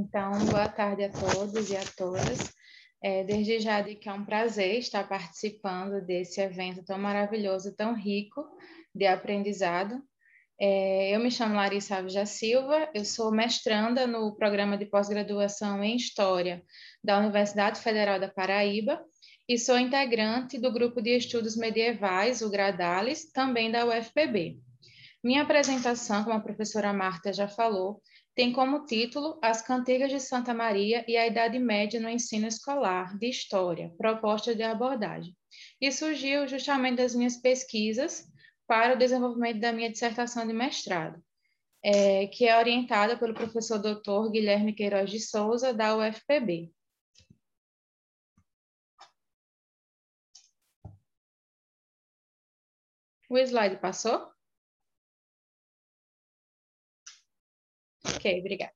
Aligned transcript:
Então, 0.00 0.32
boa 0.46 0.66
tarde 0.66 1.04
a 1.04 1.10
todos 1.10 1.70
e 1.70 1.76
a 1.76 1.82
todas. 1.94 2.54
É, 3.02 3.22
desde 3.22 3.60
já 3.60 3.82
digo 3.82 4.00
que 4.00 4.08
é 4.08 4.12
um 4.12 4.24
prazer 4.24 4.78
estar 4.78 5.06
participando 5.06 6.00
desse 6.00 6.40
evento 6.40 6.82
tão 6.82 6.98
maravilhoso, 6.98 7.76
tão 7.76 7.94
rico 7.94 8.42
de 8.94 9.06
aprendizado. 9.06 10.02
É, 10.58 11.14
eu 11.14 11.20
me 11.20 11.30
chamo 11.30 11.54
Larissa 11.54 11.96
Alves 11.96 12.14
da 12.14 12.24
Silva, 12.24 12.88
eu 12.94 13.04
sou 13.04 13.30
mestranda 13.30 14.06
no 14.06 14.34
programa 14.36 14.78
de 14.78 14.86
pós-graduação 14.86 15.84
em 15.84 15.96
História 15.96 16.62
da 17.04 17.18
Universidade 17.18 17.78
Federal 17.78 18.18
da 18.18 18.28
Paraíba 18.28 19.04
e 19.46 19.58
sou 19.58 19.78
integrante 19.78 20.58
do 20.58 20.72
grupo 20.72 21.02
de 21.02 21.14
estudos 21.14 21.56
medievais, 21.56 22.40
o 22.40 22.48
Gradales, 22.48 23.30
também 23.32 23.70
da 23.70 23.84
UFPB. 23.84 24.58
Minha 25.22 25.42
apresentação, 25.42 26.24
como 26.24 26.36
a 26.36 26.40
professora 26.40 26.90
Marta 26.94 27.30
já 27.30 27.46
falou, 27.46 28.00
tem 28.34 28.52
como 28.52 28.86
título 28.86 29.38
As 29.42 29.60
Cantigas 29.60 30.10
de 30.10 30.20
Santa 30.20 30.54
Maria 30.54 31.04
e 31.08 31.16
a 31.16 31.26
Idade 31.26 31.58
Média 31.58 32.00
no 32.00 32.08
Ensino 32.08 32.46
Escolar 32.46 33.18
de 33.18 33.28
História, 33.28 33.92
proposta 33.98 34.54
de 34.54 34.62
abordagem. 34.62 35.36
E 35.80 35.90
surgiu 35.90 36.46
justamente 36.46 36.98
das 36.98 37.14
minhas 37.14 37.36
pesquisas 37.36 38.24
para 38.66 38.94
o 38.94 38.98
desenvolvimento 38.98 39.60
da 39.60 39.72
minha 39.72 39.90
dissertação 39.90 40.46
de 40.46 40.52
mestrado, 40.52 41.20
é, 41.82 42.28
que 42.28 42.46
é 42.46 42.56
orientada 42.56 43.18
pelo 43.18 43.34
professor 43.34 43.78
doutor 43.78 44.30
Guilherme 44.30 44.72
Queiroz 44.72 45.10
de 45.10 45.18
Souza, 45.20 45.74
da 45.74 45.96
UFPB. 45.96 46.72
O 53.28 53.38
slide 53.38 53.76
passou? 53.80 54.28
Ok, 58.04 58.40
obrigada. 58.40 58.72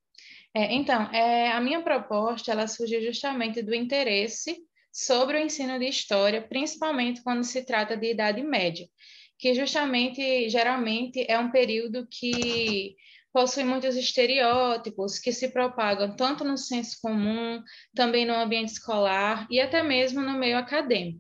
É, 0.55 0.73
então, 0.73 1.03
é, 1.13 1.51
a 1.51 1.61
minha 1.61 1.83
proposta, 1.83 2.53
ela 2.53 2.69
surge 2.69 3.01
justamente 3.01 3.61
do 3.63 3.75
interesse 3.75 4.57
sobre 4.93 5.37
o 5.37 5.41
ensino 5.41 5.79
de 5.79 5.87
história, 5.87 6.41
principalmente 6.41 7.23
quando 7.23 7.43
se 7.43 7.65
trata 7.65 7.97
de 7.97 8.13
idade 8.13 8.43
média, 8.43 8.89
que 9.37 9.53
justamente, 9.53 10.49
geralmente, 10.49 11.27
é 11.29 11.37
um 11.39 11.51
período 11.51 12.07
que 12.09 12.95
possui 13.33 13.65
muitos 13.65 13.97
estereótipos 13.97 15.19
que 15.19 15.33
se 15.33 15.49
propagam 15.49 16.15
tanto 16.15 16.45
no 16.45 16.57
senso 16.57 16.99
comum, 17.03 17.61
também 17.93 18.25
no 18.25 18.35
ambiente 18.35 18.69
escolar 18.75 19.49
e 19.51 19.61
até 19.61 19.83
mesmo 19.83 20.21
no 20.21 20.39
meio 20.39 20.57
acadêmico. 20.57 21.19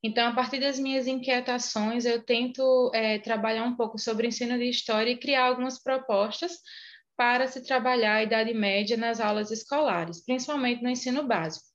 Então, 0.00 0.28
a 0.28 0.32
partir 0.32 0.60
das 0.60 0.78
minhas 0.78 1.08
inquietações, 1.08 2.04
eu 2.04 2.22
tento 2.24 2.92
é, 2.94 3.18
trabalhar 3.18 3.64
um 3.64 3.74
pouco 3.74 3.98
sobre 3.98 4.26
o 4.26 4.28
ensino 4.28 4.56
de 4.56 4.70
história 4.70 5.10
e 5.10 5.18
criar 5.18 5.46
algumas 5.46 5.82
propostas 5.82 6.52
para 7.18 7.48
se 7.48 7.60
trabalhar 7.64 8.14
a 8.14 8.22
Idade 8.22 8.54
Média 8.54 8.96
nas 8.96 9.18
aulas 9.18 9.50
escolares, 9.50 10.24
principalmente 10.24 10.84
no 10.84 10.88
ensino 10.88 11.26
básico. 11.26 11.66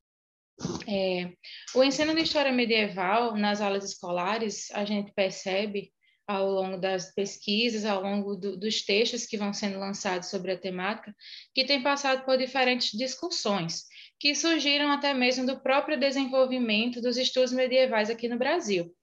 É, 0.87 1.33
o 1.75 1.83
ensino 1.83 2.15
de 2.15 2.21
história 2.21 2.51
medieval 2.53 3.35
nas 3.35 3.59
aulas 3.59 3.83
escolares, 3.83 4.71
a 4.71 4.85
gente 4.85 5.11
percebe 5.13 5.91
ao 6.25 6.49
longo 6.49 6.77
das 6.77 7.13
pesquisas, 7.13 7.83
ao 7.83 8.01
longo 8.01 8.37
do, 8.37 8.57
dos 8.57 8.85
textos 8.85 9.25
que 9.25 9.37
vão 9.37 9.51
sendo 9.51 9.77
lançados 9.77 10.29
sobre 10.29 10.53
a 10.53 10.57
temática, 10.57 11.13
que 11.53 11.65
tem 11.65 11.83
passado 11.83 12.23
por 12.23 12.37
diferentes 12.37 12.97
discussões, 12.97 13.83
que 14.17 14.33
surgiram 14.33 14.89
até 14.91 15.13
mesmo 15.13 15.45
do 15.45 15.59
próprio 15.59 15.99
desenvolvimento 15.99 17.01
dos 17.01 17.17
estudos 17.17 17.51
medievais 17.51 18.09
aqui 18.09 18.29
no 18.29 18.37
Brasil. 18.37 18.95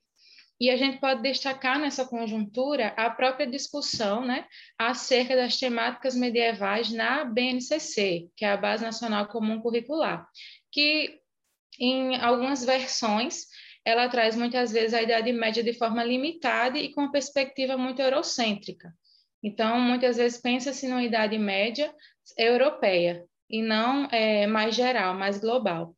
E 0.61 0.69
a 0.69 0.77
gente 0.77 0.98
pode 0.98 1.22
destacar 1.22 1.78
nessa 1.78 2.05
conjuntura 2.05 2.89
a 2.89 3.08
própria 3.08 3.47
discussão 3.47 4.25
né, 4.25 4.47
acerca 4.78 5.34
das 5.34 5.56
temáticas 5.56 6.14
medievais 6.14 6.92
na 6.92 7.25
BNCC, 7.25 8.28
que 8.36 8.44
é 8.44 8.53
a 8.53 8.58
Base 8.58 8.84
Nacional 8.84 9.27
Comum 9.28 9.61
Curricular, 9.62 10.28
que 10.70 11.19
em 11.78 12.16
algumas 12.16 12.62
versões 12.62 13.47
ela 13.86 14.06
traz 14.11 14.36
muitas 14.36 14.70
vezes 14.70 14.92
a 14.92 15.00
Idade 15.00 15.33
Média 15.33 15.62
de 15.62 15.72
forma 15.72 16.04
limitada 16.04 16.78
e 16.78 16.93
com 16.93 17.00
uma 17.03 17.12
perspectiva 17.12 17.78
muito 17.78 18.03
eurocêntrica. 18.03 18.93
Então, 19.43 19.81
muitas 19.81 20.19
vezes 20.19 20.38
pensa-se 20.38 20.87
numa 20.87 21.03
Idade 21.03 21.38
Média 21.38 21.91
europeia 22.37 23.25
e 23.49 23.62
não 23.62 24.04
é, 24.12 24.47
mais 24.47 24.75
geral, 24.75 25.15
mais 25.15 25.38
global. 25.38 25.97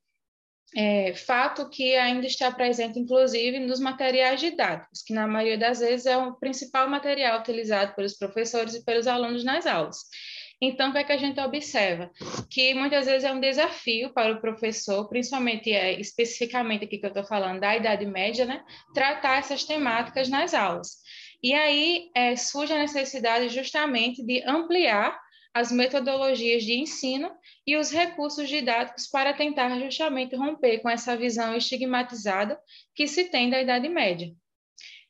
É, 0.75 1.15
fato 1.15 1.69
que 1.69 1.95
ainda 1.97 2.27
está 2.27 2.51
presente, 2.51 2.99
inclusive, 2.99 3.59
nos 3.59 3.79
materiais 3.79 4.41
didáticos, 4.41 5.03
que 5.03 5.13
na 5.13 5.27
maioria 5.27 5.59
das 5.59 5.81
vezes 5.81 6.07
é 6.07 6.17
o 6.17 6.35
principal 6.35 6.89
material 6.89 7.41
utilizado 7.41 7.95
pelos 7.95 8.15
professores 8.15 8.75
e 8.75 8.85
pelos 8.85 9.07
alunos 9.07 9.45
nas 9.45 9.67
aulas. 9.67 9.99
Então, 10.65 10.91
o 10.91 10.93
que 10.93 10.99
é 10.99 11.05
que 11.05 11.13
a 11.13 11.19
gente 11.19 11.41
observa? 11.41 12.09
Que 12.49 12.73
muitas 12.73 13.07
vezes 13.07 13.25
é 13.25 13.33
um 13.33 13.41
desafio 13.41 14.15
para 14.15 14.33
o 14.33 14.41
professor, 14.41 15.09
principalmente, 15.09 15.73
é, 15.73 16.01
especificamente 16.01 16.85
aqui 16.85 16.99
que 16.99 17.05
eu 17.05 17.09
estou 17.09 17.25
falando 17.25 17.59
da 17.59 17.77
Idade 17.77 18.07
Média, 18.07 18.47
né, 18.47 18.63
tratar 18.95 19.39
essas 19.39 19.65
temáticas 19.65 20.29
nas 20.29 20.55
aulas. 20.55 20.99
E 21.43 21.53
aí 21.53 22.11
é, 22.15 22.37
surge 22.37 22.73
a 22.73 22.79
necessidade 22.79 23.49
justamente 23.49 24.25
de 24.25 24.41
ampliar 24.49 25.21
as 25.55 25.71
metodologias 25.71 26.63
de 26.65 26.75
ensino 26.75 27.31
e 27.67 27.77
os 27.77 27.91
recursos 27.91 28.49
didáticos 28.49 29.07
para 29.07 29.35
tentar 29.35 29.79
justamente 29.81 30.35
romper 30.35 30.79
com 30.79 30.89
essa 30.89 31.17
visão 31.17 31.57
estigmatizada 31.57 32.59
que 32.95 33.07
se 33.07 33.25
tem 33.25 33.51
da 33.51 33.61
Idade 33.61 33.89
Média. 33.89 34.33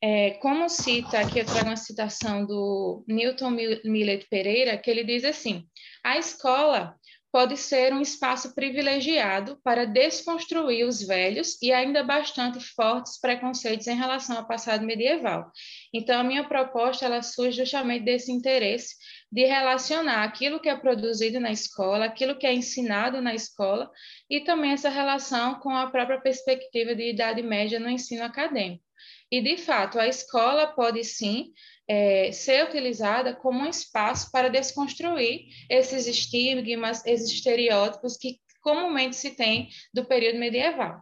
É, 0.05 0.33
como 0.33 0.69
cita, 0.69 1.21
aqui 1.21 1.39
eu 1.39 1.47
trago 1.47 1.69
uma 1.69 1.77
citação 1.77 2.45
do 2.45 3.05
Newton 3.07 3.51
Millet 3.85 4.27
Pereira, 4.29 4.77
que 4.77 4.91
ele 4.91 5.05
diz 5.05 5.25
assim: 5.25 5.65
a 6.03 6.19
escola 6.19 6.99
pode 7.33 7.57
ser 7.57 7.95
um 7.95 8.01
espaço 8.03 8.55
privilegiado 8.55 9.59
para 9.65 9.87
desconstruir 9.87 10.87
os 10.87 11.03
velhos 11.03 11.57
e 11.63 11.73
ainda 11.73 12.05
bastante 12.05 12.61
fortes 12.61 13.19
preconceitos 13.19 13.87
em 13.87 13.97
relação 13.97 14.37
ao 14.37 14.47
passado 14.47 14.85
medieval. 14.85 15.51
Então, 15.95 16.21
a 16.21 16.25
minha 16.25 16.47
proposta 16.47 17.07
ela 17.07 17.23
surge 17.23 17.65
justamente 17.65 18.05
desse 18.05 18.31
interesse 18.31 18.97
de 19.33 19.47
relacionar 19.47 20.25
aquilo 20.25 20.61
que 20.61 20.69
é 20.69 20.77
produzido 20.77 21.41
na 21.41 21.51
escola, 21.51 22.05
aquilo 22.05 22.37
que 22.37 22.47
é 22.47 22.53
ensinado 22.53 23.23
na 23.23 23.35
escola, 23.35 23.91
e 24.29 24.41
também 24.41 24.73
essa 24.73 24.91
relação 24.91 25.55
com 25.55 25.71
a 25.71 25.91
própria 25.91 26.21
perspectiva 26.21 26.95
de 26.95 27.11
idade 27.11 27.43
média 27.43 27.81
no 27.81 27.89
ensino 27.89 28.25
acadêmico. 28.25 28.85
E, 29.31 29.41
de 29.41 29.57
fato, 29.57 29.99
a 29.99 30.07
escola 30.07 30.67
pode 30.67 31.03
sim 31.03 31.55
é, 31.89 32.31
ser 32.33 32.65
utilizada 32.65 33.35
como 33.35 33.61
um 33.61 33.69
espaço 33.69 34.31
para 34.31 34.49
desconstruir 34.49 35.47
esses 35.69 36.07
estigmas, 36.07 37.05
esses 37.05 37.31
estereótipos 37.31 38.17
que 38.17 38.41
comumente 38.61 39.17
se 39.17 39.35
tem 39.35 39.69
do 39.93 40.05
período 40.05 40.39
medieval. 40.39 41.01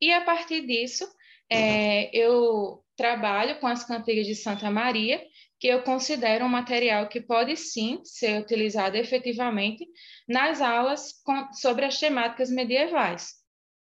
E, 0.00 0.12
a 0.12 0.20
partir 0.22 0.66
disso, 0.66 1.06
é, 1.50 2.10
eu 2.16 2.82
trabalho 2.96 3.58
com 3.60 3.66
as 3.66 3.84
cantigas 3.84 4.26
de 4.26 4.34
Santa 4.34 4.70
Maria, 4.70 5.24
que 5.60 5.68
eu 5.68 5.82
considero 5.82 6.44
um 6.44 6.48
material 6.48 7.08
que 7.08 7.20
pode 7.20 7.56
sim 7.56 8.00
ser 8.04 8.40
utilizado 8.40 8.96
efetivamente 8.96 9.86
nas 10.28 10.60
aulas 10.60 11.12
com, 11.22 11.52
sobre 11.52 11.84
as 11.84 12.00
temáticas 12.00 12.50
medievais, 12.50 13.34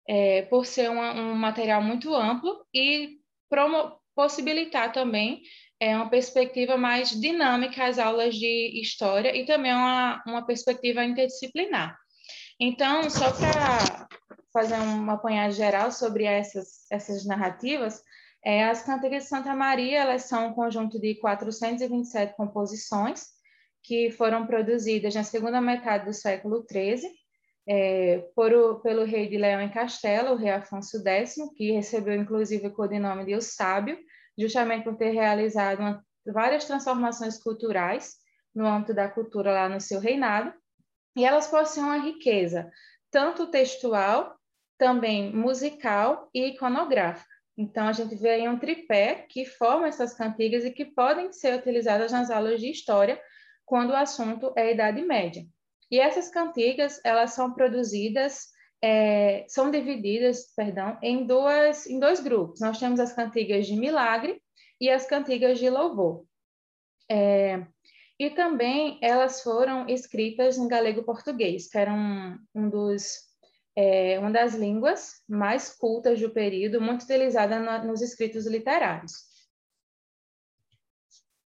é, 0.08 0.44
por 0.44 0.66
ser 0.66 0.92
uma, 0.92 1.14
um 1.14 1.34
material 1.34 1.82
muito 1.82 2.14
amplo 2.14 2.64
e 2.72 3.18
promo, 3.50 4.00
possibilitar 4.16 4.92
também 4.92 5.42
é, 5.80 5.96
uma 5.96 6.10
perspectiva 6.10 6.78
mais 6.78 7.10
dinâmica 7.10 7.86
às 7.86 8.00
aulas 8.00 8.36
de 8.36 8.80
história 8.82 9.36
e 9.36 9.46
também 9.46 9.74
uma, 9.74 10.24
uma 10.26 10.46
perspectiva 10.46 11.04
interdisciplinar. 11.04 11.98
Então, 12.60 13.10
só 13.10 13.32
para 13.32 14.08
fazer 14.54 14.76
um 14.76 15.10
apanhado 15.12 15.52
geral 15.54 15.92
sobre 15.92 16.24
essas, 16.24 16.90
essas 16.90 17.26
narrativas, 17.26 18.02
é, 18.44 18.64
as 18.64 18.84
cantigas 18.84 19.24
de 19.24 19.30
Santa 19.30 19.54
Maria 19.54 20.00
elas 20.00 20.24
são 20.24 20.48
um 20.48 20.54
conjunto 20.54 21.00
de 21.00 21.16
427 21.16 22.36
composições 22.38 23.26
que 23.84 24.12
foram 24.12 24.48
produzidas 24.48 25.14
na 25.14 25.24
segunda 25.24 25.60
metade 25.60 26.06
do 26.06 26.14
século 26.14 26.66
XIII 26.72 27.12
é, 27.68 28.30
o, 28.36 28.76
pelo 28.76 29.04
rei 29.06 29.28
de 29.28 29.38
Leão 29.38 29.62
em 29.62 29.70
Castelo, 29.70 30.34
o 30.34 30.36
rei 30.36 30.52
Afonso 30.52 31.02
X, 31.02 31.36
que 31.56 31.72
recebeu 31.72 32.14
inclusive 32.14 32.68
o 32.68 32.74
codinome 32.74 33.26
de 33.26 33.36
O 33.36 33.42
Sábio, 33.42 33.98
justamente 34.38 34.84
por 34.84 34.96
ter 34.96 35.12
realizado 35.12 35.80
uma, 35.80 36.06
várias 36.26 36.66
transformações 36.66 37.38
culturais 37.42 38.16
no 38.54 38.66
âmbito 38.66 38.94
da 38.94 39.10
cultura 39.10 39.52
lá 39.52 39.70
no 39.70 39.82
seu 39.82 40.00
reinado, 40.00 40.54
e 41.16 41.26
elas 41.26 41.48
possuem 41.48 41.86
uma 41.86 41.98
riqueza 41.98 42.70
tanto 43.10 43.48
textual, 43.48 44.36
também 44.78 45.34
musical 45.34 46.30
e 46.34 46.48
iconográfica. 46.48 47.34
Então, 47.58 47.88
a 47.88 47.94
gente 47.94 48.14
vê 48.16 48.32
aí 48.32 48.50
um 48.50 48.60
tripé 48.60 49.26
que 49.30 49.46
forma 49.46 49.88
essas 49.88 50.14
cantigas 50.14 50.66
e 50.66 50.72
que 50.72 50.84
podem 50.84 51.32
ser 51.32 51.58
utilizadas 51.58 52.12
nas 52.12 52.30
aulas 52.30 52.60
de 52.60 52.70
história 52.70 53.18
quando 53.66 53.92
o 53.92 53.96
assunto 53.96 54.54
é 54.58 54.64
a 54.64 54.72
Idade 54.72 55.02
Média. 55.02 55.46
E 55.92 56.00
essas 56.00 56.30
cantigas, 56.30 57.00
elas 57.04 57.34
são 57.34 57.54
produzidas, 57.54 58.48
é, 58.82 59.46
são 59.48 59.72
divididas, 59.72 60.54
perdão, 60.56 60.98
em, 61.02 61.26
duas, 61.26 61.86
em 61.88 62.00
dois 62.00 62.20
grupos. 62.20 62.60
Nós 62.60 62.80
temos 62.80 63.00
as 63.00 63.14
cantigas 63.14 63.68
de 63.68 63.76
milagre 63.76 64.42
e 64.80 64.90
as 64.90 65.06
cantigas 65.06 65.60
de 65.60 65.70
louvor. 65.70 66.26
É, 67.10 67.66
E 68.18 68.30
também 68.30 68.98
elas 69.02 69.42
foram 69.42 69.88
escritas 69.90 70.58
em 70.58 70.68
galego-português, 70.68 71.70
que 71.70 71.78
era 71.78 71.94
um, 71.94 72.38
um 72.54 72.70
dos, 72.70 73.04
é, 73.76 74.18
uma 74.20 74.32
das 74.32 74.56
línguas 74.56 75.22
mais 75.28 75.70
cultas 75.78 76.20
do 76.22 76.30
período, 76.30 76.80
muito 76.80 77.04
utilizada 77.04 77.60
no, 77.60 77.88
nos 77.88 78.02
escritos 78.02 78.48
literários. 78.48 79.35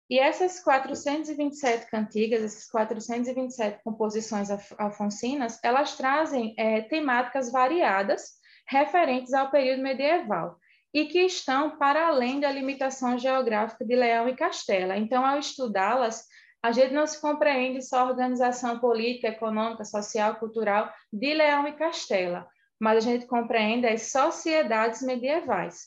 E 0.08 0.18
essas 0.18 0.60
427 0.60 1.90
cantigas, 1.90 2.42
essas 2.42 2.70
427 2.70 3.82
composições 3.82 4.48
afonsinas, 4.78 5.58
elas 5.62 5.96
trazem 5.96 6.54
é, 6.56 6.82
temáticas 6.82 7.50
variadas 7.50 8.36
referentes 8.68 9.32
ao 9.32 9.50
período 9.50 9.82
medieval 9.82 10.56
e 10.94 11.06
que 11.06 11.20
estão 11.20 11.76
para 11.76 12.06
além 12.06 12.40
da 12.40 12.50
limitação 12.50 13.18
geográfica 13.18 13.84
de 13.84 13.96
Leão 13.96 14.28
e 14.28 14.36
Castela. 14.36 14.96
Então, 14.96 15.26
ao 15.26 15.38
estudá-las, 15.38 16.24
a 16.62 16.72
gente 16.72 16.94
não 16.94 17.06
se 17.06 17.20
compreende 17.20 17.82
só 17.82 18.00
a 18.00 18.04
organização 18.06 18.78
política, 18.78 19.28
econômica, 19.28 19.84
social, 19.84 20.36
cultural 20.36 20.90
de 21.12 21.34
Leão 21.34 21.66
e 21.66 21.72
Castela, 21.72 22.48
mas 22.80 22.98
a 22.98 23.00
gente 23.00 23.26
compreende 23.26 23.86
as 23.86 24.10
sociedades 24.10 25.02
medievais. 25.02 25.86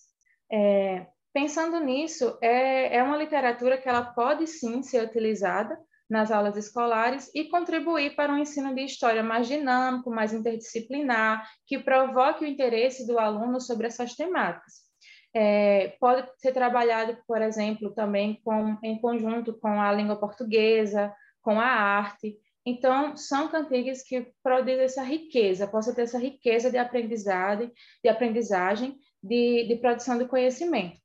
É, 0.51 1.05
Pensando 1.33 1.79
nisso, 1.79 2.37
é, 2.41 2.97
é 2.97 3.03
uma 3.03 3.17
literatura 3.17 3.77
que 3.77 3.87
ela 3.87 4.03
pode 4.03 4.47
sim 4.47 4.81
ser 4.81 5.03
utilizada 5.03 5.77
nas 6.09 6.31
aulas 6.31 6.57
escolares 6.57 7.29
e 7.35 7.45
contribuir 7.45 8.15
para 8.15 8.33
um 8.33 8.39
ensino 8.39 8.73
de 8.73 8.81
história 8.83 9.21
mais 9.21 9.47
dinâmico, 9.47 10.09
mais 10.09 10.33
interdisciplinar, 10.33 11.47
que 11.67 11.77
provoque 11.77 12.43
o 12.43 12.47
interesse 12.47 13.05
do 13.05 13.19
aluno 13.19 13.61
sobre 13.61 13.87
essas 13.87 14.15
temáticas. 14.15 14.89
É, 15.31 15.89
pode 15.99 16.27
ser 16.37 16.51
trabalhado, 16.51 17.15
por 17.27 17.39
exemplo, 17.39 17.93
também 17.93 18.41
com, 18.43 18.75
em 18.83 18.99
conjunto 18.99 19.53
com 19.59 19.79
a 19.79 19.93
língua 19.93 20.19
portuguesa, 20.19 21.13
com 21.43 21.59
a 21.59 21.67
arte. 21.67 22.39
Então, 22.65 23.15
são 23.15 23.47
cantigas 23.47 24.01
que 24.01 24.31
produzem 24.41 24.81
essa 24.81 25.03
riqueza, 25.03 25.67
possa 25.67 25.93
ter 25.93 26.01
essa 26.01 26.17
riqueza 26.17 26.71
de 26.71 26.79
aprendizagem, 26.79 27.71
de 28.03 28.09
aprendizagem, 28.09 28.97
de, 29.21 29.67
de 29.67 29.75
produção 29.75 30.17
de 30.17 30.25
conhecimento. 30.25 30.99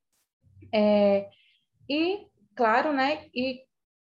É, 0.75 1.29
e, 1.89 2.27
claro, 2.57 2.93
né, 2.93 3.29
e 3.33 3.63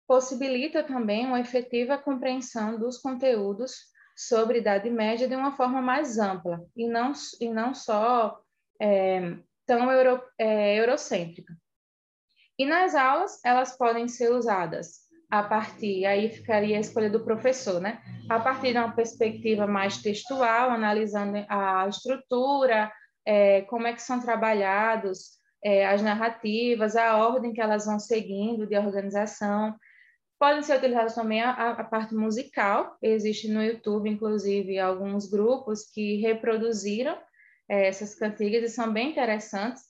possibilita 0.05 0.83
também 0.83 1.25
uma 1.25 1.39
efetiva 1.39 1.97
compreensão 1.97 2.77
dos 2.77 2.97
conteúdos 2.97 3.75
sobre 4.15 4.59
Idade 4.59 4.89
Média 4.89 5.27
de 5.27 5.35
uma 5.35 5.55
forma 5.55 5.81
mais 5.81 6.17
ampla 6.17 6.65
e 6.75 6.87
não, 6.87 7.13
e 7.39 7.49
não 7.49 7.73
só 7.73 8.39
é, 8.81 9.37
tão 9.65 9.91
euro, 9.91 10.21
é, 10.37 10.75
eurocêntrica. 10.77 11.53
E 12.57 12.65
nas 12.65 12.95
aulas, 12.95 13.39
elas 13.45 13.77
podem 13.77 14.07
ser 14.07 14.31
usadas 14.31 15.07
a 15.29 15.43
partir, 15.43 16.05
aí 16.05 16.29
ficaria 16.29 16.77
a 16.77 16.79
escolha 16.79 17.09
do 17.09 17.23
professor, 17.23 17.79
né? 17.79 18.01
A 18.29 18.39
partir 18.39 18.71
de 18.71 18.79
uma 18.79 18.95
perspectiva 18.95 19.67
mais 19.67 20.01
textual, 20.01 20.71
analisando 20.71 21.45
a 21.49 21.87
estrutura, 21.87 22.91
é, 23.25 23.61
como 23.63 23.85
é 23.85 23.93
que 23.93 24.01
são 24.01 24.19
trabalhados 24.19 25.37
é, 25.67 25.85
as 25.85 26.01
narrativas, 26.01 26.95
a 26.95 27.17
ordem 27.17 27.51
que 27.51 27.59
elas 27.59 27.85
vão 27.85 27.99
seguindo 27.99 28.65
de 28.65 28.77
organização. 28.77 29.75
Podem 30.39 30.63
ser 30.63 30.77
utilizadas 30.77 31.13
também 31.13 31.41
a, 31.41 31.71
a 31.71 31.83
parte 31.83 32.15
musical. 32.15 32.95
Existe 33.01 33.49
no 33.49 33.61
YouTube, 33.61 34.09
inclusive, 34.09 34.79
alguns 34.79 35.29
grupos 35.29 35.83
que 35.91 36.21
reproduziram 36.21 37.17
é, 37.67 37.85
essas 37.85 38.15
cantigas 38.15 38.63
e 38.63 38.73
são 38.73 38.93
bem 38.93 39.09
interessantes. 39.09 39.83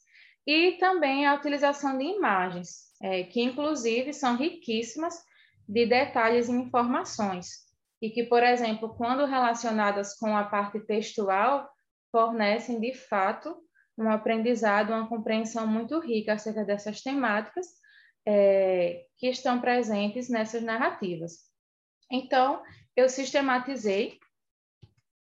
E 0.47 0.71
também 0.79 1.27
a 1.27 1.35
utilização 1.35 1.95
de 1.95 2.05
imagens, 2.05 2.87
é, 2.99 3.21
que 3.21 3.39
inclusive 3.39 4.13
são 4.13 4.35
riquíssimas 4.35 5.21
de 5.69 5.85
detalhes 5.85 6.49
e 6.49 6.53
informações. 6.53 7.49
E 8.01 8.09
que, 8.09 8.23
por 8.23 8.41
exemplo, 8.41 8.95
quando 8.95 9.25
relacionadas 9.25 10.17
com 10.17 10.35
a 10.35 10.43
parte 10.43 10.79
textual, 10.79 11.69
fornecem 12.11 12.79
de 12.79 12.95
fato 12.95 13.55
um 13.97 14.09
aprendizado, 14.09 14.91
uma 14.91 15.07
compreensão 15.07 15.65
muito 15.65 15.99
rica 15.99 16.33
acerca 16.33 16.63
dessas 16.63 17.01
temáticas 17.01 17.65
é, 18.25 19.05
que 19.17 19.27
estão 19.27 19.59
presentes 19.59 20.29
nessas 20.29 20.61
narrativas. 20.61 21.47
Então, 22.11 22.61
eu 22.95 23.09
sistematizei 23.09 24.19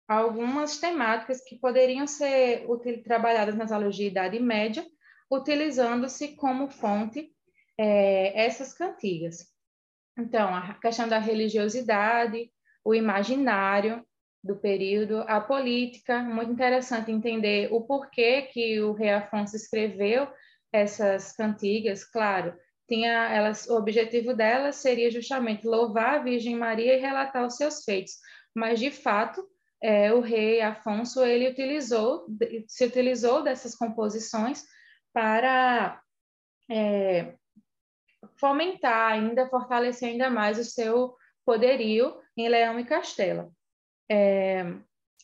algumas 0.07 0.79
temáticas 0.79 1.41
que 1.44 1.56
poderiam 1.59 2.07
ser 2.07 2.65
trabalhadas 3.03 3.56
nas 3.56 3.71
aulas 3.71 3.95
de 3.95 4.07
Idade 4.07 4.39
Média, 4.39 4.85
utilizando-se 5.31 6.35
como 6.35 6.69
fonte 6.69 7.31
é, 7.77 8.45
essas 8.45 8.73
cantigas. 8.73 9.47
Então, 10.17 10.53
a 10.53 10.73
questão 10.73 11.07
da 11.07 11.19
religiosidade, 11.19 12.51
o 12.83 12.95
imaginário, 12.95 14.03
do 14.44 14.56
período, 14.56 15.24
a 15.27 15.41
política, 15.41 16.19
muito 16.19 16.51
interessante 16.51 17.12
entender 17.12 17.71
o 17.74 17.81
porquê 17.81 18.44
que 18.44 18.80
o 18.80 18.94
rei 18.94 19.12
Afonso 19.12 19.56
escreveu 19.56 20.27
essas 20.71 21.33
cantigas, 21.33 22.03
claro, 22.06 22.56
tinha 22.88 23.30
elas, 23.30 23.68
o 23.68 23.75
objetivo 23.75 24.33
delas 24.33 24.77
seria 24.77 25.12
justamente 25.12 25.68
louvar 25.68 26.15
a 26.15 26.24
Virgem 26.24 26.56
Maria 26.56 26.95
e 26.95 27.01
relatar 27.01 27.45
os 27.45 27.56
seus 27.56 27.83
feitos, 27.83 28.13
mas 28.56 28.80
de 28.80 28.89
fato 28.89 29.47
é, 29.81 30.12
o 30.13 30.19
rei 30.19 30.62
Afonso 30.62 31.24
ele 31.24 31.50
utilizou 31.50 32.25
se 32.68 32.85
utilizou 32.85 33.44
dessas 33.44 33.75
composições 33.75 34.63
para 35.13 36.01
é, 36.69 37.35
fomentar 38.38 39.12
ainda 39.12 39.47
fortalecer 39.50 40.09
ainda 40.09 40.30
mais 40.30 40.57
o 40.57 40.65
seu 40.65 41.15
poderio 41.45 42.19
em 42.35 42.50
Leão 42.50 42.80
e 42.80 42.85
Castela. 42.85 43.51
É, 44.09 44.73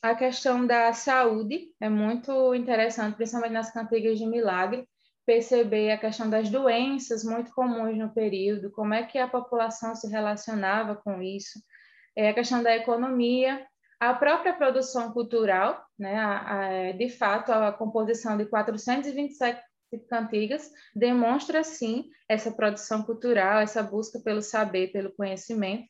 a 0.01 0.13
questão 0.13 0.65
da 0.67 0.93
saúde 0.93 1.73
é 1.81 1.89
muito 1.89 2.53
interessante, 2.53 3.15
principalmente 3.15 3.53
nas 3.53 3.71
cantigas 3.71 4.19
de 4.19 4.25
milagre, 4.25 4.87
perceber 5.25 5.91
a 5.91 5.97
questão 5.97 6.29
das 6.29 6.49
doenças 6.49 7.23
muito 7.23 7.51
comuns 7.51 7.97
no 7.97 8.13
período, 8.13 8.71
como 8.71 8.93
é 8.93 9.03
que 9.03 9.17
a 9.17 9.27
população 9.27 9.95
se 9.95 10.07
relacionava 10.07 10.95
com 10.95 11.21
isso, 11.21 11.59
é 12.15 12.29
a 12.29 12.33
questão 12.33 12.61
da 12.61 12.75
economia, 12.75 13.65
a 13.99 14.13
própria 14.13 14.53
produção 14.53 15.11
cultural, 15.11 15.83
né, 15.97 16.15
a, 16.15 16.89
a, 16.89 16.91
de 16.91 17.09
fato, 17.09 17.51
a 17.51 17.71
composição 17.71 18.37
de 18.37 18.45
427 18.45 19.59
cantigas 20.09 20.69
demonstra, 20.95 21.63
sim, 21.63 22.05
essa 22.29 22.51
produção 22.51 23.03
cultural, 23.03 23.59
essa 23.59 23.81
busca 23.81 24.19
pelo 24.19 24.41
saber, 24.41 24.91
pelo 24.91 25.13
conhecimento, 25.15 25.87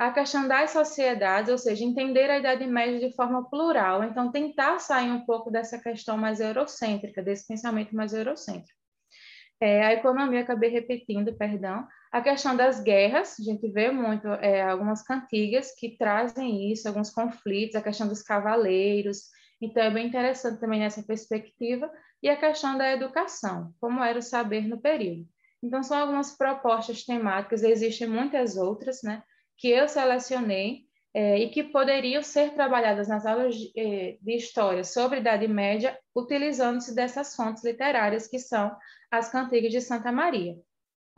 a 0.00 0.10
questão 0.10 0.48
das 0.48 0.70
sociedades, 0.70 1.50
ou 1.50 1.58
seja, 1.58 1.84
entender 1.84 2.30
a 2.30 2.38
Idade 2.38 2.66
Média 2.66 3.06
de 3.06 3.14
forma 3.14 3.50
plural. 3.50 4.02
Então, 4.02 4.32
tentar 4.32 4.78
sair 4.78 5.10
um 5.10 5.26
pouco 5.26 5.50
dessa 5.50 5.78
questão 5.78 6.16
mais 6.16 6.40
eurocêntrica, 6.40 7.22
desse 7.22 7.46
pensamento 7.46 7.94
mais 7.94 8.14
eurocêntrico. 8.14 8.80
É, 9.60 9.84
a 9.84 9.92
economia, 9.92 10.40
acabei 10.40 10.70
repetindo, 10.70 11.36
perdão. 11.36 11.86
A 12.10 12.22
questão 12.22 12.56
das 12.56 12.82
guerras, 12.82 13.36
a 13.38 13.42
gente 13.42 13.70
vê 13.70 13.90
muito 13.90 14.26
é, 14.26 14.62
algumas 14.62 15.02
cantigas 15.02 15.74
que 15.74 15.98
trazem 15.98 16.72
isso, 16.72 16.88
alguns 16.88 17.10
conflitos, 17.10 17.76
a 17.76 17.82
questão 17.82 18.08
dos 18.08 18.22
cavaleiros. 18.22 19.24
Então, 19.60 19.82
é 19.82 19.90
bem 19.90 20.06
interessante 20.06 20.58
também 20.60 20.80
nessa 20.80 21.02
perspectiva. 21.02 21.92
E 22.22 22.30
a 22.30 22.38
questão 22.38 22.78
da 22.78 22.90
educação, 22.90 23.74
como 23.78 24.02
era 24.02 24.18
o 24.18 24.22
saber 24.22 24.66
no 24.66 24.80
período. 24.80 25.28
Então, 25.62 25.82
são 25.82 25.98
algumas 25.98 26.34
propostas 26.34 27.04
temáticas, 27.04 27.62
existem 27.62 28.08
muitas 28.08 28.56
outras, 28.56 29.02
né? 29.02 29.22
Que 29.60 29.68
eu 29.68 29.86
selecionei 29.86 30.86
é, 31.12 31.38
e 31.38 31.50
que 31.50 31.62
poderiam 31.64 32.22
ser 32.22 32.54
trabalhadas 32.54 33.08
nas 33.08 33.26
aulas 33.26 33.54
de, 33.54 33.70
é, 33.76 34.16
de 34.18 34.34
história 34.34 34.82
sobre 34.82 35.18
Idade 35.18 35.46
Média, 35.46 35.98
utilizando-se 36.16 36.94
dessas 36.94 37.36
fontes 37.36 37.62
literárias 37.62 38.26
que 38.26 38.38
são 38.38 38.74
as 39.10 39.30
cantigas 39.30 39.70
de 39.70 39.82
Santa 39.82 40.10
Maria. 40.10 40.56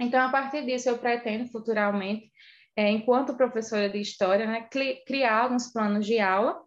Então, 0.01 0.21
a 0.21 0.29
partir 0.29 0.67
disso, 0.67 0.89
eu 0.89 0.99
pretendo 0.99 1.47
futuramente, 1.47 2.33
é, 2.75 2.91
enquanto 2.91 3.37
professora 3.37 3.89
de 3.89 4.01
história, 4.01 4.45
né, 4.47 4.69
criar 5.07 5.43
alguns 5.43 5.73
planos 5.73 6.05
de 6.05 6.19
aula 6.19 6.61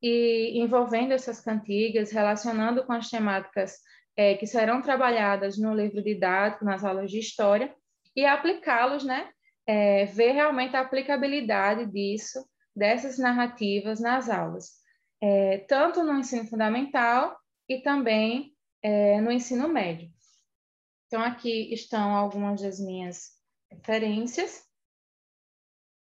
e 0.00 0.58
envolvendo 0.58 1.12
essas 1.12 1.40
cantigas, 1.42 2.10
relacionando 2.10 2.86
com 2.86 2.92
as 2.92 3.10
temáticas 3.10 3.74
é, 4.16 4.34
que 4.34 4.46
serão 4.46 4.80
trabalhadas 4.80 5.58
no 5.58 5.74
livro 5.74 6.02
didático, 6.02 6.64
nas 6.64 6.84
aulas 6.84 7.10
de 7.10 7.18
história, 7.18 7.74
e 8.16 8.24
aplicá-los 8.24 9.04
né, 9.04 9.28
é, 9.68 10.06
ver 10.06 10.32
realmente 10.32 10.74
a 10.74 10.80
aplicabilidade 10.80 11.84
disso, 11.84 12.42
dessas 12.74 13.18
narrativas 13.18 14.00
nas 14.00 14.30
aulas, 14.30 14.78
é, 15.20 15.58
tanto 15.58 16.02
no 16.02 16.18
ensino 16.18 16.46
fundamental 16.46 17.38
e 17.68 17.82
também 17.82 18.56
é, 18.82 19.20
no 19.20 19.30
ensino 19.30 19.68
médio. 19.68 20.10
Então, 21.06 21.22
aqui 21.22 21.70
estão 21.72 22.16
algumas 22.16 22.62
das 22.62 22.80
minhas 22.80 23.32
referências, 23.70 24.62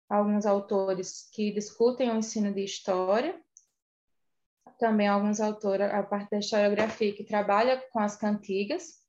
alguns 0.09 0.47
autores 0.47 1.29
que 1.31 1.53
discutem 1.53 2.11
o 2.11 2.17
ensino 2.17 2.55
de 2.55 2.65
história, 2.65 3.39
também 4.79 5.07
alguns 5.07 5.39
autores, 5.39 5.91
a 5.93 6.03
parte 6.03 6.31
da 6.31 6.39
historiografia, 6.39 7.15
que 7.15 7.25
trabalha 7.25 7.79
com 7.93 7.99
as 7.99 8.17
cantigas, 8.17 9.00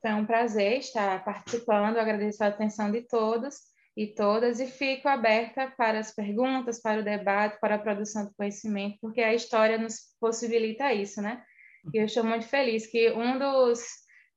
Foi 0.00 0.12
um 0.12 0.24
prazer 0.24 0.78
estar 0.78 1.24
participando, 1.24 1.96
agradeço 1.96 2.42
a 2.42 2.48
atenção 2.48 2.90
de 2.90 3.02
todos 3.02 3.56
e 3.96 4.06
todas 4.06 4.60
e 4.60 4.66
fico 4.66 5.08
aberta 5.08 5.72
para 5.76 5.98
as 5.98 6.14
perguntas, 6.14 6.80
para 6.80 7.00
o 7.00 7.04
debate, 7.04 7.58
para 7.60 7.74
a 7.74 7.78
produção 7.78 8.26
do 8.26 8.34
conhecimento, 8.34 8.96
porque 9.00 9.20
a 9.20 9.34
história 9.34 9.76
nos 9.76 10.14
possibilita 10.20 10.92
isso, 10.92 11.20
né? 11.20 11.42
E 11.92 11.98
eu 11.98 12.04
estou 12.04 12.22
muito 12.22 12.46
feliz 12.46 12.86
que 12.86 13.10
um 13.10 13.38
dos 13.38 13.80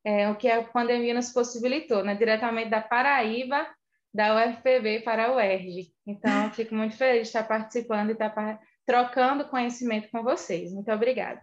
é, 0.03 0.29
o 0.29 0.35
que 0.35 0.49
a 0.49 0.63
pandemia 0.63 1.13
nos 1.13 1.31
possibilitou, 1.31 2.03
né? 2.03 2.15
Diretamente 2.15 2.71
da 2.71 2.81
Paraíba, 2.81 3.67
da 4.13 4.35
UFPB 4.35 5.01
para 5.01 5.27
a 5.27 5.35
UERJ. 5.35 5.93
Então, 6.07 6.51
fico 6.51 6.73
muito 6.73 6.97
feliz 6.97 7.23
de 7.23 7.27
estar 7.27 7.43
participando 7.43 8.09
e 8.09 8.13
estar 8.13 8.59
trocando 8.85 9.47
conhecimento 9.47 10.09
com 10.11 10.23
vocês. 10.23 10.73
Muito 10.73 10.91
obrigada. 10.91 11.39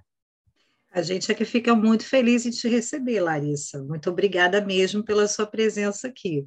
A 0.91 1.03
gente 1.03 1.31
é 1.31 1.35
que 1.35 1.45
fica 1.45 1.75
muito 1.75 2.05
feliz 2.05 2.47
em 2.47 2.51
te 2.51 2.69
receber, 2.69 3.21
Larissa. 3.21 3.83
Muito 3.83 4.11
obrigada 4.11 4.61
mesmo 4.61 5.05
pela 5.05 5.29
sua 5.29 5.47
presença 5.47 6.09
aqui. 6.09 6.47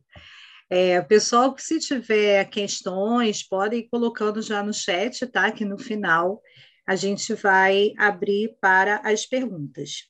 É, 0.70 1.02
pessoal, 1.02 1.54
se 1.58 1.80
tiver 1.80 2.46
questões, 2.46 3.48
podem 3.48 3.82
ir 3.82 3.90
colocando 3.90 4.42
já 4.42 4.64
no 4.64 4.74
chat, 4.74 5.28
tá? 5.28 5.52
Que 5.52 5.66
no 5.66 5.78
final 5.78 6.42
a 6.88 6.96
gente 6.96 7.34
vai 7.34 7.94
abrir 7.98 8.56
para 8.60 8.98
as 9.04 9.26
perguntas. 9.26 10.06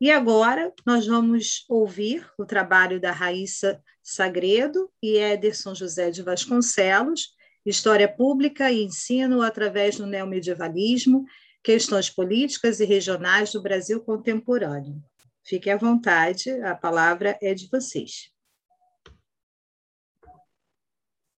E 0.00 0.10
agora 0.10 0.72
nós 0.86 1.06
vamos 1.06 1.64
ouvir 1.68 2.26
o 2.38 2.46
trabalho 2.46 3.00
da 3.00 3.12
Raíssa 3.12 3.82
Sagredo 4.02 4.90
e 5.02 5.16
Ederson 5.16 5.74
José 5.74 6.10
de 6.10 6.22
Vasconcelos, 6.22 7.30
História 7.64 8.08
Pública 8.08 8.70
e 8.70 8.82
Ensino 8.82 9.42
através 9.42 9.96
do 9.96 10.06
Neomedievalismo, 10.06 11.24
Questões 11.64 12.10
Políticas 12.10 12.78
e 12.78 12.84
Regionais 12.84 13.50
do 13.50 13.62
Brasil 13.62 13.98
Contemporâneo. 13.98 15.02
Fique 15.42 15.70
à 15.70 15.78
vontade, 15.78 16.50
a 16.60 16.74
palavra 16.74 17.38
é 17.40 17.54
de 17.54 17.70
vocês. 17.70 18.30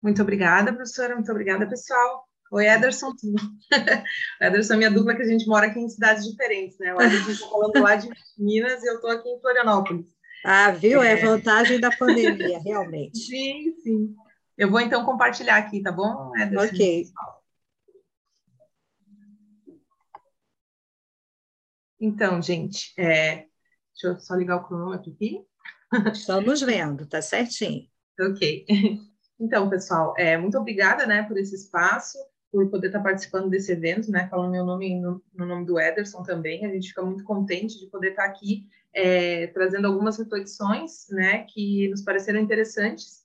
Muito 0.03 0.23
obrigada, 0.23 0.73
professora. 0.73 1.15
Muito 1.15 1.31
obrigada, 1.31 1.69
pessoal. 1.69 2.27
Oi, 2.51 2.67
Ederson. 2.67 3.13
Ederson 4.41 4.75
é 4.75 4.77
minha 4.79 4.91
dupla, 4.91 5.15
que 5.15 5.23
a 5.23 5.29
gente 5.29 5.47
mora 5.47 5.67
aqui 5.67 5.79
em 5.79 5.89
cidades 5.91 6.25
diferentes, 6.25 6.79
né? 6.79 6.95
O 6.95 7.03
Ederson 7.03 7.31
está 7.31 7.47
falando 7.47 7.83
lá 7.83 7.97
de 7.97 8.09
Minas 8.39 8.83
e 8.83 8.87
eu 8.87 8.95
estou 8.95 9.11
aqui 9.11 9.29
em 9.29 9.39
Florianópolis. 9.41 10.07
Ah, 10.43 10.71
viu? 10.71 11.03
É, 11.03 11.13
é 11.13 11.17
vantagem 11.17 11.79
da 11.79 11.91
pandemia, 11.91 12.61
realmente. 12.65 13.19
Sim, 13.29 13.75
sim. 13.83 14.15
Eu 14.57 14.71
vou 14.71 14.81
então 14.81 15.05
compartilhar 15.05 15.57
aqui, 15.57 15.83
tá 15.83 15.93
bom, 15.93 16.33
Ederson? 16.35 16.75
Ok. 16.75 17.05
Então, 22.05 22.43
gente, 22.43 22.93
é... 22.99 23.47
deixa 23.95 24.09
eu 24.09 24.21
só 24.21 24.35
ligar 24.35 24.57
o 24.57 24.65
cronômetro 24.65 25.11
aqui. 25.11 25.43
Estamos 26.13 26.61
vendo, 26.61 27.07
tá 27.07 27.23
certinho. 27.23 27.87
Ok. 28.21 28.67
Então, 29.37 29.69
pessoal, 29.69 30.15
é, 30.17 30.39
muito 30.39 30.57
obrigada, 30.57 31.07
né, 31.07 31.25
por 31.25 31.37
esse 31.37 31.57
espaço, 31.57 32.17
por 32.53 32.71
poder 32.71 32.87
estar 32.87 33.03
participando 33.03 33.51
desse 33.51 33.73
evento, 33.73 34.09
né, 34.09 34.29
falando 34.29 34.53
meu 34.53 34.65
nome 34.65 34.95
no, 34.99 35.21
no 35.35 35.45
nome 35.45 35.67
do 35.67 35.79
Ederson 35.79 36.23
também. 36.23 36.65
A 36.65 36.69
gente 36.69 36.91
fica 36.91 37.03
muito 37.03 37.25
contente 37.25 37.79
de 37.81 37.89
poder 37.89 38.11
estar 38.11 38.25
aqui 38.25 38.65
é, 38.95 39.49
trazendo 39.49 39.89
algumas 39.89 40.19
reflexões, 40.19 41.09
né, 41.11 41.45
que 41.49 41.89
nos 41.89 42.03
pareceram 42.03 42.39
interessantes 42.39 43.25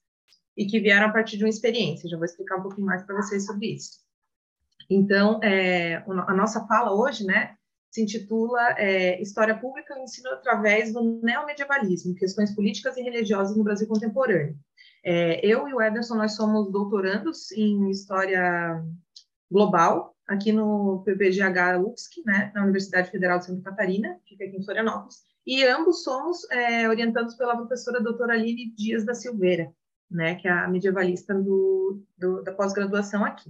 e 0.58 0.66
que 0.66 0.80
vieram 0.80 1.06
a 1.06 1.14
partir 1.14 1.38
de 1.38 1.44
uma 1.44 1.50
experiência. 1.50 2.10
Já 2.10 2.18
vou 2.18 2.26
explicar 2.26 2.58
um 2.58 2.64
pouquinho 2.64 2.88
mais 2.88 3.04
para 3.04 3.16
vocês 3.16 3.46
sobre 3.46 3.68
isso. 3.68 4.00
Então, 4.90 5.40
é, 5.44 5.98
a 6.28 6.34
nossa 6.34 6.66
fala 6.66 6.92
hoje, 6.92 7.24
né, 7.24 7.56
se 7.92 8.02
intitula 8.02 8.76
é, 8.78 9.22
História 9.22 9.58
Pública 9.58 9.98
e 9.98 10.04
Ensino 10.04 10.30
através 10.32 10.94
do 10.94 11.20
Neomedievalismo, 11.24 12.16
Questões 12.16 12.54
Políticas 12.56 12.98
e 12.98 13.02
Religiosas 13.02 13.58
no 13.58 13.64
Brasil 13.64 13.88
Contemporâneo. 13.88 14.56
É, 15.04 15.46
eu 15.46 15.68
e 15.68 15.74
o 15.74 15.82
Ederson, 15.82 16.16
nós 16.16 16.36
somos 16.36 16.72
doutorandos 16.72 17.52
em 17.52 17.90
História 17.90 18.84
Global, 19.50 20.16
aqui 20.28 20.52
no 20.52 21.02
PPGH 21.04 21.80
UFSC, 21.80 22.22
né, 22.26 22.52
na 22.54 22.64
Universidade 22.64 23.10
Federal 23.10 23.40
de 23.40 23.46
Santa 23.46 23.70
Catarina, 23.70 24.20
fica 24.28 24.46
aqui 24.46 24.58
em 24.58 24.64
Florianópolis, 24.64 25.24
e 25.46 25.64
ambos 25.64 26.04
somos 26.04 26.50
é, 26.52 26.88
orientados 26.88 27.34
pela 27.36 27.58
professora 27.58 28.02
doutora 28.02 28.34
Aline 28.34 28.72
Dias 28.76 29.04
da 29.04 29.16
Silveira, 29.16 29.72
né, 30.12 30.36
que 30.36 30.48
é 30.48 30.52
a 30.52 30.68
medievalista 30.68 31.34
do, 31.34 32.04
do 32.18 32.44
da 32.44 32.54
pós-graduação 32.54 33.26
aqui. 33.26 33.50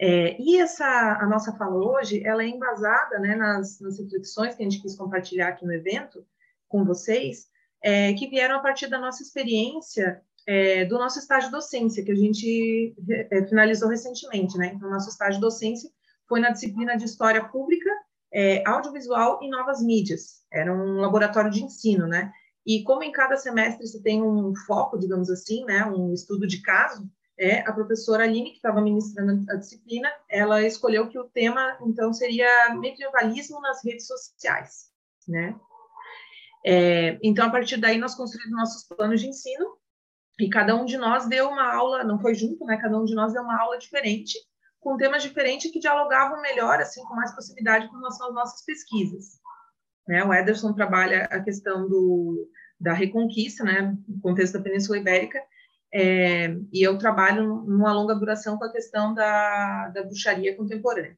É, 0.00 0.40
e 0.40 0.60
essa 0.60 1.18
a 1.20 1.26
nossa 1.26 1.56
fala 1.56 1.76
hoje, 1.76 2.24
ela 2.24 2.42
é 2.42 2.48
embasada 2.48 3.18
né, 3.18 3.36
nas, 3.36 3.80
nas, 3.80 3.98
reflexões 3.98 4.54
que 4.54 4.62
a 4.62 4.68
gente 4.68 4.82
quis 4.82 4.96
compartilhar 4.96 5.48
aqui 5.48 5.64
no 5.64 5.72
evento 5.72 6.26
com 6.68 6.84
vocês, 6.84 7.46
é, 7.82 8.12
que 8.14 8.28
vieram 8.28 8.56
a 8.56 8.60
partir 8.60 8.88
da 8.88 8.98
nossa 8.98 9.22
experiência 9.22 10.20
é, 10.46 10.84
do 10.84 10.98
nosso 10.98 11.18
estágio 11.18 11.50
docência, 11.50 12.04
que 12.04 12.12
a 12.12 12.16
gente 12.16 12.94
é, 13.08 13.46
finalizou 13.46 13.88
recentemente, 13.88 14.58
né? 14.58 14.72
Então, 14.74 14.90
nosso 14.90 15.08
estágio 15.08 15.40
docência 15.40 15.90
foi 16.28 16.40
na 16.40 16.50
disciplina 16.50 16.96
de 16.96 17.04
História 17.04 17.44
Pública, 17.44 17.90
é, 18.32 18.62
Audiovisual 18.66 19.40
e 19.42 19.48
Novas 19.48 19.82
Mídias. 19.82 20.42
Era 20.52 20.74
um 20.74 21.00
laboratório 21.00 21.50
de 21.50 21.62
ensino, 21.62 22.06
né? 22.06 22.32
E 22.66 22.82
como 22.82 23.02
em 23.02 23.12
cada 23.12 23.36
semestre 23.36 23.86
você 23.86 24.02
tem 24.02 24.22
um 24.22 24.54
foco, 24.66 24.98
digamos 24.98 25.30
assim, 25.30 25.64
né? 25.64 25.84
Um 25.86 26.12
estudo 26.12 26.46
de 26.46 26.60
caso, 26.62 27.08
é, 27.38 27.60
a 27.60 27.72
professora 27.72 28.24
Aline, 28.24 28.50
que 28.50 28.56
estava 28.56 28.80
ministrando 28.80 29.44
a 29.50 29.56
disciplina, 29.56 30.10
ela 30.28 30.62
escolheu 30.62 31.08
que 31.08 31.18
o 31.18 31.24
tema, 31.24 31.76
então, 31.82 32.12
seria 32.12 32.74
medievalismo 32.76 33.60
nas 33.60 33.84
redes 33.84 34.06
sociais, 34.06 34.90
né? 35.26 35.58
É, 36.64 37.18
então, 37.22 37.46
a 37.46 37.50
partir 37.50 37.76
daí, 37.76 37.98
nós 37.98 38.14
construímos 38.14 38.56
nossos 38.56 38.86
planos 38.88 39.20
de 39.20 39.28
ensino 39.28 39.76
e 40.40 40.48
cada 40.48 40.74
um 40.74 40.84
de 40.84 40.96
nós 40.96 41.28
deu 41.28 41.48
uma 41.48 41.74
aula, 41.74 42.04
não 42.04 42.18
foi 42.20 42.34
junto, 42.34 42.64
né? 42.64 42.76
Cada 42.76 42.98
um 42.98 43.04
de 43.04 43.14
nós 43.14 43.32
deu 43.32 43.42
uma 43.42 43.60
aula 43.60 43.78
diferente, 43.78 44.38
com 44.80 44.96
temas 44.96 45.22
diferentes 45.22 45.70
que 45.70 45.80
dialogavam 45.80 46.40
melhor, 46.40 46.80
assim, 46.80 47.02
com 47.04 47.14
mais 47.14 47.34
possibilidade 47.34 47.88
com 47.88 47.96
relação 47.96 48.28
às 48.28 48.34
nossas 48.34 48.64
pesquisas. 48.64 49.40
Né? 50.06 50.22
O 50.24 50.32
Ederson 50.32 50.72
trabalha 50.72 51.24
a 51.24 51.40
questão 51.40 51.88
do, 51.88 52.48
da 52.78 52.92
reconquista, 52.92 53.64
né? 53.64 53.96
No 54.06 54.20
contexto 54.20 54.54
da 54.54 54.62
Península 54.62 54.98
Ibérica, 54.98 55.40
é, 55.96 56.48
e 56.72 56.82
eu 56.82 56.98
trabalho 56.98 57.62
numa 57.64 57.92
longa 57.92 58.16
duração 58.16 58.58
com 58.58 58.64
a 58.64 58.72
questão 58.72 59.14
da, 59.14 59.90
da 59.90 60.02
bruxaria 60.02 60.56
contemporânea. 60.56 61.16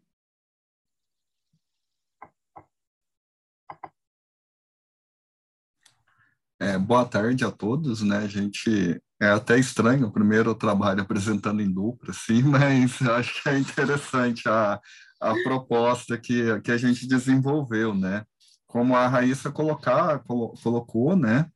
É, 6.60 6.76
boa 6.76 7.06
tarde 7.06 7.42
a 7.42 7.50
todos, 7.50 8.02
né? 8.02 8.18
A 8.18 8.26
gente 8.26 9.00
é 9.20 9.28
até 9.28 9.58
estranho 9.58 10.08
o 10.08 10.12
primeiro 10.12 10.54
trabalho 10.54 11.00
apresentando 11.00 11.62
em 11.62 11.72
dupla, 11.72 12.12
sim, 12.12 12.42
mas 12.44 13.00
acho 13.00 13.42
que 13.42 13.48
é 13.48 13.58
interessante 13.58 14.46
a, 14.46 14.78
a 15.20 15.34
proposta 15.42 16.18
que, 16.18 16.60
que 16.60 16.70
a 16.70 16.76
gente 16.76 17.06
desenvolveu, 17.06 17.94
né? 17.94 18.26
Como 18.66 18.94
a 18.94 19.08
Raíssa 19.08 19.50
colocar, 19.50 20.22
colocou, 20.62 21.16
né? 21.16 21.50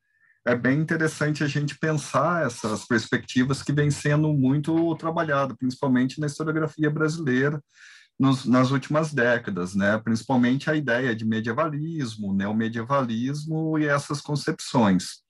É 0.50 0.54
bem 0.56 0.80
interessante 0.80 1.44
a 1.44 1.46
gente 1.46 1.78
pensar 1.78 2.44
essas 2.44 2.84
perspectivas 2.84 3.62
que 3.62 3.72
vêm 3.72 3.90
sendo 3.90 4.32
muito 4.32 4.96
trabalhadas, 4.96 5.56
principalmente 5.56 6.18
na 6.18 6.26
historiografia 6.26 6.90
brasileira 6.90 7.62
nos, 8.18 8.44
nas 8.44 8.72
últimas 8.72 9.14
décadas, 9.14 9.76
né? 9.76 9.96
principalmente 9.98 10.68
a 10.68 10.74
ideia 10.74 11.14
de 11.14 11.24
medievalismo, 11.24 12.34
neomedievalismo 12.34 13.78
e 13.78 13.86
essas 13.86 14.20
concepções. 14.20 15.22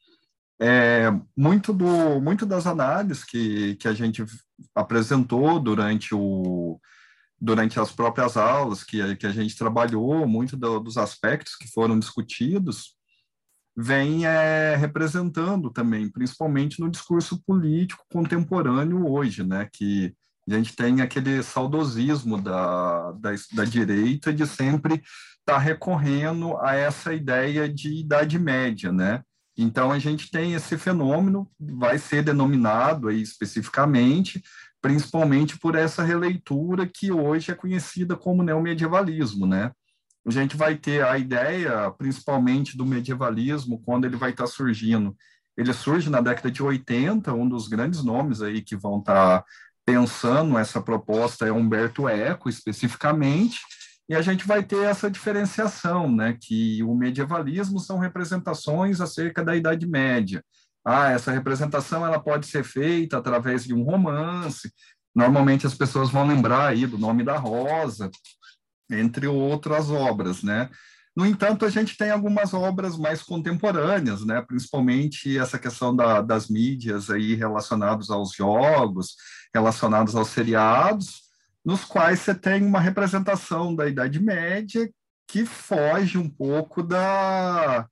É, 0.58 1.10
muito, 1.36 1.72
do, 1.72 2.18
muito 2.20 2.46
das 2.46 2.66
análises 2.66 3.22
que, 3.22 3.76
que 3.76 3.88
a 3.88 3.92
gente 3.92 4.24
apresentou 4.74 5.60
durante, 5.60 6.14
o, 6.14 6.80
durante 7.38 7.78
as 7.78 7.92
próprias 7.92 8.38
aulas 8.38 8.82
que, 8.82 9.16
que 9.16 9.26
a 9.26 9.32
gente 9.32 9.56
trabalhou, 9.56 10.26
muito 10.26 10.56
do, 10.56 10.80
dos 10.80 10.96
aspectos 10.96 11.56
que 11.56 11.68
foram 11.68 11.98
discutidos, 11.98 12.98
vem 13.80 14.26
é, 14.26 14.76
representando 14.76 15.70
também, 15.70 16.08
principalmente 16.08 16.80
no 16.80 16.90
discurso 16.90 17.42
político 17.44 18.04
contemporâneo 18.12 19.08
hoje, 19.10 19.42
né, 19.42 19.68
que 19.72 20.14
a 20.48 20.54
gente 20.54 20.74
tem 20.74 21.00
aquele 21.00 21.42
saudosismo 21.42 22.40
da, 22.40 23.12
da, 23.12 23.30
da 23.52 23.64
direita 23.64 24.32
de 24.32 24.46
sempre 24.46 24.94
estar 24.94 25.54
tá 25.54 25.58
recorrendo 25.58 26.56
a 26.58 26.74
essa 26.74 27.14
ideia 27.14 27.68
de 27.68 28.00
Idade 28.00 28.38
Média, 28.38 28.90
né? 28.90 29.22
Então, 29.56 29.92
a 29.92 29.98
gente 29.98 30.30
tem 30.30 30.54
esse 30.54 30.76
fenômeno, 30.78 31.48
vai 31.58 31.98
ser 31.98 32.22
denominado 32.22 33.08
aí 33.08 33.20
especificamente, 33.20 34.42
principalmente 34.80 35.58
por 35.58 35.74
essa 35.76 36.02
releitura 36.02 36.86
que 36.86 37.12
hoje 37.12 37.52
é 37.52 37.54
conhecida 37.54 38.16
como 38.16 38.42
neomedievalismo, 38.42 39.46
né? 39.46 39.70
A 40.26 40.30
gente 40.30 40.56
vai 40.56 40.76
ter 40.76 41.04
a 41.04 41.16
ideia, 41.18 41.90
principalmente 41.92 42.76
do 42.76 42.84
medievalismo, 42.84 43.80
quando 43.84 44.04
ele 44.04 44.16
vai 44.16 44.30
estar 44.30 44.44
tá 44.44 44.50
surgindo. 44.50 45.16
Ele 45.56 45.72
surge 45.72 46.08
na 46.10 46.20
década 46.20 46.50
de 46.50 46.62
80, 46.62 47.32
um 47.32 47.48
dos 47.48 47.68
grandes 47.68 48.02
nomes 48.02 48.42
aí 48.42 48.62
que 48.62 48.76
vão 48.76 49.00
estar 49.00 49.40
tá 49.40 49.44
pensando 49.84 50.58
essa 50.58 50.80
proposta 50.80 51.46
é 51.46 51.52
Humberto 51.52 52.08
Eco, 52.08 52.48
especificamente, 52.48 53.58
e 54.08 54.14
a 54.14 54.22
gente 54.22 54.46
vai 54.46 54.62
ter 54.62 54.84
essa 54.84 55.10
diferenciação, 55.10 56.10
né, 56.10 56.36
que 56.40 56.82
o 56.82 56.94
medievalismo 56.94 57.78
são 57.78 57.98
representações 57.98 59.00
acerca 59.00 59.44
da 59.44 59.54
Idade 59.54 59.86
Média. 59.86 60.44
Ah, 60.84 61.10
essa 61.10 61.30
representação 61.30 62.04
ela 62.04 62.18
pode 62.18 62.46
ser 62.46 62.64
feita 62.64 63.18
através 63.18 63.64
de 63.64 63.74
um 63.74 63.82
romance. 63.82 64.72
Normalmente 65.14 65.66
as 65.66 65.74
pessoas 65.74 66.10
vão 66.10 66.26
lembrar 66.26 66.68
aí 66.68 66.86
do 66.86 66.98
nome 66.98 67.22
da 67.22 67.36
Rosa, 67.36 68.10
entre 68.90 69.26
outras 69.26 69.90
obras, 69.90 70.42
né? 70.42 70.68
No 71.16 71.26
entanto, 71.26 71.64
a 71.64 71.70
gente 71.70 71.96
tem 71.96 72.10
algumas 72.10 72.54
obras 72.54 72.96
mais 72.96 73.22
contemporâneas, 73.22 74.24
né? 74.24 74.40
principalmente 74.42 75.36
essa 75.36 75.58
questão 75.58 75.94
da, 75.94 76.20
das 76.22 76.48
mídias 76.48 77.10
aí 77.10 77.34
relacionados 77.34 78.10
aos 78.10 78.32
jogos, 78.32 79.16
relacionados 79.52 80.14
aos 80.14 80.28
seriados, 80.28 81.22
nos 81.64 81.84
quais 81.84 82.20
você 82.20 82.34
tem 82.34 82.64
uma 82.64 82.80
representação 82.80 83.74
da 83.74 83.88
Idade 83.88 84.20
Média 84.20 84.88
que 85.26 85.44
foge 85.44 86.16
um 86.16 86.28
pouco 86.28 86.82
da 86.82 87.86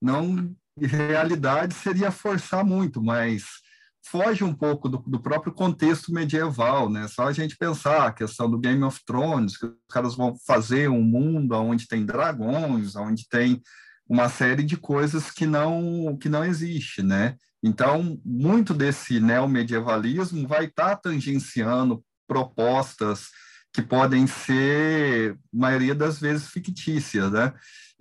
não 0.00 0.54
realidade 0.78 1.74
seria 1.74 2.10
forçar 2.10 2.64
muito, 2.64 3.02
mas 3.02 3.59
foge 4.02 4.42
um 4.42 4.54
pouco 4.54 4.88
do, 4.88 4.98
do, 4.98 5.20
próprio 5.20 5.52
contexto 5.52 6.12
medieval, 6.12 6.88
né? 6.88 7.06
Só 7.08 7.24
a 7.28 7.32
gente 7.32 7.56
pensar 7.56 8.06
a 8.06 8.12
questão 8.12 8.50
do 8.50 8.58
Game 8.58 8.82
of 8.82 9.00
Thrones, 9.04 9.56
que 9.56 9.66
os 9.66 9.74
caras 9.90 10.14
vão 10.14 10.36
fazer 10.46 10.88
um 10.88 11.02
mundo 11.02 11.54
onde 11.54 11.86
tem 11.86 12.04
dragões, 12.04 12.96
onde 12.96 13.28
tem 13.28 13.62
uma 14.08 14.28
série 14.28 14.62
de 14.62 14.76
coisas 14.76 15.30
que 15.30 15.46
não 15.46 16.16
que 16.20 16.28
não 16.28 16.44
existe, 16.44 17.02
né? 17.02 17.36
Então, 17.62 18.18
muito 18.24 18.72
desse 18.72 19.20
neomedievalismo 19.20 20.48
vai 20.48 20.64
estar 20.64 20.90
tá 20.90 20.96
tangenciando 20.96 22.02
propostas 22.26 23.28
que 23.72 23.82
podem 23.82 24.26
ser, 24.26 25.38
maioria 25.52 25.94
das 25.94 26.18
vezes, 26.18 26.48
fictícias, 26.48 27.30
né? 27.30 27.52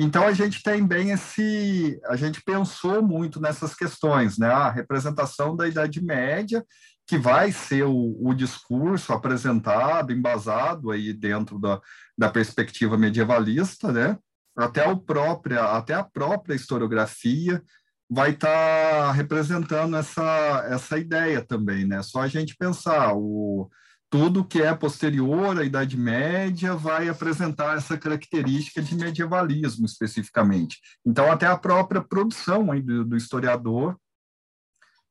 Então 0.02 0.26
a 0.26 0.32
gente 0.32 0.64
tem 0.64 0.88
bem 0.88 1.12
esse, 1.12 2.00
a 2.06 2.16
gente 2.16 2.42
pensou 2.42 3.04
muito 3.04 3.42
nessas 3.42 3.76
questões, 3.76 4.38
né? 4.38 4.48
A 4.48 4.70
representação 4.70 5.58
da 5.58 5.68
Idade 5.68 6.02
Média, 6.02 6.66
que 7.06 7.18
vai 7.18 7.52
ser 7.52 7.84
o, 7.84 8.16
o 8.22 8.34
discurso 8.34 9.12
apresentado, 9.12 10.14
embasado 10.14 10.90
aí 10.90 11.12
dentro 11.12 11.60
da, 11.60 11.82
da 12.18 12.30
perspectiva 12.30 12.98
medievalista, 12.98 13.92
né? 13.92 14.18
Até, 14.58 14.84
própria, 14.96 15.64
até 15.76 15.94
a 15.96 16.04
própria 16.04 16.56
historiografia 16.56 17.62
vai 18.10 18.32
estar 18.32 18.48
tá 18.48 19.12
representando 19.12 19.98
essa, 19.98 20.66
essa 20.70 20.98
ideia 20.98 21.44
também, 21.44 21.86
né? 21.86 22.02
Só 22.04 22.22
a 22.22 22.28
gente 22.28 22.56
pensar, 22.56 23.14
o, 23.16 23.70
tudo 24.10 24.46
que 24.46 24.62
é 24.62 24.74
posterior 24.74 25.60
à 25.60 25.64
Idade 25.64 25.96
Média 25.96 26.76
vai 26.76 27.08
apresentar 27.08 27.78
essa 27.78 27.98
característica 27.98 28.82
de 28.82 28.96
medievalismo 28.96 29.86
especificamente. 29.86 30.80
Então, 31.06 31.32
até 31.32 31.46
a 31.46 31.58
própria 31.58 32.02
produção 32.02 32.66
do, 32.82 33.06
do 33.06 33.16
historiador 33.16 33.96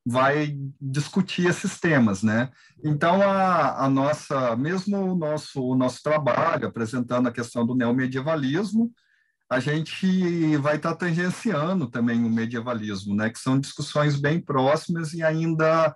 vai 0.04 0.56
discutir 0.80 1.46
esses 1.46 1.78
temas, 1.78 2.22
né? 2.22 2.50
Então 2.82 3.20
a, 3.20 3.84
a, 3.84 3.90
nossa, 3.90 4.56
mesmo 4.56 4.96
o 4.96 5.14
nosso 5.14 5.62
o 5.62 5.76
nosso 5.76 6.02
trabalho 6.02 6.66
apresentando 6.66 7.28
a 7.28 7.32
questão 7.32 7.66
do 7.66 7.74
neomedievalismo, 7.74 8.90
a 9.50 9.60
gente 9.60 10.56
vai 10.58 10.76
estar 10.76 10.92
tá 10.92 10.96
tangenciando 10.96 11.90
também 11.90 12.24
o 12.24 12.30
medievalismo, 12.30 13.14
né? 13.14 13.28
Que 13.28 13.38
são 13.38 13.60
discussões 13.60 14.18
bem 14.18 14.40
próximas 14.40 15.12
e 15.12 15.22
ainda 15.22 15.94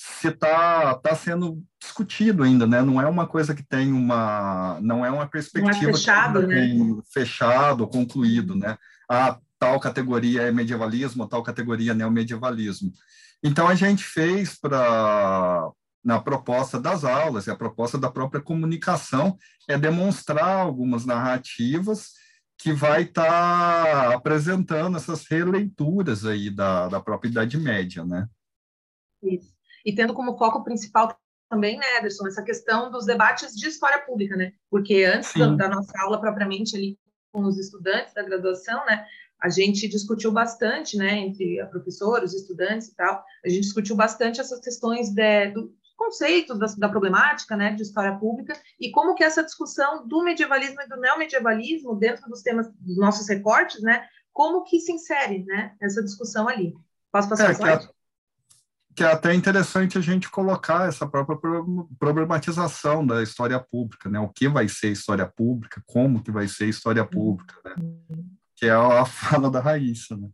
se 0.00 0.28
está 0.28 0.94
tá 0.94 1.12
sendo 1.16 1.60
discutido 1.80 2.44
ainda, 2.44 2.68
né? 2.68 2.80
Não 2.82 3.02
é 3.02 3.06
uma 3.08 3.26
coisa 3.26 3.52
que 3.52 3.64
tem 3.64 3.92
uma, 3.92 4.78
não 4.80 5.04
é 5.04 5.10
uma 5.10 5.26
perspectiva 5.26 5.82
não 5.82 5.90
é 5.90 5.92
fechado, 5.92 6.46
né? 6.46 7.02
fechado, 7.12 7.88
concluído, 7.88 8.54
né? 8.54 8.78
A 9.10 9.40
tal 9.58 9.80
categoria 9.80 10.42
é 10.42 10.52
medievalismo, 10.52 11.24
a 11.24 11.28
tal 11.28 11.42
categoria 11.42 11.90
é 11.90 11.94
neomedievalismo. 11.94 12.92
Então 13.42 13.66
a 13.66 13.74
gente 13.74 14.04
fez 14.04 14.56
para 14.56 15.68
na 16.04 16.20
proposta 16.20 16.78
das 16.78 17.04
aulas 17.04 17.48
e 17.48 17.50
a 17.50 17.56
proposta 17.56 17.98
da 17.98 18.08
própria 18.08 18.40
comunicação 18.40 19.36
é 19.66 19.76
demonstrar 19.76 20.60
algumas 20.60 21.04
narrativas 21.04 22.12
que 22.56 22.72
vai 22.72 23.02
estar 23.02 23.84
tá 23.84 24.14
apresentando 24.14 24.96
essas 24.96 25.26
releituras 25.28 26.24
aí 26.24 26.50
da, 26.50 26.86
da 26.86 27.00
própria 27.00 27.28
Idade 27.30 27.58
Média, 27.58 28.04
né? 28.04 28.28
Isso 29.24 29.57
e 29.84 29.94
tendo 29.94 30.14
como 30.14 30.36
foco 30.36 30.64
principal 30.64 31.16
também, 31.48 31.78
né, 31.78 31.98
Ederson, 31.98 32.26
essa 32.26 32.42
questão 32.42 32.90
dos 32.90 33.06
debates 33.06 33.54
de 33.54 33.68
história 33.68 33.98
pública, 34.00 34.36
né? 34.36 34.52
Porque 34.70 35.04
antes 35.04 35.32
da, 35.34 35.46
da, 35.54 35.68
nossa 35.68 35.92
aula 36.02 36.20
propriamente 36.20 36.76
ali 36.76 36.98
com 37.32 37.42
os 37.42 37.58
estudantes 37.58 38.12
da 38.12 38.22
graduação, 38.22 38.84
né, 38.86 39.06
a 39.40 39.48
gente 39.48 39.88
discutiu 39.88 40.32
bastante, 40.32 40.96
né, 40.96 41.16
entre 41.16 41.60
a 41.60 41.66
professora, 41.66 42.24
os 42.24 42.34
estudantes 42.34 42.88
e 42.88 42.96
tal, 42.96 43.24
a 43.44 43.48
gente 43.48 43.62
discutiu 43.62 43.94
bastante 43.94 44.40
essas 44.40 44.60
questões 44.60 45.10
de, 45.10 45.50
do 45.52 45.72
conceito 45.96 46.54
da, 46.56 46.66
da, 46.76 46.88
problemática, 46.88 47.56
né, 47.56 47.72
de 47.72 47.82
história 47.82 48.16
pública 48.18 48.54
e 48.80 48.90
como 48.90 49.14
que 49.14 49.24
essa 49.24 49.42
discussão 49.42 50.06
do 50.06 50.22
medievalismo 50.22 50.80
e 50.82 50.88
do 50.88 50.96
neomedievalismo 50.96 51.94
dentro 51.94 52.28
dos 52.28 52.42
temas 52.42 52.68
dos 52.80 52.96
nossos 52.98 53.28
recortes, 53.28 53.80
né, 53.82 54.06
como 54.32 54.64
que 54.64 54.80
se 54.80 54.92
insere, 54.92 55.44
né, 55.44 55.74
essa 55.80 56.02
discussão 56.02 56.48
ali. 56.48 56.74
Posso 57.10 57.28
passar 57.28 57.44
é, 57.44 57.48
a 57.48 57.52
slide? 57.52 57.88
Que 58.98 59.04
é 59.04 59.06
até 59.06 59.32
interessante 59.32 59.96
a 59.96 60.00
gente 60.00 60.28
colocar 60.28 60.88
essa 60.88 61.06
própria 61.06 61.38
problematização 62.00 63.06
da 63.06 63.22
história 63.22 63.60
pública, 63.60 64.10
né? 64.10 64.18
O 64.18 64.28
que 64.28 64.48
vai 64.48 64.68
ser 64.68 64.90
história 64.90 65.24
pública, 65.24 65.80
como 65.86 66.20
que 66.20 66.32
vai 66.32 66.48
ser 66.48 66.66
história 66.66 67.06
pública, 67.06 67.54
né? 67.64 67.76
Que 68.56 68.66
é 68.66 68.72
a 68.72 69.04
fala 69.06 69.48
da 69.48 69.60
Raíssa, 69.60 70.16
né? 70.16 70.28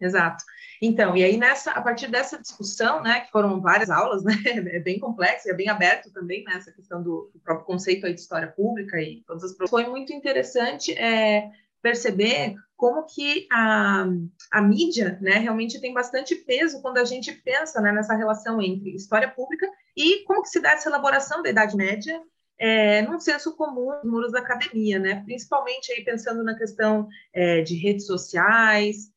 Exato. 0.00 0.42
Então, 0.82 1.16
e 1.16 1.22
aí 1.22 1.36
nessa, 1.36 1.70
a 1.70 1.80
partir 1.80 2.08
dessa 2.10 2.40
discussão, 2.40 3.00
né, 3.04 3.20
que 3.20 3.30
foram 3.30 3.60
várias 3.60 3.88
aulas, 3.88 4.24
né, 4.24 4.34
é 4.46 4.80
bem 4.80 4.98
complexo 4.98 5.46
e 5.46 5.52
é 5.52 5.54
bem 5.54 5.68
aberto 5.68 6.10
também, 6.10 6.42
né, 6.42 6.54
essa 6.56 6.72
questão 6.72 7.00
do, 7.00 7.30
do 7.32 7.38
próprio 7.38 7.66
conceito 7.66 8.08
de 8.08 8.18
história 8.18 8.48
pública 8.48 9.00
e 9.00 9.22
todas 9.26 9.44
as 9.44 9.70
foi 9.70 9.86
muito 9.86 10.12
interessante 10.12 10.92
é, 10.94 11.52
perceber 11.82 12.54
como 12.76 13.04
que 13.04 13.46
a, 13.52 14.06
a 14.50 14.62
mídia 14.62 15.18
né, 15.20 15.32
realmente 15.32 15.80
tem 15.80 15.92
bastante 15.92 16.34
peso 16.34 16.80
quando 16.80 16.98
a 16.98 17.04
gente 17.04 17.32
pensa 17.32 17.80
né, 17.80 17.92
nessa 17.92 18.14
relação 18.14 18.60
entre 18.60 18.94
história 18.94 19.28
pública 19.28 19.70
e 19.96 20.24
como 20.24 20.42
que 20.42 20.48
se 20.48 20.60
dá 20.60 20.72
essa 20.72 20.88
elaboração 20.88 21.42
da 21.42 21.50
Idade 21.50 21.76
Média 21.76 22.20
é, 22.58 23.02
num 23.02 23.18
senso 23.18 23.56
comum 23.56 23.90
nos 24.02 24.10
muros 24.10 24.32
da 24.32 24.40
academia, 24.40 24.98
né? 24.98 25.22
principalmente 25.24 25.92
aí 25.92 26.04
pensando 26.04 26.42
na 26.42 26.56
questão 26.56 27.08
é, 27.32 27.62
de 27.62 27.74
redes 27.74 28.06
sociais, 28.06 29.10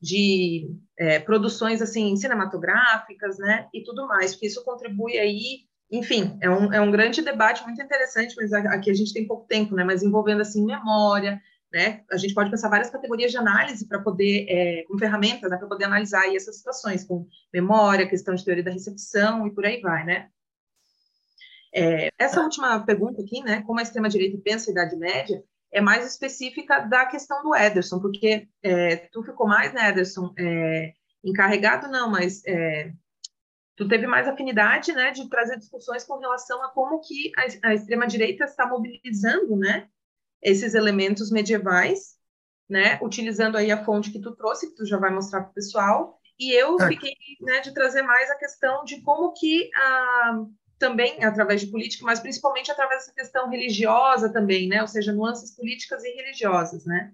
de 0.00 0.74
é, 0.98 1.18
produções 1.18 1.82
assim 1.82 2.16
cinematográficas, 2.16 3.38
né, 3.38 3.68
e 3.72 3.82
tudo 3.82 4.06
mais, 4.06 4.32
porque 4.32 4.46
isso 4.46 4.64
contribui 4.64 5.18
aí, 5.18 5.60
enfim, 5.90 6.38
é 6.40 6.48
um, 6.48 6.72
é 6.72 6.80
um 6.80 6.90
grande 6.90 7.20
debate 7.20 7.62
muito 7.64 7.82
interessante, 7.82 8.34
mas 8.36 8.52
aqui 8.52 8.90
a 8.90 8.94
gente 8.94 9.12
tem 9.12 9.26
pouco 9.26 9.46
tempo, 9.46 9.74
né, 9.74 9.84
mas 9.84 10.02
envolvendo 10.02 10.40
assim 10.40 10.64
memória, 10.64 11.40
né? 11.72 12.02
A 12.10 12.16
gente 12.16 12.34
pode 12.34 12.50
pensar 12.50 12.68
várias 12.68 12.90
categorias 12.90 13.30
de 13.30 13.38
análise 13.38 13.86
para 13.86 14.00
poder, 14.00 14.46
é, 14.48 14.82
como 14.86 14.98
ferramentas, 14.98 15.50
né, 15.50 15.56
para 15.56 15.68
poder 15.68 15.84
analisar 15.84 16.34
essas 16.34 16.56
situações, 16.56 17.04
com 17.04 17.26
memória, 17.52 18.08
questão 18.08 18.34
de 18.34 18.44
teoria 18.44 18.64
da 18.64 18.72
recepção 18.72 19.46
e 19.46 19.54
por 19.54 19.64
aí 19.64 19.80
vai, 19.80 20.04
né? 20.04 20.28
É, 21.72 22.10
essa 22.18 22.40
última 22.40 22.84
pergunta 22.84 23.22
aqui, 23.22 23.42
né, 23.42 23.62
como 23.62 23.78
a 23.78 23.82
extrema-direita 23.82 24.38
pensa 24.42 24.70
a 24.70 24.72
Idade 24.72 24.96
Média, 24.96 25.42
é 25.72 25.80
mais 25.80 26.04
específica 26.04 26.80
da 26.80 27.06
questão 27.06 27.42
do 27.42 27.54
Ederson, 27.54 28.00
porque 28.00 28.48
é, 28.62 28.96
tu 28.96 29.22
ficou 29.22 29.46
mais, 29.46 29.72
né, 29.72 29.90
Ederson, 29.90 30.34
é, 30.36 30.92
encarregado, 31.22 31.88
não, 31.88 32.10
mas 32.10 32.42
é, 32.44 32.92
tu 33.76 33.86
teve 33.86 34.06
mais 34.06 34.26
afinidade, 34.26 34.92
né, 34.92 35.12
de 35.12 35.28
trazer 35.28 35.56
discussões 35.58 36.02
com 36.02 36.18
relação 36.18 36.60
a 36.64 36.70
como 36.70 37.00
que 37.00 37.30
a, 37.36 37.68
a 37.68 37.74
extrema-direita 37.74 38.44
está 38.44 38.66
mobilizando, 38.66 39.56
né, 39.56 39.88
esses 40.42 40.74
elementos 40.74 41.30
medievais, 41.30 42.16
né, 42.68 42.98
utilizando 43.02 43.56
aí 43.56 43.70
a 43.70 43.84
fonte 43.84 44.10
que 44.10 44.20
tu 44.20 44.34
trouxe, 44.34 44.68
que 44.68 44.76
tu 44.76 44.86
já 44.86 44.96
vai 44.96 45.10
mostrar 45.10 45.42
para 45.42 45.50
o 45.50 45.54
pessoal, 45.54 46.20
e 46.38 46.52
eu 46.52 46.80
é. 46.80 46.88
fiquei 46.88 47.14
né, 47.40 47.60
de 47.60 47.74
trazer 47.74 48.02
mais 48.02 48.30
a 48.30 48.36
questão 48.36 48.84
de 48.84 49.00
como 49.02 49.32
que 49.32 49.68
ah, 49.74 50.44
também 50.78 51.22
através 51.22 51.60
de 51.60 51.66
política, 51.66 52.04
mas 52.04 52.20
principalmente 52.20 52.70
através 52.70 53.00
dessa 53.00 53.14
questão 53.14 53.50
religiosa 53.50 54.32
também, 54.32 54.68
né, 54.68 54.80
ou 54.80 54.88
seja, 54.88 55.12
nuances 55.12 55.54
políticas 55.54 56.02
e 56.04 56.10
religiosas, 56.10 56.84
né. 56.86 57.12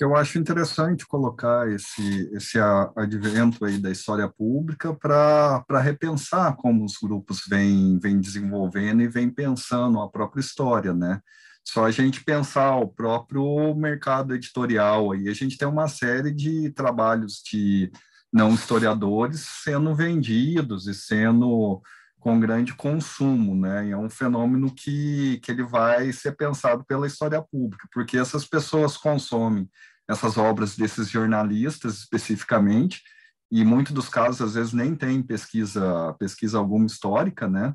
Eu 0.00 0.16
acho 0.16 0.38
interessante 0.38 1.06
colocar 1.06 1.70
esse, 1.70 2.28
esse 2.32 2.58
advento 2.96 3.64
aí 3.64 3.78
da 3.78 3.90
história 3.90 4.28
pública 4.28 4.92
para 4.92 5.80
repensar 5.80 6.56
como 6.56 6.84
os 6.84 6.96
grupos 7.00 7.42
vêm, 7.48 8.00
vêm 8.00 8.18
desenvolvendo 8.18 9.02
e 9.02 9.06
vêm 9.06 9.30
pensando 9.30 10.00
a 10.00 10.10
própria 10.10 10.40
história, 10.40 10.92
né? 10.92 11.20
Só 11.64 11.84
a 11.84 11.90
gente 11.90 12.24
pensar 12.24 12.76
o 12.76 12.88
próprio 12.88 13.74
mercado 13.74 14.34
editorial 14.34 15.12
aí, 15.12 15.28
a 15.28 15.34
gente 15.34 15.56
tem 15.56 15.66
uma 15.66 15.88
série 15.88 16.32
de 16.32 16.70
trabalhos 16.70 17.42
de 17.42 17.90
não 18.32 18.54
historiadores 18.54 19.46
sendo 19.62 19.94
vendidos 19.94 20.86
e 20.86 20.94
sendo 20.94 21.80
com 22.18 22.38
grande 22.38 22.72
consumo, 22.74 23.54
né? 23.54 23.88
E 23.88 23.90
é 23.90 23.96
um 23.96 24.08
fenômeno 24.08 24.72
que, 24.72 25.40
que 25.42 25.50
ele 25.50 25.64
vai 25.64 26.12
ser 26.12 26.36
pensado 26.36 26.84
pela 26.84 27.06
história 27.06 27.42
pública, 27.42 27.88
porque 27.92 28.16
essas 28.16 28.44
pessoas 28.44 28.96
consomem 28.96 29.68
essas 30.08 30.38
obras 30.38 30.76
desses 30.76 31.08
jornalistas 31.08 31.98
especificamente, 31.98 33.02
e 33.50 33.64
muitos 33.64 33.92
dos 33.92 34.08
casos 34.08 34.40
às 34.40 34.54
vezes 34.54 34.72
nem 34.72 34.94
tem 34.94 35.22
pesquisa 35.22 36.14
pesquisa 36.18 36.58
alguma 36.58 36.86
histórica, 36.86 37.48
né? 37.48 37.74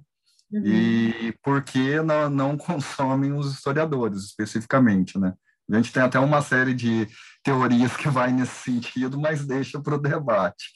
Uhum. 0.52 0.66
E 0.66 1.34
porque 1.44 2.02
não, 2.02 2.30
não 2.30 2.58
consomem 2.58 3.34
os 3.34 3.54
historiadores 3.54 4.24
especificamente, 4.24 5.20
né? 5.20 5.34
A 5.70 5.76
gente 5.76 5.92
tem 5.92 6.02
até 6.02 6.18
uma 6.18 6.42
série 6.42 6.74
de 6.74 7.08
teorias 7.44 7.96
que 7.98 8.08
vai 8.08 8.32
nesse 8.32 8.56
sentido, 8.64 9.20
mas 9.20 9.46
deixa 9.46 9.82
para 9.82 9.96
o 9.96 10.02
debate. 10.02 10.72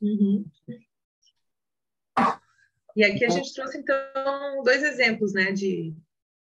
Uhum. 0.00 0.44
E 2.96 3.04
aqui 3.04 3.24
a 3.24 3.28
gente 3.28 3.54
trouxe, 3.54 3.78
então, 3.78 3.94
dois 4.64 4.82
exemplos, 4.82 5.32
né, 5.32 5.52
de, 5.52 5.94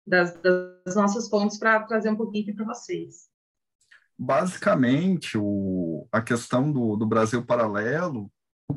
das, 0.05 0.33
das 0.41 0.95
nossas 0.95 1.27
fontes 1.27 1.59
para 1.59 1.83
trazer 1.83 2.09
um 2.09 2.15
pouquinho 2.15 2.55
para 2.55 2.65
vocês. 2.65 3.27
Basicamente, 4.17 5.37
o, 5.37 6.07
a 6.09 6.21
questão 6.21 6.71
do, 6.71 6.95
do 6.95 7.05
Brasil 7.05 7.45
Paralelo, 7.45 8.31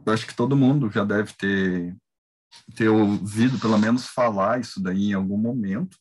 acho 0.07 0.27
que 0.27 0.35
todo 0.35 0.57
mundo 0.57 0.91
já 0.91 1.05
deve 1.05 1.33
ter, 1.35 1.97
ter 2.75 2.89
ouvido, 2.89 3.59
pelo 3.59 3.79
menos, 3.79 4.07
falar 4.07 4.61
isso 4.61 4.83
daí 4.83 5.11
em 5.11 5.15
algum 5.15 5.39
momento, 5.39 5.97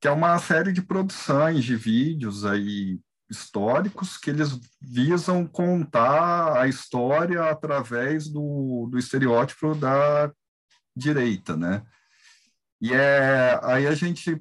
que 0.00 0.08
é 0.08 0.10
uma 0.10 0.38
série 0.38 0.72
de 0.72 0.82
produções 0.82 1.64
de 1.64 1.76
vídeos 1.76 2.44
aí 2.44 3.00
históricos 3.30 4.18
que 4.18 4.30
eles 4.30 4.58
visam 4.80 5.46
contar 5.46 6.60
a 6.60 6.68
história 6.68 7.50
através 7.50 8.28
do, 8.28 8.88
do 8.90 8.98
estereótipo 8.98 9.74
da 9.74 10.30
direita, 10.94 11.56
né? 11.56 11.82
E 12.80 12.92
é, 12.92 13.58
aí 13.62 13.86
a 13.86 13.94
gente 13.94 14.40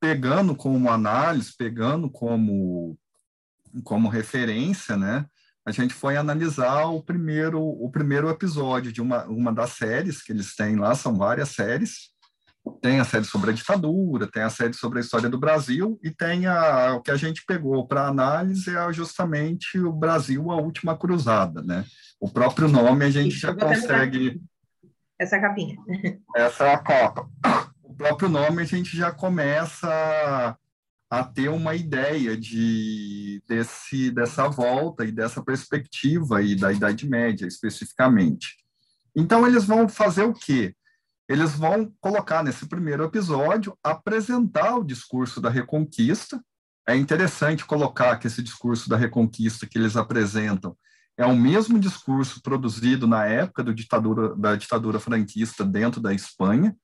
pegando 0.00 0.56
como 0.56 0.90
análise, 0.90 1.54
pegando 1.56 2.10
como, 2.10 2.98
como 3.84 4.08
referência, 4.08 4.96
né? 4.96 5.24
A 5.64 5.70
gente 5.70 5.94
foi 5.94 6.16
analisar 6.16 6.86
o 6.86 7.02
primeiro, 7.02 7.60
o 7.62 7.90
primeiro 7.90 8.28
episódio 8.28 8.92
de 8.92 9.00
uma, 9.00 9.24
uma 9.26 9.52
das 9.52 9.70
séries 9.70 10.22
que 10.22 10.32
eles 10.32 10.56
têm 10.56 10.76
lá, 10.76 10.94
são 10.94 11.16
várias 11.16 11.50
séries. 11.50 12.10
Tem 12.80 13.00
a 13.00 13.04
série 13.04 13.24
sobre 13.24 13.50
a 13.50 13.52
ditadura, 13.52 14.28
tem 14.28 14.42
a 14.42 14.50
série 14.50 14.74
sobre 14.74 14.98
a 14.98 15.00
história 15.00 15.28
do 15.28 15.38
Brasil 15.38 15.98
e 16.02 16.10
tem 16.10 16.46
a, 16.46 16.94
o 16.94 17.00
que 17.00 17.10
a 17.10 17.16
gente 17.16 17.44
pegou 17.44 17.86
para 17.86 18.06
análise 18.06 18.74
é 18.74 18.92
justamente 18.92 19.80
o 19.80 19.92
Brasil, 19.92 20.50
a 20.50 20.56
última 20.56 20.96
cruzada, 20.96 21.60
né? 21.62 21.84
O 22.20 22.28
próprio 22.28 22.68
nome 22.68 23.04
a 23.04 23.10
gente 23.10 23.36
já 23.36 23.52
consegue 23.52 24.40
essa 25.22 25.36
é 25.36 25.38
a 25.38 25.42
capinha. 25.42 25.76
Essa 26.34 26.64
é 26.64 26.74
a 26.74 26.78
capa. 26.78 27.28
O 27.80 27.94
próprio 27.94 28.28
nome 28.28 28.62
a 28.62 28.64
gente 28.64 28.96
já 28.96 29.12
começa 29.12 30.58
a 31.12 31.22
ter 31.22 31.50
uma 31.50 31.74
ideia 31.74 32.34
de 32.34 33.42
desse 33.46 34.10
dessa 34.10 34.48
volta 34.48 35.04
e 35.04 35.12
dessa 35.12 35.44
perspectiva 35.44 36.38
aí 36.38 36.56
da 36.56 36.72
Idade 36.72 37.06
Média 37.06 37.46
especificamente. 37.46 38.56
Então 39.14 39.46
eles 39.46 39.66
vão 39.66 39.86
fazer 39.90 40.22
o 40.22 40.32
quê? 40.32 40.74
Eles 41.28 41.52
vão 41.52 41.92
colocar 42.00 42.42
nesse 42.42 42.66
primeiro 42.66 43.04
episódio 43.04 43.76
apresentar 43.84 44.78
o 44.78 44.84
discurso 44.84 45.38
da 45.38 45.50
Reconquista. 45.50 46.42
É 46.88 46.96
interessante 46.96 47.66
colocar 47.66 48.16
que 48.16 48.26
esse 48.26 48.42
discurso 48.42 48.88
da 48.88 48.96
Reconquista 48.96 49.66
que 49.66 49.76
eles 49.76 49.98
apresentam 49.98 50.74
é 51.18 51.26
o 51.26 51.36
mesmo 51.36 51.78
discurso 51.78 52.40
produzido 52.40 53.06
na 53.06 53.26
época 53.26 53.62
ditadura, 53.74 54.34
da 54.34 54.56
ditadura 54.56 54.98
franquista 54.98 55.62
dentro 55.62 56.00
da 56.00 56.14
Espanha. 56.14 56.74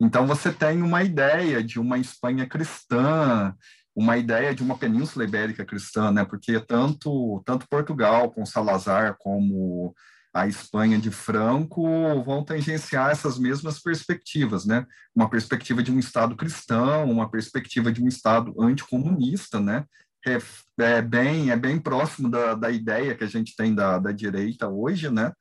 Então, 0.00 0.26
você 0.26 0.52
tem 0.52 0.82
uma 0.82 1.02
ideia 1.02 1.62
de 1.62 1.78
uma 1.78 1.98
Espanha 1.98 2.46
cristã, 2.46 3.54
uma 3.94 4.16
ideia 4.16 4.54
de 4.54 4.62
uma 4.62 4.76
península 4.76 5.24
ibérica 5.24 5.64
cristã, 5.64 6.10
né? 6.10 6.24
porque 6.24 6.58
tanto, 6.60 7.42
tanto 7.44 7.68
Portugal 7.68 8.30
com 8.30 8.44
Salazar 8.44 9.16
como 9.18 9.94
a 10.32 10.48
Espanha 10.48 10.98
de 10.98 11.12
Franco 11.12 11.84
vão 12.24 12.44
tangenciar 12.44 13.12
essas 13.12 13.38
mesmas 13.38 13.80
perspectivas, 13.80 14.66
né? 14.66 14.84
Uma 15.14 15.30
perspectiva 15.30 15.80
de 15.80 15.92
um 15.92 15.98
Estado 16.00 16.34
cristão, 16.34 17.08
uma 17.08 17.30
perspectiva 17.30 17.92
de 17.92 18.02
um 18.02 18.08
Estado 18.08 18.52
anticomunista, 18.60 19.60
né? 19.60 19.84
é, 20.26 20.38
é, 20.80 21.02
bem, 21.02 21.50
é 21.50 21.56
bem 21.56 21.78
próximo 21.78 22.30
da, 22.30 22.54
da 22.54 22.70
ideia 22.70 23.14
que 23.14 23.24
a 23.24 23.28
gente 23.28 23.54
tem 23.54 23.74
da, 23.74 23.98
da 23.98 24.10
direita 24.10 24.68
hoje, 24.68 25.10
né? 25.10 25.32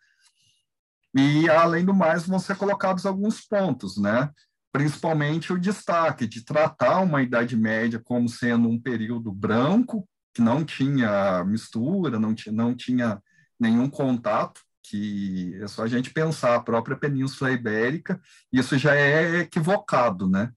E, 1.16 1.50
além 1.50 1.86
do 1.86 1.94
mais, 1.94 2.26
vão 2.26 2.40
ser 2.40 2.56
colocados 2.56 3.06
alguns 3.06 3.42
pontos, 3.42 3.98
né? 3.98 4.30
Principalmente 4.72 5.54
o 5.54 5.60
destaque 5.60 6.26
de 6.26 6.44
tratar 6.44 7.02
uma 7.02 7.22
Idade 7.22 7.56
Média 7.56 8.02
como 8.04 8.28
sendo 8.28 8.68
um 8.68 8.80
período 8.80 9.32
branco, 9.32 10.08
que 10.34 10.42
não 10.42 10.66
tinha 10.66 11.44
mistura, 11.44 12.20
não 12.20 12.34
tinha, 12.34 12.54
não 12.54 12.76
tinha 12.76 13.22
nenhum 13.60 13.88
contato, 13.88 14.62
que 14.82 15.56
é 15.62 15.68
só 15.68 15.84
a 15.84 15.88
gente 15.88 16.12
pensar 16.12 16.56
a 16.56 16.62
própria 16.62 16.98
Península 16.98 17.52
Ibérica, 17.52 18.20
isso 18.52 18.78
já 18.78 18.96
é 18.96 19.42
equivocado, 19.42 20.28
né? 20.28 20.52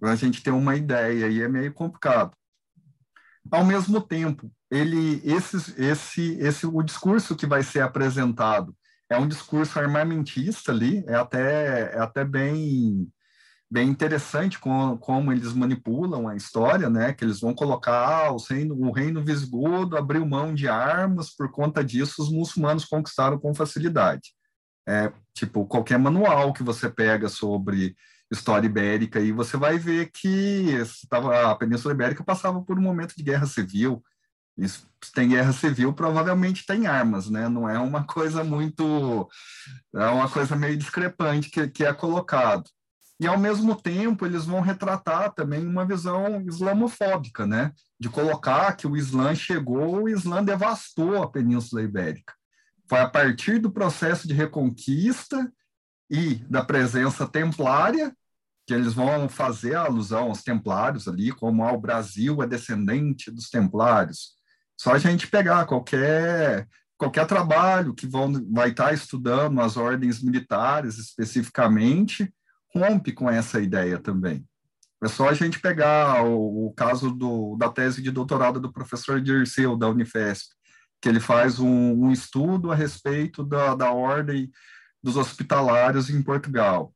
Para 0.00 0.12
a 0.12 0.16
gente 0.16 0.42
ter 0.42 0.50
uma 0.50 0.74
ideia, 0.74 1.28
e 1.28 1.40
é 1.40 1.48
meio 1.48 1.72
complicado 1.72 2.36
ao 3.50 3.64
mesmo 3.64 4.00
tempo, 4.00 4.50
ele, 4.70 5.20
esse, 5.24 5.56
esse, 5.80 6.38
esse, 6.38 6.66
o 6.66 6.82
discurso 6.82 7.36
que 7.36 7.46
vai 7.46 7.62
ser 7.62 7.80
apresentado 7.80 8.74
é 9.08 9.18
um 9.18 9.28
discurso 9.28 9.78
armamentista 9.78 10.72
ali, 10.72 11.04
é 11.06 11.14
até, 11.14 11.94
é 11.94 11.98
até 11.98 12.24
bem, 12.24 13.08
bem 13.70 13.88
interessante 13.88 14.58
com, 14.58 14.96
como 14.98 15.32
eles 15.32 15.52
manipulam 15.52 16.28
a 16.28 16.36
história, 16.36 16.90
né? 16.90 17.12
Que 17.12 17.24
eles 17.24 17.40
vão 17.40 17.54
colocar 17.54 18.26
ah, 18.26 18.32
o, 18.32 18.36
reino, 18.38 18.74
o 18.74 18.90
reino 18.92 19.24
visigodo 19.24 19.96
abriu 19.96 20.26
mão 20.26 20.54
de 20.54 20.68
armas, 20.68 21.30
por 21.30 21.50
conta 21.50 21.84
disso 21.84 22.22
os 22.22 22.30
muçulmanos 22.30 22.84
conquistaram 22.84 23.38
com 23.38 23.54
facilidade. 23.54 24.34
É, 24.88 25.12
tipo, 25.34 25.66
qualquer 25.66 25.98
manual 25.98 26.52
que 26.52 26.62
você 26.62 26.88
pega 26.88 27.28
sobre 27.28 27.96
história 28.30 28.66
ibérica, 28.66 29.20
e 29.20 29.32
você 29.32 29.56
vai 29.56 29.78
ver 29.78 30.10
que 30.12 30.76
a 31.10 31.54
Península 31.54 31.94
Ibérica 31.94 32.24
passava 32.24 32.60
por 32.62 32.78
um 32.78 32.82
momento 32.82 33.14
de 33.16 33.22
guerra 33.22 33.46
civil. 33.46 34.02
Isso, 34.56 34.88
tem 35.14 35.28
guerra 35.28 35.52
civil, 35.52 35.92
provavelmente 35.92 36.64
tem 36.64 36.86
armas, 36.86 37.28
né? 37.28 37.48
Não 37.48 37.68
é 37.68 37.78
uma 37.78 38.04
coisa 38.04 38.42
muito. 38.42 39.28
É 39.94 40.06
uma 40.06 40.28
coisa 40.28 40.56
meio 40.56 40.76
discrepante 40.76 41.50
que, 41.50 41.68
que 41.68 41.84
é 41.84 41.92
colocado. 41.92 42.64
E, 43.18 43.26
ao 43.26 43.38
mesmo 43.38 43.74
tempo, 43.74 44.26
eles 44.26 44.44
vão 44.44 44.60
retratar 44.60 45.32
também 45.32 45.66
uma 45.66 45.86
visão 45.86 46.42
islamofóbica, 46.42 47.46
né? 47.46 47.72
De 47.98 48.10
colocar 48.10 48.74
que 48.74 48.86
o 48.86 48.96
Islã 48.96 49.34
chegou, 49.34 50.02
o 50.02 50.08
Islã 50.08 50.44
devastou 50.44 51.22
a 51.22 51.30
Península 51.30 51.82
Ibérica. 51.82 52.34
Foi 52.88 53.00
a 53.00 53.08
partir 53.08 53.58
do 53.58 53.70
processo 53.70 54.28
de 54.28 54.34
reconquista 54.34 55.50
e 56.10 56.36
da 56.48 56.62
presença 56.62 57.26
templária, 57.26 58.14
que 58.66 58.74
eles 58.74 58.92
vão 58.92 59.28
fazer 59.28 59.76
alusão 59.76 60.24
aos 60.24 60.42
templários 60.42 61.08
ali, 61.08 61.32
como 61.32 61.64
ah, 61.64 61.72
o 61.72 61.80
Brasil 61.80 62.42
é 62.42 62.46
descendente 62.46 63.30
dos 63.30 63.48
templários. 63.48 64.35
Só 64.76 64.92
a 64.92 64.98
gente 64.98 65.26
pegar 65.26 65.64
qualquer 65.66 66.68
qualquer 66.98 67.26
trabalho 67.26 67.94
que 67.94 68.06
vão, 68.06 68.32
vai 68.50 68.70
estar 68.70 68.92
estudando 68.92 69.60
as 69.60 69.76
ordens 69.76 70.22
militares 70.22 70.98
especificamente, 70.98 72.32
rompe 72.74 73.12
com 73.12 73.30
essa 73.30 73.60
ideia 73.60 73.98
também. 73.98 74.46
É 75.02 75.08
só 75.08 75.28
a 75.28 75.34
gente 75.34 75.60
pegar 75.60 76.24
o, 76.24 76.68
o 76.68 76.72
caso 76.72 77.10
do, 77.10 77.54
da 77.56 77.68
tese 77.68 78.02
de 78.02 78.10
doutorado 78.10 78.58
do 78.58 78.72
professor 78.72 79.20
Dirceu, 79.20 79.76
da 79.76 79.88
Unifesp, 79.88 80.54
que 81.00 81.08
ele 81.08 81.20
faz 81.20 81.58
um, 81.58 82.06
um 82.06 82.10
estudo 82.10 82.72
a 82.72 82.74
respeito 82.74 83.44
da, 83.44 83.74
da 83.74 83.92
ordem 83.92 84.50
dos 85.02 85.16
hospitalários 85.16 86.08
em 86.08 86.22
Portugal. 86.22 86.94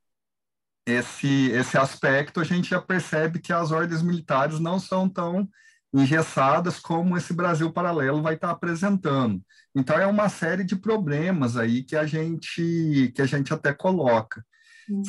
Esse, 0.87 1.51
esse 1.51 1.77
aspecto 1.77 2.40
a 2.40 2.45
gente 2.45 2.71
já 2.71 2.81
percebe 2.81 3.38
que 3.38 3.53
as 3.53 3.71
ordens 3.71 4.03
militares 4.03 4.59
não 4.59 4.81
são 4.81 5.09
tão 5.09 5.47
engessadas 5.92 6.79
como 6.79 7.16
esse 7.16 7.33
Brasil 7.33 7.72
paralelo 7.72 8.22
vai 8.22 8.35
estar 8.35 8.50
apresentando. 8.50 9.40
Então 9.74 9.98
é 9.98 10.07
uma 10.07 10.29
série 10.29 10.64
de 10.64 10.76
problemas 10.76 11.57
aí 11.57 11.83
que 11.83 11.96
a 11.96 12.07
gente 12.07 13.12
que 13.14 13.22
a 13.22 13.26
gente 13.26 13.53
até 13.53 13.72
coloca. 13.72 14.44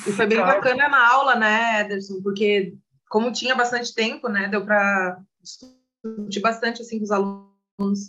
E 0.07 0.11
foi 0.11 0.27
bem 0.27 0.39
bacana 0.39 0.87
na 0.89 1.11
aula, 1.11 1.35
né, 1.35 1.81
Ederson, 1.81 2.21
porque 2.21 2.75
como 3.09 3.31
tinha 3.31 3.55
bastante 3.55 3.93
tempo, 3.93 4.29
né, 4.29 4.47
deu 4.47 4.63
para 4.63 5.19
discutir 5.41 6.39
bastante 6.39 6.81
assim 6.81 6.97
com 6.97 7.03
os 7.03 7.11
alunos. 7.11 7.99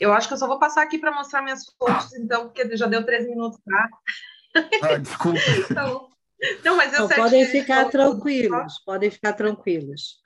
Eu 0.00 0.12
acho 0.12 0.28
que 0.28 0.34
eu 0.34 0.38
só 0.38 0.46
vou 0.46 0.58
passar 0.58 0.82
aqui 0.82 0.98
para 0.98 1.14
mostrar 1.14 1.42
minhas 1.42 1.62
fontes, 1.78 2.12
então, 2.14 2.48
porque 2.48 2.76
já 2.76 2.86
deu 2.86 3.04
três 3.04 3.26
minutos, 3.26 3.58
tá? 3.64 3.88
Ah, 4.82 4.96
desculpa. 4.98 5.38
então, 5.70 6.08
não, 6.64 6.76
mas 6.76 6.92
eu 6.92 7.00
não, 7.00 7.08
podem 7.08 7.46
ficar 7.46 7.88
tranquilos, 7.88 8.78
podem 8.84 9.10
ficar 9.10 9.32
tranquilos. 9.32 10.20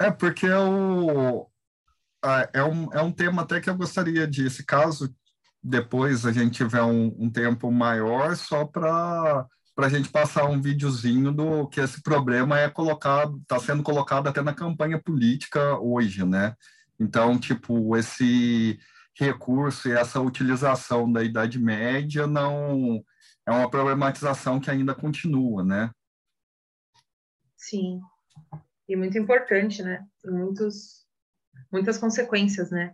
É, 0.00 0.10
porque 0.10 0.48
o, 0.48 1.46
é, 2.54 2.62
um, 2.64 2.92
é 2.92 3.02
um 3.02 3.12
tema 3.12 3.42
até 3.42 3.60
que 3.60 3.68
eu 3.68 3.76
gostaria 3.76 4.26
de, 4.26 4.46
esse 4.46 4.64
caso 4.64 5.14
depois 5.62 6.24
a 6.24 6.32
gente 6.32 6.54
tiver 6.54 6.82
um, 6.82 7.14
um 7.18 7.30
tempo 7.30 7.70
maior 7.70 8.34
só 8.34 8.64
para 8.64 9.46
para 9.74 9.86
a 9.86 9.90
gente 9.90 10.10
passar 10.10 10.44
um 10.44 10.60
videozinho 10.60 11.32
do 11.32 11.66
que 11.68 11.80
esse 11.80 12.02
problema 12.02 12.58
é 12.58 12.68
colocado, 12.68 13.38
está 13.38 13.58
sendo 13.58 13.82
colocado 13.82 14.26
até 14.26 14.42
na 14.42 14.52
campanha 14.52 15.00
política 15.00 15.78
hoje, 15.78 16.22
né? 16.22 16.54
Então, 16.98 17.38
tipo, 17.38 17.96
esse 17.96 18.78
recurso 19.18 19.88
e 19.88 19.92
essa 19.92 20.20
utilização 20.20 21.10
da 21.10 21.24
Idade 21.24 21.58
Média 21.58 22.26
não 22.26 23.02
é 23.46 23.50
uma 23.50 23.70
problematização 23.70 24.60
que 24.60 24.70
ainda 24.70 24.94
continua, 24.94 25.64
né? 25.64 25.90
Sim, 27.56 28.02
e 28.90 28.96
muito 28.96 29.16
importante, 29.16 29.82
né? 29.84 30.04
Tem 30.20 30.32
muitos, 30.32 31.06
muitas 31.70 31.96
consequências, 31.96 32.70
né? 32.72 32.92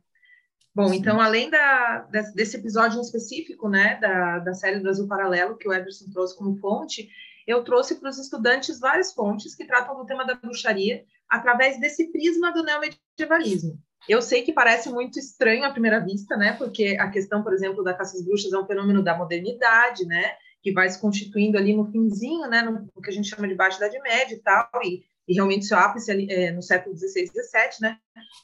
Bom, 0.75 0.91
Sim. 0.91 0.97
então, 0.97 1.19
além 1.19 1.49
da, 1.49 2.07
desse 2.35 2.59
episódio 2.59 2.99
em 2.99 3.01
específico, 3.01 3.67
né, 3.67 3.99
da, 3.99 4.41
da 4.41 4.53
série 4.53 4.79
do 4.79 4.91
Azul 4.91 5.09
Paralelo, 5.09 5.57
que 5.57 5.67
o 5.67 5.73
Ederson 5.73 6.11
trouxe 6.11 6.37
como 6.37 6.59
fonte, 6.59 7.09
eu 7.47 7.65
trouxe 7.65 7.95
para 7.95 8.11
os 8.11 8.19
estudantes 8.19 8.79
várias 8.79 9.15
fontes 9.15 9.55
que 9.55 9.65
tratam 9.65 9.97
do 9.97 10.05
tema 10.05 10.27
da 10.27 10.35
bruxaria 10.35 11.03
através 11.27 11.81
desse 11.81 12.13
prisma 12.13 12.53
do 12.53 12.63
neomedievalismo. 12.63 13.81
Eu 14.07 14.21
sei 14.21 14.43
que 14.43 14.53
parece 14.53 14.91
muito 14.91 15.19
estranho 15.19 15.65
à 15.65 15.71
primeira 15.71 15.99
vista, 15.99 16.37
né, 16.37 16.53
porque 16.59 16.99
a 17.01 17.09
questão, 17.09 17.43
por 17.43 17.55
exemplo, 17.55 17.83
da 17.83 17.95
caça 17.95 18.19
às 18.19 18.23
bruxas 18.23 18.53
é 18.53 18.59
um 18.59 18.67
fenômeno 18.67 19.03
da 19.03 19.17
modernidade, 19.17 20.05
né, 20.05 20.35
que 20.61 20.73
vai 20.73 20.91
se 20.91 21.01
constituindo 21.01 21.57
ali 21.57 21.75
no 21.75 21.91
finzinho, 21.91 22.51
né, 22.51 22.61
no, 22.61 22.87
no 22.95 23.03
que 23.03 23.09
a 23.09 23.13
gente 23.13 23.31
chama 23.31 23.49
de 23.49 23.55
Baixa 23.55 23.79
Idade 23.79 23.99
Média 24.01 24.35
e 24.35 24.41
tal, 24.41 24.69
e 24.85 25.07
e 25.29 25.35
realmente 25.35 25.67
seu 25.67 25.79
ápice 25.79 26.31
é, 26.31 26.53
no 26.53 26.63
século 26.63 26.97
XVI, 26.97 27.27
XVII, 27.27 27.81
né? 27.81 27.99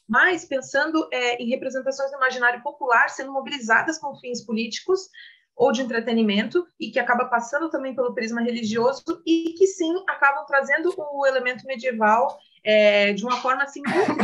Mas 0.09 0.45
pensando 0.45 1.09
é, 1.13 1.37
em 1.43 1.49
representações 1.49 2.11
do 2.11 2.17
imaginário 2.17 2.63
popular 2.63 3.09
sendo 3.09 3.33
mobilizadas 3.33 3.99
com 3.99 4.17
fins 4.17 4.45
políticos 4.45 5.09
ou 5.55 5.71
de 5.71 5.83
entretenimento 5.83 6.67
e 6.81 6.91
que 6.91 6.99
acaba 6.99 7.27
passando 7.27 7.71
também 7.71 7.95
pelo 7.95 8.15
prisma 8.15 8.41
religioso 8.41 9.23
e 9.27 9.55
que 9.57 9.67
sim 9.67 9.93
acabam 10.09 10.45
trazendo 10.47 10.93
o 10.97 11.27
elemento 11.27 11.67
medieval 11.67 12.39
é, 12.65 13.13
de 13.13 13.25
uma 13.25 13.41
forma 13.41 13.63
assim 13.63 13.83
muito 13.87 14.17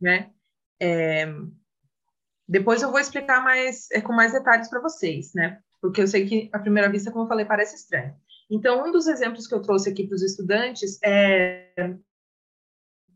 né? 0.00 0.30
É, 0.80 1.26
depois 2.48 2.82
eu 2.82 2.90
vou 2.90 3.00
explicar 3.00 3.42
mais 3.42 3.88
com 4.04 4.12
mais 4.12 4.32
detalhes 4.32 4.68
para 4.68 4.80
vocês, 4.80 5.32
né? 5.34 5.60
Porque 5.80 6.00
eu 6.00 6.06
sei 6.06 6.26
que 6.26 6.50
à 6.52 6.58
primeira 6.58 6.90
vista, 6.90 7.10
como 7.10 7.24
eu 7.24 7.28
falei, 7.28 7.44
parece 7.44 7.76
estranho. 7.76 8.14
Então, 8.50 8.86
um 8.86 8.92
dos 8.92 9.06
exemplos 9.06 9.46
que 9.46 9.54
eu 9.54 9.62
trouxe 9.62 9.90
aqui 9.90 10.06
para 10.06 10.14
os 10.14 10.22
estudantes 10.22 10.98
é, 11.02 11.96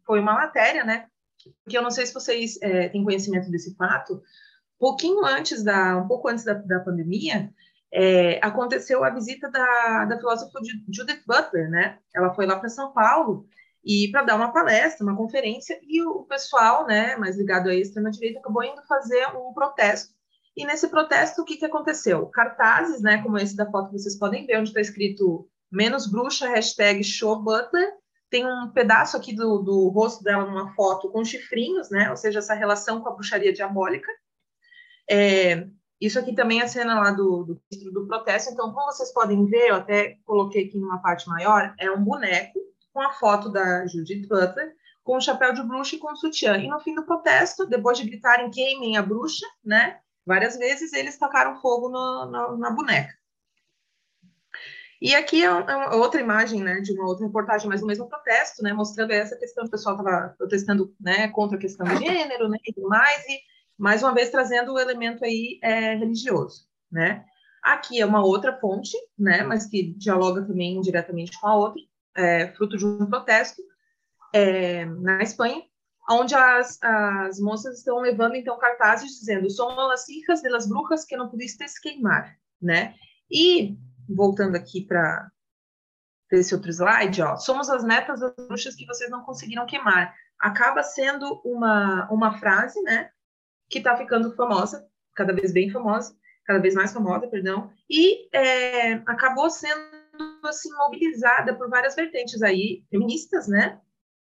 foi 0.05 0.21
uma 0.21 0.35
matéria, 0.35 0.85
né? 0.85 1.07
Que 1.69 1.77
eu 1.77 1.83
não 1.83 1.91
sei 1.91 2.07
se 2.07 2.14
vocês 2.14 2.59
é, 2.62 2.88
têm 2.88 3.05
conhecimento 3.05 3.51
desse 3.51 3.75
fato. 3.77 4.23
Pouquinho 4.79 5.25
antes 5.25 5.62
da, 5.62 5.97
um 5.97 6.07
pouco 6.09 6.29
antes 6.29 6.45
da, 6.45 6.55
da 6.55 6.81
pandemia, 6.81 7.53
é, 7.93 8.38
aconteceu 8.45 9.05
a 9.05 9.11
visita 9.11 9.51
da, 9.51 10.05
da 10.05 10.19
filósofa 10.19 10.61
Judith 10.88 11.23
Butler, 11.27 11.71
né? 11.71 11.99
Ela 12.14 12.35
foi 12.35 12.47
lá 12.47 12.59
para 12.59 12.69
São 12.69 12.93
Paulo 12.93 13.47
e 13.85 14.09
para 14.11 14.23
dar 14.23 14.37
uma 14.37 14.53
palestra, 14.53 15.05
uma 15.05 15.17
conferência, 15.17 15.79
e 15.83 16.03
o 16.03 16.25
pessoal, 16.25 16.87
né, 16.87 17.17
mais 17.17 17.38
ligado 17.38 17.69
à 17.69 17.75
extrema 17.75 18.11
direita, 18.11 18.41
acabou 18.41 18.62
indo 18.62 18.83
fazer 18.87 19.27
um 19.37 19.53
protesto 19.55 20.17
e 20.59 20.66
nesse 20.66 20.88
protesto, 20.88 21.40
o 21.40 21.44
que, 21.44 21.57
que 21.57 21.64
aconteceu? 21.64 22.27
Cartazes, 22.27 23.01
né, 23.01 23.23
como 23.23 23.38
esse 23.38 23.55
da 23.55 23.71
foto 23.71 23.90
que 23.90 23.99
vocês 23.99 24.18
podem 24.18 24.44
ver, 24.44 24.59
onde 24.59 24.71
está 24.71 24.81
escrito 24.81 25.49
menos 25.71 26.11
bruxa, 26.11 26.49
hashtag 26.49 27.05
show 27.05 27.40
butler. 27.40 27.92
Tem 28.29 28.44
um 28.44 28.68
pedaço 28.73 29.16
aqui 29.16 29.33
do, 29.33 29.59
do 29.59 29.88
rosto 29.88 30.25
dela 30.25 30.44
numa 30.44 30.75
foto 30.75 31.11
com 31.11 31.25
chifrinhos, 31.25 31.90
né? 31.90 32.11
Ou 32.11 32.16
seja, 32.16 32.40
essa 32.40 32.55
relação 32.55 33.01
com 33.01 33.09
a 33.09 33.12
bruxaria 33.14 33.53
diabólica. 33.53 34.11
É, 35.09 35.68
isso 36.01 36.18
aqui 36.18 36.35
também 36.35 36.61
é 36.61 36.64
a 36.64 36.68
cena 36.68 36.99
lá 36.99 37.12
do, 37.12 37.44
do, 37.44 37.92
do 37.92 38.07
protesto. 38.09 38.53
Então, 38.53 38.73
como 38.73 38.92
vocês 38.92 39.12
podem 39.12 39.47
ver, 39.47 39.68
eu 39.68 39.77
até 39.77 40.16
coloquei 40.25 40.64
aqui 40.66 40.77
numa 40.77 40.99
parte 40.99 41.29
maior, 41.29 41.73
é 41.79 41.88
um 41.88 42.03
boneco 42.03 42.59
com 42.92 43.01
a 43.01 43.12
foto 43.12 43.49
da 43.49 43.87
Judith 43.87 44.27
Butler, 44.27 44.75
com 45.05 45.16
o 45.16 45.21
chapéu 45.21 45.55
de 45.55 45.62
bruxa 45.62 45.94
e 45.94 45.99
com 46.01 46.12
o 46.12 46.16
sutiã. 46.16 46.57
E 46.57 46.66
no 46.66 46.81
fim 46.81 46.97
do 46.97 47.07
protesto, 47.07 47.64
depois 47.64 47.97
de 47.97 48.11
gritarem 48.11 48.51
queimem 48.51 48.97
a 48.97 49.03
bruxa, 49.03 49.47
né? 49.64 50.01
Várias 50.29 50.59
vezes 50.59 50.93
eles 50.93 51.17
tacaram 51.17 51.59
fogo 51.59 51.88
no, 51.88 52.27
no, 52.27 52.59
na 52.59 52.71
boneca. 52.71 53.14
E 55.01 55.14
aqui 55.14 55.43
é, 55.43 55.47
é 55.47 55.95
outra 55.95 56.21
imagem, 56.21 56.62
né, 56.62 56.81
de 56.81 56.93
uma 56.93 57.07
outra 57.07 57.25
reportagem, 57.25 57.67
mas 57.67 57.83
o 57.83 57.87
mesmo 57.87 58.07
protesto, 58.07 58.62
né, 58.62 58.75
mostrando 58.75 59.11
essa 59.12 59.38
questão, 59.38 59.64
o 59.64 59.71
pessoal 59.71 59.97
estava 59.97 60.35
protestando, 60.37 60.95
né, 61.01 61.29
contra 61.29 61.57
a 61.57 61.61
questão 61.61 61.87
do 61.87 61.97
gênero, 61.97 62.47
né, 62.47 62.59
e 62.62 62.81
mais, 62.83 63.27
e 63.27 63.41
mais 63.79 64.03
uma 64.03 64.12
vez 64.12 64.29
trazendo 64.29 64.75
o 64.75 64.79
elemento 64.79 65.25
aí 65.25 65.59
é, 65.62 65.95
religioso, 65.95 66.67
né. 66.93 67.25
Aqui 67.62 67.99
é 67.99 68.05
uma 68.05 68.23
outra 68.23 68.59
fonte, 68.61 68.99
né, 69.19 69.43
mas 69.45 69.64
que 69.64 69.95
dialoga 69.95 70.43
também 70.43 70.79
diretamente 70.83 71.41
com 71.41 71.47
a 71.47 71.57
outra, 71.57 71.81
é, 72.14 72.49
fruto 72.49 72.77
de 72.77 72.85
um 72.85 73.07
protesto 73.07 73.62
é, 74.35 74.85
na 74.85 75.23
Espanha, 75.23 75.62
onde 76.11 76.35
as, 76.35 76.79
as 76.83 77.38
moças 77.38 77.79
estão 77.79 77.99
levando 77.99 78.35
então 78.35 78.59
cartazes 78.59 79.18
dizendo 79.18 79.51
somos 79.51 79.79
as 79.92 80.09
hijas 80.09 80.40
de 80.40 80.49
las 80.49 80.66
brujas 80.66 81.05
que 81.05 81.16
não 81.16 81.29
pudistes 81.29 81.79
queimar, 81.79 82.37
né? 82.61 82.94
E 83.31 83.77
voltando 84.09 84.57
aqui 84.57 84.87
para 84.87 85.31
esse 86.33 86.55
outro 86.55 86.71
slide, 86.71 87.23
ó, 87.23 87.37
somos 87.37 87.68
as 87.68 87.85
netas 87.85 88.21
das 88.21 88.35
bruxas 88.35 88.75
que 88.75 88.87
vocês 88.87 89.11
não 89.11 89.23
conseguiram 89.23 89.66
queimar. 89.66 90.14
Acaba 90.38 90.83
sendo 90.83 91.40
uma 91.44 92.09
uma 92.11 92.38
frase, 92.38 92.81
né? 92.83 93.11
Que 93.68 93.79
está 93.79 93.97
ficando 93.97 94.35
famosa, 94.35 94.87
cada 95.14 95.35
vez 95.35 95.53
bem 95.53 95.71
famosa, 95.71 96.16
cada 96.47 96.59
vez 96.59 96.75
mais 96.75 96.92
famosa, 96.92 97.29
perdão, 97.29 97.71
e 97.90 98.35
é, 98.35 98.94
acabou 99.07 99.51
sendo 99.51 99.99
assim 100.44 100.73
mobilizada 100.73 101.55
por 101.55 101.68
várias 101.68 101.94
vertentes 101.94 102.42
aí 102.42 102.85
feministas, 102.90 103.47
né? 103.47 103.79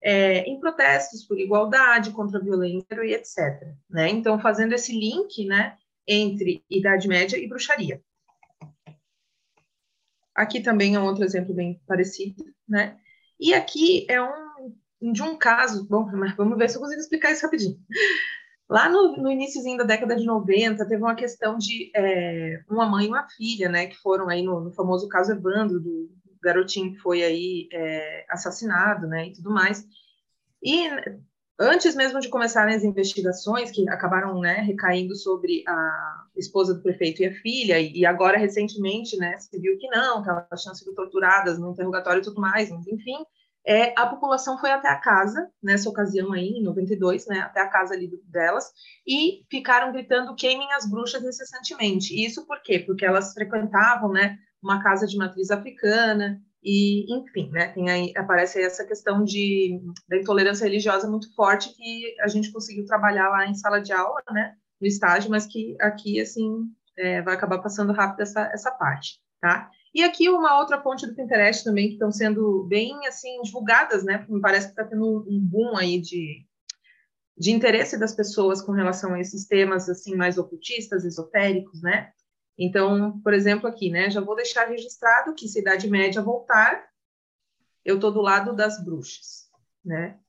É, 0.02 0.40
em 0.50 0.60
protestos 0.60 1.24
por 1.26 1.40
igualdade, 1.40 2.12
contra 2.12 2.40
a 2.40 2.44
violência 2.44 3.04
e 3.04 3.14
etc. 3.14 3.76
Né? 3.90 4.10
Então, 4.10 4.40
fazendo 4.40 4.74
esse 4.74 4.92
link 4.92 5.46
né, 5.46 5.78
entre 6.08 6.64
Idade 6.70 7.08
Média 7.08 7.38
e 7.38 7.48
bruxaria. 7.48 8.02
Aqui 10.34 10.62
também 10.62 10.96
é 10.96 11.00
um 11.00 11.06
outro 11.06 11.24
exemplo 11.24 11.54
bem 11.54 11.82
parecido, 11.86 12.44
né? 12.68 12.98
E 13.40 13.54
aqui 13.54 14.06
é 14.10 14.22
um 14.22 14.74
de 15.02 15.24
um 15.24 15.36
caso, 15.36 15.88
bom, 15.88 16.06
mas 16.14 16.36
vamos 16.36 16.58
ver 16.58 16.70
se 16.70 16.78
eu 16.78 16.82
consigo 16.82 17.02
explicar 17.02 17.32
isso 17.32 17.44
rapidinho. 17.44 17.80
Lá 18.70 18.88
no, 18.88 19.18
no 19.18 19.32
iníciozinho 19.32 19.78
da 19.78 19.84
década 19.84 20.16
de 20.16 20.26
90, 20.26 20.88
teve 20.88 21.02
uma 21.02 21.16
questão 21.16 21.58
de 21.58 21.92
é, 21.96 22.64
uma 22.70 22.86
mãe 22.86 23.06
e 23.06 23.10
uma 23.10 23.28
filha, 23.28 23.68
né, 23.68 23.88
que 23.88 23.98
foram 23.98 24.30
aí 24.30 24.44
no, 24.44 24.62
no 24.62 24.72
famoso 24.72 25.10
caso 25.10 25.34
Evandro, 25.34 25.80
do, 25.80 26.10
garotinho 26.41 26.99
foi 27.01 27.23
aí 27.23 27.69
é, 27.71 28.25
assassinado, 28.30 29.08
né, 29.08 29.27
e 29.27 29.34
tudo 29.34 29.51
mais. 29.51 29.86
E 30.63 30.88
antes 31.60 31.95
mesmo 31.95 32.19
de 32.19 32.30
começarem 32.30 32.75
as 32.75 32.84
investigações, 32.84 33.71
que 33.71 33.88
acabaram, 33.89 34.39
né, 34.39 34.56
recaindo 34.62 35.15
sobre 35.15 35.63
a 35.67 36.23
esposa 36.36 36.73
do 36.73 36.82
prefeito 36.82 37.21
e 37.21 37.27
a 37.27 37.34
filha, 37.36 37.80
e 37.80 38.06
agora 38.06 38.38
recentemente, 38.38 39.17
né, 39.17 39.38
se 39.38 39.60
viu 39.60 39.77
que 39.77 39.88
não, 39.89 40.23
que 40.23 40.30
elas 40.30 40.62
tinham 40.62 40.75
sido 40.75 40.93
torturadas 40.93 41.60
no 41.60 41.71
interrogatório 41.71 42.21
e 42.21 42.23
tudo 42.23 42.41
mais, 42.41 42.71
mas 42.71 42.88
enfim, 42.88 43.23
é, 43.63 43.93
a 43.99 44.08
população 44.08 44.58
foi 44.58 44.71
até 44.71 44.89
a 44.89 44.99
casa, 44.99 45.49
nessa 45.62 45.88
ocasião 45.88 46.34
aí, 46.34 46.47
em 46.47 46.63
92, 46.63 47.27
né, 47.27 47.39
até 47.41 47.62
a 47.62 47.67
casa 47.67 47.93
ali 47.93 48.10
delas, 48.25 48.71
e 49.06 49.45
ficaram 49.49 49.91
gritando 49.91 50.36
queimem 50.36 50.71
as 50.73 50.89
bruxas 50.89 51.23
incessantemente. 51.23 52.25
Isso 52.25 52.45
por 52.47 52.62
quê? 52.63 52.80
Porque 52.80 53.06
elas 53.06 53.34
frequentavam, 53.34 54.12
né, 54.12 54.38
uma 54.62 54.82
casa 54.82 55.08
de 55.08 55.17
matriz 55.17 55.50
africana, 55.52 56.41
e, 56.63 57.12
enfim, 57.12 57.50
né, 57.50 57.69
tem 57.69 57.89
aí, 57.89 58.13
aparece 58.15 58.60
aí 58.60 58.65
essa 58.65 58.86
questão 58.86 59.24
de, 59.24 59.82
da 60.08 60.17
intolerância 60.17 60.63
religiosa 60.63 61.10
muito 61.10 61.34
forte 61.34 61.76
que 61.76 62.15
a 62.21 62.28
gente 62.28 62.52
conseguiu 62.52 62.86
trabalhar 62.86 63.30
lá 63.30 63.47
em 63.47 63.56
sala 63.56 63.80
de 63.80 63.91
aula, 63.91 64.21
né, 64.30 64.56
no 64.80 64.88
estágio, 64.88 65.32
mas 65.32 65.47
que 65.47 65.76
aqui, 65.82 66.21
assim, 66.21 66.65
é, 66.97 67.21
vai 67.21 67.34
acabar 67.34 67.60
passando 67.60 67.93
rápido 67.93 68.21
essa, 68.21 68.41
essa 68.54 68.71
parte, 68.71 69.19
tá? 69.39 69.71
E 69.93 70.04
aqui 70.04 70.30
uma 70.30 70.60
outra 70.60 70.78
ponte 70.78 71.06
do 71.08 71.15
Pinterest 71.15 71.63
também, 71.63 71.88
que 71.88 71.93
estão 71.93 72.12
sendo 72.12 72.63
bem, 72.65 73.08
assim, 73.08 73.41
divulgadas, 73.41 74.04
né, 74.04 74.24
me 74.30 74.39
parece 74.39 74.67
que 74.67 74.74
está 74.74 74.86
tendo 74.86 75.26
um 75.28 75.39
boom 75.39 75.76
aí 75.76 76.00
de, 76.00 76.45
de 77.36 77.52
interesse 77.52 78.00
das 78.00 78.13
pessoas 78.13 78.62
com 78.62 78.71
relação 78.71 79.15
a 79.15 79.19
esses 79.19 79.47
temas, 79.47 79.89
assim, 79.89 80.15
mais 80.15 80.38
ocultistas, 80.38 81.06
esotéricos, 81.06 81.82
né, 81.82 82.12
então, 82.63 83.19
por 83.21 83.34
exemplo, 83.34 83.67
aqui, 83.67 83.89
né? 83.89 84.12
Já 84.12 84.21
vou 84.21 84.36
deixar 84.36 84.67
registrado 84.67 85.34
que 85.34 85.47
se 85.47 85.58
a 85.58 85.62
Idade 85.62 85.89
Média 85.89 86.21
voltar, 86.21 86.88
eu 87.84 87.95
estou 87.95 88.12
do 88.12 88.21
lado 88.21 88.56
das 88.56 88.84
bruxas, 88.84 89.50
né? 89.84 90.19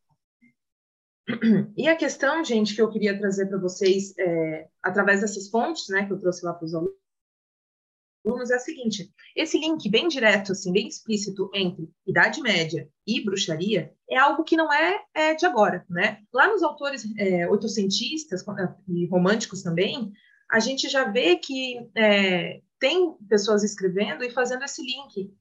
E 1.77 1.87
a 1.89 1.95
questão, 1.95 2.43
gente, 2.43 2.75
que 2.75 2.81
eu 2.81 2.91
queria 2.91 3.19
trazer 3.19 3.47
para 3.47 3.59
vocês, 3.59 4.15
é, 4.19 4.67
através 4.83 5.21
dessas 5.21 5.49
fontes, 5.49 5.89
né, 5.89 6.07
que 6.07 6.13
eu 6.13 6.19
trouxe 6.19 6.45
lá 6.45 6.53
para 6.53 6.65
os 6.65 6.75
alunos, 6.75 8.51
é 8.51 8.55
a 8.55 8.59
seguinte: 8.59 9.13
esse 9.37 9.59
link 9.59 9.89
bem 9.91 10.09
direto, 10.09 10.53
assim, 10.53 10.73
bem 10.73 10.89
explícito 10.89 11.51
entre 11.55 11.91
Idade 12.07 12.41
Média 12.41 12.89
e 13.07 13.23
bruxaria 13.23 13.93
é 14.09 14.17
algo 14.17 14.43
que 14.43 14.57
não 14.57 14.73
é, 14.73 15.05
é 15.15 15.35
de 15.35 15.45
agora, 15.45 15.85
né? 15.89 16.23
Lá 16.33 16.49
nos 16.49 16.63
autores 16.63 17.05
é, 17.19 17.49
oitocentistas 17.49 18.43
e 18.89 19.07
românticos 19.07 19.63
também, 19.63 20.13
a 20.53 20.61
gente 20.61 20.89
já 20.89 21.05
vê 21.05 21.37
que 21.37 21.89
é, 21.97 22.61
tem 22.79 23.15
pessoas 23.29 23.65
escrevendo 23.65 24.23
e 24.23 24.31
fazendo 24.31 24.65
esse 24.65 24.83
link 24.83 25.33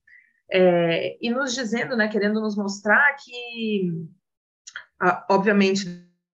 é, 0.50 1.17
e 1.21 1.30
nos 1.30 1.54
dizendo, 1.54 1.97
né, 1.97 2.08
querendo 2.08 2.39
nos 2.39 2.56
mostrar 2.56 3.13
que, 3.15 3.91
obviamente, 5.30 5.86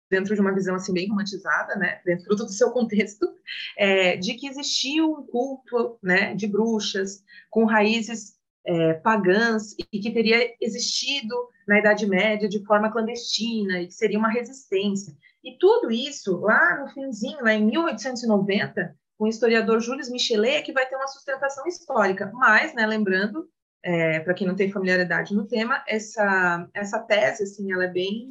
dentro 0.09 0.35
de 0.35 0.41
uma 0.41 0.53
visão 0.53 0.75
assim 0.75 0.93
bem 0.93 1.09
romantizada, 1.09 1.75
né, 1.75 2.01
dentro 2.05 2.35
do 2.35 2.49
seu 2.49 2.69
contexto, 2.71 3.27
é, 3.75 4.15
de 4.15 4.35
que 4.35 4.47
existia 4.47 5.03
um 5.03 5.25
culto, 5.25 5.97
né, 6.01 6.35
de 6.35 6.45
bruxas 6.45 7.23
com 7.49 7.65
raízes 7.65 8.37
é, 8.63 8.93
pagãs 8.95 9.75
e 9.91 9.99
que 9.99 10.11
teria 10.11 10.53
existido 10.61 11.35
na 11.67 11.79
Idade 11.79 12.05
Média 12.05 12.47
de 12.47 12.63
forma 12.63 12.91
clandestina 12.91 13.81
e 13.81 13.87
que 13.87 13.93
seria 13.93 14.19
uma 14.19 14.31
resistência. 14.31 15.15
E 15.47 15.57
tudo 15.57 15.89
isso 15.89 16.41
lá 16.41 16.77
no 16.77 16.89
finzinho, 16.89 17.41
lá 17.41 17.53
em 17.53 17.65
1890, 17.65 18.93
com 19.17 19.23
o 19.23 19.29
historiador 19.29 19.79
Jules 19.79 20.09
Michelet 20.09 20.57
é 20.57 20.61
que 20.61 20.73
vai 20.73 20.85
ter 20.85 20.97
uma 20.97 21.07
sustentação 21.07 21.65
histórica. 21.65 22.29
Mas, 22.33 22.73
né, 22.73 22.85
lembrando, 22.85 23.49
é, 23.81 24.19
para 24.19 24.33
quem 24.33 24.45
não 24.45 24.57
tem 24.57 24.69
familiaridade 24.69 25.33
no 25.33 25.47
tema, 25.47 25.81
essa 25.87 26.67
essa 26.73 26.99
tese 26.99 27.43
assim, 27.43 27.71
ela 27.71 27.85
é 27.85 27.87
bem 27.87 28.29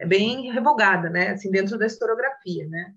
é 0.00 0.04
bem 0.04 0.50
revogada, 0.50 1.08
né? 1.08 1.28
Assim, 1.28 1.48
dentro 1.48 1.78
da 1.78 1.86
historiografia, 1.86 2.66
né? 2.68 2.92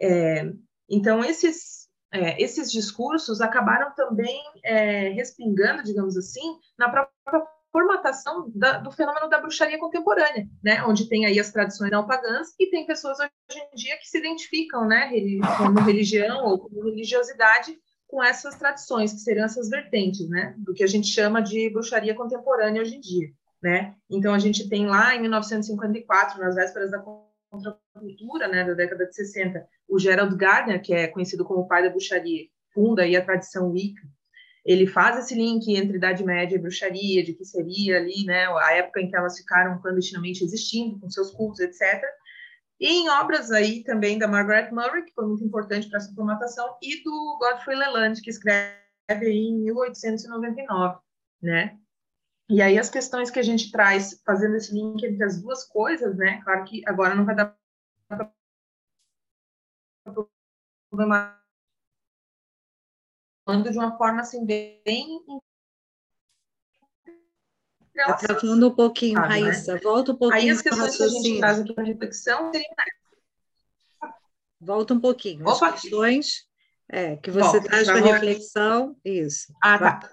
É, 0.00 0.52
então, 0.90 1.24
esses, 1.24 1.88
é, 2.10 2.42
esses 2.42 2.72
discursos 2.72 3.40
acabaram 3.40 3.94
também 3.94 4.42
é, 4.64 5.10
respingando, 5.10 5.84
digamos 5.84 6.16
assim, 6.16 6.58
na 6.76 6.90
própria 6.90 7.46
formatação 7.76 8.50
da, 8.54 8.78
do 8.78 8.90
fenômeno 8.90 9.28
da 9.28 9.40
bruxaria 9.40 9.78
contemporânea, 9.78 10.48
né? 10.62 10.82
Onde 10.84 11.08
tem 11.08 11.26
aí 11.26 11.38
as 11.38 11.50
tradições 11.50 11.90
não 11.90 12.06
pagãs 12.06 12.48
e 12.58 12.70
tem 12.70 12.86
pessoas 12.86 13.18
hoje 13.18 13.30
em 13.50 13.76
dia 13.76 13.98
que 13.98 14.08
se 14.08 14.18
identificam, 14.18 14.86
né? 14.86 15.10
Como 15.58 15.80
religião 15.80 16.46
ou 16.46 16.58
como 16.58 16.84
religiosidade 16.84 17.76
com 18.06 18.22
essas 18.22 18.54
tradições, 18.56 19.12
que 19.12 19.18
seriam 19.18 19.44
essas 19.44 19.68
vertentes, 19.68 20.28
né? 20.28 20.54
Do 20.58 20.72
que 20.72 20.84
a 20.84 20.86
gente 20.86 21.08
chama 21.08 21.42
de 21.42 21.68
bruxaria 21.70 22.14
contemporânea 22.14 22.80
hoje 22.80 22.96
em 22.96 23.00
dia 23.00 23.28
né? 23.62 23.94
Então 24.08 24.34
a 24.34 24.38
gente 24.38 24.68
tem 24.68 24.86
lá 24.86 25.14
em 25.14 25.20
1954, 25.20 26.38
nas 26.38 26.54
vésperas 26.54 26.90
da 26.90 27.02
contracultura, 27.50 28.48
né, 28.48 28.64
da 28.64 28.74
década 28.74 29.06
de 29.06 29.14
60, 29.14 29.66
o 29.88 29.98
Gerald 29.98 30.36
Gardner, 30.36 30.80
que 30.80 30.92
é 30.92 31.08
conhecido 31.08 31.44
como 31.44 31.60
o 31.60 31.68
pai 31.68 31.82
da 31.82 31.90
bruxaria, 31.90 32.46
funda 32.72 33.02
aí 33.02 33.16
a 33.16 33.24
tradição 33.24 33.70
Wicca. 33.70 34.02
Ele 34.66 34.84
faz 34.84 35.16
esse 35.16 35.32
link 35.32 35.72
entre 35.76 35.96
Idade 35.96 36.24
Média 36.24 36.56
e 36.56 36.58
bruxaria, 36.58 37.22
de 37.22 37.32
que 37.32 37.44
seria 37.44 37.98
ali, 37.98 38.24
né, 38.24 38.46
a 38.48 38.72
época 38.72 39.00
em 39.00 39.08
que 39.08 39.16
elas 39.16 39.38
ficaram 39.38 39.80
clandestinamente 39.80 40.42
existindo, 40.42 40.98
com 40.98 41.08
seus 41.08 41.30
cultos, 41.30 41.60
etc. 41.60 42.02
E 42.80 42.88
em 42.88 43.08
obras 43.08 43.52
aí 43.52 43.84
também 43.84 44.18
da 44.18 44.26
Margaret 44.26 44.72
Murray, 44.72 45.04
que 45.04 45.14
foi 45.14 45.24
muito 45.24 45.44
importante 45.44 45.88
para 45.88 45.98
essa 45.98 46.12
formatação, 46.12 46.76
e 46.82 47.02
do 47.04 47.38
Godfrey 47.38 47.78
Leland, 47.78 48.20
que 48.20 48.28
escreve 48.28 48.76
aí 49.08 49.48
em 49.48 49.62
1899, 49.62 50.98
né? 51.40 51.78
E 52.50 52.60
aí 52.60 52.76
as 52.76 52.90
questões 52.90 53.30
que 53.30 53.38
a 53.38 53.44
gente 53.44 53.70
traz, 53.70 54.20
fazendo 54.26 54.56
esse 54.56 54.74
link 54.74 55.00
entre 55.04 55.24
as 55.24 55.40
duas 55.40 55.64
coisas, 55.64 56.16
né? 56.16 56.40
Claro 56.42 56.64
que 56.64 56.82
agora 56.86 57.14
não 57.14 57.24
vai 57.24 57.36
dar 57.36 57.56
para 58.08 58.32
problema 63.46 63.70
de 63.70 63.78
uma 63.78 63.96
forma 63.96 64.20
assim 64.20 64.44
bem 64.44 64.82
travando 68.18 68.68
um 68.68 68.74
pouquinho, 68.74 69.18
ah, 69.18 69.26
Raíssa. 69.26 69.74
Né? 69.74 69.80
Volta 69.82 70.12
um 70.12 70.16
pouquinho. 70.16 70.42
Aí 70.42 70.50
as 70.50 70.60
questões 70.60 70.96
que 70.96 71.02
a 71.02 71.08
gente 71.08 71.38
traz 71.38 71.60
aqui 71.60 71.72
para 71.72 71.84
reflexão 71.84 72.50
seriam 72.52 72.74
Volta 74.60 74.94
um 74.94 75.00
pouquinho. 75.00 75.46
Opa. 75.46 75.68
As 75.68 75.80
questões 75.80 76.46
é, 76.88 77.16
que 77.16 77.30
você 77.30 77.58
Volta, 77.58 77.68
traz 77.68 77.86
para 77.86 78.00
reflexão, 78.00 78.96
isso. 79.04 79.54
Ah, 79.62 79.78
tá. 79.78 80.10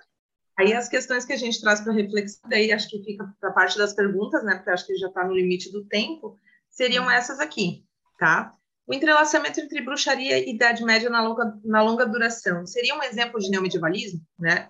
Aí 0.57 0.73
as 0.73 0.87
questões 0.87 1.25
que 1.25 1.33
a 1.33 1.37
gente 1.37 1.59
traz 1.59 1.81
para 1.81 1.93
reflexão, 1.93 2.41
daí 2.49 2.71
acho 2.71 2.87
que 2.89 3.03
fica 3.03 3.33
para 3.39 3.49
a 3.49 3.53
parte 3.53 3.77
das 3.77 3.93
perguntas, 3.93 4.43
né? 4.43 4.55
Porque 4.55 4.69
acho 4.69 4.85
que 4.85 4.95
já 4.95 5.07
está 5.07 5.25
no 5.25 5.33
limite 5.33 5.71
do 5.71 5.83
tempo, 5.85 6.39
seriam 6.69 7.09
essas 7.09 7.39
aqui, 7.39 7.85
tá? 8.19 8.53
O 8.85 8.93
entrelaçamento 8.93 9.59
entre 9.59 9.81
bruxaria 9.81 10.37
e 10.37 10.53
Idade 10.53 10.83
Média 10.83 11.09
na 11.09 11.21
longa, 11.21 11.57
na 11.63 11.81
longa 11.81 12.05
duração 12.05 12.65
seria 12.65 12.95
um 12.95 13.03
exemplo 13.03 13.39
de 13.39 13.49
neomedievalismo, 13.49 14.21
né? 14.37 14.69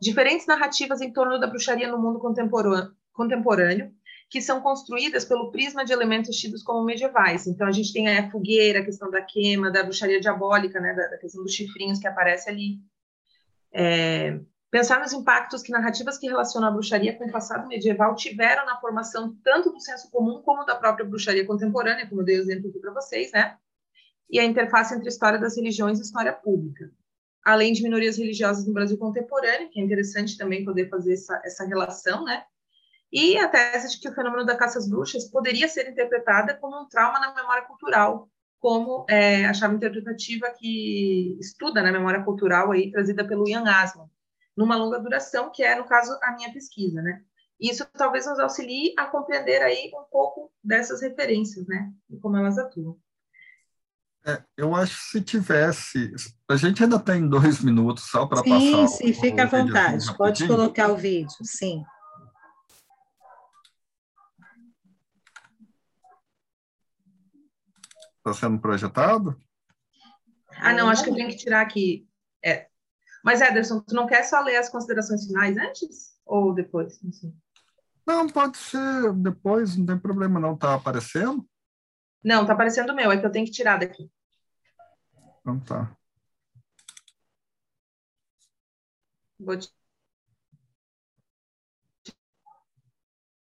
Diferentes 0.00 0.46
narrativas 0.46 1.00
em 1.00 1.12
torno 1.12 1.38
da 1.38 1.46
bruxaria 1.46 1.86
no 1.86 2.00
mundo 2.00 2.18
contemporâneo, 3.12 3.92
que 4.28 4.40
são 4.40 4.62
construídas 4.62 5.24
pelo 5.24 5.52
prisma 5.52 5.84
de 5.84 5.92
elementos 5.92 6.36
tidos 6.36 6.62
como 6.62 6.84
medievais. 6.84 7.46
Então, 7.46 7.66
a 7.66 7.70
gente 7.70 7.92
tem 7.92 8.08
a 8.08 8.30
fogueira, 8.30 8.80
a 8.80 8.84
questão 8.84 9.10
da 9.10 9.20
queima, 9.20 9.70
da 9.70 9.82
bruxaria 9.82 10.18
diabólica, 10.18 10.80
né, 10.80 10.94
da, 10.94 11.18
questão 11.18 11.42
dos 11.42 11.52
chifrinhos 11.52 11.98
que 11.98 12.08
aparece 12.08 12.48
ali. 12.48 12.80
É, 13.70 14.40
Pensar 14.72 15.00
nos 15.00 15.12
impactos 15.12 15.60
que 15.60 15.70
narrativas 15.70 16.16
que 16.16 16.26
relacionam 16.26 16.68
a 16.68 16.70
bruxaria 16.70 17.14
com 17.14 17.26
o 17.26 17.30
passado 17.30 17.68
medieval 17.68 18.14
tiveram 18.14 18.64
na 18.64 18.80
formação 18.80 19.36
tanto 19.44 19.70
do 19.70 19.78
senso 19.78 20.10
comum 20.10 20.40
como 20.40 20.64
da 20.64 20.74
própria 20.74 21.04
bruxaria 21.04 21.46
contemporânea, 21.46 22.08
como 22.08 22.22
eu 22.22 22.24
dei 22.24 22.38
o 22.38 22.40
exemplo 22.40 22.70
aqui 22.70 22.78
para 22.78 22.90
vocês, 22.90 23.30
né? 23.32 23.58
E 24.30 24.40
a 24.40 24.44
interface 24.44 24.94
entre 24.94 25.10
história 25.10 25.38
das 25.38 25.58
religiões 25.58 25.98
e 25.98 26.02
história 26.02 26.32
pública. 26.32 26.90
Além 27.44 27.74
de 27.74 27.82
minorias 27.82 28.16
religiosas 28.16 28.66
no 28.66 28.72
Brasil 28.72 28.96
contemporâneo, 28.96 29.68
que 29.68 29.78
é 29.78 29.84
interessante 29.84 30.38
também 30.38 30.64
poder 30.64 30.88
fazer 30.88 31.12
essa, 31.12 31.38
essa 31.44 31.66
relação, 31.66 32.24
né? 32.24 32.42
E 33.12 33.36
a 33.36 33.48
tese 33.48 33.90
de 33.90 34.00
que 34.00 34.08
o 34.08 34.14
fenômeno 34.14 34.46
da 34.46 34.56
caça 34.56 34.78
às 34.78 34.88
bruxas 34.88 35.30
poderia 35.30 35.68
ser 35.68 35.86
interpretada 35.86 36.54
como 36.54 36.80
um 36.80 36.88
trauma 36.88 37.20
na 37.20 37.34
memória 37.34 37.64
cultural, 37.64 38.26
como 38.58 39.04
é, 39.10 39.44
a 39.44 39.52
chave 39.52 39.76
interpretativa 39.76 40.48
que 40.58 41.36
estuda 41.38 41.82
na 41.82 41.92
memória 41.92 42.24
cultural 42.24 42.72
aí 42.72 42.90
trazida 42.90 43.22
pelo 43.22 43.46
Ian 43.46 43.64
Asman, 43.64 44.08
numa 44.56 44.76
longa 44.76 44.98
duração, 44.98 45.50
que 45.50 45.62
é, 45.62 45.74
no 45.74 45.84
caso, 45.84 46.16
a 46.22 46.32
minha 46.32 46.52
pesquisa, 46.52 47.00
né? 47.00 47.22
Isso 47.60 47.86
talvez 47.92 48.26
nos 48.26 48.38
auxilie 48.38 48.92
a 48.98 49.06
compreender 49.06 49.62
aí 49.62 49.90
um 49.94 50.04
pouco 50.10 50.52
dessas 50.62 51.00
referências, 51.00 51.66
né? 51.66 51.92
E 52.10 52.16
como 52.18 52.36
elas 52.36 52.58
atuam. 52.58 52.98
É, 54.24 54.42
eu 54.56 54.74
acho 54.74 54.96
que 54.96 55.04
se 55.04 55.20
tivesse. 55.20 56.12
A 56.48 56.56
gente 56.56 56.82
ainda 56.82 56.98
tem 56.98 57.28
dois 57.28 57.60
minutos 57.60 58.04
só 58.04 58.26
para 58.26 58.42
passar. 58.42 58.58
Sim, 58.58 58.86
sim, 58.86 59.12
fica 59.12 59.44
à 59.44 59.46
vontade. 59.46 60.16
Pode 60.16 60.46
colocar 60.46 60.92
o 60.92 60.96
vídeo, 60.96 61.36
sim. 61.42 61.84
Está 68.18 68.32
sendo 68.34 68.60
projetado? 68.60 69.36
Ah, 70.56 70.72
não, 70.72 70.88
acho 70.88 71.02
que 71.02 71.10
eu 71.10 71.14
tenho 71.14 71.28
que 71.28 71.36
tirar 71.36 71.60
aqui. 71.60 72.06
É, 72.44 72.68
mas, 73.24 73.40
Ederson, 73.40 73.80
tu 73.80 73.94
não 73.94 74.06
quer 74.06 74.22
só 74.24 74.40
ler 74.40 74.56
as 74.56 74.68
considerações 74.68 75.26
finais 75.26 75.56
antes 75.56 76.12
ou 76.24 76.52
depois? 76.54 77.00
Não, 78.06 78.28
pode 78.28 78.58
ser 78.58 79.12
depois, 79.14 79.76
não 79.76 79.86
tem 79.86 79.98
problema 79.98 80.40
não. 80.40 80.56
Tá 80.56 80.74
aparecendo? 80.74 81.48
Não, 82.24 82.46
tá 82.46 82.52
aparecendo 82.52 82.90
o 82.90 82.96
meu, 82.96 83.10
é 83.10 83.18
que 83.18 83.26
eu 83.26 83.32
tenho 83.32 83.46
que 83.46 83.52
tirar 83.52 83.78
daqui. 83.78 84.10
Então 85.40 85.58
tá. 85.60 85.96
Vou 89.38 89.56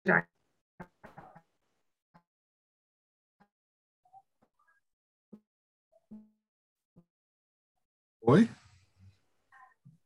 tirar. 0.03 0.29
Oi? 8.23 8.49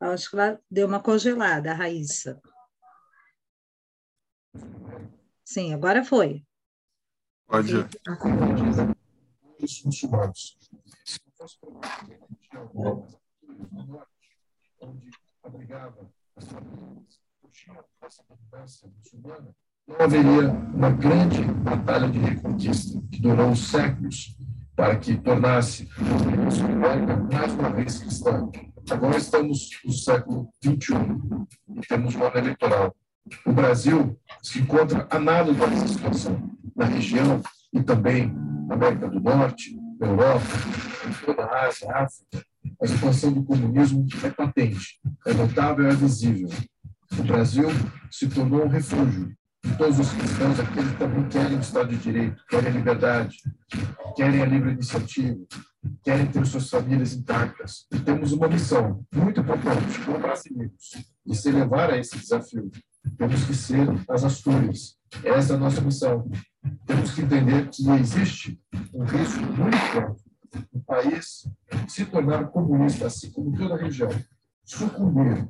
Acho 0.00 0.30
que 0.30 0.36
ela 0.36 0.60
deu 0.70 0.86
uma 0.86 1.02
congelada, 1.02 1.72
a 1.72 1.74
Raíssa. 1.74 2.40
Sim, 5.44 5.74
agora 5.74 6.04
foi. 6.04 6.44
Pode 7.46 7.74
ir. 7.74 7.88
Os 9.60 9.82
muçulmanos. 9.84 10.58
onde 14.80 15.10
abrigava 15.42 16.08
as 16.36 16.44
famílias, 16.46 17.20
tinha 17.50 17.84
essa 18.02 18.22
mudança 18.28 18.86
muçulmana, 18.86 19.54
não 19.86 19.96
haveria 20.00 20.50
uma 20.50 20.90
grande 20.90 21.42
batalha 21.42 22.08
de 22.10 22.18
reconquista 22.18 23.00
que 23.10 23.20
durou 23.20 23.56
séculos 23.56 24.36
para 24.76 24.96
que 24.96 25.16
tornasse 25.16 25.88
a 25.98 26.70
Ibérica 26.70 27.16
mais 27.16 27.52
uma 27.54 27.70
vez 27.70 27.98
cristã. 27.98 28.50
Agora 28.90 29.18
estamos 29.18 29.68
no 29.84 29.92
século 29.92 30.48
XXI 30.64 30.94
e 31.76 31.80
temos 31.86 32.14
um 32.14 32.24
ano 32.24 32.38
eleitoral. 32.38 32.96
O 33.44 33.52
Brasil 33.52 34.18
se 34.42 34.60
encontra 34.60 35.06
a 35.10 35.18
nada 35.18 35.52
dessa 35.52 35.88
situação, 35.88 36.50
na 36.74 36.86
região 36.86 37.42
e 37.72 37.82
também 37.82 38.32
na 38.66 38.74
América 38.74 39.08
do 39.08 39.20
Norte, 39.20 39.78
Europa, 40.00 40.46
em 41.06 41.26
toda 41.26 41.44
a 41.44 41.66
Ásia, 41.66 41.90
África. 41.92 42.46
A 42.80 42.84
expansão 42.84 43.32
do 43.32 43.44
comunismo 43.44 44.06
é 44.24 44.30
patente, 44.30 45.00
é 45.26 45.34
notável, 45.34 45.86
é 45.86 45.94
visível. 45.94 46.48
O 47.18 47.22
Brasil 47.24 47.68
se 48.10 48.26
tornou 48.28 48.64
um 48.64 48.68
refúgio 48.68 49.34
de 49.64 49.76
todos 49.76 49.98
os 49.98 50.10
cristãos, 50.12 50.60
aqueles 50.60 50.92
que 50.92 50.98
também 50.98 51.28
querem 51.28 51.56
o 51.58 51.60
Estado 51.60 51.88
de 51.90 51.96
Direito, 51.96 52.42
querem 52.48 52.70
a 52.70 52.74
liberdade, 52.74 53.36
querem 54.16 54.40
a 54.40 54.46
livre 54.46 54.72
iniciativa, 54.72 55.38
querem 56.02 56.26
ter 56.26 56.44
suas 56.46 56.68
famílias 56.68 57.14
intactas. 57.14 57.86
E 57.92 57.98
temos 57.98 58.32
uma 58.32 58.48
missão 58.48 59.04
muito 59.14 59.40
importante, 59.40 59.98
como 60.04 60.18
brasileiros, 60.18 61.04
de 61.24 61.36
se 61.36 61.50
levar 61.50 61.90
a 61.90 61.98
esse 61.98 62.18
desafio. 62.18 62.70
Temos 63.16 63.44
que 63.44 63.54
ser 63.54 63.88
as 64.08 64.24
Astúrias. 64.24 64.96
Essa 65.24 65.54
é 65.54 65.56
a 65.56 65.58
nossa 65.58 65.80
missão. 65.80 66.30
Temos 66.86 67.12
que 67.12 67.22
entender 67.22 67.68
que 67.70 67.88
existe 67.90 68.60
um 68.92 69.04
risco 69.04 69.40
muito 69.40 69.76
forte 69.92 70.28
o 70.72 70.80
país 70.80 71.48
se 71.88 72.04
tornar 72.06 72.48
comunista, 72.50 73.06
assim 73.06 73.30
como 73.30 73.56
toda 73.56 73.74
a 73.74 73.78
região, 73.78 74.10
sucumbir. 74.64 75.48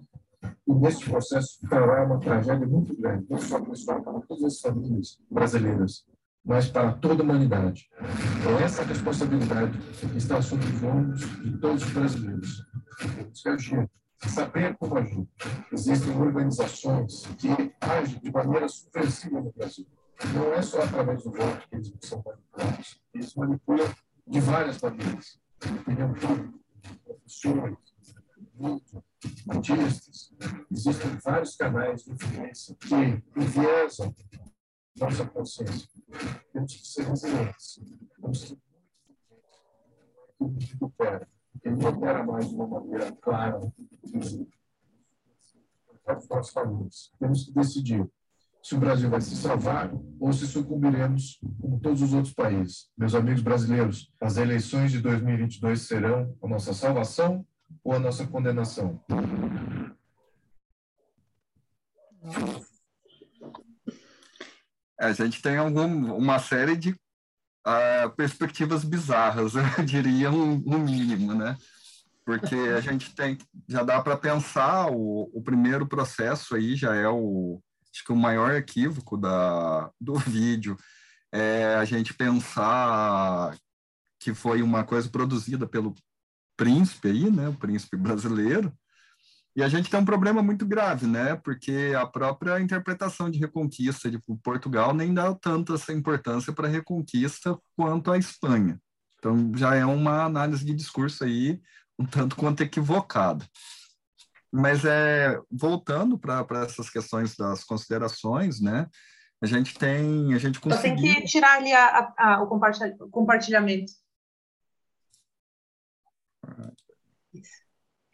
E 0.67 0.73
nesse 0.73 1.05
processo 1.05 1.59
fará 1.69 2.07
uma 2.07 2.21
tragédia 2.21 2.67
muito 2.67 2.97
grande, 2.97 3.27
não 3.29 3.41
só 3.41 3.61
para 3.61 4.21
todas 4.21 4.45
as 4.45 4.61
famílias 4.61 5.19
brasileiras, 5.31 6.05
mas 6.49 6.71
para 6.71 6.93
toda 6.93 7.23
a 7.23 7.25
humanidade. 7.25 7.91
É 8.01 8.63
essa 8.63 8.83
responsabilidade 8.83 9.79
que 9.79 10.17
está 10.17 10.41
sob 10.41 10.65
os 10.65 10.83
ombros 10.83 11.21
de 11.43 11.59
todos 11.59 11.85
os 11.85 11.93
brasileiros. 11.93 12.67
Saber 14.27 14.75
como 14.79 14.97
agir. 14.99 15.29
Existem 15.71 16.19
organizações 16.19 17.27
que 17.37 17.49
agem 17.81 18.19
de 18.19 18.33
maneira 18.33 18.67
subversiva 18.67 19.41
no 19.43 19.53
Brasil. 19.53 19.87
Não 20.35 20.53
é 20.55 20.63
só 20.63 20.83
através 20.83 21.23
do 21.23 21.31
voto 21.31 21.69
que 21.69 21.77
eles 21.77 21.93
são 22.01 22.25
manipulados. 22.25 23.01
Eles 23.15 23.35
manipulam 23.35 23.95
de 24.27 24.41
várias 24.41 24.81
maneiras. 24.81 25.39
Opinião 25.81 26.15
pública, 26.15 26.59
professores, 27.05 27.77
artistas. 29.49 30.35
Existem 30.71 31.11
vários 31.23 31.57
canais 31.57 32.03
de 32.05 32.13
influência 32.13 32.75
que 32.81 32.95
enviesam 33.37 34.15
nossa 34.99 35.25
consciência. 35.27 35.89
Temos 36.53 36.77
que 36.77 36.87
ser 36.87 37.05
resilientes. 37.05 37.81
Temos 38.21 38.45
que 38.45 38.59
tudo 40.39 40.59
que. 40.59 41.27
Ele 41.65 41.77
não 41.77 41.91
opera 41.91 42.25
mais 42.25 42.49
de 42.49 42.55
uma 42.55 42.67
maneira 42.67 43.13
clara. 43.13 43.61
Para 46.05 46.43
famílias. 46.43 47.13
Temos 47.19 47.45
que 47.45 47.53
decidir 47.53 48.09
se 48.63 48.75
o 48.75 48.79
Brasil 48.79 49.11
vai 49.11 49.21
se 49.21 49.37
salvar 49.37 49.91
ou 50.19 50.33
se 50.33 50.47
sucumbiremos 50.47 51.41
como 51.61 51.79
todos 51.81 52.01
os 52.01 52.15
outros 52.15 52.33
países. 52.33 52.91
Meus 52.97 53.15
amigos 53.15 53.43
brasileiros, 53.43 54.13
as 54.21 54.37
eleições 54.37 54.91
de 54.91 55.01
2022 55.01 55.83
serão 55.83 56.35
a 56.43 56.49
nossa 56.49 56.73
salvação 56.73 57.47
ou 57.85 57.93
a 57.93 57.99
nossa 57.99 58.27
condenação? 58.27 59.01
A 64.99 65.13
gente 65.13 65.41
tem 65.41 65.57
algum, 65.57 66.15
uma 66.15 66.39
série 66.39 66.77
de 66.77 66.91
uh, 66.91 68.11
perspectivas 68.17 68.85
bizarras, 68.85 69.53
eu 69.79 69.85
diria 69.85 70.31
um, 70.31 70.63
um 70.67 70.79
mínimo, 70.79 71.35
né? 71.35 71.57
Porque 72.25 72.55
a 72.55 72.81
gente 72.81 73.15
tem, 73.15 73.39
já 73.67 73.83
dá 73.83 74.03
para 74.03 74.17
pensar, 74.17 74.91
o, 74.91 75.31
o 75.33 75.43
primeiro 75.43 75.87
processo 75.87 76.55
aí 76.55 76.77
já 76.77 76.95
é 76.95 77.09
o, 77.09 77.61
acho 77.93 78.05
que 78.05 78.13
o 78.13 78.17
maior 78.17 78.55
equívoco 78.55 79.17
da, 79.17 79.91
do 80.01 80.15
vídeo 80.29 80.77
é 81.33 81.77
a 81.77 81.85
gente 81.85 82.15
pensar 82.15 83.57
que 84.21 84.35
foi 84.35 84.63
uma 84.63 84.85
coisa 84.85 85.09
produzida 85.09 85.67
pelo 85.67 85.95
príncipe 86.57 87.09
aí, 87.09 87.31
né, 87.31 87.49
o 87.49 87.55
príncipe 87.55 87.97
brasileiro, 87.97 88.73
e 89.59 89.63
a 89.63 89.69
gente 89.69 89.91
tem 89.91 89.99
um 89.99 90.05
problema 90.05 90.41
muito 90.41 90.65
grave, 90.65 91.05
né, 91.05 91.35
porque 91.35 91.93
a 92.01 92.07
própria 92.07 92.61
interpretação 92.61 93.29
de 93.29 93.41
Reconquista 93.41 94.09
de 94.09 94.17
Portugal 94.41 94.95
nem 94.95 95.13
dá 95.13 95.35
tanto 95.35 95.75
essa 95.75 95.93
importância 95.93 96.53
para 96.53 96.69
a 96.69 96.71
Reconquista 96.71 97.59
quanto 97.77 98.13
a 98.13 98.17
Espanha. 98.17 98.81
Então 99.19 99.53
já 99.57 99.75
é 99.75 99.85
uma 99.85 100.23
análise 100.23 100.65
de 100.65 100.73
discurso 100.73 101.25
aí 101.25 101.61
um 101.99 102.07
tanto 102.07 102.37
quanto 102.37 102.63
equivocada. 102.63 103.45
Mas 104.53 104.85
é 104.85 105.37
voltando 105.51 106.17
para 106.17 106.47
essas 106.63 106.89
questões 106.89 107.35
das 107.35 107.65
considerações, 107.65 108.61
né? 108.61 108.89
A 109.43 109.47
gente 109.47 109.77
tem, 109.77 110.35
a 110.35 110.39
gente 110.39 110.61
conseguiu... 110.61 110.99
Você 110.99 111.15
tem 111.15 111.23
que 111.23 111.27
tirar 111.27 111.57
ali 111.57 111.73
a, 111.73 112.15
a, 112.17 112.35
a, 112.35 112.43
o 112.43 112.47
compartilhamento. 113.11 113.93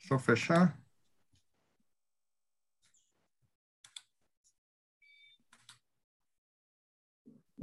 Só 0.09 0.19
fechar? 0.19 0.83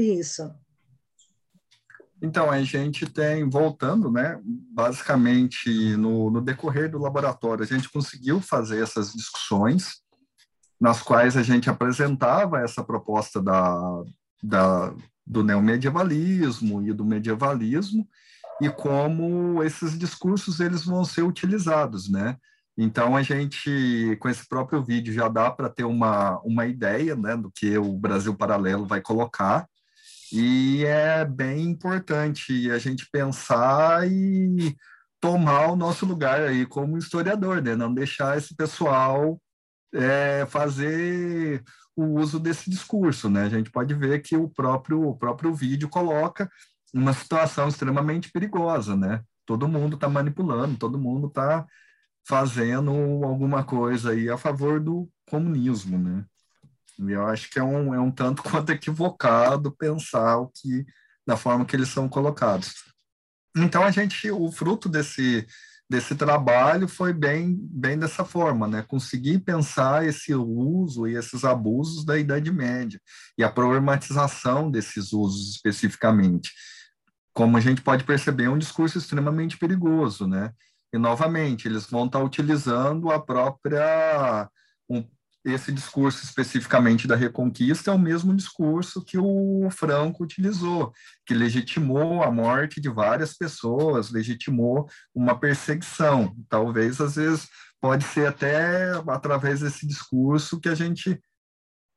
Isso. 0.01 0.51
Então, 2.21 2.51
a 2.51 2.61
gente 2.63 3.05
tem, 3.07 3.49
voltando, 3.49 4.11
né, 4.11 4.39
basicamente 4.73 5.95
no, 5.95 6.29
no, 6.29 6.41
decorrer 6.41 6.89
do 6.89 6.99
laboratório, 6.99 7.63
a 7.63 7.67
gente 7.67 7.89
conseguiu 7.89 8.39
fazer 8.39 8.81
essas 8.81 9.13
discussões, 9.13 10.01
nas 10.79 11.01
quais 11.01 11.37
a 11.37 11.43
gente 11.43 11.69
apresentava 11.69 12.59
essa 12.61 12.83
proposta 12.83 13.41
da, 13.41 14.03
da, 14.41 14.93
do 15.25 15.43
neomedievalismo 15.43 16.81
e 16.87 16.93
do 16.93 17.05
medievalismo, 17.05 18.07
e 18.59 18.69
como 18.69 19.63
esses 19.63 19.97
discursos 19.97 20.59
eles 20.59 20.85
vão 20.85 21.03
ser 21.03 21.23
utilizados, 21.23 22.09
né? 22.09 22.37
Então, 22.77 23.15
a 23.15 23.21
gente, 23.21 24.17
com 24.19 24.29
esse 24.29 24.47
próprio 24.47 24.83
vídeo, 24.83 25.13
já 25.13 25.27
dá 25.27 25.51
para 25.51 25.69
ter 25.69 25.83
uma, 25.83 26.39
uma 26.39 26.65
ideia 26.65 27.15
né, 27.15 27.35
do 27.35 27.51
que 27.51 27.77
o 27.77 27.93
Brasil 27.97 28.33
Paralelo 28.35 28.85
vai 28.85 29.01
colocar, 29.01 29.67
e 30.31 30.85
é 30.85 31.25
bem 31.25 31.63
importante 31.63 32.71
a 32.71 32.77
gente 32.77 33.07
pensar 33.11 34.07
e 34.09 34.75
tomar 35.19 35.67
o 35.71 35.75
nosso 35.75 36.05
lugar 36.05 36.41
aí 36.41 36.65
como 36.65 36.97
historiador, 36.97 37.61
né? 37.61 37.75
Não 37.75 37.93
deixar 37.93 38.37
esse 38.37 38.55
pessoal 38.55 39.39
é, 39.93 40.45
fazer 40.47 41.63
o 41.95 42.19
uso 42.19 42.39
desse 42.39 42.69
discurso, 42.69 43.29
né? 43.29 43.43
A 43.43 43.49
gente 43.49 43.71
pode 43.71 43.93
ver 43.93 44.21
que 44.21 44.35
o 44.35 44.49
próprio, 44.49 45.03
o 45.07 45.17
próprio 45.17 45.53
vídeo 45.53 45.89
coloca 45.89 46.49
uma 46.93 47.13
situação 47.13 47.67
extremamente 47.67 48.31
perigosa, 48.31 48.95
né? 48.95 49.21
Todo 49.45 49.67
mundo 49.67 49.95
está 49.95 50.09
manipulando, 50.09 50.77
todo 50.77 50.99
mundo 50.99 51.27
está 51.27 51.65
fazendo 52.27 52.91
alguma 53.23 53.63
coisa 53.63 54.11
aí 54.11 54.29
a 54.29 54.37
favor 54.37 54.79
do 54.79 55.09
comunismo, 55.29 55.97
né? 55.97 56.25
Eu 57.09 57.25
acho 57.25 57.49
que 57.49 57.59
é 57.59 57.63
um, 57.63 57.93
é 57.93 57.99
um 57.99 58.11
tanto 58.11 58.43
quanto 58.43 58.71
equivocado 58.71 59.71
pensar 59.71 60.37
o 60.37 60.47
que 60.47 60.85
da 61.25 61.37
forma 61.37 61.65
que 61.65 61.75
eles 61.75 61.89
são 61.89 62.09
colocados. 62.09 62.73
Então 63.55 63.83
a 63.83 63.91
gente, 63.91 64.29
o 64.31 64.51
fruto 64.51 64.89
desse 64.89 65.45
desse 65.89 66.15
trabalho 66.15 66.87
foi 66.87 67.11
bem 67.11 67.53
bem 67.69 67.99
dessa 67.99 68.23
forma, 68.23 68.65
né? 68.65 68.81
Conseguir 68.81 69.39
pensar 69.39 70.05
esse 70.05 70.33
uso 70.33 71.05
e 71.05 71.17
esses 71.17 71.43
abusos 71.43 72.05
da 72.05 72.17
Idade 72.17 72.49
Média 72.49 72.97
e 73.37 73.43
a 73.43 73.51
problematização 73.51 74.71
desses 74.71 75.11
usos 75.11 75.55
especificamente. 75.55 76.49
Como 77.33 77.57
a 77.57 77.59
gente 77.59 77.81
pode 77.81 78.05
perceber, 78.05 78.45
é 78.45 78.49
um 78.49 78.57
discurso 78.57 78.97
extremamente 78.97 79.57
perigoso, 79.57 80.25
né? 80.25 80.53
E 80.93 80.97
novamente, 80.97 81.67
eles 81.67 81.85
vão 81.87 82.05
estar 82.05 82.19
utilizando 82.19 83.11
a 83.11 83.19
própria 83.19 84.49
um, 84.89 85.05
esse 85.43 85.71
discurso 85.71 86.23
especificamente 86.23 87.07
da 87.07 87.15
Reconquista 87.15 87.89
é 87.89 87.93
o 87.93 87.99
mesmo 87.99 88.35
discurso 88.35 89.03
que 89.03 89.17
o 89.17 89.67
Franco 89.71 90.23
utilizou, 90.23 90.93
que 91.25 91.33
legitimou 91.33 92.23
a 92.23 92.31
morte 92.31 92.79
de 92.79 92.89
várias 92.89 93.35
pessoas, 93.35 94.11
legitimou 94.11 94.87
uma 95.13 95.39
perseguição. 95.39 96.35
Talvez, 96.47 97.01
às 97.01 97.15
vezes, 97.15 97.47
pode 97.79 98.03
ser 98.03 98.27
até 98.27 98.91
através 99.07 99.61
desse 99.61 99.87
discurso 99.87 100.59
que 100.59 100.69
a 100.69 100.75
gente 100.75 101.19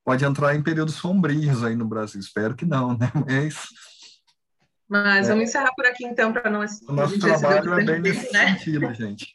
pode 0.05 0.25
entrar 0.25 0.55
em 0.55 0.63
períodos 0.63 0.95
sombrios 0.95 1.63
aí 1.63 1.77
no 1.77 1.87
Brasil. 1.87 2.21
Espero 2.21 2.55
que 2.55 2.65
não, 2.65 2.97
né? 2.99 3.13
Mas... 3.27 3.67
Mas 4.89 5.29
vamos 5.29 5.43
é, 5.43 5.45
encerrar 5.45 5.73
por 5.75 5.87
aqui, 5.87 6.05
então, 6.05 6.33
para 6.33 6.51
não... 6.51 6.61
O 6.61 6.93
nosso 6.93 7.19
trabalho 7.19 7.75
é 7.75 7.85
bem 7.85 8.01
nesse 8.01 8.33
né? 8.33 8.55
sentido, 8.59 8.93
gente. 8.95 9.35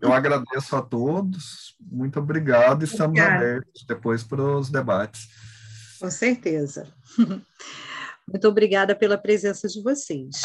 Eu 0.00 0.12
agradeço 0.12 0.76
a 0.76 0.82
todos, 0.82 1.76
muito 1.80 2.20
obrigado, 2.20 2.84
estamos 2.84 3.18
Obrigada. 3.18 3.34
abertos 3.36 3.84
depois 3.84 4.22
para 4.22 4.42
os 4.42 4.70
debates. 4.70 5.28
Com 5.98 6.10
certeza. 6.10 6.86
Muito 8.30 8.46
obrigada 8.46 8.94
pela 8.94 9.16
presença 9.16 9.66
de 9.66 9.82
vocês 9.82 10.42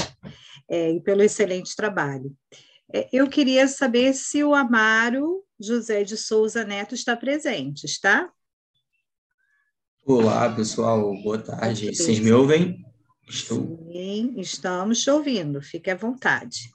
é, 0.69 0.91
e 0.91 1.01
pelo 1.01 1.21
excelente 1.21 1.75
trabalho. 1.75 2.33
É, 2.91 3.09
eu 3.11 3.29
queria 3.29 3.67
saber 3.67 4.13
se 4.13 4.43
o 4.43 4.55
Amaro 4.55 5.43
José 5.59 6.03
de 6.03 6.15
Souza 6.15 6.63
Neto 6.63 6.95
está 6.95 7.15
presente, 7.17 7.85
está? 7.85 8.31
Olá, 10.05 10.49
pessoal, 10.53 11.13
boa 11.21 11.37
tarde. 11.37 11.93
Vocês 11.93 12.19
me 12.19 12.31
ouvem? 12.31 12.83
Estou... 13.27 13.89
Sim, 13.91 14.35
estamos 14.37 15.01
te 15.01 15.09
ouvindo, 15.09 15.61
fique 15.61 15.89
à 15.89 15.95
vontade. 15.95 16.71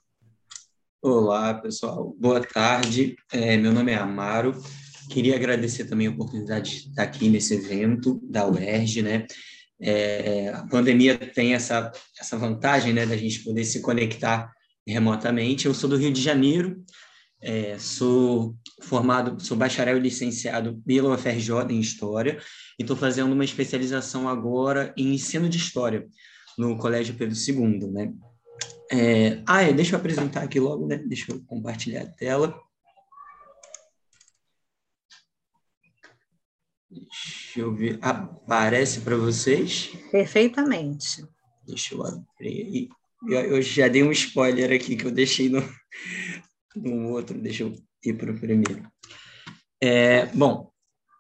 Olá, 1.00 1.54
pessoal. 1.54 2.12
Boa 2.18 2.40
tarde. 2.40 3.14
É, 3.32 3.56
meu 3.56 3.72
nome 3.72 3.92
é 3.92 3.94
Amaro. 3.94 4.60
Queria 5.08 5.36
agradecer 5.36 5.84
também 5.84 6.08
a 6.08 6.10
oportunidade 6.10 6.70
de 6.70 6.88
estar 6.88 7.04
aqui 7.04 7.28
nesse 7.28 7.54
evento 7.54 8.20
da 8.28 8.48
UERJ, 8.48 9.02
né? 9.02 9.26
É, 9.80 10.48
a 10.48 10.66
pandemia 10.66 11.16
tem 11.16 11.54
essa, 11.54 11.92
essa 12.20 12.36
vantagem, 12.36 12.92
né, 12.92 13.06
da 13.06 13.16
gente 13.16 13.44
poder 13.44 13.64
se 13.64 13.80
conectar 13.80 14.52
remotamente. 14.84 15.66
Eu 15.66 15.74
sou 15.74 15.88
do 15.88 15.96
Rio 15.96 16.12
de 16.12 16.20
Janeiro, 16.20 16.84
é, 17.40 17.78
sou 17.78 18.56
formado, 18.82 19.40
sou 19.40 19.56
bacharel 19.56 19.98
e 19.98 20.00
licenciado 20.00 20.82
pela 20.84 21.14
UFRJ 21.14 21.70
em 21.70 21.78
História 21.78 22.40
e 22.76 22.82
estou 22.82 22.96
fazendo 22.96 23.32
uma 23.32 23.44
especialização 23.44 24.28
agora 24.28 24.92
em 24.96 25.14
ensino 25.14 25.48
de 25.48 25.58
História 25.58 26.08
no 26.58 26.76
Colégio 26.76 27.14
Pedro 27.14 27.36
II, 27.36 27.86
né? 27.92 28.12
É, 28.90 29.42
ah, 29.46 29.62
é, 29.62 29.72
deixa 29.72 29.94
eu 29.94 29.98
apresentar 29.98 30.42
aqui 30.42 30.58
logo, 30.58 30.86
né? 30.86 30.96
Deixa 30.96 31.30
eu 31.30 31.42
compartilhar 31.44 32.02
a 32.02 32.06
tela. 32.06 32.58
Deixa 36.90 37.60
eu 37.60 37.74
ver. 37.74 37.98
Aparece 38.00 39.00
para 39.00 39.16
vocês? 39.16 39.90
Perfeitamente. 40.10 41.26
Deixa 41.66 41.94
eu 41.94 42.02
abrir. 42.02 42.88
Eu, 43.28 43.40
eu, 43.40 43.62
já 43.62 43.88
dei 43.88 44.02
um 44.02 44.12
spoiler 44.12 44.72
aqui 44.72 44.96
que 44.96 45.04
eu 45.04 45.10
deixei 45.10 45.50
no, 45.50 45.62
no 46.74 47.10
outro. 47.10 47.38
Deixa 47.38 47.64
eu 47.64 47.74
ir 48.02 48.14
para 48.14 48.32
o 48.32 48.38
primeiro. 48.38 48.90
É, 49.82 50.26
bom, 50.26 50.72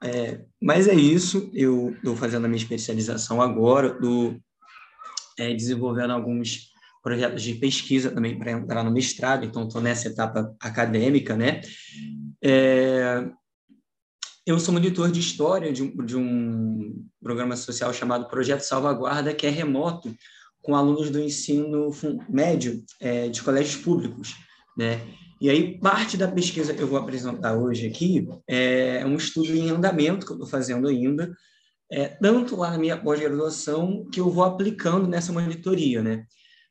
é, 0.02 0.40
mas 0.60 0.88
é 0.88 0.94
isso. 0.94 1.50
Eu 1.52 1.90
estou 1.90 2.16
fazendo 2.16 2.46
a 2.46 2.48
minha 2.48 2.62
especialização 2.62 3.42
agora, 3.42 3.88
estou 3.88 4.40
é, 5.38 5.52
desenvolvendo 5.54 6.12
alguns 6.12 6.67
projetos 7.02 7.42
de 7.42 7.54
pesquisa 7.54 8.10
também 8.10 8.38
para 8.38 8.52
entrar 8.52 8.84
no 8.84 8.90
mestrado, 8.90 9.44
então 9.44 9.66
estou 9.66 9.80
nessa 9.80 10.08
etapa 10.08 10.54
acadêmica, 10.60 11.36
né? 11.36 11.60
É, 12.42 13.28
eu 14.46 14.58
sou 14.58 14.72
monitor 14.72 15.10
de 15.10 15.20
história 15.20 15.72
de 15.72 15.82
um, 15.82 16.04
de 16.04 16.16
um 16.16 17.04
programa 17.22 17.56
social 17.56 17.92
chamado 17.92 18.28
Projeto 18.28 18.62
Salvaguarda, 18.62 19.34
que 19.34 19.46
é 19.46 19.50
remoto, 19.50 20.14
com 20.62 20.74
alunos 20.74 21.10
do 21.10 21.20
ensino 21.20 21.90
médio 22.28 22.82
é, 23.00 23.28
de 23.28 23.42
colégios 23.42 23.76
públicos, 23.76 24.34
né? 24.76 25.00
E 25.40 25.48
aí, 25.48 25.78
parte 25.78 26.16
da 26.16 26.26
pesquisa 26.26 26.74
que 26.74 26.82
eu 26.82 26.88
vou 26.88 26.98
apresentar 26.98 27.56
hoje 27.56 27.86
aqui 27.86 28.28
é 28.48 29.04
um 29.06 29.16
estudo 29.16 29.54
em 29.54 29.70
andamento 29.70 30.26
que 30.26 30.32
eu 30.32 30.36
estou 30.36 30.48
fazendo 30.48 30.88
ainda, 30.88 31.32
é, 31.90 32.08
tanto 32.08 32.56
lá 32.56 32.72
na 32.72 32.78
minha 32.78 32.96
pós-graduação, 32.96 34.04
que 34.12 34.18
eu 34.18 34.30
vou 34.30 34.44
aplicando 34.44 35.06
nessa 35.06 35.32
monitoria, 35.32 36.02
né? 36.02 36.24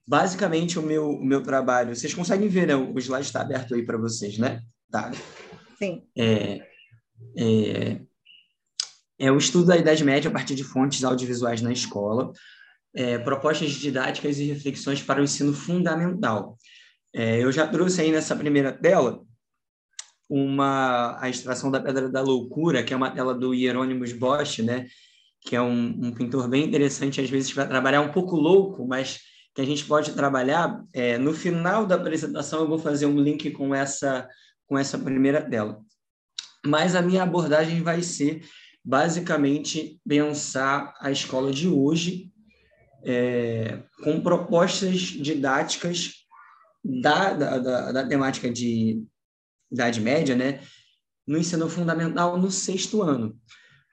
Basicamente, 0.08 0.80
o 0.80 0.82
meu, 0.82 1.10
o 1.10 1.26
meu 1.26 1.44
trabalho... 1.44 1.96
Vocês 1.96 2.14
conseguem 2.14 2.48
ver, 2.48 2.68
né? 2.68 2.76
O 2.76 2.98
slide 2.98 3.26
está 3.26 3.42
aberto 3.42 3.76
aí 3.76 3.86
para 3.86 3.98
vocês, 3.98 4.38
né? 4.38 4.62
Tá. 4.90 5.12
Sim. 5.78 6.04
É, 6.18 6.66
é, 7.38 8.02
é 9.20 9.32
o 9.32 9.38
estudo 9.38 9.66
da 9.66 9.78
Idade 9.78 10.04
Média 10.04 10.30
a 10.30 10.34
partir 10.34 10.56
de 10.56 10.64
fontes 10.64 11.04
audiovisuais 11.04 11.62
na 11.62 11.74
escola, 11.74 12.32
é, 12.96 13.18
propostas 13.18 13.72
didáticas 13.72 14.40
e 14.40 14.46
reflexões 14.46 15.02
para 15.02 15.20
o 15.20 15.24
ensino 15.24 15.54
fundamental. 15.54 16.58
É, 17.14 17.44
eu 17.44 17.52
já 17.52 17.68
trouxe 17.68 18.02
aí 18.02 18.12
nessa 18.12 18.36
primeira 18.36 18.72
tela 18.72 19.22
uma 20.30 21.18
a 21.22 21.30
extração 21.30 21.70
da 21.70 21.80
Pedra 21.80 22.10
da 22.10 22.22
Loucura, 22.22 22.84
que 22.84 22.94
é 22.94 22.98
uma 22.98 23.12
tela 23.12 23.34
do 23.34 23.54
Hieronymus 23.54 24.14
Bosch, 24.14 24.60
né? 24.60 24.88
que 25.42 25.56
é 25.56 25.62
um, 25.62 25.88
um 26.02 26.12
pintor 26.12 26.48
bem 26.50 26.66
interessante, 26.66 27.22
às 27.22 27.30
vezes, 27.30 27.54
para 27.54 27.66
trabalhar 27.66 28.02
um 28.02 28.12
pouco 28.12 28.36
louco, 28.36 28.86
mas 28.86 29.20
que 29.58 29.62
a 29.62 29.66
gente 29.66 29.86
pode 29.86 30.14
trabalhar. 30.14 30.86
É, 30.94 31.18
no 31.18 31.34
final 31.34 31.84
da 31.84 31.96
apresentação, 31.96 32.60
eu 32.60 32.68
vou 32.68 32.78
fazer 32.78 33.08
um 33.08 33.20
link 33.20 33.50
com 33.50 33.74
essa, 33.74 34.30
com 34.68 34.78
essa 34.78 35.00
primeira 35.00 35.42
tela. 35.42 35.82
Mas 36.64 36.96
a 36.96 37.02
minha 37.02 37.24
abordagem 37.24 37.82
vai 37.82 38.04
ser, 38.04 38.46
basicamente, 38.86 40.00
pensar 40.08 40.94
a 41.02 41.10
escola 41.10 41.52
de 41.52 41.68
hoje 41.68 42.32
é, 43.04 43.82
com 44.04 44.22
propostas 44.22 45.00
didáticas 45.00 46.14
da, 46.84 47.34
da, 47.34 47.58
da, 47.58 47.92
da 47.94 48.08
temática 48.08 48.52
de 48.52 49.04
Idade 49.72 50.00
Média, 50.00 50.36
né, 50.36 50.62
no 51.26 51.36
ensino 51.36 51.68
fundamental 51.68 52.38
no 52.38 52.52
sexto 52.52 53.02
ano. 53.02 53.36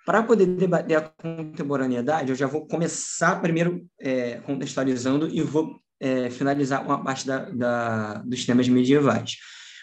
Para 0.05 0.22
poder 0.22 0.46
debater 0.46 0.98
a 0.98 1.00
contemporaneidade, 1.00 2.30
eu 2.30 2.36
já 2.36 2.46
vou 2.46 2.66
começar 2.66 3.40
primeiro 3.40 3.86
é, 3.98 4.36
contextualizando 4.40 5.28
e 5.28 5.40
vou 5.40 5.76
é, 5.98 6.28
finalizar 6.28 6.84
uma 6.84 7.02
parte 7.02 7.26
da, 7.26 7.50
da, 7.50 8.14
dos 8.18 8.44
temas 8.44 8.68
medievais. 8.68 9.36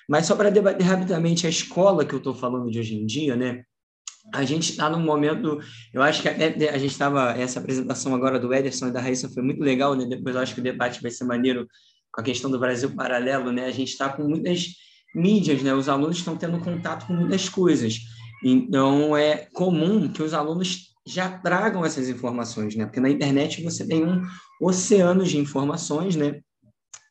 Mas 0.08 0.28
só 0.28 0.36
para 0.36 0.52
debater 0.52 0.86
rapidamente 0.86 1.48
a 1.48 1.50
escola 1.50 2.06
que 2.06 2.14
eu 2.14 2.20
estou 2.20 2.36
falando 2.36 2.70
de 2.70 2.80
hoje 2.80 2.96
em 2.96 3.06
dia, 3.06 3.36
né? 3.36 3.64
A 4.34 4.44
gente 4.44 4.72
está 4.72 4.88
num 4.88 5.00
momento, 5.00 5.60
eu 5.92 6.04
acho 6.04 6.22
que 6.22 6.30
até 6.30 6.70
a 6.70 6.78
gente 6.78 6.92
estava, 6.92 7.32
essa 7.32 7.60
apresentação 7.60 8.14
agora 8.14 8.40
do 8.40 8.54
Ederson 8.54 8.90
e 8.90 8.92
da 8.92 9.02
Raíssa 9.02 9.30
foi 9.30 9.42
muito 9.42 9.64
legal, 9.64 9.96
né? 9.96 10.06
Depois 10.06 10.36
eu 10.36 10.42
acho 10.42 10.54
que 10.54 10.60
o 10.60 10.64
debate 10.64 11.02
vai 11.02 11.10
ser 11.10 11.24
maneiro 11.24 11.68
com 12.12 12.22
a 12.22 12.24
questão 12.24 12.52
do 12.52 12.60
Brasil 12.60 12.94
paralelo, 12.96 13.52
né? 13.52 13.66
A 13.66 13.72
gente 13.72 13.90
está 13.90 14.10
com 14.10 14.24
muitas 14.24 14.68
mídias, 15.16 15.64
né? 15.64 15.74
Os 15.74 15.90
alunos 15.90 16.18
estão 16.18 16.38
tendo 16.38 16.60
contato 16.60 17.08
com 17.08 17.14
muitas 17.14 17.50
coisas. 17.50 18.00
Então, 18.44 19.16
é 19.16 19.48
comum 19.54 20.12
que 20.12 20.24
os 20.24 20.34
alunos 20.34 20.92
já 21.06 21.30
tragam 21.30 21.86
essas 21.86 22.10
informações, 22.10 22.76
né? 22.76 22.86
Porque 22.86 23.00
na 23.00 23.10
internet 23.10 23.62
você 23.64 23.86
tem 23.86 24.06
um 24.06 24.22
oceano 24.62 25.24
de 25.24 25.38
informações, 25.38 26.16
né? 26.16 26.42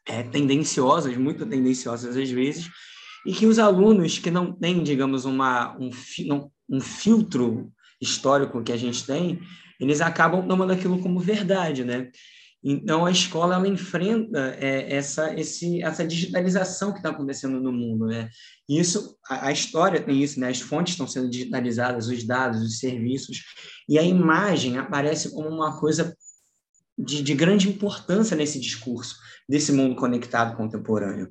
É, 0.07 0.23
tendenciosas, 0.23 1.17
muito 1.17 1.47
tendenciosas 1.47 2.17
às 2.17 2.31
vezes, 2.31 2.69
e 3.27 3.33
que 3.33 3.47
os 3.47 3.59
alunos 3.59 4.19
que 4.19 4.31
não 4.31 4.53
têm, 4.53 4.83
digamos, 4.83 5.25
uma, 5.25 5.77
um, 5.79 5.91
um 6.69 6.81
filtro 6.81 7.71
histórico 8.01 8.63
que 8.63 8.73
a 8.73 8.77
gente 8.77 9.05
tem, 9.05 9.41
eles 9.79 10.01
acabam 10.01 10.47
tomando 10.47 10.73
aquilo 10.73 10.99
como 11.01 11.21
verdade, 11.21 11.85
né? 11.85 12.11
Então, 12.63 13.07
a 13.07 13.11
escola 13.11 13.55
ela 13.55 13.67
enfrenta 13.67 14.55
é, 14.59 14.95
essa, 14.95 15.33
esse, 15.39 15.83
essa 15.83 16.07
digitalização 16.07 16.93
que 16.93 16.99
está 16.99 17.09
acontecendo 17.09 17.59
no 17.61 17.73
mundo. 17.73 18.07
Né? 18.07 18.29
Isso, 18.69 19.17
a, 19.29 19.47
a, 19.47 19.53
história 19.53 20.03
tem 20.03 20.23
isso, 20.23 20.39
né? 20.39 20.49
as 20.49 20.61
fontes 20.61 20.93
estão 20.93 21.07
sendo 21.07 21.31
digitalizadas, 21.31 22.09
os 22.09 22.23
dados, 22.25 22.63
os 22.63 22.79
serviços, 22.79 23.43
e 23.89 23.99
a 23.99 24.03
imagem 24.03 24.77
aparece 24.79 25.31
como 25.31 25.49
uma 25.49 25.81
coisa 25.81 26.15
de, 27.05 27.23
de 27.23 27.35
grande 27.35 27.69
importância 27.69 28.37
nesse 28.37 28.61
discurso 28.61 29.17
desse 29.49 29.73
mundo 29.73 29.97
conectado 29.97 30.57
contemporâneo 30.57 31.29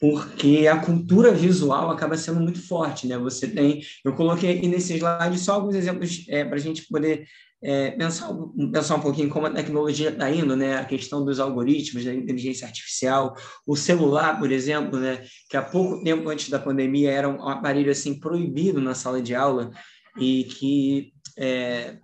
porque 0.00 0.68
a 0.68 0.78
cultura 0.78 1.32
visual 1.32 1.90
acaba 1.90 2.16
sendo 2.16 2.40
muito 2.40 2.60
forte, 2.60 3.06
né? 3.06 3.18
Você 3.18 3.48
tem, 3.48 3.82
eu 4.04 4.14
coloquei 4.14 4.56
aqui 4.56 4.68
nesse 4.68 4.94
slide 4.94 5.38
só 5.38 5.54
alguns 5.54 5.74
exemplos 5.74 6.24
é, 6.28 6.44
para 6.44 6.56
a 6.56 6.60
gente 6.60 6.86
poder 6.86 7.26
é, 7.60 7.90
pensar, 7.90 8.32
pensar 8.72 8.94
um 8.94 9.00
pouquinho 9.00 9.28
como 9.28 9.46
a 9.46 9.50
tecnologia 9.50 10.10
está 10.10 10.30
indo, 10.30 10.54
né? 10.54 10.76
A 10.76 10.84
questão 10.84 11.24
dos 11.24 11.40
algoritmos, 11.40 12.04
da 12.04 12.14
inteligência 12.14 12.66
artificial, 12.66 13.34
o 13.66 13.74
celular, 13.74 14.38
por 14.38 14.52
exemplo, 14.52 15.00
né? 15.00 15.24
Que 15.50 15.56
há 15.56 15.62
pouco 15.62 16.02
tempo 16.04 16.28
antes 16.28 16.48
da 16.48 16.60
pandemia 16.60 17.10
era 17.10 17.28
um 17.28 17.48
aparelho 17.48 17.90
assim 17.90 18.18
proibido 18.20 18.80
na 18.80 18.94
sala 18.94 19.20
de 19.20 19.34
aula 19.34 19.70
e 20.16 20.44
que 20.44 21.12
é, 21.36 21.98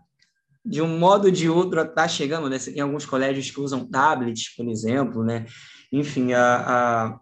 de 0.64 0.80
um 0.80 0.98
modo 0.98 1.26
ou 1.26 1.30
de 1.30 1.48
outro 1.48 1.80
está 1.82 2.08
chegando, 2.08 2.48
né? 2.48 2.58
Tem 2.58 2.80
alguns 2.80 3.04
colégios 3.04 3.50
que 3.50 3.60
usam 3.60 3.86
tablets, 3.86 4.54
por 4.56 4.66
exemplo, 4.68 5.22
né? 5.22 5.46
Enfim, 5.92 6.32
a, 6.32 6.56
a, 6.66 7.20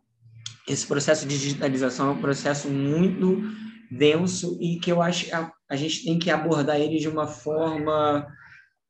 esse 0.69 0.87
processo 0.87 1.27
de 1.27 1.39
digitalização 1.39 2.09
é 2.09 2.13
um 2.13 2.21
processo 2.21 2.69
muito 2.69 3.43
denso 3.91 4.57
e 4.61 4.79
que 4.79 4.91
eu 4.91 5.03
acho 5.03 5.27
que 5.27 5.33
a, 5.33 5.51
a 5.69 5.77
gente 5.77 6.05
tem 6.05 6.19
que 6.19 6.31
abordar 6.31 6.81
ele 6.81 6.99
de 6.99 7.09
uma 7.09 7.27
forma 7.27 8.27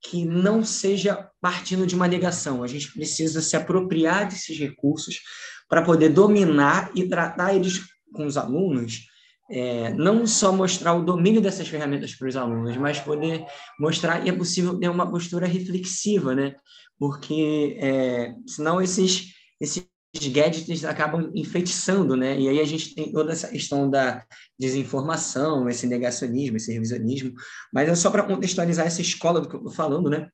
que 0.02 0.24
não 0.24 0.64
seja 0.64 1.28
partindo 1.40 1.86
de 1.86 1.94
uma 1.94 2.08
negação. 2.08 2.62
A 2.62 2.66
gente 2.66 2.92
precisa 2.92 3.40
se 3.40 3.56
apropriar 3.56 4.28
desses 4.28 4.58
recursos 4.58 5.20
para 5.68 5.82
poder 5.82 6.10
dominar 6.10 6.90
e 6.94 7.08
tratar 7.08 7.54
eles 7.54 7.80
com 8.12 8.26
os 8.26 8.36
alunos, 8.36 9.06
é, 9.52 9.92
não 9.92 10.26
só 10.26 10.50
mostrar 10.50 10.94
o 10.94 11.04
domínio 11.04 11.40
dessas 11.40 11.68
ferramentas 11.68 12.14
para 12.14 12.26
os 12.26 12.36
alunos, 12.36 12.74
mas 12.78 12.98
poder 12.98 13.44
mostrar 13.78 14.22
que 14.22 14.30
é 14.30 14.32
possível 14.32 14.78
ter 14.78 14.88
uma 14.88 15.10
postura 15.10 15.46
reflexiva, 15.46 16.34
né? 16.34 16.54
Porque 16.98 17.76
é, 17.78 18.34
senão 18.46 18.80
esses, 18.80 19.34
esses 19.60 19.86
gadgets 20.32 20.84
acabam 20.86 21.30
enfeitiçando, 21.34 22.16
né? 22.16 22.40
E 22.40 22.48
aí 22.48 22.60
a 22.60 22.64
gente 22.64 22.94
tem 22.94 23.12
toda 23.12 23.32
essa 23.32 23.48
questão 23.48 23.90
da 23.90 24.24
desinformação, 24.58 25.68
esse 25.68 25.86
negacionismo, 25.86 26.56
esse 26.56 26.72
revisionismo. 26.72 27.34
Mas 27.72 27.90
é 27.90 27.94
só 27.94 28.10
para 28.10 28.22
contextualizar 28.22 28.86
essa 28.86 29.02
escola 29.02 29.38
do 29.38 29.48
que 29.48 29.54
eu 29.54 29.60
estou 29.60 29.72
falando, 29.72 30.08
né? 30.08 30.28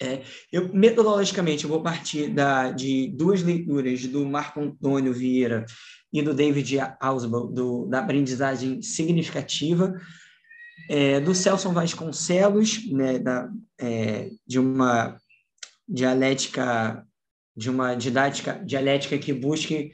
É, 0.00 0.22
eu, 0.52 0.72
metodologicamente, 0.74 1.64
eu 1.64 1.70
vou 1.70 1.82
partir 1.82 2.28
da, 2.28 2.70
de 2.70 3.08
duas 3.16 3.42
leituras 3.42 4.04
do 4.06 4.24
Marco 4.26 4.60
Antônio 4.60 5.12
Vieira 5.12 5.64
e 6.14 6.22
do 6.22 6.32
David 6.32 6.78
Ausubel, 7.00 7.48
do, 7.48 7.86
da 7.86 7.98
aprendizagem 7.98 8.80
significativa, 8.80 10.00
é, 10.88 11.18
do 11.18 11.34
Celso 11.34 11.72
Vasconcelos, 11.72 12.88
né, 12.92 13.18
da, 13.18 13.50
é, 13.80 14.30
de 14.46 14.60
uma 14.60 15.18
dialética 15.88 17.04
de 17.56 17.70
uma 17.70 17.94
didática 17.94 18.60
dialética 18.64 19.16
que 19.16 19.32
busque 19.32 19.92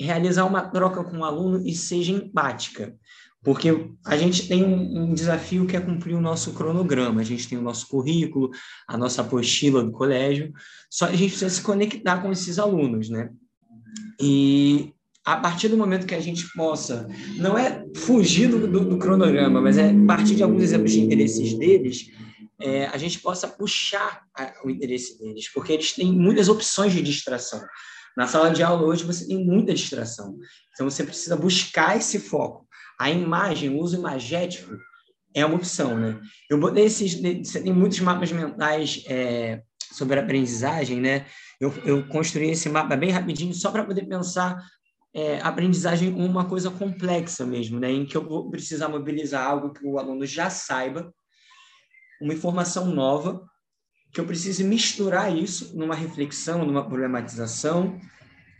realizar 0.00 0.44
uma 0.44 0.62
troca 0.62 1.04
com 1.04 1.18
o 1.18 1.24
aluno 1.24 1.64
e 1.64 1.74
seja 1.74 2.12
empática. 2.12 2.96
porque 3.44 3.68
a 4.04 4.16
gente 4.16 4.46
tem 4.48 4.64
um, 4.64 5.02
um, 5.02 5.14
desafio 5.14 5.66
que 5.66 5.76
é 5.76 5.80
cumprir 5.80 6.14
o 6.14 6.20
nosso 6.20 6.52
cronograma, 6.52 7.20
a 7.20 7.24
gente 7.24 7.48
tem 7.48 7.58
o 7.58 7.62
nosso 7.62 7.88
currículo, 7.88 8.50
a 8.86 8.96
nossa 8.96 9.22
apostila 9.22 9.82
do 9.82 9.90
colégio, 9.90 10.52
só 10.88 11.06
a 11.06 11.10
gente 11.10 11.30
precisa 11.30 11.50
se 11.50 11.62
conectar 11.62 12.22
com 12.22 12.30
esses 12.30 12.58
alunos, 12.58 13.08
né? 13.10 13.30
E 14.22 14.94
a 15.24 15.36
partir 15.36 15.68
do 15.68 15.76
momento 15.76 16.06
que 16.06 16.14
a 16.14 16.20
gente 16.20 16.46
possa, 16.52 17.08
não 17.36 17.58
é 17.58 17.84
fugir 17.96 18.48
do, 18.48 18.68
do, 18.68 18.84
do 18.84 18.98
cronograma, 18.98 19.60
mas 19.60 19.76
é 19.76 19.92
partir 20.06 20.36
de 20.36 20.42
alguns 20.44 20.62
exemplos 20.62 20.92
de 20.92 21.00
interesses 21.00 21.54
deles, 21.54 22.06
é, 22.60 22.86
a 22.86 22.96
gente 22.96 23.18
possa 23.18 23.48
puxar 23.48 24.22
a, 24.36 24.52
o 24.64 24.70
interesse 24.70 25.18
deles, 25.18 25.52
porque 25.52 25.72
eles 25.72 25.92
têm 25.92 26.12
muitas 26.12 26.48
opções 26.48 26.92
de 26.92 27.02
distração. 27.02 27.60
Na 28.16 28.28
sala 28.28 28.50
de 28.50 28.62
aula 28.62 28.86
hoje 28.86 29.04
você 29.04 29.26
tem 29.26 29.44
muita 29.44 29.74
distração, 29.74 30.36
então 30.72 30.88
você 30.88 31.02
precisa 31.02 31.34
buscar 31.34 31.96
esse 31.96 32.20
foco. 32.20 32.66
A 33.00 33.10
imagem, 33.10 33.70
o 33.70 33.80
uso 33.80 33.96
imagético 33.96 34.76
é 35.34 35.44
uma 35.44 35.56
opção, 35.56 35.98
né? 35.98 36.20
Eu 36.48 36.58
botei 36.58 36.84
esses, 36.84 37.14
você 37.14 37.60
tem 37.60 37.72
muitos 37.72 37.98
mapas 38.00 38.30
mentais 38.30 39.02
é, 39.08 39.62
sobre 39.92 40.20
aprendizagem, 40.20 41.00
né? 41.00 41.26
Eu, 41.62 41.72
eu 41.84 42.08
construí 42.08 42.50
esse 42.50 42.68
mapa 42.68 42.96
bem 42.96 43.10
rapidinho 43.10 43.54
só 43.54 43.70
para 43.70 43.84
poder 43.84 44.04
pensar 44.06 44.60
é, 45.14 45.38
aprendizagem 45.42 46.12
uma 46.12 46.44
coisa 46.44 46.72
complexa 46.72 47.46
mesmo, 47.46 47.78
né? 47.78 47.88
Em 47.88 48.04
que 48.04 48.16
eu 48.16 48.28
vou 48.28 48.50
precisar 48.50 48.88
mobilizar 48.88 49.46
algo 49.46 49.72
que 49.72 49.86
o 49.86 49.96
aluno 49.96 50.26
já 50.26 50.50
saiba, 50.50 51.14
uma 52.20 52.34
informação 52.34 52.86
nova, 52.86 53.48
que 54.12 54.20
eu 54.20 54.26
precise 54.26 54.64
misturar 54.64 55.32
isso 55.36 55.76
numa 55.76 55.94
reflexão, 55.94 56.64
numa 56.64 56.84
problematização, 56.84 57.96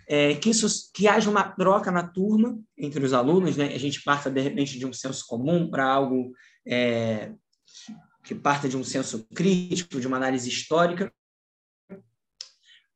é, 0.09 0.37
que 0.37 0.51
isso 0.51 0.93
que 0.95 1.09
haja 1.09 1.29
uma 1.29 1.43
troca 1.43 1.91
na 1.91 2.07
turma 2.07 2.57
entre 2.79 3.05
os 3.05 3.13
alunos, 3.13 3.57
né? 3.57 3.75
A 3.75 3.79
gente 3.79 4.01
parta 4.05 4.31
de 4.31 4.41
repente 4.41 4.79
de 4.79 4.87
um 4.87 4.93
senso 4.93 5.27
comum 5.27 5.69
para 5.69 5.85
algo 5.85 6.31
é, 6.65 7.33
que 8.23 8.33
parta 8.33 8.69
de 8.69 8.77
um 8.77 8.85
senso 8.85 9.27
crítico, 9.35 10.01
de 10.01 10.07
uma 10.07 10.19
análise 10.19 10.49
histórica, 10.49 11.13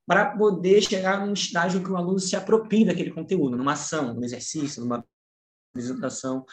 para 0.07 0.37
poder 0.37 0.81
chegar 0.83 1.27
num 1.27 1.33
estágio 1.33 1.83
que 1.83 1.91
o 1.91 1.97
aluno 1.97 2.19
se 2.19 2.37
aproprie 2.37 2.85
daquele 2.85 3.11
conteúdo, 3.11 3.57
numa 3.57 3.73
ação, 3.73 4.15
num 4.15 4.25
exercício, 4.25 4.83
numa 4.83 5.05
apresentação. 5.73 6.45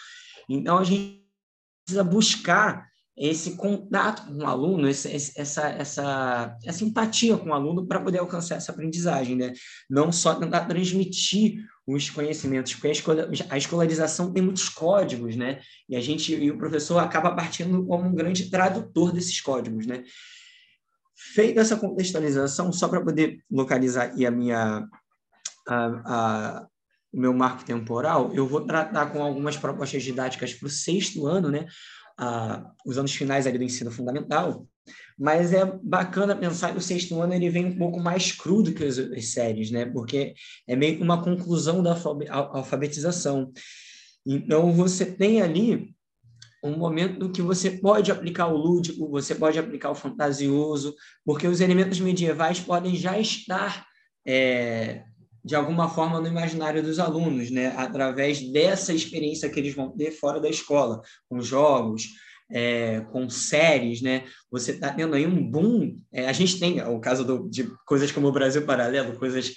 Então, 0.49 0.77
a 0.79 0.83
gente 0.83 1.23
precisa 1.85 2.03
buscar 2.03 2.91
esse 3.15 3.55
contato 3.55 4.25
com 4.25 4.43
o 4.43 4.47
aluno, 4.47 4.87
essa, 4.87 5.07
essa, 5.09 5.69
essa, 5.69 6.57
essa 6.63 6.83
empatia 6.83 7.37
com 7.37 7.49
o 7.49 7.53
aluno 7.53 7.85
para 7.85 7.99
poder 8.01 8.17
alcançar 8.17 8.55
essa 8.55 8.71
aprendizagem, 8.71 9.35
né? 9.35 9.53
Não 9.87 10.11
só 10.11 10.33
tentar 10.33 10.65
transmitir 10.65 11.63
os 11.85 12.09
conhecimentos, 12.09 12.73
porque 12.73 12.91
a 13.49 13.57
escolarização 13.57 14.33
tem 14.33 14.41
muitos 14.41 14.67
códigos, 14.67 15.35
né? 15.35 15.61
E 15.87 15.95
a 15.95 16.01
gente 16.01 16.33
e 16.33 16.49
o 16.49 16.57
professor 16.57 16.97
acaba 16.97 17.35
partindo 17.35 17.85
como 17.85 18.09
um 18.09 18.15
grande 18.15 18.49
tradutor 18.49 19.11
desses 19.11 19.39
códigos, 19.39 19.85
né? 19.85 20.03
Feita 21.15 21.61
essa 21.61 21.77
contextualização, 21.77 22.71
só 22.71 22.87
para 22.87 23.01
poder 23.01 23.39
localizar 23.49 24.11
a 24.11 24.31
minha 24.31 24.87
a, 25.67 25.85
a, 26.05 26.67
o 27.13 27.19
meu 27.19 27.33
marco 27.33 27.63
temporal, 27.63 28.31
eu 28.33 28.47
vou 28.47 28.61
tratar 28.61 29.11
com 29.11 29.23
algumas 29.23 29.55
propostas 29.55 30.03
didáticas 30.03 30.53
para 30.53 30.67
o 30.67 30.69
sexto 30.69 31.27
ano, 31.27 31.49
né? 31.49 31.67
a, 32.17 32.71
os 32.85 32.97
anos 32.97 33.13
finais 33.13 33.47
ali 33.47 33.57
do 33.57 33.63
ensino 33.63 33.91
fundamental, 33.91 34.67
mas 35.17 35.53
é 35.53 35.65
bacana 35.81 36.35
pensar 36.35 36.71
que 36.71 36.77
o 36.77 36.81
sexto 36.81 37.19
ano 37.21 37.33
ele 37.33 37.49
vem 37.49 37.65
um 37.65 37.77
pouco 37.77 37.99
mais 37.99 38.31
crudo 38.31 38.73
que 38.73 38.83
as, 38.83 38.97
as 38.97 39.31
séries, 39.31 39.71
né? 39.71 39.85
Porque 39.85 40.33
é 40.67 40.75
meio 40.75 40.97
que 40.97 41.03
uma 41.03 41.23
conclusão 41.23 41.81
da 41.81 41.95
alfabetização. 42.51 43.51
Então, 44.25 44.71
você 44.71 45.05
tem 45.05 45.41
ali 45.41 45.92
um 46.63 46.77
momento 46.77 47.29
que 47.29 47.41
você 47.41 47.71
pode 47.71 48.11
aplicar 48.11 48.47
o 48.47 48.57
lúdico, 48.57 49.09
você 49.09 49.35
pode 49.35 49.59
aplicar 49.59 49.91
o 49.91 49.95
fantasioso, 49.95 50.95
porque 51.25 51.47
os 51.47 51.59
elementos 51.59 51.99
medievais 51.99 52.59
podem 52.59 52.95
já 52.95 53.19
estar 53.19 53.85
é, 54.25 55.03
de 55.43 55.55
alguma 55.55 55.89
forma 55.89 56.21
no 56.21 56.27
imaginário 56.27 56.81
dos 56.81 56.99
alunos, 56.99 57.51
né? 57.51 57.73
através 57.75 58.41
dessa 58.51 58.93
experiência 58.93 59.49
que 59.49 59.59
eles 59.59 59.75
vão 59.75 59.91
ter 59.91 60.11
fora 60.11 60.39
da 60.39 60.49
escola, 60.49 61.01
com 61.27 61.41
jogos, 61.41 62.07
é, 62.49 63.01
com 63.11 63.29
séries, 63.29 64.01
né? 64.01 64.25
Você 64.51 64.71
está 64.71 64.93
tendo 64.93 65.15
aí 65.15 65.25
um 65.25 65.49
boom. 65.49 65.97
É, 66.11 66.27
a 66.27 66.33
gente 66.33 66.59
tem 66.59 66.81
o 66.83 66.99
caso 66.99 67.25
do, 67.25 67.49
de 67.49 67.67
coisas 67.85 68.11
como 68.11 68.27
o 68.27 68.31
Brasil 68.31 68.63
Paralelo, 68.63 69.17
coisas 69.17 69.53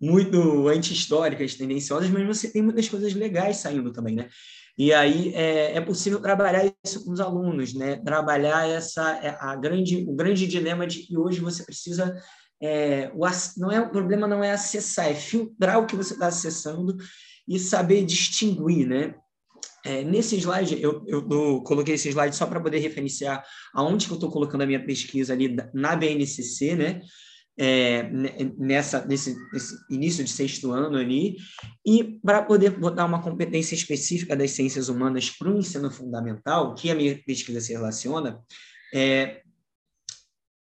muito 0.00 0.68
anti-históricas, 0.68 1.54
tendenciosas, 1.54 2.10
mas 2.10 2.26
você 2.26 2.50
tem 2.50 2.62
muitas 2.62 2.88
coisas 2.88 3.14
legais 3.14 3.58
saindo 3.58 3.92
também, 3.92 4.16
né? 4.16 4.28
E 4.78 4.92
aí 4.92 5.34
é, 5.34 5.76
é 5.76 5.80
possível 5.80 6.20
trabalhar 6.20 6.72
isso 6.84 7.04
com 7.04 7.12
os 7.12 7.20
alunos, 7.20 7.74
né? 7.74 7.96
Trabalhar 7.96 8.68
essa 8.68 9.16
é, 9.22 9.36
a 9.38 9.54
grande 9.54 10.04
o 10.08 10.14
grande 10.14 10.46
dilema 10.46 10.86
de 10.86 11.00
que 11.00 11.16
hoje 11.16 11.40
você 11.40 11.62
precisa 11.64 12.14
é, 12.62 13.10
o, 13.14 13.26
não 13.58 13.72
é, 13.72 13.80
o 13.80 13.90
problema 13.90 14.26
não 14.26 14.42
é 14.42 14.52
acessar, 14.52 15.10
é 15.10 15.14
filtrar 15.14 15.80
o 15.80 15.86
que 15.86 15.96
você 15.96 16.14
está 16.14 16.28
acessando 16.28 16.96
e 17.46 17.58
saber 17.58 18.04
distinguir, 18.04 18.86
né? 18.86 19.14
É, 19.84 20.04
nesse 20.04 20.36
slide, 20.36 20.80
eu, 20.80 21.04
eu, 21.08 21.28
eu, 21.28 21.62
coloquei 21.62 21.96
esse 21.96 22.08
slide 22.08 22.36
só 22.36 22.46
para 22.46 22.60
poder 22.60 22.78
referenciar 22.78 23.44
aonde 23.74 24.06
que 24.06 24.12
eu 24.12 24.16
estou 24.16 24.30
colocando 24.30 24.62
a 24.62 24.66
minha 24.66 24.84
pesquisa 24.84 25.32
ali 25.32 25.56
na 25.74 25.96
BNCC, 25.96 26.76
né? 26.76 27.00
É, 27.58 28.04
nessa, 28.58 29.04
nesse, 29.04 29.36
nesse, 29.52 29.76
início 29.90 30.24
de 30.24 30.30
sexto 30.30 30.72
ano 30.72 30.96
ali, 30.96 31.36
e 31.84 32.18
para 32.24 32.42
poder 32.42 32.70
botar 32.70 33.04
uma 33.04 33.22
competência 33.22 33.74
específica 33.74 34.34
das 34.34 34.52
ciências 34.52 34.88
humanas 34.88 35.28
para 35.28 35.50
o 35.50 35.58
ensino 35.58 35.90
fundamental, 35.90 36.74
que 36.74 36.90
a 36.90 36.94
minha 36.94 37.22
pesquisa 37.24 37.60
se 37.60 37.72
relaciona, 37.74 38.40
é, 38.94 39.42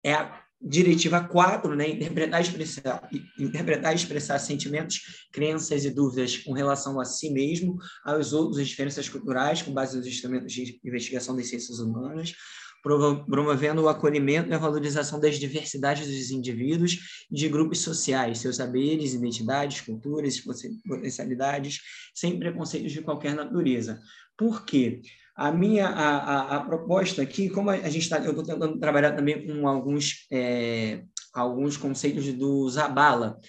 é 0.04 0.14
a 0.14 0.42
Diretiva 0.64 1.24
4, 1.24 1.76
né, 1.76 1.90
interpretar, 1.90 2.40
expressar, 2.40 3.10
interpretar 3.40 3.94
e 3.94 3.96
expressar 3.96 4.38
sentimentos, 4.38 5.26
crenças 5.32 5.84
e 5.86 5.90
dúvidas 5.90 6.38
com 6.38 6.54
relação 6.54 7.00
a 7.00 7.06
si 7.06 7.32
mesmo, 7.32 7.78
aos 8.06 8.32
outros, 8.32 8.60
as 8.60 8.68
diferenças 8.68 9.10
culturais, 9.10 9.64
com 9.64 9.74
base 9.74 9.98
nos 9.98 10.06
instrumentos 10.06 10.54
de 10.54 10.80
investigação 10.86 11.36
das 11.36 11.48
ciências 11.48 11.80
humanas, 11.80 12.36
promovendo 12.82 13.84
o 13.84 13.90
acolhimento 13.90 14.50
e 14.50 14.54
a 14.54 14.58
valorização 14.58 15.20
das 15.20 15.38
diversidades 15.38 16.08
dos 16.08 16.32
indivíduos 16.32 17.26
e 17.30 17.36
de 17.36 17.48
grupos 17.48 17.80
sociais, 17.80 18.40
seus 18.40 18.56
saberes, 18.56 19.14
identidades, 19.14 19.82
culturas, 19.82 20.40
potencialidades, 20.86 21.80
sem 22.14 22.40
preconceitos 22.40 22.92
de 22.92 23.02
qualquer 23.02 23.36
natureza. 23.36 24.02
Por 24.38 24.66
quê? 24.66 25.02
A 25.36 25.52
minha 25.52 25.88
a, 25.88 26.18
a, 26.18 26.58
a 26.58 26.60
proposta 26.62 27.22
aqui, 27.22 27.50
como 27.50 27.70
a 27.70 27.90
gente 27.90 28.04
está, 28.04 28.18
eu 28.20 28.32
estou 28.32 28.44
tentando 28.44 28.80
trabalhar 28.80 29.14
também 29.14 29.46
com 29.46 29.68
alguns 29.68 30.28
é, 30.32 31.04
alguns 31.34 31.78
conceitos 31.78 32.32
do 32.34 32.70
Zabala, 32.70 33.40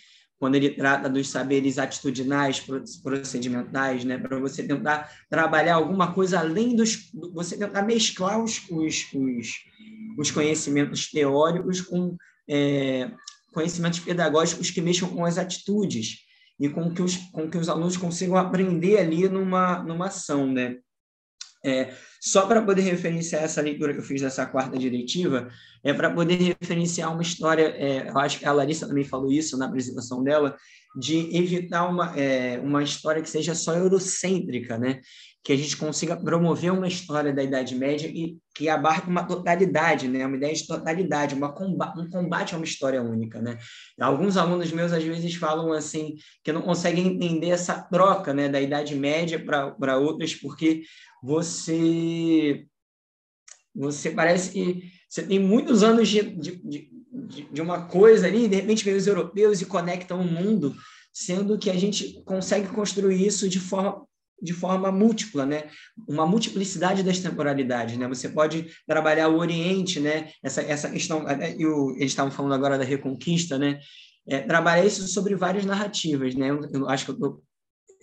quando 0.43 0.57
ele 0.57 0.71
trata 0.71 1.09
dos 1.09 1.29
saberes 1.29 1.79
atitudinais, 1.79 2.67
procedimentais, 3.01 4.05
né, 4.05 4.19
para 4.19 4.41
você 4.41 4.65
tentar 4.65 5.09
trabalhar 5.31 5.77
alguma 5.77 6.13
coisa 6.13 6.41
além 6.41 6.75
dos, 6.75 7.13
você 7.33 7.57
tentar 7.57 7.83
mesclar 7.83 8.43
os, 8.43 8.61
os, 8.69 9.07
os, 9.15 9.65
os 10.19 10.33
conhecimentos 10.33 11.09
teóricos 11.09 11.81
com 11.81 12.17
é, 12.51 13.09
conhecimentos 13.55 14.01
pedagógicos 14.01 14.69
que 14.69 14.81
mexam 14.81 15.11
com 15.11 15.25
as 15.25 15.39
atitudes 15.39 16.23
e 16.59 16.69
com 16.69 16.93
que 16.93 17.03
os, 17.03 17.15
com 17.31 17.49
que 17.49 17.57
os 17.57 17.69
alunos 17.69 17.97
consigam 17.97 18.37
aprender 18.37 18.99
ali 18.99 19.29
numa, 19.29 19.81
numa 19.85 20.07
ação, 20.07 20.53
né? 20.53 20.77
É, 21.65 21.95
só 22.21 22.47
para 22.47 22.63
poder 22.63 22.83
referenciar 22.83 23.43
essa 23.43 23.61
leitura 23.61 23.93
que 23.93 24.01
eu 24.01 24.05
fiz 24.05 24.21
dessa 24.21 24.45
quarta 24.47 24.77
diretiva, 24.77 25.49
é 25.85 25.93
para 25.93 26.11
poder 26.11 26.37
referenciar 26.37 27.13
uma 27.13 27.23
história, 27.23 27.69
é, 27.77 28.09
eu 28.09 28.19
acho 28.19 28.39
que 28.39 28.45
a 28.45 28.53
Larissa 28.53 28.87
também 28.87 29.05
falou 29.05 29.31
isso 29.31 29.57
na 29.57 29.67
apresentação 29.67 30.23
dela, 30.25 30.57
de 30.95 31.35
evitar 31.37 31.89
uma, 31.89 32.19
é, 32.19 32.59
uma 32.61 32.83
história 32.83 33.23
que 33.23 33.31
seja 33.31 33.55
só 33.55 33.75
eurocêntrica, 33.75 34.77
né? 34.77 35.01
Que 35.45 35.53
a 35.53 35.57
gente 35.57 35.77
consiga 35.77 36.17
promover 36.17 36.73
uma 36.73 36.87
história 36.87 37.33
da 37.33 37.43
Idade 37.43 37.75
Média 37.75 38.07
e 38.07 38.39
que 38.55 38.69
abarque 38.69 39.09
uma 39.09 39.25
totalidade, 39.25 40.07
né? 40.07 40.25
uma 40.25 40.37
ideia 40.37 40.55
de 40.55 40.67
totalidade, 40.67 41.35
uma 41.35 41.53
combate, 41.53 41.99
um 41.99 42.09
combate 42.09 42.55
a 42.55 42.59
uma 42.59 42.65
história 42.65 43.03
única. 43.03 43.43
Né? 43.43 43.59
Alguns 44.01 44.37
alunos 44.37 44.71
meus, 44.71 44.93
às 44.93 45.03
vezes, 45.03 45.35
falam 45.35 45.73
assim, 45.73 46.15
que 46.45 46.53
não 46.53 46.63
conseguem 46.63 47.09
entender 47.09 47.49
essa 47.49 47.83
troca 47.83 48.33
né, 48.33 48.49
da 48.49 48.61
Idade 48.61 48.95
Média 48.95 49.45
para 49.45 49.99
outras, 49.99 50.33
porque 50.33 50.83
você, 51.21 52.65
você 53.75 54.11
parece 54.11 54.53
que 54.53 54.93
você 55.09 55.25
tem 55.25 55.41
muitos 55.41 55.83
anos 55.83 56.09
de, 56.09 56.23
de, 56.23 56.57
de, 56.63 57.49
de 57.51 57.61
uma 57.61 57.87
coisa 57.87 58.29
ali, 58.29 58.45
e 58.45 58.49
de 58.49 58.57
repente 58.57 58.85
vem 58.85 58.95
os 58.95 59.09
europeus 59.09 59.61
e 59.61 59.67
conectam 59.67 60.21
o 60.21 60.25
mundo, 60.25 60.75
sendo 61.13 61.59
que 61.59 61.69
a 61.69 61.75
gente 61.75 62.23
consegue 62.25 62.69
construir 62.69 63.27
isso 63.27 63.49
de 63.49 63.59
forma 63.59 64.07
de 64.43 64.53
forma 64.53 64.91
múltipla, 64.91 65.47
né? 65.47 65.65
Uma 66.09 66.27
multiplicidade 66.27 67.03
das 67.03 67.21
temporalidades, 67.21 67.97
né? 67.97 68.09
Você 68.09 68.29
pode 68.29 68.67
trabalhar 68.87 69.29
o 69.29 69.39
Oriente, 69.39 70.01
né? 70.01 70.31
Essa 70.43 70.63
essa 70.63 70.91
questão, 70.91 71.25
e 71.29 71.63
eles 71.97 72.13
estavam 72.13 72.33
falando 72.33 72.55
agora 72.55 72.77
da 72.77 72.85
Reconquista, 72.85 73.59
né? 73.59 73.79
É, 74.27 74.41
trabalhar 74.41 74.85
isso 74.85 75.07
sobre 75.09 75.37
várias 75.37 75.65
narrativas, 75.65 76.35
né? 76.35 76.51
Eu, 76.51 76.61
eu 76.73 76.89
acho 76.89 77.07
que 77.07 77.25
eu 77.25 77.43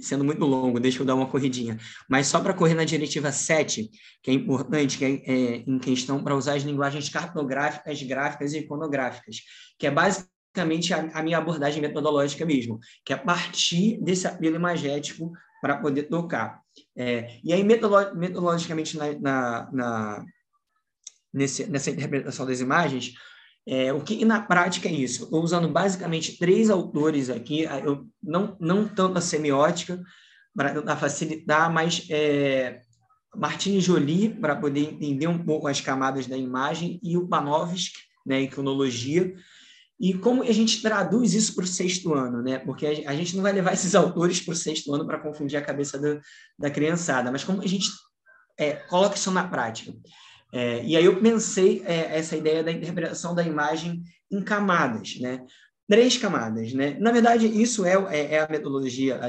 sendo 0.02 0.24
muito 0.24 0.46
longo, 0.46 0.80
deixa 0.80 1.02
eu 1.02 1.06
dar 1.06 1.16
uma 1.16 1.28
corridinha. 1.28 1.78
Mas 2.10 2.28
só 2.28 2.40
para 2.40 2.54
correr 2.54 2.74
na 2.74 2.86
diretiva 2.86 3.32
7, 3.32 3.90
que 4.24 4.32
é 4.32 4.34
importante, 4.34 4.98
que 4.98 5.06
é, 5.06 5.10
é 5.10 5.64
em 5.68 5.78
questão 5.78 6.24
para 6.24 6.36
usar 6.36 6.56
as 6.56 6.64
linguagens 6.64 7.10
cartográficas, 7.10 8.02
gráficas 8.04 8.54
e 8.54 8.60
iconográficas, 8.60 9.38
que 9.78 9.88
é 9.88 9.92
basicamente 9.92 10.94
a, 10.94 11.10
a 11.14 11.22
minha 11.22 11.38
abordagem 11.38 11.82
metodológica 11.82 12.46
mesmo, 12.46 12.80
que 13.06 13.14
é 13.14 13.18
partir 13.18 14.02
desse 14.02 14.28
apelo 14.28 14.56
imagético 14.56 15.32
para 15.62 15.78
poder 15.78 16.03
tocar. 16.03 16.62
É, 16.95 17.39
e 17.43 17.53
aí, 17.53 17.64
metodolo 17.64 18.16
metodologicamente, 18.16 18.97
na, 18.97 19.14
na, 19.20 19.70
na 19.72 20.26
nesse, 21.34 21.66
nessa 21.66 21.91
interpretação 21.91 22.45
das 22.45 22.60
imagens, 22.60 23.14
é, 23.68 23.93
o 23.93 24.01
que 24.01 24.26
na 24.26 24.41
prática 24.41 24.88
é 24.89 24.91
isso? 24.91 25.26
Estou 25.26 25.43
usando 25.43 25.70
basicamente 25.70 26.38
três 26.38 26.70
autores 26.70 27.30
aqui, 27.30 27.64
eu, 27.84 28.07
não, 28.22 28.57
não 28.60 28.88
tanto 28.88 29.18
a 29.18 29.22
semiótica, 29.22 30.01
para 30.55 30.74
tentar 30.74 30.97
facilitar, 30.97 31.72
mas 31.72 32.07
é, 32.10 32.82
Martini 33.36 33.80
Joly, 33.80 34.30
para 34.30 34.55
poder 34.55 34.82
entender 34.82 35.28
um 35.28 35.38
pouco 35.38 35.68
as 35.68 35.80
camadas 35.80 36.26
da 36.28 36.36
imagem, 36.36 36.99
e 37.03 37.16
o 37.16 37.28
Panofsky, 37.28 37.99
né, 38.26 38.41
iconologia, 38.41 39.34
e 40.00 40.14
como 40.14 40.43
a 40.43 40.52
gente 40.52 40.82
traduz 40.82 41.34
isso 41.34 41.54
para 41.54 41.66
o 41.66 41.68
sexto 41.68 42.14
ano, 42.14 42.41
né? 42.41 42.58
Porque 42.60 43.04
a, 43.06 43.14
gente 43.16 43.36
não 43.36 43.43
vai 43.43 43.52
levar 43.52 43.74
esses 43.74 43.93
autores 43.95 44.39
para 44.39 44.54
o 44.54 44.56
sexto 44.56 44.93
ano 44.93 45.06
para 45.06 45.20
confundir 45.20 45.58
a 45.58 45.66
cabeça 45.66 46.00
do, 46.00 46.22
da 46.58 46.70
criançada, 46.70 47.32
mas 47.32 47.43
como 47.43 47.62
a 47.62 47.68
gente 47.68 47.89
é, 48.58 48.74
coloca 48.74 49.16
isso 49.16 49.32
na 49.32 49.47
prática. 49.47 49.93
É, 50.52 50.84
e 50.84 50.95
aí 50.95 51.06
eu 51.06 51.20
pensei 51.22 51.84
é, 51.86 52.18
essa 52.18 52.36
ideia 52.36 52.64
da 52.64 52.72
interpretação 52.72 53.36
da 53.36 53.43
imagem 53.43 54.02
em 54.32 54.41
camadas, 54.41 55.20
né? 55.20 55.45
Três 55.88 56.18
camadas, 56.18 56.72
né? 56.74 56.97
Na 57.00 57.12
verdade, 57.12 57.47
isso 57.47 57.84
é, 57.84 57.93
é, 58.16 58.36
é 58.36 58.39
a 58.39 58.50
metodologia 58.50 59.20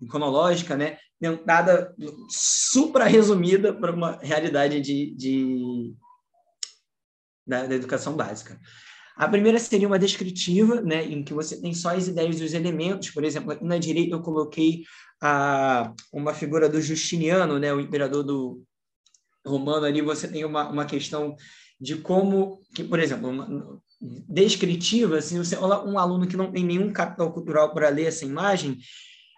iconológica, 0.00 0.76
né? 0.76 0.96
Tentada, 1.20 1.92
supra 2.28 3.04
resumida 3.04 3.72
para 3.72 3.92
uma 3.92 4.18
realidade 4.22 4.80
de, 4.80 5.14
de 5.14 5.94
da, 7.46 7.66
da, 7.66 7.74
educação 7.74 8.14
básica. 8.14 8.58
A 9.16 9.28
primeira 9.28 9.58
seria 9.58 9.86
uma 9.86 9.98
descritiva, 9.98 10.80
né? 10.80 11.04
Em 11.04 11.22
que 11.22 11.32
você 11.32 11.60
tem 11.60 11.72
só 11.72 11.94
as 11.94 12.08
ideias 12.08 12.40
dos 12.40 12.52
elementos. 12.52 13.10
Por 13.10 13.24
exemplo, 13.24 13.52
aqui 13.52 13.64
na 13.64 13.78
direita 13.78 14.14
eu 14.14 14.22
coloquei 14.22 14.82
a, 15.22 15.92
uma 16.12 16.34
figura 16.34 16.68
do 16.68 16.80
Justiniano, 16.80 17.58
né? 17.58 17.72
O 17.72 17.80
imperador 17.80 18.24
do, 18.24 18.64
romano 19.46 19.84
ali 19.84 20.00
você 20.00 20.26
tem 20.26 20.44
uma, 20.44 20.68
uma 20.68 20.86
questão 20.86 21.36
de 21.80 21.96
como, 21.96 22.60
que, 22.74 22.82
por 22.82 22.98
exemplo, 22.98 23.28
uma, 23.28 23.80
descritiva, 24.28 25.20
se 25.20 25.36
você 25.38 25.56
olha 25.56 25.80
um 25.84 25.98
aluno 25.98 26.26
que 26.26 26.36
não 26.36 26.50
tem 26.50 26.64
nenhum 26.64 26.92
capital 26.92 27.32
cultural 27.32 27.72
para 27.72 27.88
ler 27.88 28.06
essa 28.06 28.24
imagem, 28.24 28.78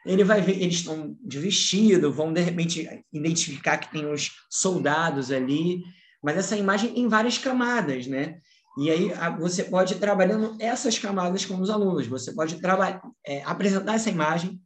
ele 0.05 0.23
vai 0.23 0.41
ver, 0.41 0.61
eles 0.63 0.77
estão 0.77 1.17
de 1.21 1.39
vestido, 1.39 2.13
vão 2.13 2.33
de 2.33 2.41
repente 2.41 2.89
identificar 3.13 3.79
que 3.79 3.91
tem 3.91 4.07
os 4.11 4.31
soldados 4.49 5.33
ali, 5.33 5.83
mas 6.23 6.37
essa 6.37 6.57
imagem 6.57 6.93
tem 6.93 7.09
várias 7.09 7.39
camadas, 7.39 8.07
né? 8.07 8.39
E 8.79 8.91
aí 8.91 9.11
você 9.39 9.65
pode 9.65 9.95
ir 9.95 9.99
trabalhando 9.99 10.55
essas 10.61 10.99
camadas 10.99 11.45
com 11.45 11.59
os 11.61 11.71
alunos, 11.71 12.07
você 12.07 12.33
pode 12.33 12.59
é, 13.25 13.43
apresentar 13.45 13.95
essa 13.95 14.11
imagem, 14.11 14.61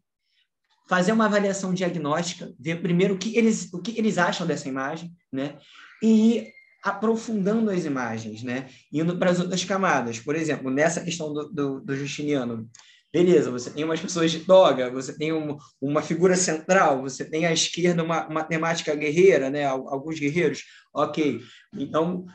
fazer 0.89 1.13
uma 1.13 1.27
avaliação 1.27 1.73
diagnóstica, 1.73 2.53
ver 2.59 2.83
primeiro 2.83 3.15
o 3.15 3.19
que 3.19 3.37
eles, 3.37 3.73
o 3.73 3.81
que 3.81 3.97
eles 3.97 4.19
acham 4.19 4.45
dessa 4.45 4.69
imagem, 4.69 5.13
né? 5.33 5.57
E 6.03 6.09
ir 6.09 6.53
aprofundando 6.83 7.71
as 7.71 7.85
imagens, 7.85 8.43
né? 8.43 8.69
Indo 8.93 9.17
para 9.17 9.31
as 9.31 9.39
outras 9.39 9.65
camadas. 9.65 10.19
Por 10.19 10.35
exemplo, 10.35 10.71
nessa 10.71 11.01
questão 11.01 11.33
do, 11.33 11.49
do, 11.49 11.81
do 11.81 11.97
Justiniano, 11.97 12.69
beleza, 13.13 13.51
você 13.51 13.71
tem 13.71 13.85
umas 13.85 14.01
pessoas 14.01 14.33
de 14.33 14.41
toga, 14.41 14.91
você 14.91 15.17
tem 15.17 15.33
um, 15.33 15.57
uma 15.81 16.03
figura 16.03 16.37
central, 16.37 17.03
você 17.03 17.25
tem 17.25 17.47
à 17.47 17.53
esquerda 17.53 18.03
uma, 18.03 18.27
uma 18.27 18.43
temática 18.43 18.95
guerreira, 18.95 19.51
né? 19.51 19.65
Alguns 19.67 20.19
guerreiros, 20.19 20.65
ok. 20.93 21.41
Então, 21.77 22.27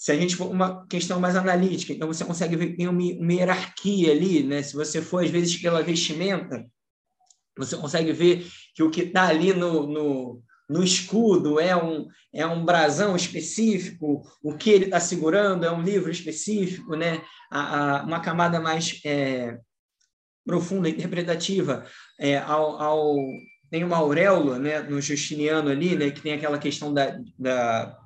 se 0.00 0.10
a 0.10 0.16
gente 0.16 0.34
for 0.34 0.50
uma 0.50 0.86
questão 0.86 1.20
mais 1.20 1.36
analítica, 1.36 1.92
então 1.92 2.08
você 2.08 2.24
consegue 2.24 2.56
ver 2.56 2.68
que 2.68 2.76
tem 2.78 2.88
uma, 2.88 3.02
uma 3.02 3.32
hierarquia 3.34 4.12
ali, 4.12 4.42
né? 4.42 4.62
Se 4.62 4.74
você 4.74 5.02
for, 5.02 5.22
às 5.22 5.28
vezes, 5.28 5.60
pela 5.60 5.82
vestimenta, 5.82 6.66
você 7.54 7.76
consegue 7.76 8.10
ver 8.10 8.46
que 8.74 8.82
o 8.82 8.90
que 8.90 9.02
está 9.02 9.28
ali 9.28 9.52
no, 9.52 9.86
no, 9.86 10.42
no, 10.70 10.82
escudo 10.82 11.60
é 11.60 11.76
um, 11.76 12.08
é 12.32 12.46
um 12.46 12.64
brasão 12.64 13.14
específico, 13.14 14.22
o 14.42 14.56
que 14.56 14.70
ele 14.70 14.86
está 14.86 14.98
segurando 14.98 15.66
é 15.66 15.70
um 15.70 15.82
livro 15.82 16.10
específico, 16.10 16.96
né? 16.96 17.20
A, 17.52 17.98
a, 17.98 18.02
uma 18.04 18.20
camada 18.20 18.58
mais 18.58 19.02
é, 19.04 19.58
profunda, 20.46 20.88
interpretativa, 20.88 21.84
é, 22.18 22.38
ao, 22.38 22.80
ao, 22.80 23.16
tem 23.70 23.84
uma 23.84 23.98
auréola 23.98 24.58
né, 24.58 24.80
no 24.80 24.98
Justiniano 24.98 25.68
ali, 25.68 25.94
né, 25.94 26.10
que 26.10 26.22
tem 26.22 26.32
aquela 26.32 26.58
questão 26.58 26.94
da, 26.94 27.20
da, 27.38 27.99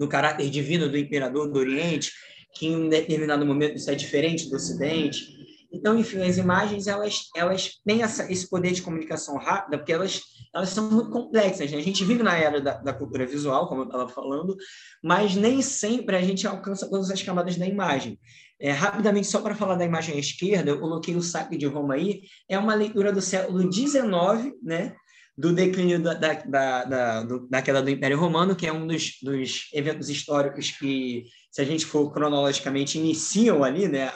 do 0.00 0.08
caráter 0.08 0.48
divino 0.48 0.88
do 0.88 0.96
imperador 0.96 1.52
do 1.52 1.58
Oriente, 1.58 2.10
que 2.54 2.66
em 2.66 2.74
um 2.74 2.88
determinado 2.88 3.44
momento 3.44 3.76
isso 3.76 3.90
é 3.90 3.94
diferente 3.94 4.48
do 4.48 4.56
Ocidente. 4.56 5.38
Então, 5.70 5.96
enfim, 5.96 6.22
as 6.22 6.38
imagens 6.38 6.86
elas, 6.86 7.26
elas 7.36 7.72
têm 7.84 8.02
essa, 8.02 8.32
esse 8.32 8.48
poder 8.48 8.72
de 8.72 8.80
comunicação 8.80 9.36
rápida, 9.36 9.76
porque 9.76 9.92
elas, 9.92 10.22
elas 10.54 10.70
são 10.70 10.90
muito 10.90 11.10
complexas. 11.10 11.70
Né? 11.70 11.76
A 11.76 11.82
gente 11.82 12.02
vive 12.02 12.22
na 12.22 12.34
era 12.34 12.62
da, 12.62 12.78
da 12.78 12.94
cultura 12.94 13.26
visual, 13.26 13.68
como 13.68 13.82
eu 13.82 13.86
estava 13.86 14.08
falando, 14.08 14.56
mas 15.04 15.36
nem 15.36 15.60
sempre 15.60 16.16
a 16.16 16.22
gente 16.22 16.46
alcança 16.46 16.88
todas 16.88 17.10
as 17.10 17.22
camadas 17.22 17.56
da 17.56 17.66
imagem. 17.66 18.18
É, 18.58 18.72
rapidamente, 18.72 19.26
só 19.26 19.40
para 19.42 19.54
falar 19.54 19.76
da 19.76 19.84
imagem 19.84 20.16
à 20.16 20.18
esquerda, 20.18 20.70
eu 20.70 20.80
coloquei 20.80 21.14
o 21.14 21.22
Saque 21.22 21.58
de 21.58 21.66
Roma 21.66 21.94
aí, 21.94 22.22
é 22.48 22.58
uma 22.58 22.74
leitura 22.74 23.12
do 23.12 23.20
século 23.20 23.70
XIX, 23.70 24.54
né? 24.62 24.96
Do 25.40 25.54
declínio 25.54 25.98
da, 26.02 26.12
da, 26.12 26.34
da, 26.34 26.84
da, 26.84 27.22
da 27.22 27.62
queda 27.62 27.82
do 27.82 27.88
Império 27.88 28.18
Romano, 28.18 28.54
que 28.54 28.66
é 28.66 28.72
um 28.72 28.86
dos, 28.86 29.16
dos 29.22 29.70
eventos 29.72 30.10
históricos 30.10 30.70
que, 30.70 31.24
se 31.50 31.62
a 31.62 31.64
gente 31.64 31.86
for 31.86 32.12
cronologicamente, 32.12 32.98
iniciam 32.98 33.64
ali 33.64 33.88
né, 33.88 34.12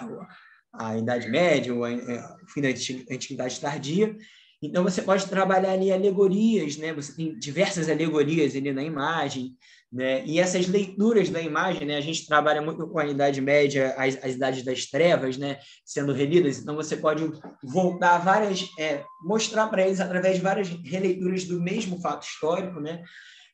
a 0.75 0.99
Idade 0.99 1.29
Média, 1.29 1.72
ou 1.72 1.83
o 1.83 2.49
fim 2.53 2.61
da 2.61 2.68
Antiguidade 2.68 3.59
Tardia. 3.59 4.14
Então, 4.62 4.83
você 4.83 5.01
pode 5.01 5.27
trabalhar 5.27 5.72
ali 5.72 5.91
alegorias, 5.91 6.77
né? 6.77 6.93
Você 6.93 7.14
tem 7.14 7.39
diversas 7.39 7.89
alegorias 7.89 8.55
ali 8.55 8.72
na 8.72 8.83
imagem, 8.83 9.57
né? 9.95 10.26
E 10.26 10.40
essas 10.40 10.66
leituras 10.66 11.30
da 11.30 11.40
imagem, 11.40 11.86
né? 11.86 11.97
A 11.97 12.01
gente 12.01 12.26
trabalha 12.26 12.61
muito 12.61 12.84
com 12.88 12.99
a 12.99 13.07
Idade 13.07 13.40
Média, 13.40 13.95
as, 13.97 14.16
as 14.24 14.34
Idades 14.34 14.64
das 14.64 14.86
Trevas, 14.86 15.38
né? 15.38 15.61
Sendo 15.84 16.12
relidas. 16.12 16.59
Então, 16.59 16.74
você 16.74 16.97
pode 16.97 17.30
voltar 17.62 18.18
várias... 18.18 18.68
É, 18.76 19.05
mostrar 19.22 19.68
para 19.68 19.86
eles 19.86 20.01
através 20.01 20.34
de 20.34 20.42
várias 20.42 20.68
releituras 20.68 21.45
do 21.45 21.62
mesmo 21.62 22.01
fato 22.01 22.26
histórico, 22.26 22.80
né? 22.80 23.05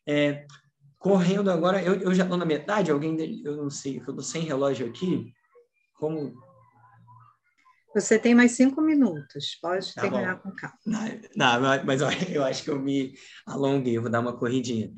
É, 0.08 0.46
correndo 0.98 1.50
agora... 1.50 1.82
Eu, 1.82 1.96
eu 1.96 2.14
já 2.14 2.22
estou 2.22 2.38
na 2.38 2.46
metade, 2.46 2.90
alguém... 2.90 3.42
Eu 3.44 3.58
não 3.58 3.68
sei, 3.68 3.98
eu 3.98 4.00
estou 4.00 4.22
sem 4.22 4.40
relógio 4.40 4.86
aqui. 4.86 5.30
Como 5.98 6.32
você 7.94 8.18
tem 8.18 8.34
mais 8.34 8.52
cinco 8.52 8.80
minutos, 8.80 9.58
pode 9.60 9.92
tá 9.92 10.02
terminar 10.02 10.36
bom. 10.36 10.42
com 10.42 10.56
calma. 10.56 10.78
Não, 10.86 11.60
não, 11.60 11.84
mas 11.84 12.00
eu 12.00 12.44
acho 12.44 12.62
que 12.62 12.70
eu 12.70 12.78
me 12.78 13.12
alonguei, 13.44 13.98
vou 13.98 14.08
dar 14.08 14.20
uma 14.20 14.38
corridinha. 14.38 14.90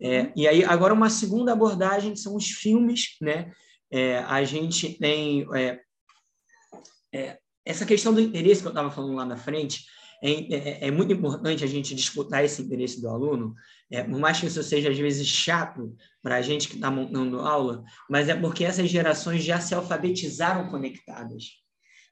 É, 0.00 0.22
uhum. 0.22 0.32
e 0.36 0.48
aí, 0.48 0.64
agora, 0.64 0.94
uma 0.94 1.10
segunda 1.10 1.52
abordagem 1.52 2.16
são 2.16 2.36
os 2.36 2.46
filmes, 2.46 3.16
né? 3.20 3.52
É, 3.90 4.18
a 4.18 4.42
gente 4.44 4.98
tem 4.98 5.46
é, 5.54 5.80
é 7.12 7.38
essa 7.64 7.86
questão 7.86 8.12
do 8.12 8.20
interesse 8.20 8.60
que 8.60 8.66
eu 8.66 8.72
estava 8.72 8.90
falando 8.90 9.14
lá 9.14 9.24
na 9.24 9.36
frente, 9.36 9.84
é, 10.22 10.30
é, 10.30 10.88
é, 10.88 10.90
muito 10.90 11.12
importante 11.12 11.64
a 11.64 11.66
gente 11.66 11.94
disputar 11.94 12.44
esse 12.44 12.62
interesse 12.62 13.00
do 13.00 13.08
aluno, 13.08 13.54
é, 13.90 14.02
por 14.02 14.18
mais 14.18 14.40
que 14.40 14.46
isso 14.46 14.62
seja 14.62 14.90
às 14.90 14.98
vezes 14.98 15.26
chato 15.26 15.94
para 16.22 16.36
a 16.36 16.42
gente 16.42 16.68
que 16.68 16.76
está 16.76 16.90
montando 16.90 17.40
aula, 17.40 17.84
mas 18.08 18.28
é 18.28 18.34
porque 18.34 18.64
essas 18.64 18.88
gerações 18.88 19.44
já 19.44 19.60
se 19.60 19.74
alfabetizaram 19.74 20.68
conectadas. 20.68 21.63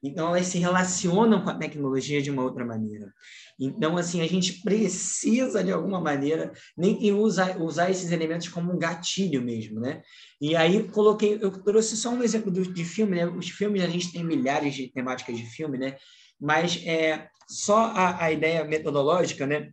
Então, 0.03 0.27
elas 0.27 0.47
se 0.47 0.57
relacionam 0.57 1.41
com 1.41 1.49
a 1.49 1.57
tecnologia 1.57 2.21
de 2.21 2.29
uma 2.29 2.43
outra 2.43 2.65
maneira. 2.65 3.13
Então, 3.57 3.97
assim, 3.97 4.21
a 4.21 4.27
gente 4.27 4.61
precisa, 4.61 5.63
de 5.63 5.71
alguma 5.71 6.01
maneira, 6.01 6.51
nem 6.77 7.13
usar, 7.13 7.61
usar 7.61 7.89
esses 7.89 8.11
elementos 8.11 8.49
como 8.49 8.73
um 8.73 8.77
gatilho 8.77 9.41
mesmo, 9.41 9.79
né? 9.79 10.01
E 10.41 10.55
aí, 10.57 10.89
coloquei, 10.89 11.39
eu 11.41 11.51
trouxe 11.63 11.95
só 11.95 12.09
um 12.09 12.21
exemplo 12.21 12.51
de 12.51 12.83
filme, 12.83 13.15
né? 13.15 13.25
Os 13.25 13.49
filmes, 13.49 13.81
a 13.81 13.87
gente 13.87 14.11
tem 14.11 14.23
milhares 14.23 14.75
de 14.75 14.91
temáticas 14.91 15.37
de 15.37 15.45
filme, 15.45 15.77
né? 15.77 15.95
Mas 16.37 16.83
é, 16.85 17.29
só 17.47 17.77
a, 17.77 18.25
a 18.25 18.31
ideia 18.31 18.65
metodológica, 18.65 19.47
né? 19.47 19.71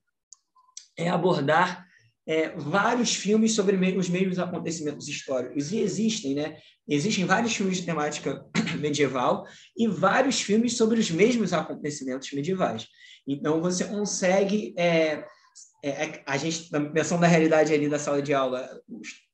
É 0.96 1.08
abordar 1.08 1.89
é, 2.30 2.54
vários 2.56 3.12
filmes 3.12 3.56
sobre 3.56 3.74
os 3.96 4.08
mesmos 4.08 4.38
acontecimentos 4.38 5.08
históricos. 5.08 5.72
E 5.72 5.80
existem, 5.80 6.36
né? 6.36 6.58
Existem 6.86 7.24
vários 7.24 7.56
filmes 7.56 7.78
de 7.78 7.86
temática 7.86 8.46
medieval 8.78 9.44
e 9.76 9.88
vários 9.88 10.40
filmes 10.40 10.76
sobre 10.76 11.00
os 11.00 11.10
mesmos 11.10 11.52
acontecimentos 11.52 12.32
medievais. 12.32 12.86
Então, 13.26 13.60
você 13.60 13.84
consegue. 13.84 14.72
É, 14.78 15.24
é, 15.82 15.90
é 15.90 16.22
a 16.24 16.36
gente, 16.36 16.70
pensando 16.94 17.22
na 17.22 17.26
realidade 17.26 17.74
ali 17.74 17.88
da 17.88 17.98
sala 17.98 18.22
de 18.22 18.32
aula, 18.32 18.80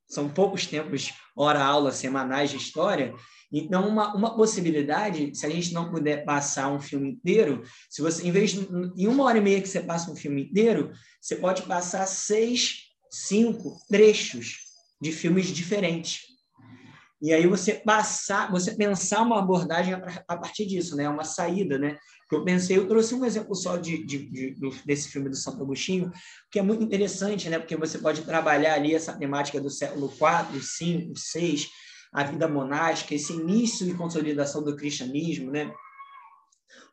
são 0.09 0.31
poucos 0.31 0.65
tempos, 0.67 1.13
hora 1.37 1.63
aula 1.63 1.93
semanais 1.93 2.49
de 2.49 2.57
história, 2.57 3.13
então, 3.53 3.89
uma, 3.89 4.15
uma 4.15 4.37
possibilidade, 4.37 5.35
se 5.35 5.47
a 5.47 5.51
gente 5.51 5.73
não 5.73 5.91
puder 5.91 6.25
passar 6.25 6.69
um 6.69 6.81
filme 6.81 7.11
inteiro, 7.11 7.63
se 7.89 8.03
você, 8.03 8.27
em 8.27 8.33
vez 8.33 8.51
de 8.51 8.69
em 8.97 9.07
uma 9.07 9.25
hora 9.25 9.39
e 9.39 9.41
meia 9.41 9.61
que 9.61 9.69
você 9.69 9.81
passa 9.81 10.11
um 10.11 10.17
filme 10.17 10.43
inteiro, 10.43 10.93
você 11.21 11.37
pode 11.37 11.63
passar 11.63 12.07
seis, 12.07 12.86
cinco 13.25 13.79
trechos 13.89 14.59
de 15.01 15.13
filmes 15.13 15.47
diferentes. 15.47 16.37
E 17.21 17.33
aí 17.33 17.47
você 17.47 17.75
passar, 17.75 18.51
você 18.51 18.75
pensar 18.75 19.23
uma 19.23 19.39
abordagem 19.39 19.95
a 19.95 20.37
partir 20.37 20.67
disso, 20.67 20.95
né? 20.97 21.09
Uma 21.09 21.25
saída, 21.25 21.79
né? 21.79 21.99
Eu 22.31 22.45
pensei, 22.45 22.77
eu 22.77 22.87
trouxe 22.87 23.15
um 23.15 23.25
exemplo 23.25 23.55
só 23.55 23.77
de, 23.77 24.05
de, 24.05 24.29
de, 24.29 24.57
desse 24.85 25.09
filme 25.09 25.31
do 25.31 25.37
Santo 25.37 25.63
Agostinho, 25.63 26.13
que 26.51 26.59
é 26.59 26.63
muito 26.63 26.83
interessante, 26.83 27.49
né? 27.49 27.59
Porque 27.59 27.77
você 27.77 27.99
pode 27.99 28.23
trabalhar 28.23 28.75
ali 28.75 28.95
essa 28.95 29.17
temática 29.17 29.61
do 29.61 29.71
século 29.71 30.13
IV, 30.13 30.59
V, 30.59 31.13
VI, 31.35 31.67
a 32.13 32.25
vida 32.25 32.47
monástica, 32.47 33.15
esse 33.15 33.33
início 33.33 33.89
e 33.89 33.95
consolidação 33.95 34.63
do 34.63 34.77
cristianismo, 34.77 35.51
né? 35.51 35.73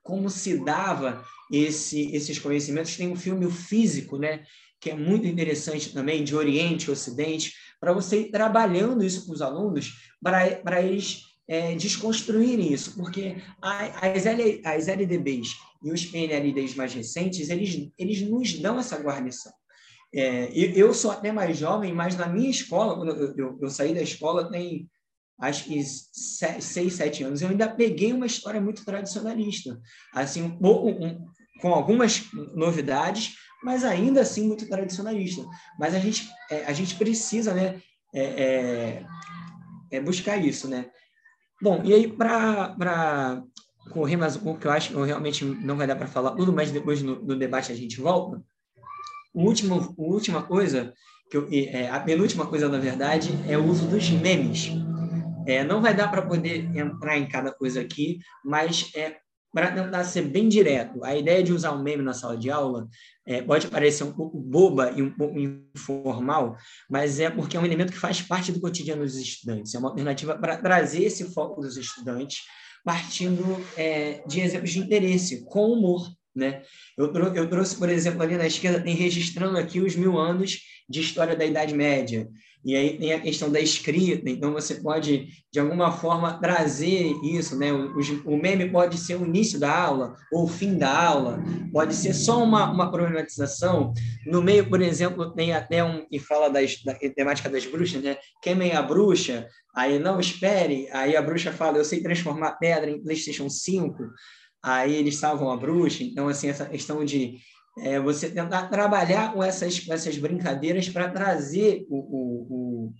Como 0.01 0.29
se 0.29 0.63
dava 0.63 1.23
esse, 1.51 2.15
esses 2.15 2.39
conhecimentos. 2.39 2.95
Tem 2.95 3.09
um 3.09 3.15
filme 3.15 3.49
físico, 3.51 4.17
né? 4.17 4.45
Que 4.83 4.91
é 4.91 4.95
muito 4.95 5.25
interessante 5.25 5.93
também, 5.93 6.25
de 6.25 6.35
Oriente 6.35 6.89
e 6.89 6.91
Ocidente, 6.91 7.53
para 7.79 7.93
você 7.93 8.21
ir 8.21 8.31
trabalhando 8.31 9.01
isso 9.01 9.25
com 9.25 9.31
os 9.31 9.41
alunos, 9.41 9.93
para 10.21 10.81
eles 10.81 11.21
é, 11.47 11.73
desconstruírem 11.75 12.73
isso, 12.73 12.93
porque 12.95 13.37
as, 13.61 14.25
L, 14.25 14.61
as 14.65 14.87
LDBs 14.89 15.55
e 15.83 15.89
os 15.89 16.05
PNLDs 16.05 16.75
mais 16.75 16.93
recentes, 16.93 17.49
eles, 17.49 17.91
eles 17.97 18.21
nos 18.21 18.59
dão 18.59 18.77
essa 18.77 18.97
guarnição. 18.97 19.53
É, 20.13 20.51
eu, 20.53 20.93
sou 20.93 21.11
até 21.11 21.31
mais 21.31 21.57
jovem, 21.57 21.93
mas 21.93 22.17
na 22.17 22.27
minha 22.27 22.49
escola, 22.49 22.95
quando 22.95 23.11
eu, 23.11 23.35
eu, 23.37 23.59
eu 23.61 23.69
saí 23.69 23.93
da 23.93 24.01
escola, 24.01 24.51
tem 24.51 24.89
acho 25.39 25.63
que 25.63 25.81
seis, 25.83 26.93
sete 26.93 27.23
anos, 27.23 27.41
eu 27.41 27.49
ainda 27.49 27.67
peguei 27.67 28.11
uma 28.11 28.25
história 28.25 28.59
muito 28.59 28.85
tradicionalista, 28.85 29.79
assim, 30.13 30.57
um, 30.61 30.89
um, 30.89 31.25
com 31.61 31.73
algumas 31.73 32.23
novidades, 32.53 33.35
mas 33.63 33.83
ainda 33.83 34.21
assim 34.21 34.47
muito 34.47 34.67
tradicionalista. 34.67 35.43
Mas 35.79 35.95
a 35.95 35.99
gente, 35.99 36.29
é, 36.49 36.65
a 36.65 36.73
gente 36.73 36.95
precisa, 36.95 37.53
né, 37.53 37.81
é, 38.13 38.23
é, 38.23 39.05
é 39.91 39.99
buscar 40.01 40.37
isso, 40.37 40.67
né? 40.67 40.87
Bom, 41.61 41.81
e 41.83 41.93
aí 41.93 42.07
para 42.07 43.41
correr 43.91 44.17
mais 44.17 44.35
um 44.35 44.41
pouco, 44.41 44.59
que 44.59 44.67
eu 44.67 44.71
acho 44.71 44.89
que 44.89 45.01
realmente 45.01 45.45
não 45.45 45.77
vai 45.77 45.87
dar 45.87 45.95
para 45.95 46.07
falar 46.07 46.31
tudo, 46.31 46.51
mas 46.51 46.71
depois 46.71 47.01
no, 47.01 47.21
no, 47.23 47.35
debate 47.37 47.71
a 47.71 47.75
gente 47.75 47.99
volta. 47.99 48.41
O 49.33 49.43
último, 49.43 49.95
a 49.97 50.01
última 50.01 50.43
coisa, 50.43 50.93
que 51.29 51.37
eu, 51.37 51.47
é, 51.51 51.89
a 51.89 51.99
penúltima 51.99 52.45
coisa, 52.45 52.69
na 52.69 52.77
verdade, 52.77 53.31
é 53.47 53.57
o 53.57 53.65
uso 53.65 53.87
dos 53.87 54.09
memes. 54.09 54.71
É, 55.45 55.63
não 55.63 55.81
vai 55.81 55.93
dar 55.93 56.09
para 56.09 56.21
poder 56.21 56.69
entrar 56.75 57.17
em 57.17 57.27
cada 57.27 57.51
coisa 57.51 57.81
aqui, 57.81 58.19
mas 58.43 58.91
é 58.95 59.17
para 59.53 59.71
tentar 59.71 60.03
ser 60.03 60.23
bem 60.23 60.49
direto. 60.49 61.03
A 61.03 61.15
ideia 61.15 61.43
de 61.43 61.53
usar 61.53 61.71
um 61.73 61.83
meme 61.83 62.01
na 62.01 62.13
sala 62.13 62.35
de 62.35 62.49
aula 62.49 62.87
é, 63.25 63.41
pode 63.41 63.67
parecer 63.67 64.03
um 64.03 64.11
pouco 64.11 64.39
boba 64.39 64.91
e 64.95 65.01
um 65.01 65.11
pouco 65.11 65.37
informal, 65.39 66.57
mas 66.89 67.19
é 67.19 67.29
porque 67.29 67.55
é 67.55 67.59
um 67.59 67.65
elemento 67.65 67.93
que 67.93 67.99
faz 67.99 68.21
parte 68.21 68.51
do 68.51 68.59
cotidiano 68.59 69.03
dos 69.03 69.15
estudantes. 69.15 69.73
É 69.75 69.77
uma 69.79 69.89
alternativa 69.89 70.35
para 70.35 70.57
trazer 70.57 71.03
esse 71.03 71.31
foco 71.31 71.61
dos 71.61 71.77
estudantes, 71.77 72.39
partindo 72.83 73.43
é, 73.77 74.23
de 74.27 74.41
exemplos 74.41 74.71
de 74.71 74.79
interesse, 74.79 75.45
com 75.45 75.71
humor. 75.71 76.11
Né? 76.35 76.63
Eu, 76.97 77.13
eu 77.13 77.47
trouxe, 77.47 77.75
por 77.75 77.89
exemplo, 77.89 78.23
ali 78.23 78.35
na 78.35 78.47
esquerda, 78.47 78.81
tem 78.81 78.95
registrando 78.95 79.57
aqui 79.57 79.79
os 79.79 79.95
mil 79.95 80.17
anos 80.17 80.59
de 80.89 80.99
história 80.99 81.35
da 81.35 81.45
Idade 81.45 81.75
Média. 81.75 82.27
E 82.65 82.75
aí 82.77 82.97
tem 82.97 83.11
a 83.13 83.19
questão 83.19 83.51
da 83.51 83.59
escrita, 83.59 84.29
então 84.29 84.53
você 84.53 84.75
pode, 84.75 85.27
de 85.51 85.59
alguma 85.59 85.91
forma, 85.91 86.39
trazer 86.39 87.13
isso, 87.21 87.57
né? 87.57 87.73
O, 87.73 87.99
o, 88.25 88.37
meme 88.37 88.69
pode 88.69 88.97
ser 88.97 89.15
o 89.15 89.25
início 89.25 89.59
da 89.59 89.75
aula 89.75 90.15
ou 90.31 90.45
o 90.45 90.47
fim 90.47 90.77
da 90.77 90.89
aula, 90.89 91.43
pode 91.73 91.93
ser 91.93 92.13
só 92.13 92.41
uma, 92.41 92.71
uma 92.71 92.89
problematização. 92.89 93.93
No 94.25 94.41
meio, 94.41 94.69
por 94.69 94.81
exemplo, 94.81 95.33
tem 95.33 95.51
até 95.51 95.83
um 95.83 96.07
que 96.07 96.19
fala 96.19 96.49
das, 96.49 96.81
da 96.83 96.93
temática 96.93 97.49
das 97.49 97.65
bruxas, 97.65 98.01
né? 98.01 98.17
Queimem 98.41 98.71
a 98.71 98.81
bruxa, 98.81 99.45
aí 99.75 99.99
não 99.99 100.17
espere, 100.17 100.87
aí 100.91 101.17
a 101.17 101.21
bruxa 101.21 101.51
fala, 101.51 101.77
eu 101.77 101.85
sei 101.85 102.01
transformar 102.01 102.53
pedra 102.53 102.89
em 102.89 103.03
PlayStation 103.03 103.49
5, 103.49 103.97
aí 104.63 104.95
eles 104.95 105.17
salvam 105.17 105.51
a 105.51 105.57
bruxa. 105.57 106.01
Então, 106.01 106.29
assim, 106.29 106.47
essa 106.47 106.65
questão 106.65 107.03
de 107.03 107.39
é 107.79 107.99
você 107.99 108.29
tentar 108.29 108.67
trabalhar 108.67 109.33
com 109.33 109.43
essas, 109.43 109.79
com 109.79 109.93
essas 109.93 110.17
brincadeiras 110.17 110.87
para 110.89 111.09
trazer 111.09 111.85
o, 111.89 111.97
o, 111.97 112.47
o, 112.49 112.93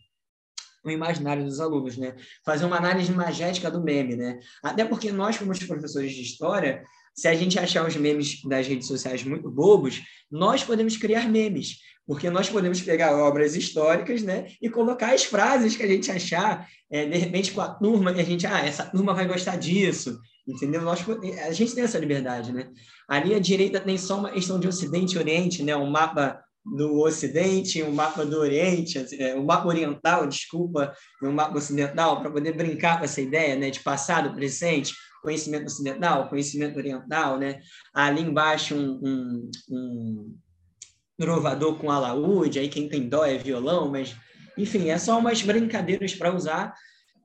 o, 0.86 0.92
imaginário 0.92 1.44
dos 1.44 1.60
alunos, 1.60 1.98
né? 1.98 2.16
Fazer 2.44 2.66
uma 2.66 2.78
análise 2.78 3.12
magética 3.12 3.70
do 3.70 3.84
meme, 3.84 4.16
né? 4.16 4.40
Até 4.64 4.84
porque 4.84 5.12
nós, 5.12 5.38
como 5.38 5.52
professores 5.68 6.12
de 6.12 6.22
história, 6.22 6.84
se 7.16 7.28
a 7.28 7.36
gente 7.36 7.60
achar 7.60 7.88
os 7.88 7.96
memes 7.96 8.42
das 8.44 8.68
redes 8.68 8.88
sociais 8.88 9.24
muito 9.24 9.50
bobos, 9.50 10.02
nós 10.32 10.64
podemos 10.64 10.98
criar 10.98 11.30
memes, 11.30 11.78
porque 12.08 12.30
nós 12.30 12.50
podemos 12.50 12.82
pegar 12.82 13.16
obras 13.16 13.56
históricas, 13.56 14.24
né, 14.24 14.48
e 14.62 14.70
colocar 14.70 15.14
as 15.14 15.24
frases 15.24 15.76
que 15.76 15.84
a 15.84 15.88
gente 15.88 16.12
achar, 16.12 16.68
é, 16.90 17.06
de 17.06 17.18
repente 17.18 17.52
com 17.52 17.62
a 17.62 17.70
turma, 17.70 18.12
e 18.12 18.20
a 18.20 18.24
gente, 18.24 18.48
ah, 18.48 18.66
essa 18.66 18.86
turma 18.86 19.14
vai 19.14 19.28
gostar 19.28 19.58
disso, 19.58 20.20
entendeu? 20.48 20.82
Nós, 20.82 21.04
a 21.46 21.52
gente 21.52 21.74
tem 21.74 21.84
essa 21.84 22.00
liberdade, 22.00 22.52
né? 22.52 22.70
Ali 23.08 23.34
à 23.34 23.40
direita 23.40 23.80
tem 23.80 23.98
só 23.98 24.18
uma 24.18 24.32
questão 24.32 24.60
de 24.60 24.68
Ocidente 24.68 25.16
e 25.16 25.20
Oriente, 25.20 25.64
né? 25.64 25.76
Um 25.76 25.90
mapa 25.90 26.44
do 26.66 27.02
Ocidente, 27.02 27.84
um 27.84 27.92
mapa 27.92 28.26
do 28.26 28.40
Oriente, 28.40 29.06
é, 29.20 29.36
um 29.36 29.46
mapa 29.46 29.68
oriental, 29.68 30.28
desculpa, 30.28 30.94
um 31.22 31.32
mapa 31.32 31.58
ocidental, 31.58 32.22
para 32.22 32.32
poder 32.32 32.54
brincar 32.54 33.00
com 33.00 33.06
essa 33.06 33.22
ideia, 33.22 33.56
né? 33.56 33.70
De 33.70 33.82
passado, 33.82 34.34
presente, 34.34 34.94
conhecimento 35.22 35.66
ocidental, 35.66 36.30
conhecimento 36.30 36.78
oriental, 36.78 37.38
né? 37.38 37.60
Ali 37.94 38.22
embaixo 38.22 38.76
um, 38.76 39.00
um, 39.04 39.52
um 39.70 40.36
trovador 41.18 41.78
com 41.78 41.92
alaúde, 41.92 42.60
aí 42.60 42.68
quem 42.68 42.90
tem 42.90 43.08
dó 43.08 43.26
é 43.26 43.38
violão, 43.38 43.90
mas 43.90 44.16
enfim, 44.58 44.90
é 44.90 44.98
só 44.98 45.18
umas 45.18 45.42
brincadeiras 45.42 46.14
para 46.14 46.36
usar 46.36 46.74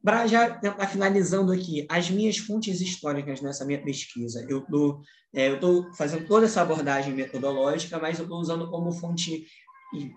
para 0.03 0.27
já 0.27 0.49
estar 0.49 0.87
finalizando 0.87 1.53
aqui, 1.53 1.87
as 1.89 2.11
minhas 2.11 2.39
fontes 2.39 2.81
históricas 2.81 3.41
nessa 3.41 3.65
minha 3.65 3.83
pesquisa, 3.83 4.45
eu 4.49 4.59
estou 4.61 5.03
é, 5.35 5.49
eu 5.49 5.93
fazendo 5.95 6.27
toda 6.27 6.47
essa 6.47 6.63
abordagem 6.63 7.13
metodológica, 7.13 7.99
mas 7.99 8.19
eu 8.19 8.25
estou 8.25 8.41
usando 8.41 8.71
como 8.71 8.93
fonte 8.93 9.47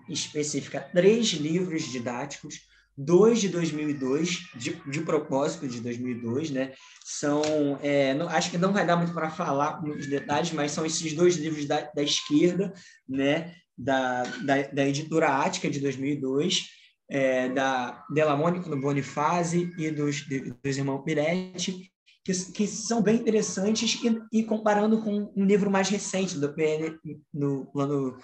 específica 0.08 0.80
três 0.80 1.28
livros 1.32 1.90
didáticos, 1.90 2.60
dois 2.96 3.40
de 3.40 3.48
2002, 3.48 4.50
de, 4.56 4.74
de 4.90 5.00
propósito 5.00 5.66
de 5.66 5.80
2002, 5.80 6.50
né? 6.50 6.72
São, 7.04 7.42
é, 7.82 8.14
não, 8.14 8.28
acho 8.28 8.50
que 8.50 8.58
não 8.58 8.72
vai 8.72 8.86
dar 8.86 8.96
muito 8.96 9.14
para 9.14 9.30
falar 9.30 9.80
muitos 9.82 10.06
detalhes, 10.06 10.52
mas 10.52 10.72
são 10.72 10.84
esses 10.84 11.12
dois 11.14 11.36
livros 11.36 11.66
da, 11.66 11.90
da 11.94 12.02
esquerda, 12.02 12.72
né? 13.08 13.54
Da, 13.76 14.22
da, 14.44 14.62
da 14.62 14.86
editora 14.86 15.28
Ática 15.28 15.70
de 15.70 15.80
2002, 15.80 16.68
é, 17.12 17.50
da 17.50 18.06
Della 18.08 18.34
Mônica 18.34 18.70
do 18.70 18.80
Bonifazi 18.80 19.70
e 19.76 19.90
dos, 19.90 20.24
dos 20.64 20.78
irmãos 20.78 21.02
Piretti, 21.02 21.92
que, 22.24 22.32
que 22.52 22.66
são 22.66 23.02
bem 23.02 23.16
interessantes 23.16 24.02
e, 24.02 24.38
e, 24.38 24.44
comparando 24.44 25.02
com 25.02 25.30
um 25.36 25.44
livro 25.44 25.70
mais 25.70 25.90
recente 25.90 26.38
do 26.38 26.54
PN, 26.54 26.98
no 27.34 27.66
plano 27.66 28.16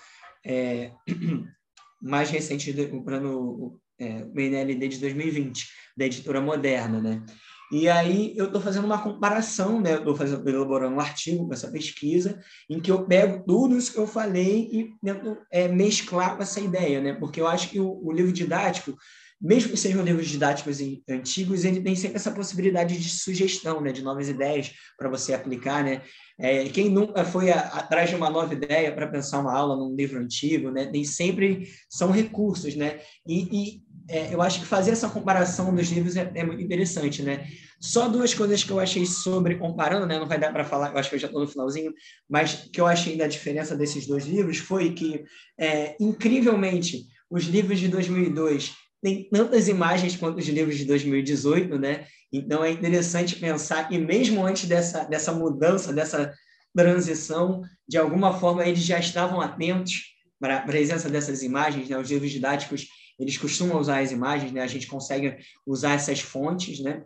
é, 0.43 0.93
mais 2.01 2.31
recente 2.31 2.73
do 2.73 3.03
plano 3.03 3.79
é, 3.99 4.25
PNLD 4.25 4.89
de 4.89 4.99
2020, 5.01 5.69
da 5.95 6.07
editora 6.07 6.41
Moderna, 6.41 6.99
né? 6.99 7.27
E 7.71 7.89
aí 7.89 8.33
eu 8.37 8.47
estou 8.47 8.61
fazendo 8.61 8.87
uma 8.87 9.03
comparação, 9.03 9.81
né? 9.81 9.95
Estou 9.95 10.17
elaborando 10.47 10.97
um 10.97 11.01
artigo 11.01 11.47
com 11.47 11.53
essa 11.53 11.71
pesquisa 11.71 12.41
em 12.69 12.81
que 12.81 12.91
eu 12.91 13.05
pego 13.05 13.45
tudo 13.47 13.77
isso 13.77 13.93
que 13.93 13.99
eu 13.99 14.07
falei 14.07 14.69
e 14.73 14.91
tento 15.05 15.37
é, 15.53 15.69
mesclar 15.69 16.37
com 16.37 16.43
essa 16.43 16.61
ideia, 16.61 17.01
né? 17.01 17.13
Porque 17.13 17.41
eu 17.41 17.47
acho 17.47 17.69
que 17.69 17.79
o, 17.79 18.01
o 18.03 18.11
livro 18.11 18.33
didático, 18.33 18.97
mesmo 19.41 19.71
que 19.71 19.77
sejam 19.77 20.03
livros 20.03 20.29
didáticos 20.29 20.79
antigos, 21.09 21.65
ele 21.65 21.83
tem 21.83 21.95
sempre 21.95 22.17
essa 22.17 22.31
possibilidade 22.31 22.99
de 22.99 23.09
sugestão, 23.11 23.83
né? 23.83 23.93
De 23.93 24.03
novas 24.03 24.31
ideias 24.31 24.73
para 24.97 25.11
você 25.11 25.35
aplicar, 25.35 25.85
né? 25.85 26.01
É, 26.41 26.65
quem 26.71 26.89
nunca 26.89 27.23
foi 27.23 27.51
a, 27.51 27.61
atrás 27.61 28.09
de 28.09 28.17
uma 28.17 28.31
nova 28.31 28.55
ideia 28.55 28.95
para 28.95 29.09
pensar 29.09 29.41
uma 29.41 29.53
aula 29.53 29.77
num 29.77 29.95
livro 29.95 30.19
antigo, 30.19 30.71
né? 30.71 30.87
Tem 30.87 31.05
sempre 31.05 31.69
são 31.91 32.11
recursos, 32.11 32.75
né? 32.75 33.01
E, 33.27 33.43
e 33.53 33.83
é, 34.09 34.33
eu 34.33 34.41
acho 34.41 34.61
que 34.61 34.67
fazer 34.67 34.93
essa 34.93 35.09
comparação 35.09 35.75
dos 35.75 35.91
livros 35.91 36.17
é, 36.17 36.31
é, 36.35 36.45
muito 36.45 36.63
interessante, 36.63 37.23
né? 37.23 37.47
Só 37.79 38.09
duas 38.09 38.33
coisas 38.33 38.65
que 38.65 38.71
eu 38.71 38.81
achei 38.81 39.05
sobre 39.05 39.57
comparando, 39.57 40.07
né? 40.07 40.19
Não 40.19 40.27
vai 40.27 40.39
dar 40.39 40.53
para 40.53 40.65
falar, 40.65 40.93
eu 40.93 40.99
acho 40.99 41.11
que 41.11 41.17
eu 41.17 41.21
já 41.21 41.27
estou 41.27 41.43
no 41.43 41.49
finalzinho, 41.49 41.93
mas 42.29 42.69
que 42.73 42.81
eu 42.81 42.87
achei 42.87 43.17
da 43.17 43.27
diferença 43.27 43.77
desses 43.77 44.07
dois 44.07 44.25
livros 44.27 44.59
foi 44.59 44.93
que, 44.93 45.25
é, 45.59 45.95
incrivelmente, 46.01 47.07
os 47.31 47.45
livros 47.45 47.79
de 47.79 47.89
2002 47.89 48.73
têm 49.03 49.29
tantas 49.29 49.69
imagens 49.69 50.17
quanto 50.17 50.39
os 50.39 50.49
livros 50.49 50.79
de 50.79 50.87
2018, 50.87 51.79
né? 51.79 52.07
Então 52.33 52.65
é 52.65 52.71
interessante 52.71 53.37
pensar 53.37 53.89
que 53.89 53.99
mesmo 53.99 54.45
antes 54.45 54.67
dessa, 54.67 55.05
dessa 55.05 55.33
mudança, 55.33 55.93
dessa 55.93 56.33
transição, 56.75 57.63
de 57.87 57.99
alguma 57.99 58.33
forma 58.39 58.65
eles 58.65 58.81
já 58.81 58.99
estavam 58.99 59.41
atentos 59.41 60.17
para 60.41 60.59
a 60.59 60.63
presença 60.63 61.09
dessas 61.09 61.43
imagens, 61.43 61.89
né? 61.89 61.99
Os 61.99 62.11
livros 62.11 62.31
didáticos 62.31 62.87
eles 63.19 63.37
costumam 63.37 63.79
usar 63.79 64.01
as 64.01 64.13
imagens, 64.13 64.53
né? 64.53 64.63
A 64.63 64.67
gente 64.67 64.87
consegue 64.87 65.37
usar 65.67 65.95
essas 65.95 66.21
fontes, 66.21 66.81
né? 66.81 67.05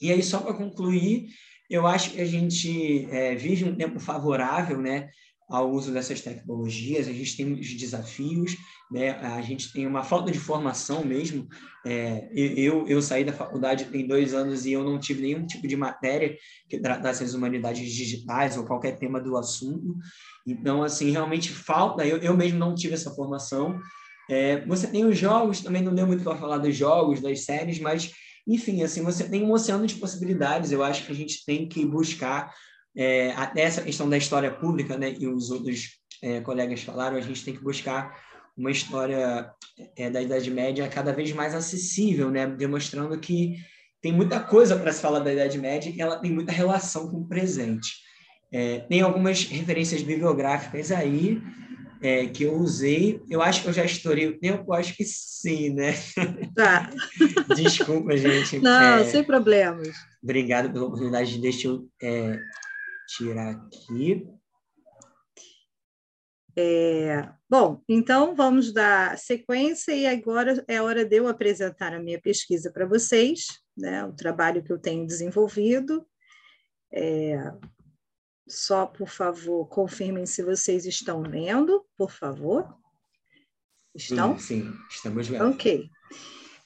E 0.00 0.12
aí, 0.12 0.22
só 0.22 0.38
para 0.40 0.54
concluir, 0.54 1.28
eu 1.68 1.86
acho 1.86 2.12
que 2.12 2.20
a 2.20 2.24
gente 2.24 3.06
é, 3.10 3.34
vive 3.34 3.64
um 3.64 3.76
tempo 3.76 4.00
favorável, 4.00 4.80
né? 4.80 5.10
ao 5.48 5.70
uso 5.70 5.90
dessas 5.90 6.20
tecnologias, 6.20 7.08
a 7.08 7.12
gente 7.12 7.36
tem 7.36 7.52
os 7.54 7.74
desafios, 7.74 8.54
né? 8.90 9.12
a 9.12 9.40
gente 9.40 9.72
tem 9.72 9.86
uma 9.86 10.04
falta 10.04 10.30
de 10.30 10.38
formação 10.38 11.02
mesmo. 11.04 11.48
É, 11.86 12.28
eu, 12.34 12.86
eu 12.86 13.00
saí 13.00 13.24
da 13.24 13.32
faculdade 13.32 13.86
tem 13.86 14.06
dois 14.06 14.34
anos 14.34 14.66
e 14.66 14.72
eu 14.72 14.84
não 14.84 14.98
tive 14.98 15.22
nenhum 15.22 15.46
tipo 15.46 15.66
de 15.66 15.74
matéria 15.74 16.36
que 16.68 16.78
tratasse 16.78 17.24
as 17.24 17.32
humanidades 17.32 17.90
digitais 17.90 18.58
ou 18.58 18.66
qualquer 18.66 18.98
tema 18.98 19.18
do 19.20 19.38
assunto. 19.38 19.96
Então, 20.46 20.82
assim, 20.82 21.10
realmente 21.10 21.50
falta, 21.50 22.06
eu, 22.06 22.18
eu 22.18 22.36
mesmo 22.36 22.58
não 22.58 22.74
tive 22.74 22.94
essa 22.94 23.14
formação. 23.14 23.80
É, 24.28 24.60
você 24.66 24.86
tem 24.86 25.04
os 25.04 25.16
jogos, 25.16 25.60
também 25.60 25.82
não 25.82 25.94
deu 25.94 26.06
muito 26.06 26.22
para 26.22 26.36
falar 26.36 26.58
dos 26.58 26.76
jogos, 26.76 27.20
das 27.20 27.44
séries, 27.44 27.78
mas, 27.78 28.12
enfim, 28.46 28.82
assim, 28.82 29.02
você 29.02 29.28
tem 29.28 29.42
um 29.42 29.52
oceano 29.52 29.86
de 29.86 29.94
possibilidades. 29.94 30.70
Eu 30.70 30.82
acho 30.82 31.06
que 31.06 31.12
a 31.12 31.14
gente 31.14 31.44
tem 31.44 31.66
que 31.66 31.84
buscar 31.86 32.52
é, 32.96 33.32
até 33.32 33.62
essa 33.62 33.82
questão 33.82 34.08
da 34.08 34.18
história 34.18 34.50
pública, 34.50 34.98
né, 34.98 35.14
e 35.18 35.26
os 35.26 35.50
outros 35.50 35.98
é, 36.22 36.40
colegas 36.40 36.82
falaram, 36.82 37.16
a 37.16 37.20
gente 37.20 37.44
tem 37.44 37.54
que 37.54 37.62
buscar 37.62 38.14
uma 38.56 38.70
história 38.70 39.50
é, 39.96 40.10
da 40.10 40.20
Idade 40.20 40.50
Média 40.50 40.88
cada 40.88 41.12
vez 41.12 41.32
mais 41.32 41.54
acessível, 41.54 42.30
né, 42.30 42.46
demonstrando 42.46 43.18
que 43.18 43.54
tem 44.02 44.12
muita 44.12 44.40
coisa 44.40 44.76
para 44.76 44.92
se 44.92 45.00
falar 45.00 45.20
da 45.20 45.32
Idade 45.32 45.58
Média 45.58 45.90
e 45.94 46.00
ela 46.00 46.18
tem 46.18 46.32
muita 46.32 46.52
relação 46.52 47.08
com 47.08 47.18
o 47.18 47.28
presente. 47.28 47.88
É, 48.50 48.80
tem 48.80 49.00
algumas 49.00 49.44
referências 49.44 50.02
bibliográficas 50.02 50.90
aí 50.90 51.40
é, 52.00 52.26
que 52.26 52.44
eu 52.44 52.54
usei. 52.54 53.22
Eu 53.28 53.42
acho 53.42 53.62
que 53.62 53.68
eu 53.68 53.72
já 53.72 53.84
estourei 53.84 54.26
o 54.26 54.38
tempo, 54.38 54.72
acho 54.72 54.94
que 54.96 55.04
sim, 55.04 55.70
né? 55.70 55.94
Tá. 56.54 56.90
Desculpa, 57.56 58.16
gente. 58.16 58.58
Não, 58.58 58.98
é, 58.98 59.04
sem 59.04 59.24
problemas. 59.24 59.88
Obrigado 60.22 60.72
pela 60.72 60.86
oportunidade. 60.86 61.40
Deixa 61.40 61.68
eu 61.68 61.88
é, 62.02 62.38
tirar 63.08 63.50
aqui. 63.50 64.26
É, 66.60 67.28
bom, 67.48 67.80
então 67.88 68.34
vamos 68.34 68.72
dar 68.72 69.16
sequência 69.16 69.92
e 69.92 70.08
agora 70.08 70.64
é 70.66 70.82
hora 70.82 71.04
de 71.04 71.16
eu 71.16 71.28
apresentar 71.28 71.94
a 71.94 72.00
minha 72.00 72.20
pesquisa 72.20 72.72
para 72.72 72.84
vocês, 72.84 73.46
né, 73.76 74.04
o 74.04 74.12
trabalho 74.12 74.60
que 74.64 74.72
eu 74.72 74.78
tenho 74.78 75.06
desenvolvido. 75.06 76.04
É, 76.92 77.52
só, 78.48 78.86
por 78.86 79.08
favor, 79.08 79.66
confirmem 79.68 80.26
se 80.26 80.42
vocês 80.42 80.86
estão 80.86 81.22
vendo, 81.22 81.84
por 81.96 82.10
favor. 82.10 82.76
Estão? 83.94 84.38
Sim, 84.38 84.72
estamos 84.90 85.28
vendo. 85.28 85.50
Ok. 85.50 85.90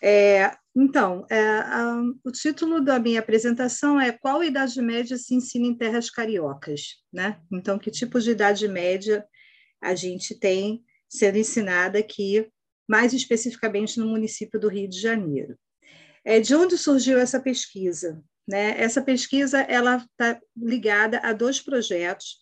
É, 0.00 0.56
então, 0.74 1.24
é, 1.30 1.40
a, 1.40 2.02
o 2.24 2.32
título 2.32 2.80
da 2.82 2.98
minha 2.98 3.20
apresentação 3.20 4.00
é 4.00 4.10
Qual 4.10 4.42
Idade 4.42 4.80
Média 4.82 5.16
se 5.16 5.34
ensina 5.34 5.66
em 5.66 5.74
terras 5.76 6.10
cariocas? 6.10 6.96
Né? 7.12 7.40
Então, 7.52 7.78
que 7.78 7.90
tipo 7.90 8.20
de 8.20 8.30
Idade 8.30 8.66
Média 8.66 9.24
a 9.80 9.94
gente 9.94 10.34
tem 10.34 10.84
sendo 11.08 11.38
ensinada 11.38 11.98
aqui, 11.98 12.48
mais 12.88 13.12
especificamente 13.12 14.00
no 14.00 14.06
município 14.06 14.58
do 14.58 14.68
Rio 14.68 14.88
de 14.88 15.00
Janeiro? 15.00 15.56
É, 16.24 16.40
de 16.40 16.54
onde 16.54 16.78
surgiu 16.78 17.18
essa 17.18 17.40
pesquisa? 17.40 18.22
Né? 18.48 18.80
Essa 18.80 19.00
pesquisa 19.00 19.60
ela 19.60 19.96
está 19.96 20.40
ligada 20.56 21.18
a 21.18 21.32
dois 21.32 21.60
projetos 21.60 22.38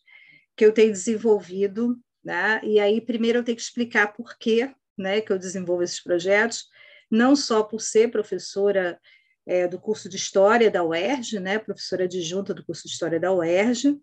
que 0.57 0.65
eu 0.65 0.73
tenho 0.73 0.93
desenvolvido, 0.93 1.99
né? 2.25 2.61
e 2.63 2.79
aí 2.81 3.01
primeiro 3.01 3.39
eu 3.39 3.45
tenho 3.45 3.57
que 3.57 3.63
explicar 3.63 4.13
por 4.13 4.37
que 4.39 4.75
né, 5.01 5.21
que 5.21 5.33
eu 5.33 5.39
desenvolvo 5.39 5.83
esses 5.83 6.01
projetos, 6.01 6.67
não 7.11 7.35
só 7.35 7.63
por 7.63 7.81
ser 7.81 8.11
professora 8.11 9.01
é, 9.47 9.67
do 9.67 9.81
curso 9.81 10.09
de 10.09 10.17
História 10.17 10.71
da 10.71 10.85
UERJ, 10.85 11.41
né, 11.41 11.59
professora 11.59 12.05
adjunta 12.05 12.55
do 12.55 12.65
curso 12.65 12.87
de 12.87 12.93
História 12.93 13.19
da 13.19 13.33
UERJ, 13.33 13.99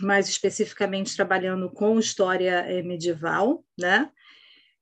mais 0.00 0.28
especificamente 0.28 1.14
trabalhando 1.14 1.70
com 1.70 1.98
História 1.98 2.60
é, 2.60 2.82
Medieval, 2.82 3.64
né, 3.78 4.10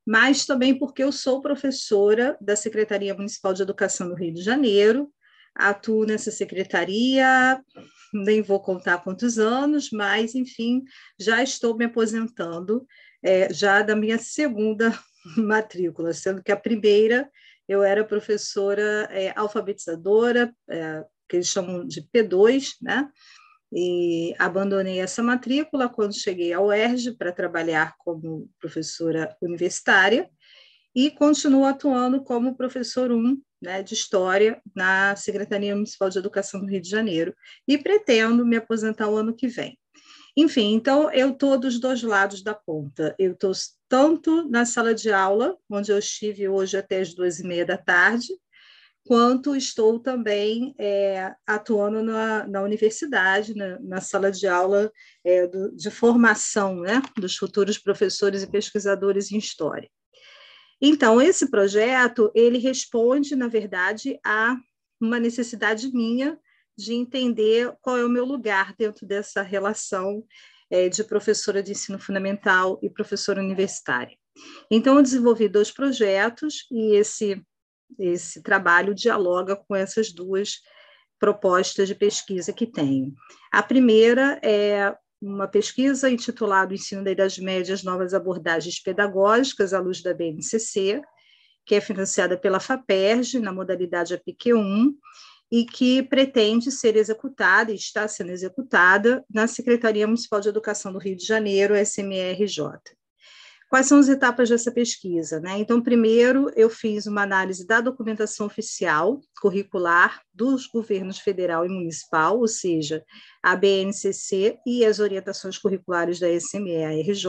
mas 0.07 0.47
também 0.47 0.79
porque 0.79 1.03
eu 1.03 1.11
sou 1.11 1.43
professora 1.43 2.39
da 2.41 2.55
Secretaria 2.55 3.15
Municipal 3.15 3.53
de 3.53 3.63
Educação 3.63 4.09
do 4.09 4.15
Rio 4.15 4.33
de 4.33 4.43
Janeiro, 4.43 5.13
atuo 5.57 6.05
nessa 6.05 6.31
secretaria, 6.31 7.61
nem 8.13 8.43
vou 8.43 8.61
contar 8.61 9.03
quantos 9.03 9.39
anos, 9.39 9.91
mas, 9.91 10.35
enfim, 10.35 10.83
já 11.19 11.43
estou 11.43 11.77
me 11.77 11.85
aposentando, 11.85 12.87
é, 13.23 13.53
já 13.53 13.83
da 13.83 13.97
minha 13.97 14.19
segunda 14.19 14.97
matrícula, 15.37 16.13
sendo 16.13 16.43
que 16.43 16.53
a 16.53 16.57
primeira 16.57 17.29
eu 17.69 17.83
era 17.83 18.05
professora 18.05 19.09
é, 19.11 19.33
alfabetizadora, 19.37 20.55
é, 20.71 21.05
que 21.29 21.37
eles 21.37 21.49
chamam 21.49 21.85
de 21.85 22.01
P2, 22.03 22.75
né? 22.81 23.09
E 23.73 24.33
abandonei 24.39 25.01
essa 25.01 25.23
matrícula 25.23 25.89
quando 25.89 26.15
cheguei 26.15 26.53
ao 26.53 26.67
UERJ 26.67 27.17
para 27.17 27.33
trabalhar 27.33 27.97
como 27.99 28.49
professora 28.61 29.37
universitária 29.43 30.31
e 30.95 31.11
continuo 31.11 31.65
atuando 31.65 32.23
como 32.23 32.57
professor 32.57 33.11
1 33.11 33.37
né, 33.61 33.83
de 33.83 33.95
História 33.95 34.61
na 34.75 35.17
Secretaria 35.17 35.75
Municipal 35.75 36.11
de 36.11 36.19
Educação 36.19 36.61
do 36.61 36.67
Rio 36.67 36.81
de 36.81 36.89
Janeiro 36.89 37.35
e 37.67 37.79
pretendo 37.79 38.45
me 38.45 38.57
aposentar 38.57 39.09
o 39.09 39.17
ano 39.17 39.35
que 39.35 39.49
vem. 39.49 39.79
Enfim, 40.37 40.75
então 40.75 41.11
eu 41.13 41.31
estou 41.31 41.59
dos 41.59 41.81
dois 41.81 42.03
lados 42.03 42.43
da 42.43 42.55
ponta. 42.55 43.15
Eu 43.19 43.33
estou 43.33 43.53
tanto 43.89 44.47
na 44.51 44.67
sala 44.67 44.95
de 44.95 45.11
aula, 45.11 45.57
onde 45.71 45.91
eu 45.91 45.99
estive 45.99 46.47
hoje 46.47 46.77
até 46.77 47.01
as 47.01 47.15
duas 47.15 47.41
e 47.41 47.47
meia 47.47 47.65
da 47.65 47.79
tarde, 47.79 48.29
quanto 49.07 49.57
estou 49.57 49.99
também 49.99 50.75
é, 50.79 51.33
atuando 51.47 52.03
na, 52.03 52.47
na 52.47 52.61
universidade, 52.63 53.55
na, 53.55 53.79
na, 53.81 54.01
sala 54.01 54.31
de 54.31 54.47
aula 54.47 54.93
é, 55.25 55.47
do, 55.47 55.75
de 55.75 55.91
formação 55.91 56.81
né, 56.81 57.01
dos 57.17 57.37
futuros 57.37 57.79
professores 57.79 58.43
e 58.43 58.51
pesquisadores 58.51 59.31
em 59.31 59.39
História. 59.39 59.89
Então, 60.81 61.21
esse 61.21 61.51
projeto, 61.51 62.31
ele 62.35 62.59
responde, 62.59 63.35
na 63.35 63.49
verdade, 63.49 64.19
a 64.25 64.57
uma 65.01 65.19
necessidade 65.19 65.91
minha 65.93 66.39
de 66.77 66.93
entender 66.95 67.75
qual 67.81 67.97
é 67.97 68.05
o 68.05 68.11
meu 68.11 68.25
lugar 68.25 68.75
dentro 68.77 69.07
dessa 69.07 69.43
relação 69.43 70.23
é, 70.71 70.89
de 70.89 71.03
professora 71.05 71.63
de 71.63 71.73
ensino 71.73 71.99
fundamental 71.99 72.79
e 72.83 72.91
professora 72.91 73.41
universitária. 73.41 74.17
Então, 74.71 74.97
eu 74.97 75.03
desenvolvi 75.03 75.49
dois 75.49 75.71
projetos 75.71 76.67
e 76.71 76.95
esse, 76.97 77.43
esse 77.99 78.43
trabalho 78.43 78.95
dialoga 78.95 79.57
com 79.57 79.75
essas 79.75 80.13
duas 80.13 80.61
propostas 81.19 81.89
de 81.89 81.95
pesquisa 81.95 82.53
que 82.53 82.67
tenho. 82.67 83.15
A 83.51 83.63
primeira 83.63 84.39
é 84.43 84.95
uma 85.27 85.49
pesquisa 85.49 86.09
intitulada 86.09 86.73
Ensino 86.73 87.03
da 87.03 87.11
Idade 87.11 87.43
Média, 87.43 87.75
as 87.75 87.83
novas 87.83 88.15
abordagens 88.15 88.81
pedagógicas 88.81 89.75
à 89.75 89.81
luz 89.81 90.01
da 90.01 90.15
BNCC, 90.15 91.03
que 91.65 91.75
é 91.75 91.81
financiada 91.81 92.39
pela 92.39 92.61
FAPERJ, 92.61 93.41
na 93.41 93.53
modalidade 93.53 94.17
APQ1, 94.17 94.93
e 95.51 95.65
que 95.65 96.03
pretende 96.03 96.71
ser 96.71 96.97
executada 96.97 97.73
e 97.73 97.77
está 97.77 98.07
sendo 98.07 98.31
executada 98.31 99.25
na 99.29 99.47
Secretaria 99.47 100.07
Municipal 100.07 100.41
de 100.41 100.49
Educação 100.49 100.93
do 100.93 100.99
Rio 100.99 101.17
de 101.17 101.25
Janeiro, 101.25 101.75
SMRJ. 101.77 102.96
Quais 103.69 103.87
são 103.87 103.99
as 103.99 104.09
etapas 104.09 104.49
dessa 104.49 104.71
pesquisa? 104.71 105.41
Né? 105.41 105.59
Então, 105.59 105.83
primeiro, 105.83 106.51
eu 106.55 106.71
fiz 106.71 107.07
uma 107.07 107.23
análise 107.23 107.67
da 107.67 107.81
documentação 107.81 108.47
oficial 108.47 109.21
curricular 109.41 110.23
dos 110.33 110.67
governos 110.69 111.19
federal 111.19 111.67
e 111.67 111.69
municipal, 111.69 112.39
ou 112.39 112.47
seja, 112.47 113.05
a 113.43 113.57
BNCC 113.57 114.57
e 114.65 114.85
as 114.85 115.01
orientações 115.01 115.59
curriculares 115.59 116.21
da 116.21 116.29
SME-RJ, 116.29 117.29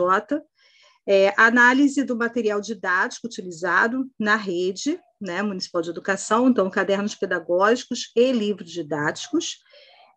é, 1.07 1.33
análise 1.37 2.03
do 2.03 2.15
material 2.15 2.61
didático 2.61 3.27
utilizado 3.27 4.05
na 4.19 4.35
rede 4.35 4.99
né, 5.19 5.41
municipal 5.41 5.81
de 5.81 5.89
educação, 5.89 6.47
então 6.47 6.69
cadernos 6.69 7.15
pedagógicos 7.15 8.11
e 8.15 8.31
livros 8.31 8.71
didáticos. 8.71 9.57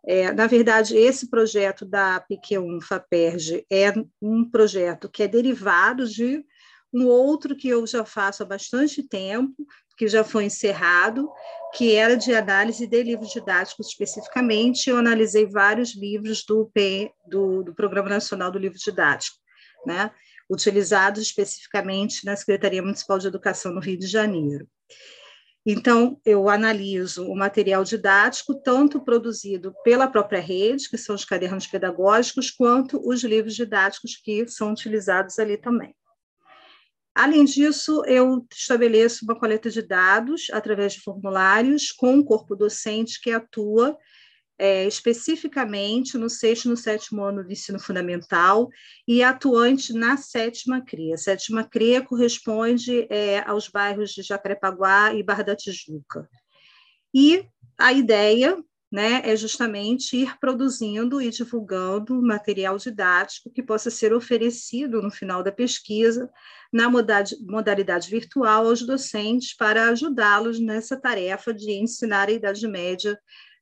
É, 0.07 0.33
na 0.33 0.47
verdade, 0.47 0.97
esse 0.97 1.29
projeto 1.29 1.85
da 1.85 2.21
PQ1 2.21 2.81
FAPERJ 2.83 3.67
é 3.71 3.93
um 4.21 4.49
projeto 4.49 5.09
que 5.09 5.23
é 5.23 5.29
derivado 5.29 6.07
de 6.07 6.45
um 6.93 7.07
outro 7.07 7.55
que 7.55 7.69
eu 7.69 7.87
já 7.87 8.05
faço 8.05 8.43
há 8.43 8.47
bastante 8.47 9.03
tempo, 9.03 9.67
que 9.97 10.09
já 10.09 10.25
foi 10.25 10.45
encerrado, 10.45 11.31
que 11.75 11.95
era 11.95 12.17
de 12.17 12.35
análise 12.35 12.87
de 12.87 13.03
livros 13.03 13.31
didáticos 13.31 13.89
especificamente. 13.89 14.89
Eu 14.89 14.97
analisei 14.97 15.47
vários 15.47 15.95
livros 15.95 16.45
do, 16.45 16.71
P, 16.73 17.13
do, 17.29 17.63
do 17.63 17.75
Programa 17.75 18.09
Nacional 18.09 18.51
do 18.51 18.59
Livro 18.59 18.79
Didático, 18.79 19.37
né? 19.87 20.11
utilizados 20.51 21.23
especificamente 21.23 22.25
na 22.25 22.35
Secretaria 22.35 22.83
Municipal 22.83 23.19
de 23.19 23.29
Educação 23.29 23.73
no 23.73 23.81
Rio 23.81 23.99
de 23.99 24.07
Janeiro. 24.07 24.67
Então, 25.65 26.19
eu 26.25 26.49
analiso 26.49 27.27
o 27.27 27.37
material 27.37 27.85
didático, 27.85 28.55
tanto 28.63 29.01
produzido 29.05 29.75
pela 29.85 30.09
própria 30.09 30.41
rede, 30.41 30.89
que 30.89 30.97
são 30.97 31.15
os 31.15 31.25
cadernos 31.25 31.67
pedagógicos, 31.67 32.51
quanto 32.51 33.01
os 33.07 33.23
livros 33.23 33.55
didáticos 33.55 34.17
que 34.17 34.47
são 34.49 34.73
utilizados 34.73 35.39
ali 35.39 35.59
também. 35.59 35.95
Além 37.15 37.45
disso, 37.45 38.03
eu 38.07 38.47
estabeleço 38.51 39.25
uma 39.25 39.39
coleta 39.39 39.69
de 39.69 39.83
dados 39.83 40.47
através 40.53 40.95
de 40.95 41.01
formulários 41.01 41.93
com 41.93 42.15
um 42.15 42.25
corpo 42.25 42.57
docente 42.57 43.21
que 43.21 43.31
atua 43.31 43.99
é, 44.61 44.87
especificamente 44.87 46.19
no 46.19 46.29
sexto 46.29 46.67
e 46.67 46.69
no 46.69 46.77
sétimo 46.77 47.25
ano 47.25 47.43
do 47.43 47.51
ensino 47.51 47.81
fundamental 47.81 48.69
e 49.09 49.23
atuante 49.23 49.95
na 49.95 50.19
sétima 50.19 50.83
CRIA. 50.83 51.15
A 51.15 51.19
sétima 51.19 51.65
CRIA 51.65 52.03
corresponde 52.03 53.07
é, 53.09 53.41
aos 53.49 53.69
bairros 53.69 54.11
de 54.11 54.21
Jacarepaguá 54.21 55.15
e 55.15 55.23
Barra 55.23 55.45
da 55.45 55.57
Tijuca. 55.57 56.29
E 57.15 57.47
a 57.79 57.95
ideia 57.95 58.63
né, 58.93 59.23
é 59.25 59.35
justamente 59.35 60.15
ir 60.15 60.39
produzindo 60.39 61.23
e 61.23 61.31
divulgando 61.31 62.21
material 62.21 62.77
didático 62.77 63.51
que 63.51 63.63
possa 63.63 63.89
ser 63.89 64.13
oferecido 64.13 65.01
no 65.01 65.11
final 65.11 65.43
da 65.43 65.51
pesquisa 65.51 66.29
na 66.71 66.91
modalidade 66.91 68.11
virtual 68.11 68.67
aos 68.67 68.83
docentes 68.83 69.57
para 69.57 69.89
ajudá-los 69.89 70.61
nessa 70.61 71.01
tarefa 71.01 71.55
de 71.55 71.71
ensinar 71.73 72.29
a 72.29 72.33
Idade 72.33 72.69
Média 72.69 73.19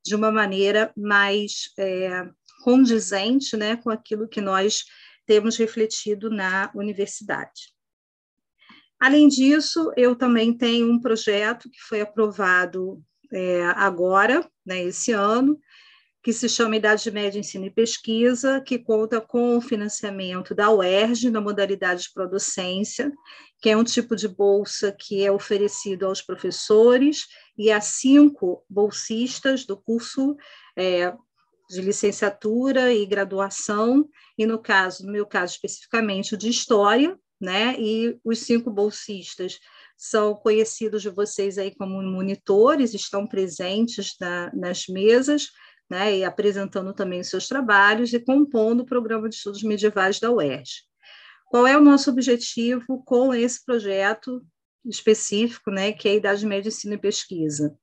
de 0.09 0.15
uma 0.17 0.33
maneira 0.33 0.93
mais 0.97 1.71
é, 1.79 2.27
condizente 2.65 3.57
né, 3.57 3.77
com 3.77 3.91
aquilo 3.91 4.27
que 4.27 4.41
nós 4.41 4.85
temos 5.27 5.57
refletido 5.57 6.31
na 6.31 6.71
universidade. 6.75 7.75
Além 8.99 9.29
disso, 9.29 9.93
eu 9.97 10.17
também 10.17 10.57
tenho 10.57 10.91
um 10.91 11.01
projeto 11.01 11.71
que 11.71 11.81
foi 11.81 12.01
aprovado 12.01 13.01
é, 13.33 13.65
agora, 13.77 14.49
né, 14.67 14.83
esse 14.83 15.13
ano, 15.13 15.61
que 16.29 16.33
se 16.35 16.47
chama 16.47 16.77
Idade 16.77 17.11
Média 17.11 17.41
Ensino 17.41 17.65
e 17.65 17.71
Pesquisa, 17.71 18.61
que 18.61 18.79
conta 18.79 19.19
com 19.19 19.57
o 19.57 19.63
financiamento 19.63 20.55
da 20.55 20.71
UERJ, 20.71 21.31
na 21.31 21.41
modalidade 21.41 22.03
de 22.03 22.13
producência, 22.13 23.11
que 23.63 23.71
é 23.71 23.75
um 23.79 23.83
tipo 23.83 24.15
de 24.15 24.29
bolsa 24.29 24.93
que 24.93 25.25
é 25.25 25.33
oferecido 25.33 26.05
aos 26.05 26.21
professores 26.21 27.25
e 27.57 27.73
a 27.73 27.81
cinco 27.81 28.63
bolsistas 28.69 29.65
do 29.65 29.75
curso 29.75 30.37
é, 30.77 31.15
de 31.71 31.81
licenciatura 31.81 32.93
e 32.93 33.07
graduação, 33.07 34.07
e 34.37 34.45
no 34.45 34.59
caso, 34.59 35.07
no 35.07 35.13
meu 35.13 35.25
caso 35.25 35.55
especificamente, 35.55 36.37
de 36.37 36.51
História, 36.51 37.19
né? 37.41 37.75
E 37.81 38.19
os 38.23 38.41
cinco 38.41 38.71
bolsistas 38.71 39.59
são 39.97 40.35
conhecidos 40.35 41.01
de 41.01 41.09
vocês 41.09 41.57
aí 41.57 41.75
como 41.75 42.03
monitores, 42.03 42.93
estão 42.93 43.27
presentes 43.27 44.15
na, 44.21 44.53
nas 44.55 44.87
mesas, 44.89 45.49
né? 45.91 46.19
E 46.19 46.25
apresentando 46.25 46.93
também 46.93 47.21
os 47.21 47.29
seus 47.29 47.49
trabalhos 47.49 48.13
e 48.13 48.21
compondo 48.21 48.81
o 48.81 48.87
programa 48.87 49.29
de 49.29 49.37
estudos 49.37 49.63
medievais 49.63 50.21
da 50.21 50.31
UERJ. 50.31 50.89
Qual 51.47 51.67
é 51.67 51.77
o 51.77 51.83
nosso 51.83 52.11
objetivo 52.11 53.03
com 53.05 53.33
esse 53.33 53.65
projeto 53.65 54.45
específico, 54.85 55.71
né, 55.71 55.93
que 55.93 56.09
é 56.09 56.13
a 56.13 56.15
Idade 56.15 56.47
Média 56.47 56.69
Ensino 56.69 56.95
e 56.95 56.99
Pesquisa? 56.99 57.75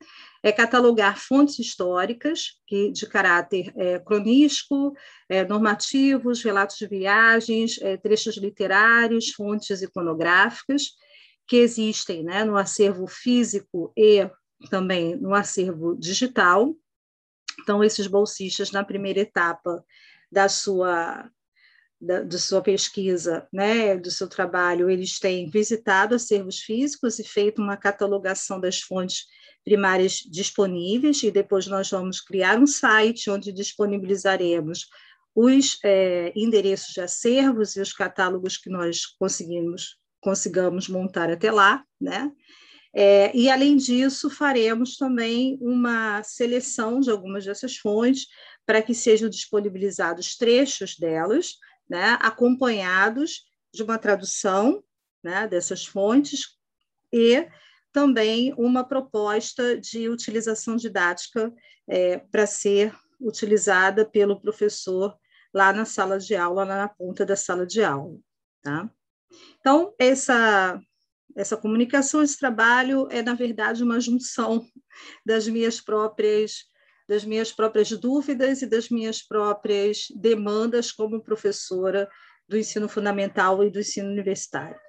É 0.43 0.51
catalogar 0.51 1.17
fontes 1.17 1.57
históricas 1.57 2.59
que, 2.67 2.91
de 2.91 3.07
caráter 3.07 3.73
é, 3.75 3.97
cronístico, 3.99 4.93
é, 5.27 5.43
normativos, 5.43 6.43
relatos 6.43 6.77
de 6.77 6.87
viagens, 6.87 7.79
é, 7.81 7.97
trechos 7.97 8.37
literários, 8.37 9.31
fontes 9.31 9.81
iconográficas, 9.81 10.91
que 11.47 11.57
existem 11.57 12.23
né, 12.23 12.43
no 12.43 12.57
acervo 12.57 13.07
físico 13.07 13.91
e 13.97 14.29
também 14.69 15.15
no 15.15 15.33
acervo 15.33 15.95
digital. 15.97 16.75
Então, 17.65 17.83
esses 17.83 18.05
bolsistas, 18.05 18.71
na 18.71 18.83
primeira 18.83 19.21
etapa 19.21 19.83
da 20.31 20.47
sua 20.47 21.27
da, 21.99 22.21
de 22.21 22.37
sua 22.37 22.61
pesquisa, 22.61 23.47
né, 23.51 23.97
do 23.97 24.11
seu 24.11 24.27
trabalho, 24.27 24.87
eles 24.87 25.17
têm 25.17 25.49
visitado 25.49 26.13
acervos 26.13 26.59
físicos 26.59 27.17
e 27.17 27.23
feito 27.23 27.59
uma 27.59 27.75
catalogação 27.75 28.59
das 28.59 28.81
fontes 28.81 29.25
primárias 29.63 30.17
disponíveis, 30.29 31.23
e 31.23 31.31
depois 31.31 31.65
nós 31.65 31.89
vamos 31.89 32.21
criar 32.21 32.59
um 32.59 32.67
site 32.67 33.31
onde 33.31 33.51
disponibilizaremos 33.51 34.87
os 35.33 35.79
é, 35.83 36.31
endereços 36.35 36.93
de 36.93 37.01
acervos 37.01 37.75
e 37.75 37.81
os 37.81 37.91
catálogos 37.91 38.57
que 38.57 38.69
nós 38.69 39.07
conseguimos, 39.17 39.97
consigamos 40.21 40.87
montar 40.87 41.31
até 41.31 41.51
lá, 41.51 41.83
né? 41.99 42.31
É, 42.97 43.35
e, 43.35 43.49
além 43.49 43.75
disso, 43.75 44.29
faremos 44.29 44.95
também 44.95 45.57
uma 45.59 46.23
seleção 46.23 47.01
de 47.01 47.11
algumas 47.11 47.43
dessas 47.43 47.75
fontes 47.75 48.27
para 48.65 48.81
que 48.81 48.93
sejam 48.93 49.27
disponibilizados 49.27 50.37
trechos 50.37 50.95
delas, 50.97 51.57
né, 51.89 52.17
acompanhados 52.21 53.43
de 53.73 53.83
uma 53.83 53.97
tradução 53.97 54.81
né, 55.21 55.45
dessas 55.45 55.85
fontes 55.85 56.57
e 57.11 57.45
também 57.91 58.53
uma 58.57 58.83
proposta 58.83 59.77
de 59.77 60.07
utilização 60.07 60.77
didática 60.77 61.53
é, 61.87 62.17
para 62.17 62.47
ser 62.47 62.95
utilizada 63.19 64.05
pelo 64.05 64.39
professor 64.39 65.17
lá 65.53 65.73
na 65.73 65.83
sala 65.83 66.17
de 66.17 66.35
aula, 66.35 66.63
lá 66.63 66.77
na 66.77 66.89
ponta 66.89 67.25
da 67.25 67.35
sala 67.35 67.65
de 67.65 67.83
aula. 67.83 68.17
Tá? 68.61 68.89
Então, 69.59 69.93
essa, 69.99 70.79
essa 71.35 71.57
comunicação, 71.57 72.23
esse 72.23 72.39
trabalho 72.39 73.07
é, 73.11 73.21
na 73.21 73.33
verdade, 73.33 73.83
uma 73.83 73.99
junção 73.99 74.65
das 75.25 75.47
minhas 75.47 75.81
próprias 75.81 76.73
das 77.07 77.23
minhas 77.23 77.51
próprias 77.51 77.91
dúvidas 77.91 78.63
e 78.63 78.65
das 78.65 78.89
minhas 78.89 79.21
próprias 79.21 80.07
demandas 80.15 80.91
como 80.91 81.21
professora 81.21 82.09
do 82.47 82.57
ensino 82.57 82.89
fundamental 82.89 83.63
e 83.63 83.69
do 83.69 83.79
ensino 83.79 84.09
universitário. 84.09 84.79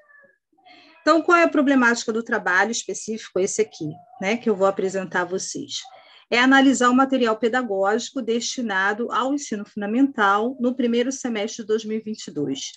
Então, 1.02 1.22
qual 1.22 1.38
é 1.38 1.44
a 1.44 1.48
problemática 1.48 2.12
do 2.12 2.22
trabalho 2.22 2.70
específico, 2.70 3.38
esse 3.38 3.60
aqui, 3.60 3.88
né, 4.20 4.36
que 4.36 4.48
eu 4.48 4.56
vou 4.56 4.66
apresentar 4.66 5.20
a 5.20 5.24
vocês? 5.24 5.82
É 6.30 6.38
analisar 6.38 6.90
o 6.90 6.94
material 6.94 7.36
pedagógico 7.36 8.20
destinado 8.20 9.12
ao 9.12 9.32
ensino 9.32 9.64
fundamental 9.64 10.56
no 10.58 10.74
primeiro 10.74 11.12
semestre 11.12 11.62
de 11.62 11.68
2022. 11.68 12.72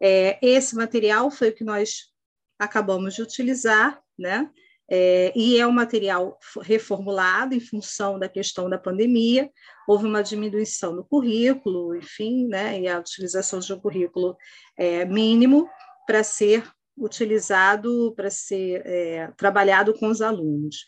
É, 0.00 0.38
esse 0.40 0.76
material 0.76 1.30
foi 1.30 1.48
o 1.48 1.54
que 1.54 1.64
nós 1.64 2.13
acabamos 2.58 3.14
de 3.14 3.22
utilizar, 3.22 4.00
né, 4.18 4.50
é, 4.88 5.32
e 5.34 5.58
é 5.58 5.66
um 5.66 5.72
material 5.72 6.38
reformulado 6.60 7.54
em 7.54 7.60
função 7.60 8.18
da 8.18 8.28
questão 8.28 8.68
da 8.68 8.78
pandemia. 8.78 9.50
Houve 9.88 10.06
uma 10.06 10.22
diminuição 10.22 10.94
no 10.94 11.04
currículo, 11.04 11.96
enfim, 11.96 12.46
né, 12.46 12.80
e 12.80 12.88
a 12.88 12.98
utilização 12.98 13.60
de 13.60 13.72
um 13.72 13.80
currículo 13.80 14.36
é, 14.76 15.04
mínimo 15.04 15.68
para 16.06 16.22
ser 16.22 16.70
utilizado, 16.96 18.12
para 18.14 18.30
ser 18.30 18.82
é, 18.86 19.32
trabalhado 19.36 19.94
com 19.94 20.08
os 20.08 20.20
alunos. 20.20 20.84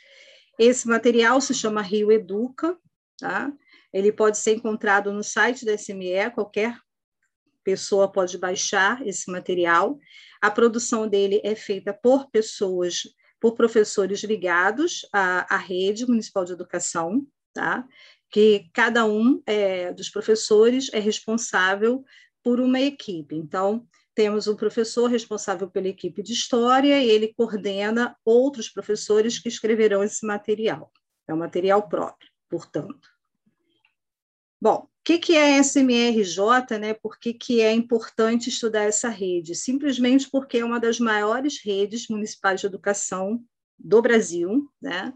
Esse 0.58 0.86
material 0.86 1.40
se 1.40 1.52
chama 1.52 1.82
Rio 1.82 2.12
Educa, 2.12 2.76
tá? 3.18 3.52
ele 3.92 4.12
pode 4.12 4.38
ser 4.38 4.54
encontrado 4.54 5.12
no 5.12 5.22
site 5.22 5.64
da 5.64 5.76
SME, 5.76 6.30
qualquer 6.34 6.78
pessoa 7.64 8.10
pode 8.10 8.38
baixar 8.38 9.04
esse 9.06 9.30
material. 9.30 9.98
A 10.46 10.50
produção 10.52 11.08
dele 11.08 11.40
é 11.42 11.56
feita 11.56 11.92
por 11.92 12.30
pessoas 12.30 13.02
por 13.40 13.56
professores 13.56 14.22
ligados 14.22 15.04
à, 15.12 15.56
à 15.56 15.58
rede 15.58 16.06
municipal 16.06 16.44
de 16.44 16.52
educação, 16.52 17.26
tá? 17.52 17.84
que 18.30 18.70
cada 18.72 19.04
um 19.04 19.42
é, 19.44 19.92
dos 19.92 20.08
professores 20.08 20.88
é 20.92 21.00
responsável 21.00 22.04
por 22.44 22.60
uma 22.60 22.80
equipe. 22.80 23.34
Então, 23.34 23.88
temos 24.14 24.46
um 24.46 24.54
professor 24.54 25.10
responsável 25.10 25.68
pela 25.68 25.88
equipe 25.88 26.22
de 26.22 26.32
história 26.32 27.02
e 27.02 27.10
ele 27.10 27.34
coordena 27.34 28.16
outros 28.24 28.68
professores 28.68 29.40
que 29.40 29.48
escreverão 29.48 30.04
esse 30.04 30.24
material. 30.24 30.92
É 31.26 31.34
um 31.34 31.38
material 31.38 31.88
próprio, 31.88 32.30
portanto. 32.48 33.08
Bom, 34.60 34.88
que, 35.06 35.18
que 35.20 35.36
é 35.36 35.58
SMRJ, 35.58 36.80
né? 36.80 36.92
Por 36.92 37.16
que, 37.16 37.32
que 37.32 37.60
é 37.60 37.72
importante 37.72 38.48
estudar 38.48 38.82
essa 38.82 39.08
rede? 39.08 39.54
Simplesmente 39.54 40.28
porque 40.28 40.58
é 40.58 40.64
uma 40.64 40.80
das 40.80 40.98
maiores 40.98 41.60
redes 41.64 42.08
municipais 42.08 42.60
de 42.60 42.66
educação 42.66 43.40
do 43.78 44.02
Brasil, 44.02 44.68
né? 44.82 45.14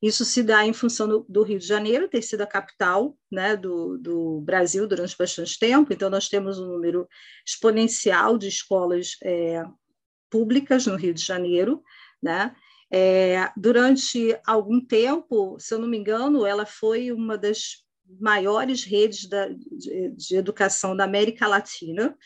Isso 0.00 0.24
se 0.24 0.44
dá 0.44 0.64
em 0.64 0.72
função 0.72 1.08
do, 1.08 1.26
do, 1.28 1.42
Rio 1.42 1.58
de 1.58 1.66
Janeiro 1.66 2.08
ter 2.08 2.22
sido 2.22 2.42
a 2.42 2.46
capital 2.46 3.18
né, 3.30 3.56
do, 3.56 3.98
do, 3.98 4.40
Brasil 4.42 4.86
durante 4.86 5.16
bastante 5.16 5.58
tempo, 5.58 5.92
então 5.92 6.08
nós 6.08 6.28
temos 6.28 6.60
um 6.60 6.66
número 6.66 7.08
exponencial 7.44 8.38
de 8.38 8.46
escolas 8.46 9.16
é, 9.24 9.64
públicas 10.30 10.86
no 10.86 10.96
Rio 10.96 11.14
de 11.14 11.24
Janeiro. 11.24 11.82
Né? 12.22 12.54
É, 12.92 13.50
durante 13.56 14.36
algum 14.46 14.80
tempo, 14.80 15.56
se 15.58 15.74
eu 15.74 15.78
não 15.80 15.88
me 15.88 15.98
engano, 15.98 16.46
ela 16.46 16.66
foi 16.66 17.10
uma 17.10 17.36
das 17.36 17.81
maiores 18.20 18.84
redes 18.84 19.26
da, 19.26 19.48
de, 19.48 20.10
de, 20.10 20.36
educação 20.36 20.96
da 20.96 21.04
América 21.04 21.46
Latina. 21.46 22.16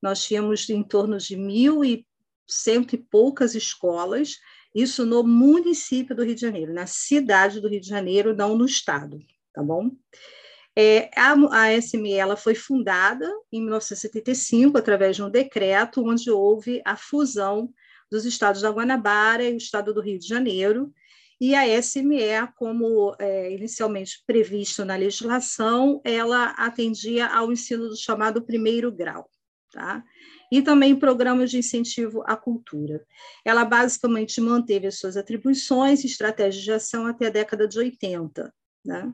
Nós 0.00 0.24
tínhamos 0.24 0.68
em 0.68 0.82
torno 0.82 1.18
de 1.18 1.36
mil 1.36 1.84
e 1.84 2.06
cento 2.46 2.94
e 2.94 2.98
poucas 2.98 3.54
escolas, 3.54 4.38
isso 4.74 5.04
no 5.04 5.22
município 5.22 6.14
do 6.14 6.24
Rio 6.24 6.34
de 6.34 6.40
Janeiro, 6.40 6.72
na 6.72 6.86
cidade 6.86 7.60
do 7.60 7.68
Rio 7.68 7.80
de 7.80 7.88
Janeiro, 7.88 8.34
não 8.34 8.56
no 8.56 8.64
estado, 8.64 9.18
tá 9.52 9.62
bom? 9.62 9.90
É, 10.76 11.10
a, 11.16 11.34
a 11.52 11.80
SME 11.80 12.14
ela 12.14 12.36
foi 12.36 12.54
fundada 12.54 13.28
em 13.52 13.60
1975 13.60 14.78
através 14.78 15.16
de 15.16 15.22
um 15.22 15.30
decreto 15.30 16.04
onde 16.04 16.30
houve 16.30 16.80
a 16.84 16.96
fusão 16.96 17.72
dos 18.10 18.24
estados 18.24 18.62
da 18.62 18.70
Guanabara 18.70 19.44
e 19.44 19.54
o 19.54 19.56
estado 19.56 19.92
do 19.92 20.00
Rio 20.00 20.18
de 20.18 20.26
Janeiro, 20.26 20.92
e 21.40 21.54
a 21.54 21.66
SME, 21.80 22.52
como 22.54 23.16
é, 23.18 23.50
inicialmente 23.50 24.22
previsto 24.26 24.84
na 24.84 24.94
legislação, 24.94 26.00
ela 26.04 26.50
atendia 26.50 27.26
ao 27.26 27.50
ensino 27.50 27.88
do 27.88 27.96
chamado 27.96 28.42
primeiro 28.42 28.92
grau, 28.92 29.26
tá? 29.72 30.04
E 30.52 30.60
também 30.60 30.94
programas 30.94 31.50
de 31.50 31.58
incentivo 31.58 32.22
à 32.26 32.36
cultura. 32.36 33.02
Ela 33.42 33.64
basicamente 33.64 34.38
manteve 34.40 34.88
as 34.88 34.98
suas 34.98 35.16
atribuições 35.16 36.04
e 36.04 36.08
estratégias 36.08 36.62
de 36.62 36.72
ação 36.72 37.06
até 37.06 37.28
a 37.28 37.30
década 37.30 37.66
de 37.66 37.78
80, 37.78 38.52
né? 38.84 39.10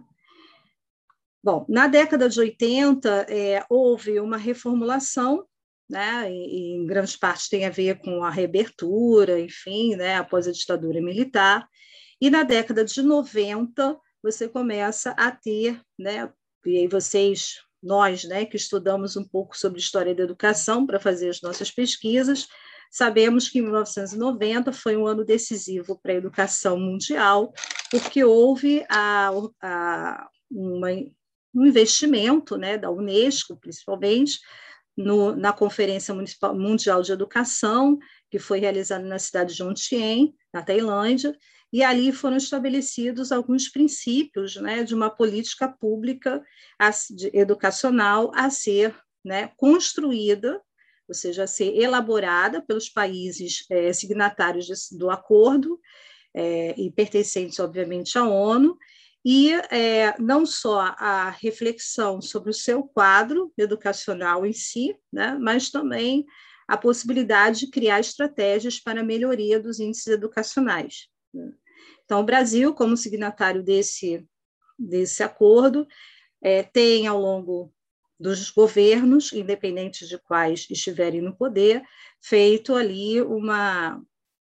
Bom, 1.44 1.64
na 1.68 1.86
década 1.86 2.28
de 2.28 2.40
80, 2.40 3.26
é, 3.28 3.64
houve 3.70 4.18
uma 4.18 4.36
reformulação 4.36 5.46
né, 5.88 6.28
e, 6.28 6.72
em 6.72 6.86
grande 6.86 7.16
parte 7.16 7.48
tem 7.48 7.64
a 7.64 7.70
ver 7.70 8.00
com 8.00 8.24
a 8.24 8.30
reabertura, 8.30 9.38
enfim, 9.38 9.94
né, 9.94 10.16
após 10.16 10.48
a 10.48 10.52
ditadura 10.52 11.00
militar, 11.00 11.68
e 12.20 12.30
na 12.30 12.42
década 12.42 12.84
de 12.84 13.02
90, 13.02 13.98
você 14.22 14.48
começa 14.48 15.10
a 15.10 15.30
ter, 15.30 15.80
né, 15.98 16.32
e 16.64 16.78
aí 16.78 16.88
vocês, 16.88 17.60
nós, 17.82 18.24
né, 18.24 18.44
que 18.44 18.56
estudamos 18.56 19.16
um 19.16 19.24
pouco 19.24 19.56
sobre 19.56 19.78
história 19.78 20.14
da 20.14 20.24
educação 20.24 20.86
para 20.86 20.98
fazer 20.98 21.28
as 21.28 21.40
nossas 21.40 21.70
pesquisas, 21.70 22.48
sabemos 22.90 23.48
que 23.48 23.60
1990 23.60 24.72
foi 24.72 24.96
um 24.96 25.06
ano 25.06 25.24
decisivo 25.24 25.98
para 26.00 26.12
a 26.12 26.16
educação 26.16 26.78
mundial, 26.78 27.52
porque 27.90 28.24
houve 28.24 28.84
a, 28.88 29.30
a, 29.62 30.28
uma, 30.50 30.88
um 31.54 31.66
investimento 31.66 32.56
né, 32.56 32.78
da 32.78 32.90
Unesco, 32.90 33.56
principalmente, 33.56 34.38
no, 34.96 35.36
na 35.36 35.52
Conferência 35.52 36.14
Municipal, 36.14 36.56
Mundial 36.56 37.02
de 37.02 37.12
Educação, 37.12 37.98
que 38.30 38.38
foi 38.38 38.58
realizada 38.58 39.04
na 39.04 39.18
cidade 39.18 39.54
de 39.54 39.62
Ontien, 39.62 40.34
na 40.52 40.62
Tailândia, 40.62 41.36
e 41.72 41.82
ali 41.82 42.12
foram 42.12 42.36
estabelecidos 42.36 43.32
alguns 43.32 43.68
princípios 43.68 44.56
né, 44.56 44.82
de 44.82 44.94
uma 44.94 45.10
política 45.10 45.68
pública 45.68 46.42
educacional 47.32 48.30
a 48.34 48.50
ser 48.50 48.94
né, 49.24 49.50
construída, 49.56 50.60
ou 51.08 51.14
seja, 51.14 51.44
a 51.44 51.46
ser 51.46 51.76
elaborada 51.76 52.62
pelos 52.62 52.88
países 52.88 53.64
é, 53.70 53.92
signatários 53.92 54.68
do 54.92 55.10
acordo 55.10 55.78
é, 56.34 56.74
e 56.80 56.90
pertencentes, 56.90 57.58
obviamente, 57.58 58.16
à 58.18 58.24
ONU, 58.24 58.76
e 59.24 59.52
é, 59.70 60.14
não 60.20 60.46
só 60.46 60.94
a 60.96 61.30
reflexão 61.30 62.20
sobre 62.20 62.50
o 62.50 62.54
seu 62.54 62.84
quadro 62.84 63.52
educacional 63.58 64.46
em 64.46 64.52
si, 64.52 64.96
né, 65.12 65.36
mas 65.40 65.68
também 65.68 66.24
a 66.68 66.76
possibilidade 66.76 67.60
de 67.60 67.70
criar 67.70 68.00
estratégias 68.00 68.78
para 68.78 69.00
a 69.00 69.04
melhoria 69.04 69.58
dos 69.58 69.80
índices 69.80 70.06
educacionais. 70.08 71.08
Então, 72.04 72.20
o 72.20 72.24
Brasil, 72.24 72.72
como 72.74 72.96
signatário 72.96 73.62
desse, 73.62 74.26
desse 74.78 75.22
acordo, 75.22 75.86
é, 76.42 76.62
tem, 76.62 77.06
ao 77.06 77.20
longo 77.20 77.72
dos 78.18 78.50
governos, 78.50 79.32
independentes 79.32 80.08
de 80.08 80.18
quais 80.18 80.66
estiverem 80.70 81.20
no 81.20 81.36
poder, 81.36 81.82
feito 82.20 82.74
ali 82.74 83.20
uma. 83.20 84.02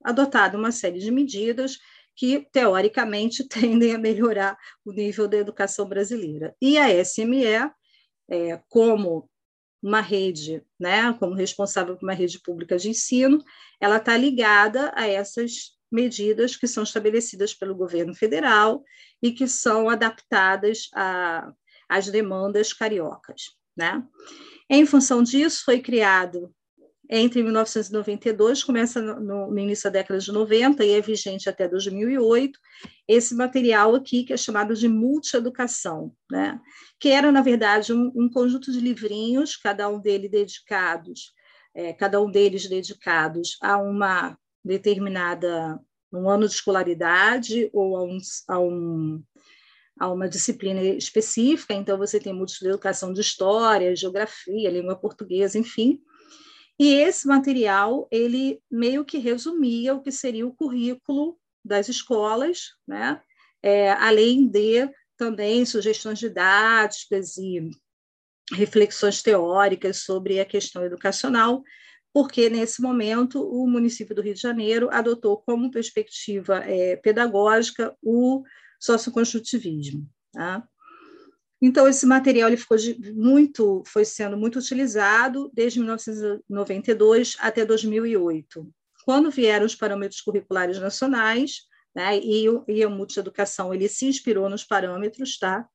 adotado 0.03 0.59
uma 0.59 0.73
série 0.73 0.99
de 0.99 1.11
medidas 1.11 1.79
que, 2.15 2.47
teoricamente, 2.53 3.45
tendem 3.49 3.95
a 3.95 3.99
melhorar 3.99 4.59
o 4.85 4.93
nível 4.93 5.29
da 5.29 5.37
educação 5.39 5.89
brasileira. 5.89 6.55
E 6.61 6.77
a 6.79 6.89
SME, 7.05 7.45
é, 8.29 8.61
como 8.69 9.31
uma 9.83 10.01
rede, 10.01 10.65
né, 10.81 11.13
como 11.15 11.35
responsável 11.35 11.97
por 11.97 12.03
uma 12.05 12.15
rede 12.15 12.41
pública 12.41 12.77
de 12.77 12.91
ensino, 12.91 13.45
ela 13.81 13.99
está 13.99 14.17
ligada 14.17 14.93
a 14.97 15.07
essas 15.07 15.76
medidas 15.97 16.55
que 16.55 16.69
são 16.69 16.83
estabelecidas 16.83 17.55
pelo 17.55 17.75
governo 17.75 18.15
federal 18.15 18.85
e 19.23 19.33
que 19.33 19.49
são 19.49 19.89
adaptadas 19.89 20.91
às 21.89 22.09
demandas 22.09 22.73
cariocas. 22.73 23.57
Né? 23.75 24.03
Em 24.69 24.85
função 24.85 25.23
disso, 25.23 25.65
foi 25.65 25.81
criado 25.81 26.55
entre 27.09 27.43
1992, 27.43 28.65
começa 28.65 29.01
no, 29.01 29.49
no, 29.49 29.59
início 29.59 29.85
da 29.85 30.01
década 30.01 30.19
de 30.19 30.33
90 30.33 30.85
e 30.85 30.91
é 30.91 31.01
vigente 31.01 31.49
até 31.49 31.69
2008, 31.69 32.59
esse 33.07 33.35
material 33.35 33.95
aqui, 33.95 34.25
que 34.25 34.33
é 34.33 34.37
chamado 34.37 34.75
de 34.75 34.89
multieducação, 34.89 36.13
né? 36.31 36.61
que 36.99 37.09
era, 37.09 37.31
na 37.31 37.43
verdade, 37.43 37.93
um, 37.93 38.11
um 38.15 38.29
conjunto 38.29 38.73
de 38.73 38.81
livrinhos, 38.81 39.57
cada 39.57 39.89
um 39.89 40.01
deles 40.01 40.31
dedicados, 40.31 41.33
é, 41.75 41.93
cada 41.93 42.21
um 42.21 42.31
deles 42.31 42.69
dedicados 42.69 43.57
a 43.63 43.79
uma 43.79 44.37
determinada 44.67 45.81
um 46.13 46.29
ano 46.29 46.49
de 46.49 46.55
escolaridade 46.55 47.71
ou 47.73 47.97
a, 47.97 48.05
um, 48.05 48.19
a, 48.49 48.59
um, 48.59 49.23
a 49.99 50.11
uma 50.11 50.29
disciplina 50.29 50.83
específica, 50.83 51.75
então 51.75 51.97
você 51.99 52.19
tem 52.19 52.33
múltipla 52.33 52.69
de 52.69 52.75
educação 52.75 53.13
de 53.13 53.21
história, 53.21 53.95
geografia, 53.95 54.71
língua 54.71 54.97
portuguesa, 54.97 55.59
enfim. 55.59 56.01
E 56.79 56.93
esse 56.95 57.27
material, 57.27 58.07
ele 58.11 58.61
meio 58.71 59.05
que 59.05 59.19
resumia 59.19 59.95
o 59.95 60.03
que 60.03 60.13
seria 60.13 60.47
o 60.47 60.55
currículo 60.55 61.39
das 61.65 61.89
escolas, 61.89 62.75
né? 62.87 63.21
É, 63.63 63.93
além 63.93 64.47
de 64.47 64.89
também 65.17 65.65
sugestões 65.65 66.19
didáticas 66.19 67.39
e 67.39 67.71
reflexões 68.53 69.23
teóricas 69.23 69.99
sobre 69.99 70.39
a 70.39 70.45
questão 70.45 70.85
educacional, 70.85 71.65
porque 72.17 72.49
nesse 72.49 72.81
momento 72.81 73.47
o 73.47 73.69
município 73.69 74.15
do 74.15 74.23
Rio 74.23 74.33
de 74.33 74.41
Janeiro 74.41 74.89
adotou 74.91 75.37
como 75.37 75.71
perspectiva 75.71 76.65
é, 76.65 76.97
pedagógica 76.97 77.95
o 78.03 78.43
socioconstrutivismo. 78.81 80.09
Tá? 80.33 80.67
Então 81.61 81.87
esse 81.87 82.07
material 82.07 82.49
ele 82.49 82.57
ficou 82.57 82.79
muito, 83.13 83.83
foi 83.87 84.07
sendo 84.07 84.35
muito 84.35 84.59
utilizado 84.59 85.51
desde 85.53 85.79
1992 85.79 87.37
até 87.39 87.67
2008, 87.67 88.67
quando 89.05 89.31
vieram 89.31 89.67
os 89.67 89.75
parâmetros 89.75 90.23
curriculares 90.23 90.79
nacionais, 90.79 91.65
né, 91.95 92.19
e, 92.19 92.47
e 92.67 92.83
a 92.83 92.89
multieducação 92.89 93.75
ele 93.75 93.91
se 93.91 94.07
inspirou 94.07 94.49
nos 94.49 94.65
parâmetros, 94.65 95.39
tá? 95.39 95.69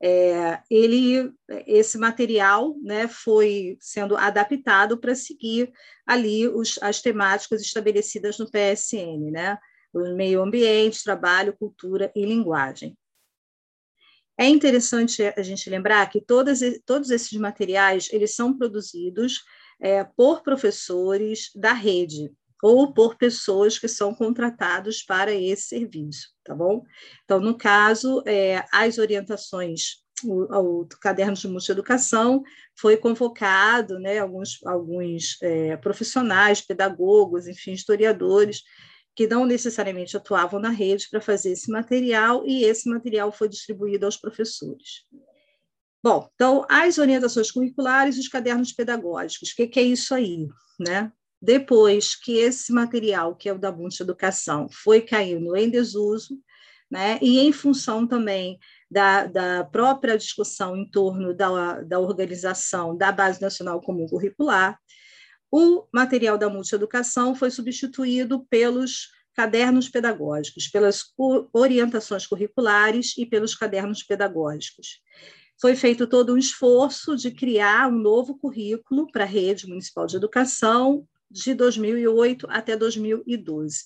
É, 0.00 0.60
ele, 0.70 1.32
esse 1.66 1.98
material 1.98 2.76
né, 2.82 3.08
foi 3.08 3.76
sendo 3.80 4.16
adaptado 4.16 4.98
para 4.98 5.14
seguir 5.14 5.72
ali 6.06 6.46
os, 6.46 6.78
as 6.80 7.02
temáticas 7.02 7.60
estabelecidas 7.60 8.38
no 8.38 8.50
PSN, 8.50 9.30
né? 9.32 9.58
o 9.92 10.14
meio 10.14 10.42
ambiente, 10.42 11.02
trabalho, 11.02 11.56
cultura 11.56 12.12
e 12.14 12.24
linguagem. 12.24 12.96
É 14.38 14.46
interessante 14.46 15.22
a 15.36 15.42
gente 15.42 15.68
lembrar 15.68 16.08
que 16.08 16.20
todas, 16.20 16.60
todos 16.86 17.10
esses 17.10 17.36
materiais 17.36 18.08
eles 18.12 18.36
são 18.36 18.56
produzidos 18.56 19.42
é, 19.80 20.04
por 20.04 20.42
professores 20.42 21.50
da 21.56 21.72
rede, 21.72 22.32
ou 22.62 22.92
por 22.92 23.16
pessoas 23.16 23.78
que 23.78 23.88
são 23.88 24.14
contratados 24.14 25.02
para 25.02 25.32
esse 25.32 25.68
serviço, 25.68 26.28
tá 26.44 26.54
bom? 26.54 26.82
Então, 27.24 27.40
no 27.40 27.56
caso, 27.56 28.22
é, 28.26 28.64
as 28.72 28.98
orientações, 28.98 30.02
o, 30.24 30.82
o 30.82 30.88
caderno 31.00 31.34
de 31.34 31.46
multieducação 31.46 32.42
foi 32.78 32.96
convocado, 32.96 33.98
né, 33.98 34.18
alguns, 34.18 34.58
alguns 34.64 35.36
é, 35.42 35.76
profissionais, 35.76 36.60
pedagogos, 36.60 37.46
enfim, 37.46 37.72
historiadores, 37.72 38.62
que 39.14 39.26
não 39.26 39.46
necessariamente 39.46 40.16
atuavam 40.16 40.60
na 40.60 40.70
rede 40.70 41.08
para 41.10 41.20
fazer 41.20 41.50
esse 41.50 41.70
material, 41.70 42.44
e 42.46 42.64
esse 42.64 42.88
material 42.88 43.32
foi 43.32 43.48
distribuído 43.48 44.06
aos 44.06 44.16
professores. 44.16 45.04
Bom, 46.02 46.28
então, 46.34 46.64
as 46.70 46.98
orientações 46.98 47.50
curriculares 47.50 48.16
e 48.16 48.20
os 48.20 48.28
cadernos 48.28 48.72
pedagógicos, 48.72 49.50
o 49.50 49.56
que, 49.56 49.66
que 49.66 49.80
é 49.80 49.82
isso 49.82 50.14
aí? 50.14 50.46
Né? 50.78 51.12
Depois 51.40 52.14
que 52.14 52.38
esse 52.38 52.72
material, 52.72 53.34
que 53.36 53.48
é 53.48 53.52
o 53.52 53.58
da 53.58 53.70
Bunte 53.70 54.02
Educação, 54.02 54.68
foi 54.70 55.00
caindo 55.00 55.54
em 55.56 55.70
desuso, 55.70 56.38
né, 56.90 57.18
e 57.20 57.38
em 57.38 57.52
função 57.52 58.06
também 58.06 58.58
da, 58.90 59.26
da 59.26 59.64
própria 59.64 60.16
discussão 60.16 60.74
em 60.74 60.88
torno 60.90 61.34
da, 61.34 61.82
da 61.82 61.98
organização 62.00 62.96
da 62.96 63.12
Base 63.12 63.40
Nacional 63.40 63.80
Comum 63.80 64.06
Curricular, 64.06 64.78
o 65.50 65.86
material 65.92 66.36
da 66.36 66.48
multieducação 66.48 67.34
foi 67.34 67.50
substituído 67.50 68.44
pelos 68.50 69.08
cadernos 69.34 69.88
pedagógicos, 69.88 70.66
pelas 70.68 71.04
orientações 71.52 72.26
curriculares 72.26 73.16
e 73.16 73.24
pelos 73.24 73.54
cadernos 73.54 74.02
pedagógicos. 74.02 75.00
Foi 75.60 75.74
feito 75.74 76.06
todo 76.06 76.34
um 76.34 76.38
esforço 76.38 77.16
de 77.16 77.30
criar 77.30 77.88
um 77.88 77.98
novo 77.98 78.36
currículo 78.36 79.10
para 79.10 79.24
a 79.24 79.26
rede 79.26 79.66
municipal 79.66 80.06
de 80.06 80.16
educação, 80.16 81.06
de 81.30 81.54
2008 81.54 82.46
até 82.50 82.76
2012. 82.76 83.84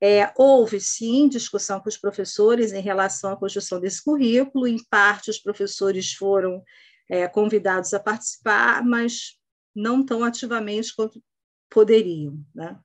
É, 0.00 0.32
houve, 0.36 0.80
sim, 0.80 1.28
discussão 1.28 1.80
com 1.80 1.88
os 1.88 1.96
professores 1.96 2.72
em 2.72 2.82
relação 2.82 3.32
à 3.32 3.36
construção 3.36 3.78
desse 3.80 4.02
currículo, 4.02 4.66
em 4.66 4.82
parte 4.90 5.30
os 5.30 5.38
professores 5.38 6.12
foram 6.12 6.62
é, 7.08 7.28
convidados 7.28 7.94
a 7.94 8.00
participar, 8.00 8.84
mas 8.84 9.38
não 9.74 10.04
tão 10.04 10.24
ativamente 10.24 10.94
quanto 10.94 11.22
poderiam. 11.70 12.38
Né? 12.54 12.76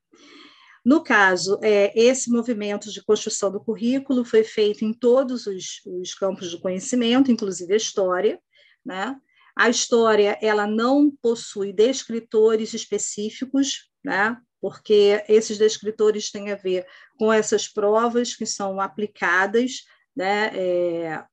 No 0.86 1.04
caso, 1.04 1.60
é, 1.62 1.92
esse 2.00 2.30
movimento 2.30 2.92
de 2.92 3.04
construção 3.04 3.52
do 3.52 3.60
currículo 3.60 4.24
foi 4.24 4.44
feito 4.44 4.86
em 4.86 4.94
todos 4.94 5.48
os, 5.48 5.82
os 5.86 6.14
campos 6.14 6.52
do 6.52 6.62
conhecimento, 6.62 7.32
inclusive 7.32 7.74
a 7.74 7.78
história, 7.78 8.40
né? 8.86 9.20
A 9.58 9.70
história 9.70 10.38
ela 10.40 10.68
não 10.68 11.10
possui 11.10 11.74
descritores 11.74 12.76
específicos, 12.76 13.90
né? 14.04 14.38
porque 14.62 15.24
esses 15.28 15.58
descritores 15.58 16.32
têm 16.32 16.52
a 16.52 16.56
ver 16.56 16.86
com 17.18 17.34
essas 17.34 17.68
provas 17.68 18.36
que 18.36 18.46
são 18.46 18.80
aplicadas 18.80 19.84
né, 20.16 20.52
é, 20.56 21.24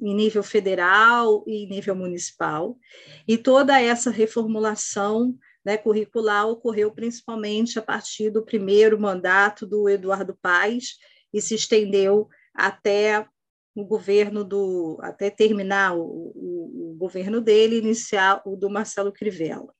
em 0.00 0.14
nível 0.14 0.42
federal 0.42 1.42
e 1.46 1.64
em 1.64 1.68
nível 1.68 1.94
municipal. 1.94 2.78
E 3.26 3.38
toda 3.38 3.80
essa 3.80 4.10
reformulação 4.10 5.34
né, 5.64 5.76
curricular 5.76 6.48
ocorreu 6.48 6.90
principalmente 6.92 7.78
a 7.78 7.82
partir 7.82 8.30
do 8.30 8.44
primeiro 8.44 9.00
mandato 9.00 9.66
do 9.66 9.88
Eduardo 9.88 10.36
Paes 10.40 10.96
e 11.32 11.40
se 11.40 11.54
estendeu 11.54 12.28
até 12.54 13.26
o 13.74 13.84
governo 13.84 14.44
do 14.44 14.98
até 15.00 15.30
terminar 15.30 15.96
o, 15.96 16.02
o, 16.02 16.92
o 16.92 16.96
governo 16.98 17.40
dele 17.40 17.78
iniciar 17.78 18.42
o 18.44 18.56
do 18.56 18.68
Marcelo 18.68 19.12
Crivella 19.12 19.72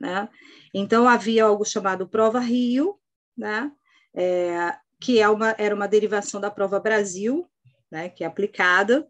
né? 0.00 0.28
então 0.74 1.08
havia 1.08 1.44
algo 1.44 1.64
chamado 1.64 2.08
prova 2.08 2.40
Rio 2.40 2.98
né? 3.36 3.70
É, 4.14 4.74
que 5.00 5.20
é 5.20 5.28
uma, 5.28 5.54
era 5.58 5.74
uma 5.74 5.86
derivação 5.86 6.40
da 6.40 6.50
prova 6.50 6.80
Brasil 6.80 7.48
né? 7.90 8.08
que 8.08 8.24
é 8.24 8.26
aplicada 8.26 9.06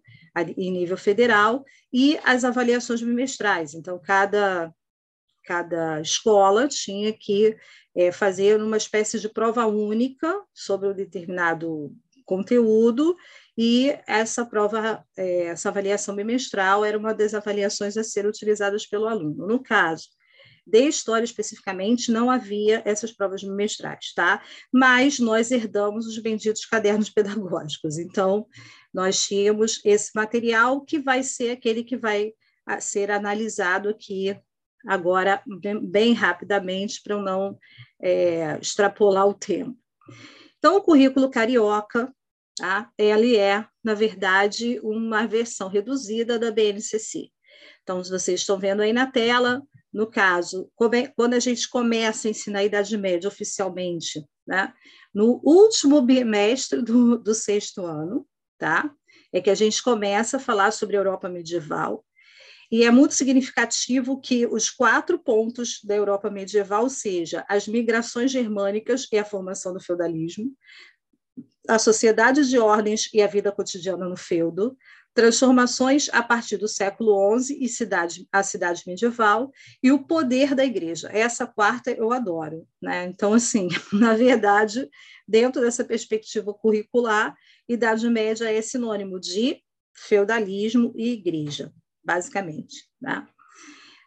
em 0.56 0.70
nível 0.70 0.98
federal 0.98 1.64
e 1.92 2.18
as 2.22 2.44
avaliações 2.44 3.00
bimestrais 3.02 3.72
então 3.72 3.98
cada 3.98 4.72
cada 5.44 6.00
escola 6.00 6.66
tinha 6.66 7.12
que 7.12 7.56
é, 7.96 8.12
fazer 8.12 8.60
uma 8.60 8.76
espécie 8.76 9.18
de 9.18 9.28
prova 9.28 9.64
única 9.66 10.42
sobre 10.52 10.88
um 10.88 10.92
determinado 10.92 11.96
conteúdo 12.26 13.16
e 13.56 13.96
essa 14.06 14.44
prova, 14.44 15.02
é, 15.16 15.46
essa 15.46 15.70
avaliação 15.70 16.14
bimestral 16.14 16.84
era 16.84 16.98
uma 16.98 17.14
das 17.14 17.32
avaliações 17.32 17.96
a 17.96 18.04
ser 18.04 18.26
utilizadas 18.26 18.86
pelo 18.86 19.06
aluno. 19.06 19.46
No 19.46 19.62
caso 19.62 20.08
de 20.66 20.80
história 20.88 21.24
especificamente, 21.24 22.10
não 22.10 22.28
havia 22.28 22.82
essas 22.84 23.12
provas 23.12 23.42
bimestrais, 23.42 24.12
tá? 24.14 24.42
Mas 24.72 25.20
nós 25.20 25.52
herdamos 25.52 26.06
os 26.06 26.18
benditos 26.18 26.66
cadernos 26.66 27.08
pedagógicos. 27.10 27.98
Então, 27.98 28.46
nós 28.92 29.24
tínhamos 29.24 29.80
esse 29.84 30.10
material 30.14 30.80
que 30.80 30.98
vai 30.98 31.22
ser 31.22 31.52
aquele 31.52 31.84
que 31.84 31.96
vai 31.96 32.32
ser 32.80 33.12
analisado 33.12 33.88
aqui 33.88 34.36
agora 34.86 35.42
bem, 35.82 36.12
rapidamente 36.12 37.00
para 37.02 37.14
eu 37.14 37.22
não 37.22 37.58
é, 38.02 38.58
extrapolar 38.60 39.26
o 39.26 39.34
tempo. 39.34 39.76
Então, 40.58 40.76
o 40.76 40.82
currículo 40.82 41.30
carioca, 41.30 42.12
tá? 42.56 42.90
ele 42.98 43.36
é, 43.36 43.66
na 43.84 43.94
verdade, 43.94 44.80
uma 44.82 45.26
versão 45.26 45.68
reduzida 45.68 46.38
da 46.38 46.50
BNCC. 46.50 47.28
Então, 47.82 48.02
vocês 48.02 48.40
estão 48.40 48.58
vendo 48.58 48.82
aí 48.82 48.92
na 48.92 49.06
tela, 49.06 49.62
no 49.92 50.06
caso, 50.06 50.70
quando 50.74 51.34
a 51.34 51.38
gente 51.38 51.68
começa 51.68 52.26
a 52.26 52.30
ensinar 52.30 52.60
a 52.60 52.64
Idade 52.64 52.96
Média 52.96 53.28
oficialmente, 53.28 54.24
né? 54.46 54.72
no 55.14 55.40
último 55.44 56.02
bimestre 56.02 56.82
do, 56.82 57.18
do 57.18 57.34
sexto 57.34 57.84
ano, 57.84 58.26
tá? 58.58 58.90
é 59.32 59.40
que 59.40 59.50
a 59.50 59.54
gente 59.54 59.82
começa 59.82 60.36
a 60.36 60.40
falar 60.40 60.72
sobre 60.72 60.96
a 60.96 61.00
Europa 61.00 61.28
medieval, 61.28 62.04
e 62.70 62.82
é 62.82 62.90
muito 62.90 63.14
significativo 63.14 64.20
que 64.20 64.46
os 64.46 64.70
quatro 64.70 65.18
pontos 65.18 65.80
da 65.84 65.94
Europa 65.94 66.28
medieval, 66.30 66.88
seja 66.88 67.44
as 67.48 67.68
migrações 67.68 68.30
germânicas 68.30 69.06
e 69.12 69.18
a 69.18 69.24
formação 69.24 69.72
do 69.72 69.80
feudalismo, 69.80 70.52
a 71.68 71.78
sociedade 71.78 72.48
de 72.48 72.58
ordens 72.58 73.08
e 73.12 73.22
a 73.22 73.26
vida 73.26 73.52
cotidiana 73.52 74.08
no 74.08 74.16
feudo, 74.16 74.76
transformações 75.14 76.08
a 76.12 76.22
partir 76.22 76.58
do 76.58 76.68
século 76.68 77.38
XI 77.38 77.56
e 77.58 77.68
cidade, 77.68 78.28
a 78.30 78.42
cidade 78.42 78.82
medieval, 78.86 79.50
e 79.82 79.90
o 79.90 80.04
poder 80.04 80.54
da 80.54 80.64
igreja. 80.64 81.08
Essa 81.10 81.46
quarta 81.46 81.90
eu 81.90 82.12
adoro. 82.12 82.66
Né? 82.82 83.06
Então, 83.06 83.32
assim, 83.32 83.68
na 83.92 84.14
verdade, 84.14 84.88
dentro 85.26 85.62
dessa 85.62 85.84
perspectiva 85.84 86.52
curricular, 86.52 87.34
Idade 87.68 88.08
Média 88.10 88.52
é 88.52 88.60
sinônimo 88.60 89.18
de 89.18 89.60
feudalismo 89.94 90.92
e 90.94 91.12
igreja 91.12 91.72
basicamente. 92.06 92.88
Né? 93.00 93.26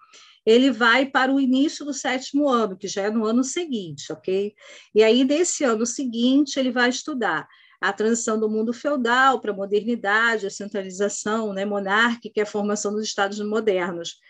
ele 0.47 0.71
vai 0.71 1.07
para 1.07 1.33
o 1.33 1.41
início 1.41 1.85
do 1.85 1.95
sétimo 1.95 2.49
ano, 2.49 2.77
que 2.77 2.87
já 2.87 3.03
é 3.03 3.11
no 3.11 3.25
ano 3.25 3.43
seguinte, 3.43 4.13
ok? 4.13 4.55
E 4.95 5.03
aí, 5.03 5.25
nesse 5.25 5.65
ano 5.65 5.87
seguinte, 5.87 6.59
ele 6.59 6.71
vai 6.71 6.91
estudar 6.91 7.49
a 7.81 7.93
transição 7.93 8.39
do 8.39 8.49
mundo 8.49 8.73
feudal 8.73 9.41
para 9.41 9.53
a 9.53 9.57
modernidade, 9.57 10.47
a 10.47 10.51
centralização 10.51 11.53
né, 11.53 11.65
monárquica 11.65 12.41
e 12.41 12.43
a 12.43 12.47
formação 12.47 12.93
dos 12.93 13.05
estados 13.05 13.39
modernos. 13.41 14.21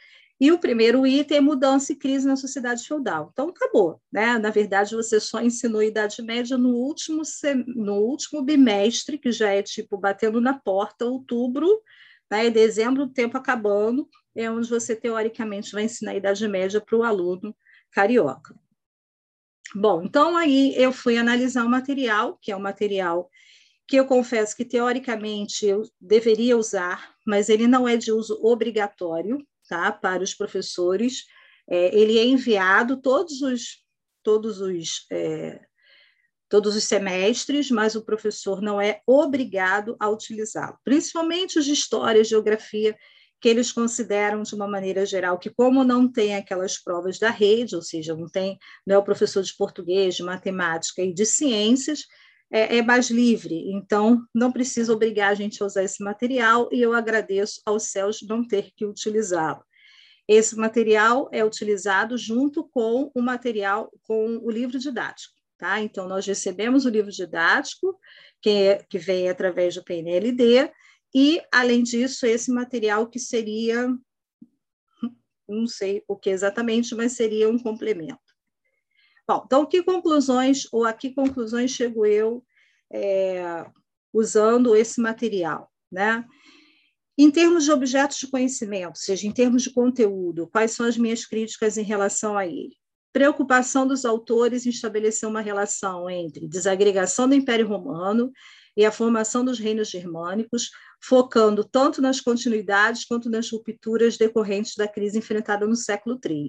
E 0.40 0.50
o 0.50 0.58
primeiro 0.58 1.06
item 1.06 1.38
é 1.38 1.40
mudança 1.40 1.92
e 1.92 1.96
crise 1.96 2.26
na 2.26 2.36
sociedade 2.36 2.86
feudal. 2.86 3.30
Então, 3.32 3.48
acabou. 3.48 4.00
Né? 4.12 4.36
Na 4.38 4.50
verdade, 4.50 4.94
você 4.94 5.20
só 5.20 5.40
ensinou 5.40 5.82
Idade 5.82 6.20
Média 6.22 6.58
no 6.58 6.70
último, 6.70 7.22
no 7.68 7.94
último 8.00 8.42
bimestre, 8.42 9.16
que 9.16 9.30
já 9.30 9.50
é 9.50 9.62
tipo 9.62 9.96
batendo 9.96 10.40
na 10.40 10.58
porta, 10.58 11.04
outubro, 11.04 11.68
né? 12.30 12.50
dezembro, 12.50 13.04
o 13.04 13.08
tempo 13.10 13.38
acabando, 13.38 14.08
é 14.34 14.50
onde 14.50 14.68
você, 14.68 14.96
teoricamente, 14.96 15.72
vai 15.72 15.84
ensinar 15.84 16.12
a 16.12 16.16
Idade 16.16 16.46
Média 16.48 16.80
para 16.80 16.96
o 16.96 17.04
aluno 17.04 17.54
carioca. 17.92 18.54
Bom, 19.74 20.02
então 20.02 20.36
aí 20.36 20.74
eu 20.76 20.92
fui 20.92 21.16
analisar 21.16 21.64
o 21.64 21.70
material, 21.70 22.38
que 22.42 22.50
é 22.50 22.56
um 22.56 22.60
material 22.60 23.30
que 23.86 23.96
eu 23.96 24.06
confesso 24.06 24.56
que, 24.56 24.64
teoricamente, 24.64 25.66
eu 25.66 25.82
deveria 26.00 26.56
usar, 26.56 27.14
mas 27.26 27.48
ele 27.48 27.66
não 27.66 27.86
é 27.86 27.96
de 27.96 28.10
uso 28.10 28.38
obrigatório, 28.42 29.38
tá? 29.74 29.92
para 29.92 30.22
os 30.22 30.34
professores. 30.34 31.24
É, 31.68 31.96
ele 31.96 32.18
é 32.18 32.24
enviado 32.24 33.00
todos 33.00 33.40
os, 33.42 33.82
todos 34.22 34.60
os 34.60 35.06
é, 35.10 35.60
todos 36.48 36.76
os 36.76 36.84
semestres, 36.84 37.70
mas 37.70 37.96
o 37.96 38.04
professor 38.04 38.62
não 38.62 38.80
é 38.80 39.00
obrigado 39.06 39.96
a 39.98 40.08
utilizá-lo, 40.08 40.78
principalmente 40.84 41.58
os 41.58 41.64
de 41.64 41.72
história, 41.72 42.22
geografia, 42.22 42.96
que 43.40 43.48
eles 43.48 43.72
consideram 43.72 44.42
de 44.42 44.54
uma 44.54 44.68
maneira 44.68 45.04
geral 45.04 45.38
que 45.38 45.50
como 45.50 45.82
não 45.82 46.10
tem 46.10 46.36
aquelas 46.36 46.78
provas 46.78 47.18
da 47.18 47.28
rede, 47.28 47.74
ou 47.74 47.82
seja, 47.82 48.14
não 48.14 48.28
tem 48.28 48.58
não 48.86 48.94
é 48.94 48.98
o 48.98 49.02
professor 49.02 49.42
de 49.42 49.54
português, 49.56 50.14
de 50.14 50.22
matemática 50.22 51.02
e 51.02 51.12
de 51.12 51.26
ciências, 51.26 52.04
é, 52.52 52.78
é, 52.78 52.82
mais 52.82 53.10
livre, 53.10 53.72
então 53.72 54.24
não 54.34 54.52
precisa 54.52 54.92
obrigar 54.92 55.30
a 55.30 55.34
gente 55.34 55.62
a 55.62 55.66
usar 55.66 55.82
esse 55.82 56.02
material 56.02 56.68
e 56.70 56.80
eu 56.80 56.92
agradeço 56.92 57.60
aos 57.66 57.84
céus 57.84 58.20
não 58.22 58.46
ter 58.46 58.70
que 58.76 58.84
utilizá-lo. 58.84 59.64
Esse 60.26 60.56
material 60.56 61.28
é 61.32 61.44
utilizado 61.44 62.16
junto 62.16 62.64
com 62.68 63.10
o 63.14 63.20
material, 63.20 63.90
com 64.02 64.38
o 64.38 64.50
livro 64.50 64.78
didático. 64.78 65.34
Tá? 65.58 65.80
Então, 65.80 66.08
nós 66.08 66.26
recebemos 66.26 66.84
o 66.84 66.90
livro 66.90 67.10
didático, 67.10 67.98
que, 68.40 68.50
é, 68.50 68.84
que 68.88 68.98
vem 68.98 69.28
através 69.28 69.74
do 69.74 69.84
PNLD, 69.84 70.70
e, 71.14 71.40
além 71.52 71.82
disso, 71.82 72.26
esse 72.26 72.50
material 72.50 73.08
que 73.08 73.20
seria, 73.20 73.86
não 75.48 75.66
sei 75.66 76.02
o 76.08 76.16
que 76.16 76.30
exatamente, 76.30 76.94
mas 76.94 77.12
seria 77.12 77.48
um 77.48 77.58
complemento. 77.58 78.23
Bom, 79.26 79.42
então, 79.46 79.64
que 79.64 79.82
conclusões, 79.82 80.66
ou 80.70 80.84
a 80.84 80.92
que 80.92 81.14
conclusões 81.14 81.70
chego 81.70 82.04
eu 82.04 82.44
é, 82.92 83.64
usando 84.12 84.76
esse 84.76 85.00
material, 85.00 85.70
né? 85.90 86.24
Em 87.16 87.30
termos 87.30 87.64
de 87.64 87.70
objetos 87.70 88.18
de 88.18 88.26
conhecimento, 88.26 88.98
seja 88.98 89.26
em 89.26 89.32
termos 89.32 89.62
de 89.62 89.72
conteúdo, 89.72 90.48
quais 90.48 90.72
são 90.72 90.84
as 90.84 90.98
minhas 90.98 91.24
críticas 91.24 91.78
em 91.78 91.82
relação 91.82 92.36
a 92.36 92.46
ele? 92.46 92.76
Preocupação 93.12 93.86
dos 93.86 94.04
autores 94.04 94.66
em 94.66 94.70
estabelecer 94.70 95.28
uma 95.28 95.40
relação 95.40 96.10
entre 96.10 96.48
desagregação 96.48 97.28
do 97.28 97.34
Império 97.34 97.68
Romano 97.68 98.32
e 98.76 98.84
a 98.84 98.90
formação 98.90 99.44
dos 99.44 99.60
reinos 99.60 99.88
germânicos, 99.88 100.70
focando 101.00 101.62
tanto 101.62 102.02
nas 102.02 102.20
continuidades 102.20 103.04
quanto 103.04 103.30
nas 103.30 103.48
rupturas 103.48 104.16
decorrentes 104.16 104.74
da 104.76 104.88
crise 104.88 105.18
enfrentada 105.18 105.66
no 105.66 105.76
século 105.76 106.18
III. 106.24 106.48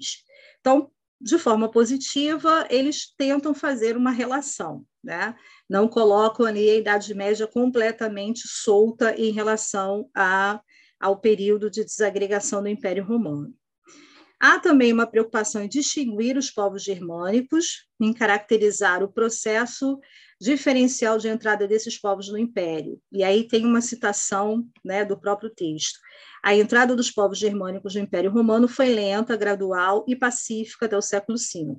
Então, 0.59 0.89
de 1.19 1.37
forma 1.37 1.69
positiva, 1.69 2.67
eles 2.69 3.13
tentam 3.17 3.53
fazer 3.53 3.95
uma 3.95 4.11
relação, 4.11 4.85
né? 5.03 5.35
não 5.69 5.87
colocam 5.87 6.45
ali 6.45 6.69
a 6.69 6.75
Idade 6.75 7.13
Média 7.13 7.47
completamente 7.47 8.47
solta 8.47 9.15
em 9.15 9.31
relação 9.31 10.09
a, 10.15 10.59
ao 10.99 11.19
período 11.19 11.69
de 11.69 11.83
desagregação 11.83 12.61
do 12.61 12.69
Império 12.69 13.03
Romano. 13.03 13.53
Há 14.39 14.59
também 14.59 14.91
uma 14.91 15.07
preocupação 15.07 15.63
em 15.63 15.69
distinguir 15.69 16.37
os 16.37 16.51
povos 16.51 16.83
germânicos, 16.83 17.87
em 17.99 18.13
caracterizar 18.13 19.01
o 19.01 19.11
processo 19.11 19.99
diferencial 20.39 21.17
de 21.17 21.27
entrada 21.27 21.67
desses 21.67 21.99
povos 21.99 22.29
no 22.29 22.37
Império. 22.37 22.99
E 23.11 23.23
aí 23.23 23.47
tem 23.47 23.65
uma 23.65 23.81
citação 23.81 24.67
né, 24.83 25.05
do 25.05 25.19
próprio 25.19 25.49
texto. 25.49 25.99
A 26.43 26.55
entrada 26.55 26.95
dos 26.95 27.09
povos 27.09 27.37
germânicos 27.37 27.95
no 27.95 28.01
Império 28.01 28.31
Romano 28.31 28.67
foi 28.67 28.93
lenta, 28.93 29.35
gradual 29.35 30.05
e 30.07 30.15
pacífica 30.15 30.85
até 30.85 30.97
o 30.97 31.01
século 31.01 31.37
V. 31.37 31.77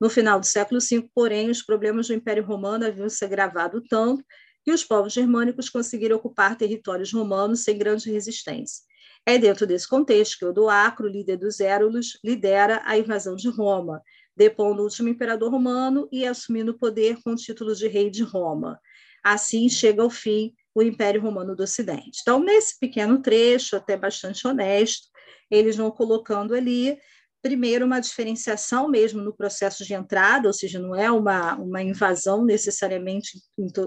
No 0.00 0.10
final 0.10 0.38
do 0.38 0.46
século 0.46 0.80
V, 0.80 1.08
porém, 1.14 1.50
os 1.50 1.62
problemas 1.62 2.08
do 2.08 2.14
Império 2.14 2.44
Romano 2.44 2.86
haviam 2.86 3.08
se 3.08 3.24
agravado 3.24 3.82
tanto 3.88 4.24
que 4.64 4.72
os 4.72 4.82
povos 4.82 5.12
germânicos 5.12 5.68
conseguiram 5.68 6.16
ocupar 6.16 6.56
territórios 6.56 7.12
romanos 7.12 7.64
sem 7.64 7.76
grande 7.76 8.10
resistência. 8.10 8.82
É 9.26 9.38
dentro 9.38 9.66
desse 9.66 9.88
contexto 9.88 10.38
que 10.38 10.44
Odoacro, 10.44 11.08
líder 11.08 11.38
dos 11.38 11.60
Érulos, 11.60 12.18
lidera 12.22 12.82
a 12.84 12.98
invasão 12.98 13.36
de 13.36 13.48
Roma, 13.48 14.02
depondo 14.36 14.80
o 14.80 14.84
último 14.84 15.08
imperador 15.08 15.50
romano 15.50 16.08
e 16.10 16.26
assumindo 16.26 16.72
o 16.72 16.78
poder 16.78 17.18
com 17.22 17.30
o 17.30 17.36
título 17.36 17.74
de 17.74 17.86
rei 17.88 18.10
de 18.10 18.22
Roma. 18.22 18.80
Assim 19.22 19.68
chega 19.68 20.02
ao 20.02 20.10
fim 20.10 20.52
o 20.74 20.82
Império 20.82 21.20
Romano 21.20 21.54
do 21.54 21.62
Ocidente. 21.62 22.18
Então, 22.20 22.40
nesse 22.40 22.78
pequeno 22.78 23.22
trecho, 23.22 23.76
até 23.76 23.96
bastante 23.96 24.46
honesto, 24.46 25.08
eles 25.50 25.76
vão 25.76 25.90
colocando 25.90 26.54
ali, 26.54 26.98
primeiro, 27.40 27.86
uma 27.86 28.00
diferenciação 28.00 28.88
mesmo 28.88 29.22
no 29.22 29.34
processo 29.34 29.84
de 29.84 29.94
entrada, 29.94 30.48
ou 30.48 30.52
seja, 30.52 30.78
não 30.78 30.94
é 30.94 31.10
uma, 31.10 31.54
uma 31.54 31.82
invasão 31.82 32.44
necessariamente 32.44 33.38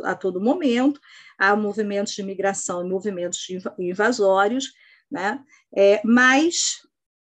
a 0.05 0.15
todo 0.15 0.41
momento, 0.41 0.99
há 1.37 1.55
movimentos 1.55 2.13
de 2.13 2.23
migração 2.23 2.85
e 2.85 2.89
movimentos 2.89 3.45
invasórios, 3.77 4.71
né? 5.11 5.39
É, 5.75 6.01
mas 6.05 6.81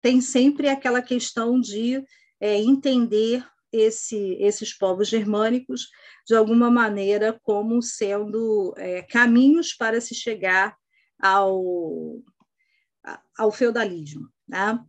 tem 0.02 0.22
sempre 0.22 0.70
aquela 0.70 1.02
questão 1.02 1.60
de 1.60 2.04
é, 2.40 2.58
entender 2.58 3.46
esse, 3.72 4.38
esses 4.40 4.74
povos 4.74 5.08
germânicos 5.08 5.90
de 6.26 6.36
alguma 6.36 6.70
maneira 6.70 7.40
como 7.44 7.82
sendo 7.82 8.74
é, 8.78 9.02
caminhos 9.02 9.74
para 9.74 10.00
se 10.00 10.16
chegar 10.16 10.76
ao, 11.22 12.22
ao 13.38 13.52
feudalismo. 13.52 14.30
Né? 14.48 14.80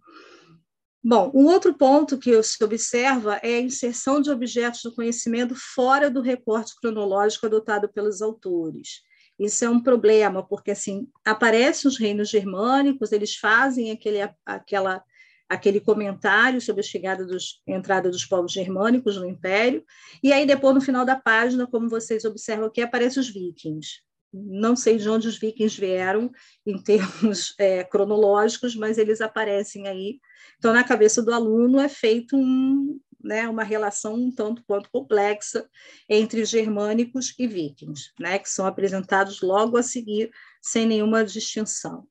Bom, 1.03 1.31
um 1.35 1.47
outro 1.47 1.75
ponto 1.75 2.19
que 2.19 2.43
se 2.43 2.63
observa 2.63 3.37
é 3.43 3.55
a 3.55 3.61
inserção 3.61 4.21
de 4.21 4.31
objetos 4.31 4.83
do 4.83 4.95
conhecimento 4.95 5.55
fora 5.55 6.11
do 6.11 6.21
recorte 6.21 6.75
cronológico 6.81 7.47
adotado 7.47 7.89
pelos 7.89 8.21
autores. 8.21 9.03
Isso 9.39 9.65
é 9.65 9.71
um 9.71 9.81
problema, 9.81 10.47
porque 10.47 10.73
assim 10.73 11.09
aparecem 11.25 11.89
os 11.89 11.97
reinos 11.97 12.29
germânicos, 12.29 13.13
eles 13.13 13.37
fazem 13.37 13.93
aquele, 13.93 14.19
aquela 14.45 15.03
aquele 15.49 15.81
comentário 15.81 16.61
sobre 16.61 16.81
a 16.81 16.85
chegada 16.85 17.25
dos 17.25 17.63
entrada 17.67 18.11
dos 18.11 18.25
povos 18.25 18.53
germânicos 18.53 19.17
no 19.17 19.27
Império, 19.27 19.85
e 20.23 20.33
aí 20.33 20.45
depois 20.45 20.75
no 20.75 20.81
final 20.81 21.05
da 21.05 21.17
página, 21.17 21.67
como 21.67 21.89
vocês 21.89 22.25
observam 22.25 22.67
aqui, 22.67 22.81
aparecem 22.81 23.21
os 23.21 23.29
vikings. 23.29 24.03
Não 24.33 24.77
sei 24.77 24.99
de 24.99 25.09
onde 25.09 25.27
os 25.27 25.39
vikings 25.39 25.81
vieram 25.81 26.31
em 26.67 26.77
termos 26.83 27.55
é, 27.59 27.83
cronológicos, 27.83 28.77
mas 28.77 28.99
eles 28.99 29.23
aparecem 29.23 29.89
aí. 29.89 30.21
Então, 30.59 30.75
na 30.75 30.85
cabeça 30.85 31.23
do 31.23 31.33
aluno 31.33 31.81
é 31.81 31.89
feito 31.89 32.37
um, 32.37 33.01
né, 33.23 33.49
uma 33.49 33.65
relação 33.65 34.15
um 34.15 34.31
tanto 34.31 34.63
quanto 34.67 34.91
complexa 34.91 35.67
entre 36.09 36.45
germânicos 36.45 37.35
e 37.39 37.47
vikings, 37.47 38.13
né, 38.21 38.39
que 38.39 38.51
são 38.51 38.67
apresentados 38.67 39.41
logo 39.41 39.79
a 39.79 39.83
seguir, 39.83 40.31
sem 40.61 40.87
nenhuma 40.87 41.25
distinção 41.25 42.07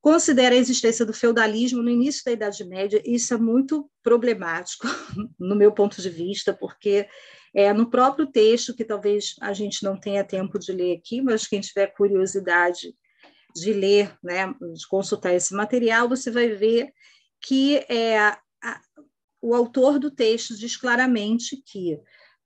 considera 0.00 0.54
a 0.54 0.58
existência 0.58 1.04
do 1.04 1.12
feudalismo 1.12 1.82
no 1.82 1.90
início 1.90 2.24
da 2.24 2.32
Idade 2.32 2.64
Média, 2.64 3.02
isso 3.04 3.34
é 3.34 3.36
muito 3.36 3.90
problemático, 4.02 4.86
no 5.38 5.56
meu 5.56 5.72
ponto 5.72 6.00
de 6.00 6.10
vista, 6.10 6.52
porque 6.52 7.06
é 7.54 7.72
no 7.72 7.90
próprio 7.90 8.26
texto, 8.26 8.74
que 8.74 8.84
talvez 8.84 9.34
a 9.40 9.52
gente 9.52 9.82
não 9.82 9.98
tenha 9.98 10.24
tempo 10.24 10.58
de 10.58 10.72
ler 10.72 10.96
aqui, 10.96 11.20
mas 11.20 11.46
quem 11.46 11.60
tiver 11.60 11.88
curiosidade 11.88 12.94
de 13.54 13.72
ler, 13.72 14.16
né, 14.22 14.54
de 14.74 14.86
consultar 14.88 15.34
esse 15.34 15.54
material, 15.54 16.08
você 16.08 16.30
vai 16.30 16.48
ver 16.48 16.92
que 17.40 17.76
é, 17.88 18.18
a, 18.18 18.40
o 19.40 19.54
autor 19.54 19.98
do 19.98 20.10
texto 20.10 20.56
diz 20.56 20.76
claramente 20.76 21.62
que 21.64 21.98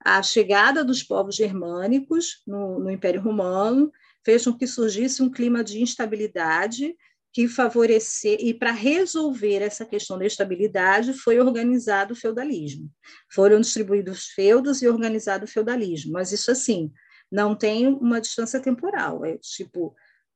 a 0.03 0.21
chegada 0.21 0.83
dos 0.83 1.03
povos 1.03 1.35
germânicos 1.35 2.41
no, 2.45 2.79
no 2.79 2.91
Império 2.91 3.21
Romano 3.21 3.91
fez 4.23 4.43
com 4.43 4.57
que 4.57 4.67
surgisse 4.67 5.21
um 5.21 5.29
clima 5.29 5.63
de 5.63 5.81
instabilidade 5.81 6.95
que 7.33 7.47
favorecer 7.47 8.37
e 8.39 8.53
para 8.53 8.71
resolver 8.71 9.63
essa 9.63 9.83
questão 9.83 10.19
da 10.19 10.25
estabilidade 10.25 11.13
foi 11.13 11.39
organizado 11.39 12.13
o 12.13 12.15
feudalismo. 12.15 12.91
Foram 13.31 13.59
distribuídos 13.59 14.27
feudos 14.27 14.83
e 14.83 14.87
organizado 14.87 15.45
o 15.45 15.47
feudalismo, 15.47 16.13
mas 16.13 16.31
isso 16.31 16.51
assim, 16.51 16.91
não 17.31 17.55
tem 17.55 17.87
uma 17.87 18.21
distância 18.21 18.59
temporal, 18.59 19.25
é 19.25 19.35
tipo, 19.39 19.95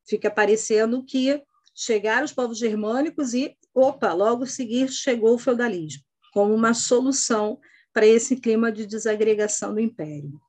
fica 0.10 0.32
parecendo 0.32 1.06
que 1.06 1.40
chegaram 1.76 2.26
os 2.26 2.34
povos 2.34 2.58
germânicos 2.58 3.36
e 3.36 3.56
opa, 3.76 4.12
logo 4.14 4.48
seguir 4.48 4.90
chegou 4.90 5.36
o 5.36 5.40
feudalismo, 5.40 6.02
como 6.34 6.52
uma 6.52 6.74
solução 6.74 7.60
para 7.94 8.08
esse 8.08 8.38
clima 8.38 8.72
de 8.72 8.88
desagregação 8.88 9.72
do 9.72 9.80
império. 9.80 10.42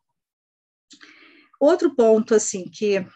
Outro 1.60 1.94
ponto 1.94 2.34
assim 2.34 2.64
que 2.70 3.06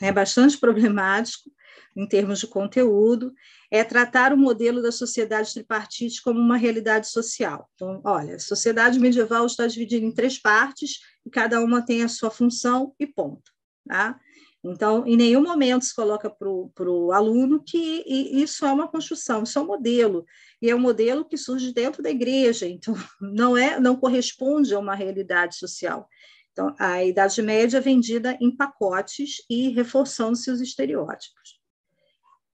é 0.00 0.10
bastante 0.10 0.58
problemático 0.58 1.54
em 1.96 2.06
termos 2.06 2.40
de 2.40 2.46
conteúdo, 2.46 3.32
é 3.70 3.84
tratar 3.84 4.32
o 4.32 4.36
modelo 4.36 4.82
da 4.82 4.90
sociedade 4.90 5.52
tripartite 5.52 6.22
como 6.22 6.40
uma 6.40 6.56
realidade 6.56 7.08
social. 7.08 7.68
Então, 7.74 8.00
olha, 8.04 8.36
a 8.36 8.40
sociedade 8.40 8.98
medieval 8.98 9.46
está 9.46 9.66
dividida 9.66 10.04
em 10.04 10.12
três 10.12 10.38
partes 10.38 10.98
e 11.24 11.30
cada 11.30 11.60
uma 11.60 11.84
tem 11.84 12.02
a 12.02 12.08
sua 12.08 12.30
função 12.30 12.94
e 12.98 13.06
ponto. 13.06 13.52
Tá? 13.86 14.18
Então, 14.64 15.06
em 15.06 15.16
nenhum 15.16 15.42
momento 15.42 15.84
se 15.84 15.94
coloca 15.94 16.30
para 16.30 16.48
o 16.48 17.12
aluno 17.12 17.62
que 17.62 18.02
isso 18.06 18.64
é 18.64 18.72
uma 18.72 18.88
construção, 18.88 19.42
isso 19.42 19.58
é 19.58 19.62
um 19.62 19.66
modelo, 19.66 20.24
e 20.60 20.70
é 20.70 20.74
um 20.74 20.80
modelo 20.80 21.24
que 21.24 21.36
surge 21.36 21.72
dentro 21.72 22.02
da 22.02 22.10
igreja, 22.10 22.66
então 22.66 22.94
não 23.20 23.56
é, 23.56 23.78
não 23.78 23.94
corresponde 23.94 24.74
a 24.74 24.78
uma 24.78 24.94
realidade 24.94 25.56
social. 25.56 26.08
Então, 26.50 26.74
a 26.78 27.04
Idade 27.04 27.42
Média 27.42 27.78
é 27.78 27.80
vendida 27.80 28.38
em 28.40 28.56
pacotes 28.56 29.44
e 29.50 29.68
reforçando 29.70 30.36
seus 30.36 30.60
estereótipos 30.60 31.53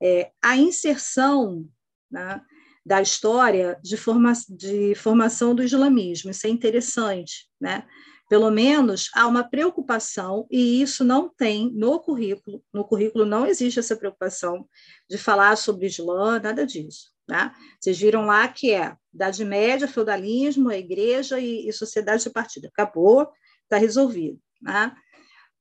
é, 0.02 0.30
a 0.42 0.56
inserção 0.56 1.66
né, 2.10 2.40
da 2.84 3.00
história 3.02 3.78
de, 3.82 3.96
forma, 3.96 4.32
de 4.48 4.94
formação 4.94 5.54
do 5.54 5.62
islamismo. 5.62 6.30
Isso 6.30 6.46
é 6.46 6.50
interessante, 6.50 7.48
né? 7.60 7.86
Pelo 8.28 8.50
menos 8.50 9.10
há 9.12 9.26
uma 9.26 9.42
preocupação, 9.42 10.46
e 10.48 10.80
isso 10.80 11.02
não 11.02 11.28
tem 11.28 11.68
no 11.74 11.98
currículo, 11.98 12.62
no 12.72 12.84
currículo 12.84 13.24
não 13.24 13.44
existe 13.44 13.80
essa 13.80 13.96
preocupação 13.96 14.68
de 15.08 15.18
falar 15.18 15.56
sobre 15.56 15.86
Islã, 15.86 16.38
nada 16.38 16.64
disso. 16.64 17.10
Né? 17.28 17.52
Vocês 17.80 17.98
viram 17.98 18.26
lá 18.26 18.46
que 18.46 18.72
é 18.72 18.94
Idade 19.12 19.44
Média, 19.44 19.88
feudalismo, 19.88 20.68
a 20.68 20.76
igreja 20.76 21.40
e, 21.40 21.68
e 21.68 21.72
sociedade 21.72 22.22
de 22.22 22.30
partido. 22.30 22.66
Acabou, 22.66 23.28
está 23.64 23.76
resolvido. 23.76 24.38
Né? 24.62 24.94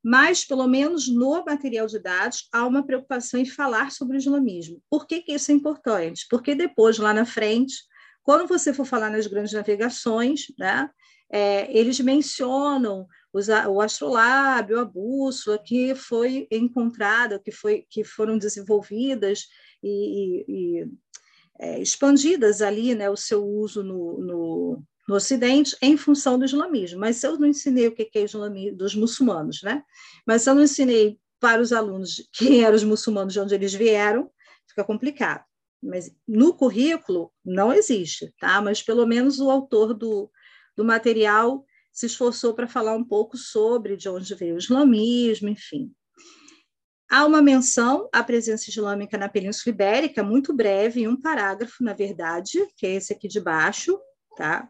Mas, 0.04 0.46
pelo 0.46 0.68
menos 0.68 1.08
no 1.08 1.44
material 1.46 1.88
didático, 1.88 2.50
há 2.54 2.66
uma 2.66 2.86
preocupação 2.86 3.40
em 3.40 3.46
falar 3.46 3.92
sobre 3.92 4.18
o 4.18 4.20
islamismo. 4.20 4.82
Por 4.90 5.06
que, 5.06 5.22
que 5.22 5.34
isso 5.34 5.52
é 5.52 5.56
importante? 5.56 6.26
Porque 6.30 6.56
depois, 6.56 6.98
lá 6.98 7.14
na 7.14 7.26
frente, 7.26 7.76
quando 8.24 8.48
você 8.48 8.74
for 8.74 8.86
falar 8.86 9.10
nas 9.10 9.28
grandes 9.28 9.54
navegações, 9.54 10.46
né, 10.58 10.90
é, 11.32 11.78
eles 11.78 12.00
mencionam 12.00 13.08
os, 13.32 13.48
o 13.50 13.82
astrolábio, 13.82 14.80
a 14.80 14.86
bússola, 14.86 15.60
que 15.60 15.94
foi 15.94 16.48
encontrada, 16.52 17.40
que, 17.40 17.52
foi, 17.52 17.86
que 17.90 18.04
foram 18.04 18.38
desenvolvidas 18.38 19.48
e, 19.84 19.90
e, 19.90 20.46
e 20.48 20.88
é, 21.60 21.82
expandidas 21.82 22.62
ali, 22.62 22.96
né, 22.96 23.10
o 23.10 23.18
seu 23.18 23.46
uso 23.46 23.84
no, 23.84 24.18
no 24.20 24.84
no 25.10 25.16
Ocidente 25.16 25.76
em 25.82 25.98
função 25.98 26.38
do 26.38 26.46
islamismo. 26.46 27.00
Mas 27.00 27.16
se 27.18 27.26
eu 27.26 27.36
não 27.36 27.48
ensinei 27.48 27.88
o 27.88 27.92
que 27.92 28.12
é 28.14 28.22
islamismo 28.22 28.78
dos 28.78 28.94
muçulmanos, 28.94 29.64
né? 29.64 29.84
Mas 30.24 30.44
se 30.44 30.52
eu 30.52 30.54
não 30.54 30.62
ensinei 30.62 31.20
para 31.40 31.60
os 31.60 31.74
alunos 31.74 32.30
quem 32.32 32.64
eram 32.64 32.76
os 32.76 32.84
muçulmanos 32.84 33.34
de 33.34 33.40
onde 33.40 33.56
eles 33.56 33.74
vieram, 33.74 34.30
fica 34.68 34.84
complicado. 34.84 35.44
Mas 35.82 36.16
no 36.28 36.54
currículo 36.54 37.32
não 37.44 37.74
existe, 37.74 38.32
tá? 38.40 38.62
Mas 38.62 38.84
pelo 38.84 39.08
menos 39.08 39.40
o 39.40 39.50
autor 39.50 39.96
do, 39.96 40.30
do 40.78 40.86
material 40.86 41.66
se 41.92 42.06
esforçou 42.06 42.54
para 42.54 42.68
falar 42.68 42.94
um 42.94 43.04
pouco 43.04 43.36
sobre 43.36 43.98
de 43.98 44.08
onde 44.08 44.36
veio 44.36 44.56
o 44.56 44.60
islamismo, 44.60 45.50
enfim. 45.50 45.92
Há 47.10 47.26
uma 47.26 47.42
menção 47.42 48.08
à 48.14 48.24
presença 48.24 48.70
islâmica 48.70 49.18
na 49.18 49.28
Península 49.28 49.74
Ibérica, 49.74 50.22
muito 50.22 50.54
breve, 50.54 51.02
em 51.02 51.08
um 51.08 51.20
parágrafo, 51.20 51.84
na 51.84 51.94
verdade, 51.94 52.60
que 52.78 52.86
é 52.86 52.94
esse 52.94 53.12
aqui 53.12 53.28
de 53.28 53.42
baixo, 53.42 54.00
tá? 54.38 54.70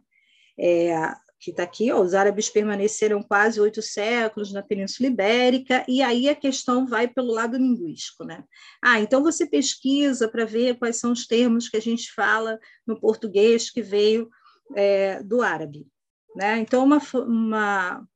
É, 0.60 1.14
que 1.40 1.52
está 1.52 1.64
aqui, 1.64 1.90
ó, 1.90 2.02
os 2.02 2.14
árabes 2.14 2.50
permaneceram 2.50 3.24
quase 3.24 3.62
oito 3.62 3.82
séculos 3.82 4.52
na 4.52 4.62
Península 4.62 5.08
Ibérica, 5.08 5.86
e 5.88 6.02
aí 6.02 6.28
a 6.28 6.36
questão 6.36 6.86
vai 6.86 7.08
pelo 7.08 7.32
lado 7.32 7.58
linguístico. 7.58 8.26
Né? 8.26 8.44
Ah, 8.82 9.00
então 9.00 9.24
você 9.24 9.48
pesquisa 9.48 10.28
para 10.28 10.44
ver 10.44 10.78
quais 10.78 10.98
são 10.98 11.14
os 11.14 11.26
termos 11.26 11.70
que 11.70 11.78
a 11.78 11.82
gente 11.82 12.12
fala 12.12 12.60
no 12.86 13.00
português 13.00 13.70
que 13.70 13.82
veio 13.82 14.30
é, 14.76 15.24
do 15.24 15.42
árabe. 15.42 15.88
Né? 16.36 16.60
Então, 16.60 16.84
uma, 16.84 17.02
uma, 17.14 18.08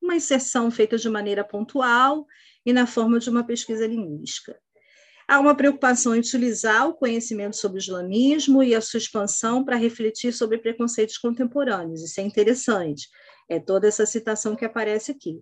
uma 0.00 0.14
inserção 0.14 0.70
feita 0.70 0.96
de 0.96 1.08
maneira 1.08 1.42
pontual 1.42 2.26
e 2.64 2.72
na 2.72 2.86
forma 2.86 3.18
de 3.18 3.28
uma 3.28 3.44
pesquisa 3.44 3.86
linguística. 3.88 4.56
Há 5.28 5.38
uma 5.38 5.54
preocupação 5.54 6.16
em 6.16 6.20
utilizar 6.20 6.88
o 6.88 6.94
conhecimento 6.94 7.54
sobre 7.54 7.76
o 7.76 7.82
islamismo 7.82 8.62
e 8.62 8.74
a 8.74 8.80
sua 8.80 8.96
expansão 8.96 9.62
para 9.62 9.76
refletir 9.76 10.32
sobre 10.32 10.56
preconceitos 10.56 11.18
contemporâneos. 11.18 12.02
Isso 12.02 12.18
é 12.18 12.24
interessante. 12.24 13.06
É 13.46 13.60
toda 13.60 13.86
essa 13.86 14.06
citação 14.06 14.56
que 14.56 14.64
aparece 14.64 15.12
aqui. 15.12 15.38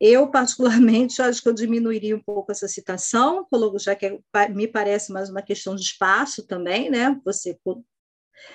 Eu, 0.00 0.28
particularmente, 0.32 1.22
acho 1.22 1.40
que 1.40 1.48
eu 1.48 1.54
diminuiria 1.54 2.16
um 2.16 2.22
pouco 2.22 2.50
essa 2.50 2.66
citação, 2.66 3.46
já 3.78 3.94
que 3.94 4.06
é, 4.06 4.48
me 4.48 4.66
parece 4.66 5.12
mais 5.12 5.30
uma 5.30 5.42
questão 5.42 5.76
de 5.76 5.82
espaço 5.82 6.44
também, 6.44 6.90
né? 6.90 7.16
Você 7.24 7.56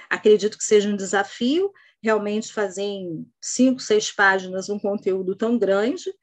acredito 0.10 0.58
que 0.58 0.64
seja 0.66 0.90
um 0.90 0.98
desafio 0.98 1.72
realmente 2.04 2.52
fazer 2.52 2.82
em 2.82 3.26
cinco, 3.42 3.80
seis 3.80 4.12
páginas 4.12 4.68
um 4.68 4.78
conteúdo 4.78 5.36
tão 5.38 5.58
grande, 5.58 6.14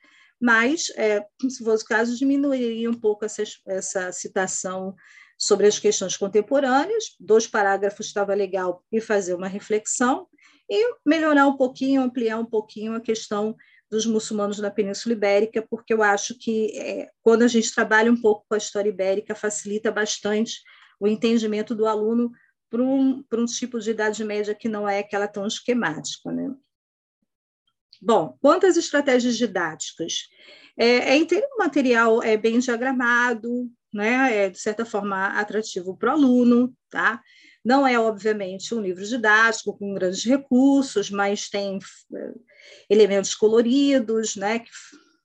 mas, 0.43 0.90
é, 0.97 1.24
se 1.48 1.62
fosse 1.62 1.85
o 1.85 1.86
caso, 1.86 2.19
diminuiria 2.19 2.90
um 2.90 2.94
pouco 2.94 3.24
essa, 3.24 3.44
essa 3.64 4.10
citação 4.10 4.93
sobre 5.39 5.69
as 5.69 5.78
questões 5.78 6.16
contemporâneas, 6.16 7.14
dois 7.20 7.47
parágrafos 7.47 8.06
estava 8.06 8.35
legal 8.35 8.85
e 8.90 9.01
fazer 9.01 9.35
uma 9.35 9.47
reflexão, 9.47 10.27
e 10.69 10.97
melhorar 11.06 11.47
um 11.47 11.56
pouquinho, 11.56 12.02
ampliar 12.02 12.39
um 12.39 12.44
pouquinho 12.44 12.94
a 12.94 13.01
questão 13.01 13.55
dos 13.89 14.05
muçulmanos 14.05 14.59
na 14.59 14.69
Península 14.69 15.14
Ibérica, 15.14 15.64
porque 15.70 15.94
eu 15.94 16.02
acho 16.02 16.36
que 16.36 16.77
é, 16.77 17.09
quando 17.23 17.43
a 17.43 17.48
gente 17.48 17.73
trabalha 17.73 18.10
um 18.10 18.20
pouco 18.20 18.44
com 18.48 18.56
a 18.56 18.59
história 18.59 18.89
ibérica, 18.89 19.36
facilita 19.36 19.93
bastante 19.93 20.60
o 20.98 21.06
entendimento 21.06 21.73
do 21.73 21.86
aluno 21.86 22.32
para 22.69 22.82
um, 22.82 23.23
um 23.32 23.44
tipo 23.44 23.78
de 23.78 23.90
idade 23.90 24.24
média 24.24 24.56
que 24.56 24.69
não 24.69 24.89
é 24.89 24.98
aquela 24.98 25.28
tão 25.28 25.47
esquemática. 25.47 26.32
Né? 26.32 26.52
Bom, 28.05 28.37
quanto 28.41 28.66
às 28.66 28.77
estratégias 28.77 29.37
didáticas, 29.37 30.29
é, 30.77 31.16
é 31.16 31.23
o 31.23 31.59
material 31.59 32.20
é 32.20 32.37
bem 32.37 32.59
diagramado, 32.59 33.70
né? 33.95 34.47
é 34.47 34.51
de 34.51 34.59
certa 34.59 34.85
forma 34.85 35.29
atrativo 35.39 35.97
para 35.97 36.11
o 36.11 36.12
aluno, 36.15 36.74
tá? 36.91 37.23
Não 37.65 37.87
é, 37.87 37.97
obviamente, 37.97 38.74
um 38.74 38.81
livro 38.81 39.07
didático 39.07 39.79
com 39.79 39.95
grandes 39.95 40.24
recursos, 40.24 41.11
mas 41.11 41.49
tem 41.49 41.79
é, 41.79 42.33
elementos 42.91 43.37
coloridos, 43.37 44.35
né, 44.35 44.59
que 44.59 44.70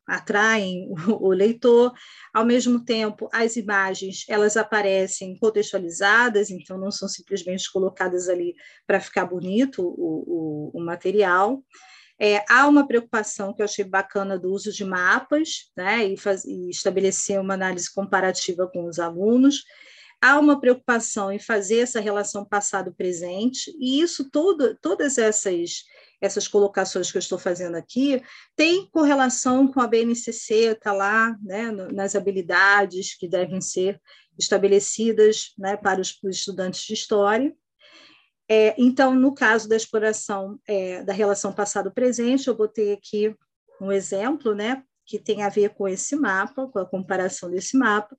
atraem 0.06 0.88
o, 1.10 1.30
o 1.30 1.30
leitor. 1.30 1.92
Ao 2.32 2.46
mesmo 2.46 2.86
tempo, 2.86 3.28
as 3.34 3.56
imagens 3.56 4.24
elas 4.30 4.56
aparecem 4.56 5.36
contextualizadas, 5.40 6.52
então 6.52 6.78
não 6.78 6.92
são 6.92 7.10
simplesmente 7.10 7.72
colocadas 7.72 8.30
ali 8.30 8.54
para 8.86 9.02
ficar 9.02 9.26
bonito 9.26 9.82
o, 9.82 10.72
o, 10.76 10.80
o 10.80 10.86
material. 10.86 11.64
É, 12.20 12.44
há 12.50 12.68
uma 12.68 12.88
preocupação 12.88 13.54
que 13.54 13.62
eu 13.62 13.66
achei 13.66 13.86
bacana 13.86 14.40
do 14.40 14.52
uso 14.52 14.72
de 14.72 14.84
mapas, 14.84 15.72
né, 15.76 16.06
e, 16.06 16.18
faz, 16.18 16.46
e 16.46 16.70
estabelecer 16.70 17.40
uma 17.40 17.54
análise 17.54 17.94
comparativa 17.94 18.68
com 18.68 18.86
os 18.86 19.00
alunos. 19.00 19.64
Há 20.20 20.40
uma 20.40 20.60
preocupação 20.60 21.32
em 21.32 21.38
fazer 21.38 21.80
essa 21.80 22.00
relação 22.00 22.44
passado-presente, 22.44 23.72
e 23.80 24.02
isso 24.02 24.32
todas 24.32 25.18
essas, 25.20 25.84
essas 26.20 26.48
colocações 26.48 27.12
que 27.12 27.18
eu 27.18 27.20
estou 27.20 27.38
fazendo 27.38 27.76
aqui 27.76 28.20
têm 28.56 28.90
correlação 28.90 29.72
com 29.72 29.80
a 29.80 29.86
BNCC, 29.86 30.72
está 30.72 30.92
lá 30.92 31.38
né, 31.44 31.72
nas 31.94 32.16
habilidades 32.16 33.16
que 33.16 33.28
devem 33.28 33.62
ser 33.62 34.02
estabelecidas 34.40 35.54
né, 35.56 35.78
para 35.78 36.02
os, 36.02 36.18
os 36.24 36.38
estudantes 36.38 36.82
de 36.82 36.94
história. 36.94 37.56
É, 38.50 38.74
então, 38.78 39.14
no 39.14 39.34
caso 39.34 39.68
da 39.68 39.76
exploração 39.76 40.60
é, 40.68 41.04
da 41.04 41.12
relação 41.12 41.52
passado-presente, 41.52 42.48
eu 42.48 42.56
botei 42.56 42.94
aqui 42.94 43.36
um 43.82 43.92
exemplo, 43.92 44.56
né, 44.56 44.84
que 45.06 45.20
tem 45.20 45.44
a 45.44 45.50
ver 45.50 45.70
com 45.72 45.88
esse 45.88 46.16
mapa, 46.16 46.68
com 46.68 46.80
a 46.80 46.86
comparação 46.86 47.50
desse 47.50 47.78
mapa, 47.78 48.18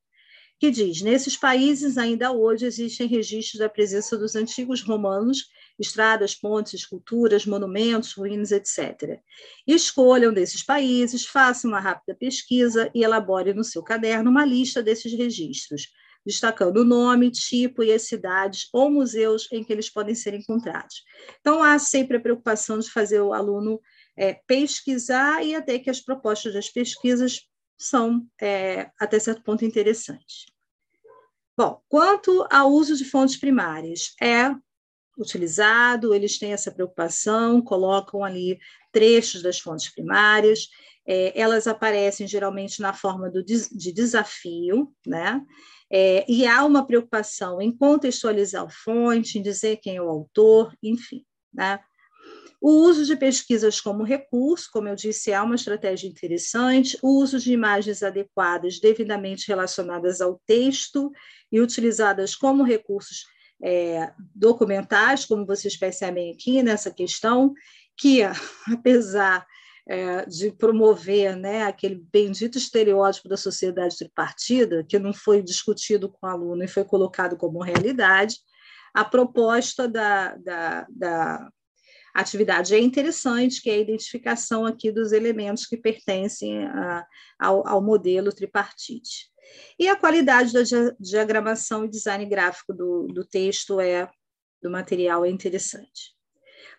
que 0.58 0.70
diz: 0.70 1.00
nesses 1.00 1.36
países 1.36 1.96
ainda 1.96 2.32
hoje 2.32 2.66
existem 2.66 3.06
registros 3.06 3.58
da 3.58 3.68
presença 3.68 4.18
dos 4.18 4.34
antigos 4.34 4.82
romanos, 4.82 5.46
estradas, 5.78 6.34
pontes, 6.34 6.74
esculturas, 6.74 7.46
monumentos, 7.46 8.12
ruínas, 8.12 8.50
etc. 8.50 9.20
Escolham 9.66 10.32
desses 10.32 10.62
países, 10.62 11.24
façam 11.24 11.70
uma 11.70 11.80
rápida 11.80 12.14
pesquisa 12.14 12.90
e 12.94 13.02
elabore 13.02 13.54
no 13.54 13.64
seu 13.64 13.82
caderno 13.82 14.30
uma 14.30 14.44
lista 14.44 14.82
desses 14.82 15.12
registros 15.12 15.88
destacando 16.28 16.76
o 16.76 16.84
nome, 16.84 17.30
tipo 17.30 17.82
e 17.82 17.90
as 17.90 18.02
cidades 18.02 18.68
ou 18.70 18.90
museus 18.90 19.48
em 19.50 19.64
que 19.64 19.72
eles 19.72 19.88
podem 19.88 20.14
ser 20.14 20.34
encontrados. 20.34 21.02
Então, 21.40 21.62
há 21.62 21.78
sempre 21.78 22.18
a 22.18 22.20
preocupação 22.20 22.78
de 22.78 22.90
fazer 22.90 23.22
o 23.22 23.32
aluno 23.32 23.80
é, 24.14 24.34
pesquisar 24.46 25.42
e 25.42 25.54
até 25.54 25.78
que 25.78 25.88
as 25.88 26.00
propostas 26.00 26.52
das 26.52 26.68
pesquisas 26.68 27.40
são, 27.78 28.26
é, 28.38 28.90
até 29.00 29.18
certo 29.18 29.42
ponto, 29.42 29.64
interessantes. 29.64 30.44
Bom, 31.56 31.80
quanto 31.88 32.46
ao 32.50 32.70
uso 32.70 32.94
de 32.94 33.06
fontes 33.06 33.36
primárias, 33.38 34.14
é 34.20 34.54
utilizado, 35.16 36.14
eles 36.14 36.38
têm 36.38 36.52
essa 36.52 36.70
preocupação, 36.70 37.62
colocam 37.62 38.22
ali 38.22 38.58
trechos 38.92 39.42
das 39.42 39.58
fontes 39.58 39.88
primárias, 39.88 40.68
é, 41.08 41.32
elas 41.40 41.66
aparecem 41.66 42.28
geralmente 42.28 42.82
na 42.82 42.92
forma 42.92 43.30
do, 43.30 43.42
de 43.42 43.92
desafio, 43.92 44.92
né? 45.06 45.40
É, 45.90 46.24
e 46.30 46.46
há 46.46 46.64
uma 46.64 46.86
preocupação 46.86 47.60
em 47.60 47.74
contextualizar 47.74 48.64
a 48.64 48.70
fonte, 48.70 49.38
em 49.38 49.42
dizer 49.42 49.78
quem 49.78 49.96
é 49.96 50.02
o 50.02 50.08
autor, 50.08 50.74
enfim. 50.82 51.24
Né? 51.52 51.80
O 52.60 52.70
uso 52.70 53.04
de 53.06 53.16
pesquisas 53.16 53.80
como 53.80 54.02
recurso, 54.02 54.68
como 54.72 54.88
eu 54.88 54.96
disse, 54.96 55.30
é 55.30 55.40
uma 55.40 55.54
estratégia 55.54 56.08
interessante. 56.08 56.98
O 57.02 57.20
uso 57.20 57.38
de 57.38 57.52
imagens 57.52 58.02
adequadas, 58.02 58.80
devidamente 58.80 59.46
relacionadas 59.46 60.20
ao 60.20 60.40
texto 60.44 61.10
e 61.52 61.60
utilizadas 61.60 62.34
como 62.34 62.64
recursos 62.64 63.24
é, 63.62 64.12
documentais, 64.34 65.24
como 65.24 65.46
vocês 65.46 65.76
percebem 65.76 66.32
aqui 66.32 66.62
nessa 66.62 66.90
questão, 66.90 67.54
que, 67.96 68.22
apesar 68.72 69.46
é, 69.88 70.26
de 70.26 70.52
promover 70.52 71.34
né, 71.34 71.64
aquele 71.64 71.94
bendito 72.12 72.58
estereótipo 72.58 73.28
da 73.28 73.38
sociedade 73.38 73.96
tripartida, 73.96 74.84
que 74.86 74.98
não 74.98 75.14
foi 75.14 75.42
discutido 75.42 76.10
com 76.10 76.26
o 76.26 76.30
aluno 76.30 76.62
e 76.62 76.68
foi 76.68 76.84
colocado 76.84 77.38
como 77.38 77.62
realidade, 77.62 78.36
a 78.94 79.04
proposta 79.04 79.88
da, 79.88 80.36
da, 80.36 80.86
da 80.90 81.50
atividade 82.14 82.74
é 82.74 82.78
interessante, 82.78 83.62
que 83.62 83.70
é 83.70 83.74
a 83.74 83.78
identificação 83.78 84.66
aqui 84.66 84.92
dos 84.92 85.12
elementos 85.12 85.64
que 85.64 85.76
pertencem 85.76 86.66
a, 86.66 87.06
ao, 87.38 87.66
ao, 87.66 87.82
modelo 87.82 88.32
tripartite. 88.32 89.30
E 89.78 89.88
a 89.88 89.96
qualidade 89.96 90.52
da 90.52 90.60
diagramação 91.00 91.84
e 91.84 91.88
design 91.88 92.26
gráfico 92.26 92.74
do, 92.74 93.06
do 93.06 93.24
texto 93.24 93.80
é 93.80 94.10
do 94.62 94.70
material 94.70 95.24
é 95.24 95.30
interessante. 95.30 96.14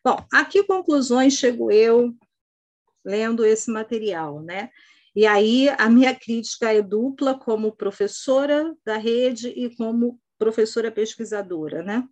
Bom, 0.03 0.23
aqui 0.31 0.63
conclusões 0.63 1.33
chego 1.33 1.71
eu 1.71 2.13
lendo 3.09 3.43
esse 3.43 3.71
material, 3.71 4.41
né? 4.41 4.69
E 5.15 5.25
aí 5.25 5.67
a 5.69 5.89
minha 5.89 6.13
crítica 6.13 6.71
é 6.71 6.81
dupla 6.81 7.37
como 7.37 7.75
professora 7.75 8.75
da 8.85 8.97
rede 8.97 9.49
e 9.49 9.75
como 9.75 10.19
professora 10.37 10.91
pesquisadora, 10.91 11.81
né? 11.81 12.07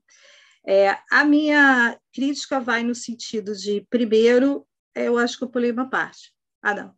É, 0.65 0.97
a 1.11 1.23
minha 1.23 1.97
crítica 2.13 2.59
vai 2.59 2.83
no 2.83 2.95
sentido 2.95 3.55
de, 3.55 3.85
primeiro, 3.89 4.67
eu 4.93 5.17
acho 5.17 5.37
que 5.37 5.43
eu 5.43 5.49
pulei 5.49 5.71
uma 5.71 5.89
parte. 5.89 6.33
Ah, 6.61 6.73
não. 6.73 6.93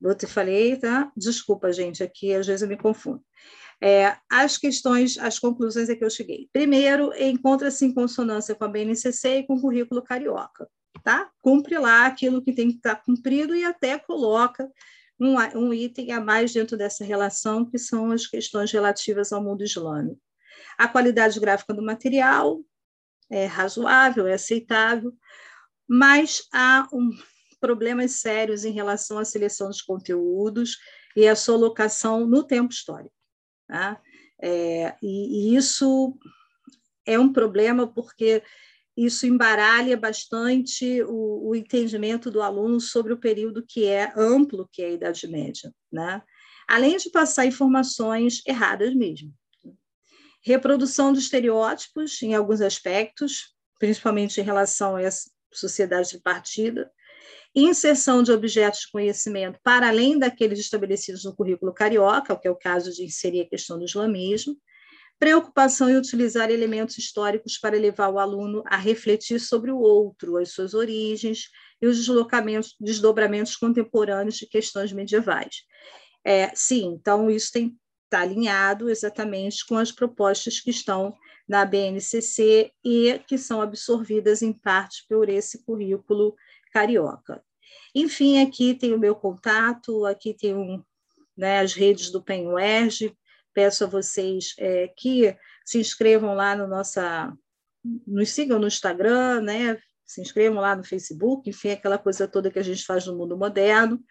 Eu 0.00 0.14
te 0.14 0.26
falei, 0.26 0.76
tá? 0.76 1.12
Desculpa, 1.16 1.72
gente, 1.72 2.02
aqui 2.02 2.32
às 2.34 2.46
vezes 2.46 2.62
eu 2.62 2.68
me 2.68 2.76
confundo. 2.76 3.22
É, 3.82 4.16
as 4.30 4.56
questões, 4.56 5.18
as 5.18 5.40
conclusões 5.40 5.88
é 5.88 5.96
que 5.96 6.04
eu 6.04 6.10
cheguei. 6.10 6.48
Primeiro, 6.52 7.12
encontra-se 7.18 7.84
em 7.84 7.92
consonância 7.92 8.54
com 8.54 8.64
a 8.64 8.68
BNCC 8.68 9.38
e 9.38 9.46
com 9.46 9.54
o 9.54 9.60
currículo 9.60 10.02
carioca 10.02 10.68
tá? 11.02 11.30
Cumpre 11.40 11.78
lá 11.78 12.06
aquilo 12.06 12.42
que 12.42 12.52
tem 12.52 12.68
que 12.70 12.76
estar 12.76 12.96
cumprido 12.96 13.54
e 13.54 13.64
até 13.64 13.98
coloca 13.98 14.70
um, 15.18 15.36
um 15.56 15.74
item 15.74 16.12
a 16.12 16.20
mais 16.20 16.52
dentro 16.52 16.76
dessa 16.76 17.04
relação, 17.04 17.64
que 17.64 17.78
são 17.78 18.10
as 18.10 18.26
questões 18.26 18.72
relativas 18.72 19.32
ao 19.32 19.42
mundo 19.42 19.62
islâmico. 19.62 20.20
A 20.76 20.88
qualidade 20.88 21.38
gráfica 21.38 21.72
do 21.72 21.82
material 21.82 22.60
é 23.30 23.46
razoável, 23.46 24.26
é 24.26 24.34
aceitável, 24.34 25.12
mas 25.88 26.46
há 26.52 26.88
um 26.92 27.10
problemas 27.62 28.12
sérios 28.14 28.64
em 28.64 28.72
relação 28.72 29.18
à 29.18 29.24
seleção 29.24 29.68
dos 29.68 29.80
conteúdos 29.80 30.78
e 31.14 31.28
a 31.28 31.36
sua 31.36 31.56
locação 31.56 32.26
no 32.26 32.42
tempo 32.42 32.72
histórico. 32.72 33.14
Tá? 33.68 34.02
É, 34.42 34.96
e, 35.00 35.52
e 35.52 35.56
isso 35.56 36.18
é 37.06 37.16
um 37.16 37.32
problema 37.32 37.86
porque 37.86 38.42
isso 38.96 39.26
embaralha 39.26 39.96
bastante 39.96 41.02
o, 41.04 41.48
o, 41.48 41.56
entendimento 41.56 42.30
do 42.30 42.42
aluno 42.42 42.80
sobre 42.80 43.12
o 43.12 43.18
período 43.18 43.64
que 43.66 43.86
é 43.86 44.12
amplo, 44.16 44.68
que 44.70 44.82
é 44.82 44.86
a 44.86 44.92
Idade 44.92 45.26
Média, 45.26 45.72
né? 45.90 46.22
além 46.68 46.96
de 46.96 47.10
passar 47.10 47.46
informações 47.46 48.42
erradas 48.46 48.94
mesmo. 48.94 49.32
Reprodução 50.44 51.12
dos 51.12 51.24
estereótipos 51.24 52.20
em 52.22 52.34
alguns 52.34 52.60
aspectos, 52.60 53.54
principalmente 53.78 54.40
em 54.40 54.44
relação 54.44 54.96
a 54.96 55.02
essa 55.02 55.30
sociedade 55.52 56.10
de 56.10 56.20
partida, 56.20 56.90
inserção 57.54 58.22
de 58.22 58.32
objetos 58.32 58.80
de 58.80 58.90
conhecimento 58.90 59.58
para 59.62 59.88
além 59.88 60.18
daqueles 60.18 60.58
estabelecidos 60.58 61.24
no 61.24 61.34
currículo 61.34 61.72
carioca, 61.72 62.36
que 62.36 62.48
é 62.48 62.50
o 62.50 62.56
caso 62.56 62.92
de 62.92 63.04
inserir 63.04 63.42
a 63.42 63.48
questão 63.48 63.78
do 63.78 63.84
islamismo, 63.84 64.56
preocupação 65.22 65.88
em 65.88 65.96
utilizar 65.96 66.50
elementos 66.50 66.98
históricos 66.98 67.56
para 67.56 67.76
levar 67.76 68.08
o 68.08 68.18
aluno 68.18 68.60
a 68.66 68.76
refletir 68.76 69.38
sobre 69.38 69.70
o 69.70 69.78
outro, 69.78 70.36
as 70.36 70.50
suas 70.50 70.74
origens 70.74 71.44
e 71.80 71.86
os 71.86 71.96
deslocamentos, 71.96 72.74
desdobramentos 72.80 73.54
contemporâneos 73.54 74.34
de 74.34 74.48
questões 74.48 74.92
medievais. 74.92 75.62
É, 76.24 76.50
sim, 76.56 76.86
então 76.86 77.30
isso 77.30 77.56
está 77.56 78.20
alinhado 78.20 78.90
exatamente 78.90 79.64
com 79.64 79.76
as 79.76 79.92
propostas 79.92 80.58
que 80.58 80.70
estão 80.70 81.14
na 81.48 81.64
BNCC 81.64 82.72
e 82.84 83.20
que 83.24 83.38
são 83.38 83.62
absorvidas 83.62 84.42
em 84.42 84.52
parte 84.52 85.04
por 85.08 85.28
esse 85.28 85.64
currículo 85.64 86.34
carioca. 86.72 87.40
Enfim, 87.94 88.42
aqui 88.42 88.74
tem 88.74 88.92
o 88.92 88.98
meu 88.98 89.14
contato, 89.14 90.04
aqui 90.04 90.34
tem 90.34 90.52
um, 90.52 90.82
né, 91.36 91.60
as 91.60 91.74
redes 91.74 92.10
do 92.10 92.20
PENUERG, 92.20 93.16
peço 93.52 93.84
a 93.84 93.86
vocês 93.86 94.54
é, 94.58 94.88
que 94.96 95.36
se 95.64 95.78
inscrevam 95.78 96.34
lá 96.34 96.56
no 96.56 96.66
nossa, 96.66 97.32
nos 98.06 98.30
sigam 98.30 98.58
no 98.58 98.66
Instagram, 98.66 99.42
né, 99.42 99.78
se 100.04 100.20
inscrevam 100.20 100.60
lá 100.60 100.76
no 100.76 100.84
Facebook, 100.84 101.48
enfim, 101.48 101.70
aquela 101.70 101.98
coisa 101.98 102.28
toda 102.28 102.50
que 102.50 102.58
a 102.58 102.64
gente 102.64 102.84
faz 102.84 103.06
no 103.06 103.16
mundo 103.16 103.36
moderno, 103.36 104.02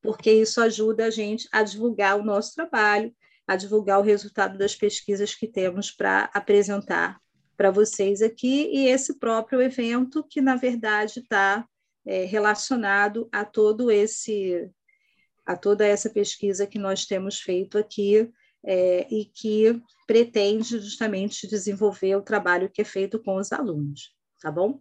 porque 0.00 0.32
isso 0.32 0.60
ajuda 0.60 1.06
a 1.06 1.10
gente 1.10 1.48
a 1.52 1.62
divulgar 1.62 2.18
o 2.18 2.24
nosso 2.24 2.54
trabalho, 2.54 3.14
a 3.46 3.56
divulgar 3.56 3.98
o 4.00 4.02
resultado 4.02 4.56
das 4.56 4.74
pesquisas 4.74 5.34
que 5.34 5.46
temos 5.46 5.90
para 5.90 6.30
apresentar 6.32 7.20
para 7.56 7.70
vocês 7.70 8.22
aqui, 8.22 8.70
e 8.72 8.88
esse 8.88 9.18
próprio 9.18 9.60
evento, 9.60 10.24
que 10.28 10.40
na 10.40 10.56
verdade 10.56 11.20
está 11.20 11.66
é, 12.04 12.24
relacionado 12.24 13.28
a 13.30 13.44
todo 13.44 13.90
esse 13.90 14.70
a 15.44 15.56
toda 15.56 15.84
essa 15.84 16.08
pesquisa 16.08 16.66
que 16.66 16.78
nós 16.78 17.04
temos 17.04 17.40
feito 17.40 17.76
aqui 17.76 18.30
é, 18.64 19.06
e 19.12 19.24
que 19.26 19.80
pretende 20.06 20.78
justamente 20.78 21.48
desenvolver 21.48 22.16
o 22.16 22.22
trabalho 22.22 22.70
que 22.70 22.82
é 22.82 22.84
feito 22.84 23.22
com 23.22 23.36
os 23.36 23.52
alunos, 23.52 24.14
tá 24.40 24.50
bom? 24.50 24.80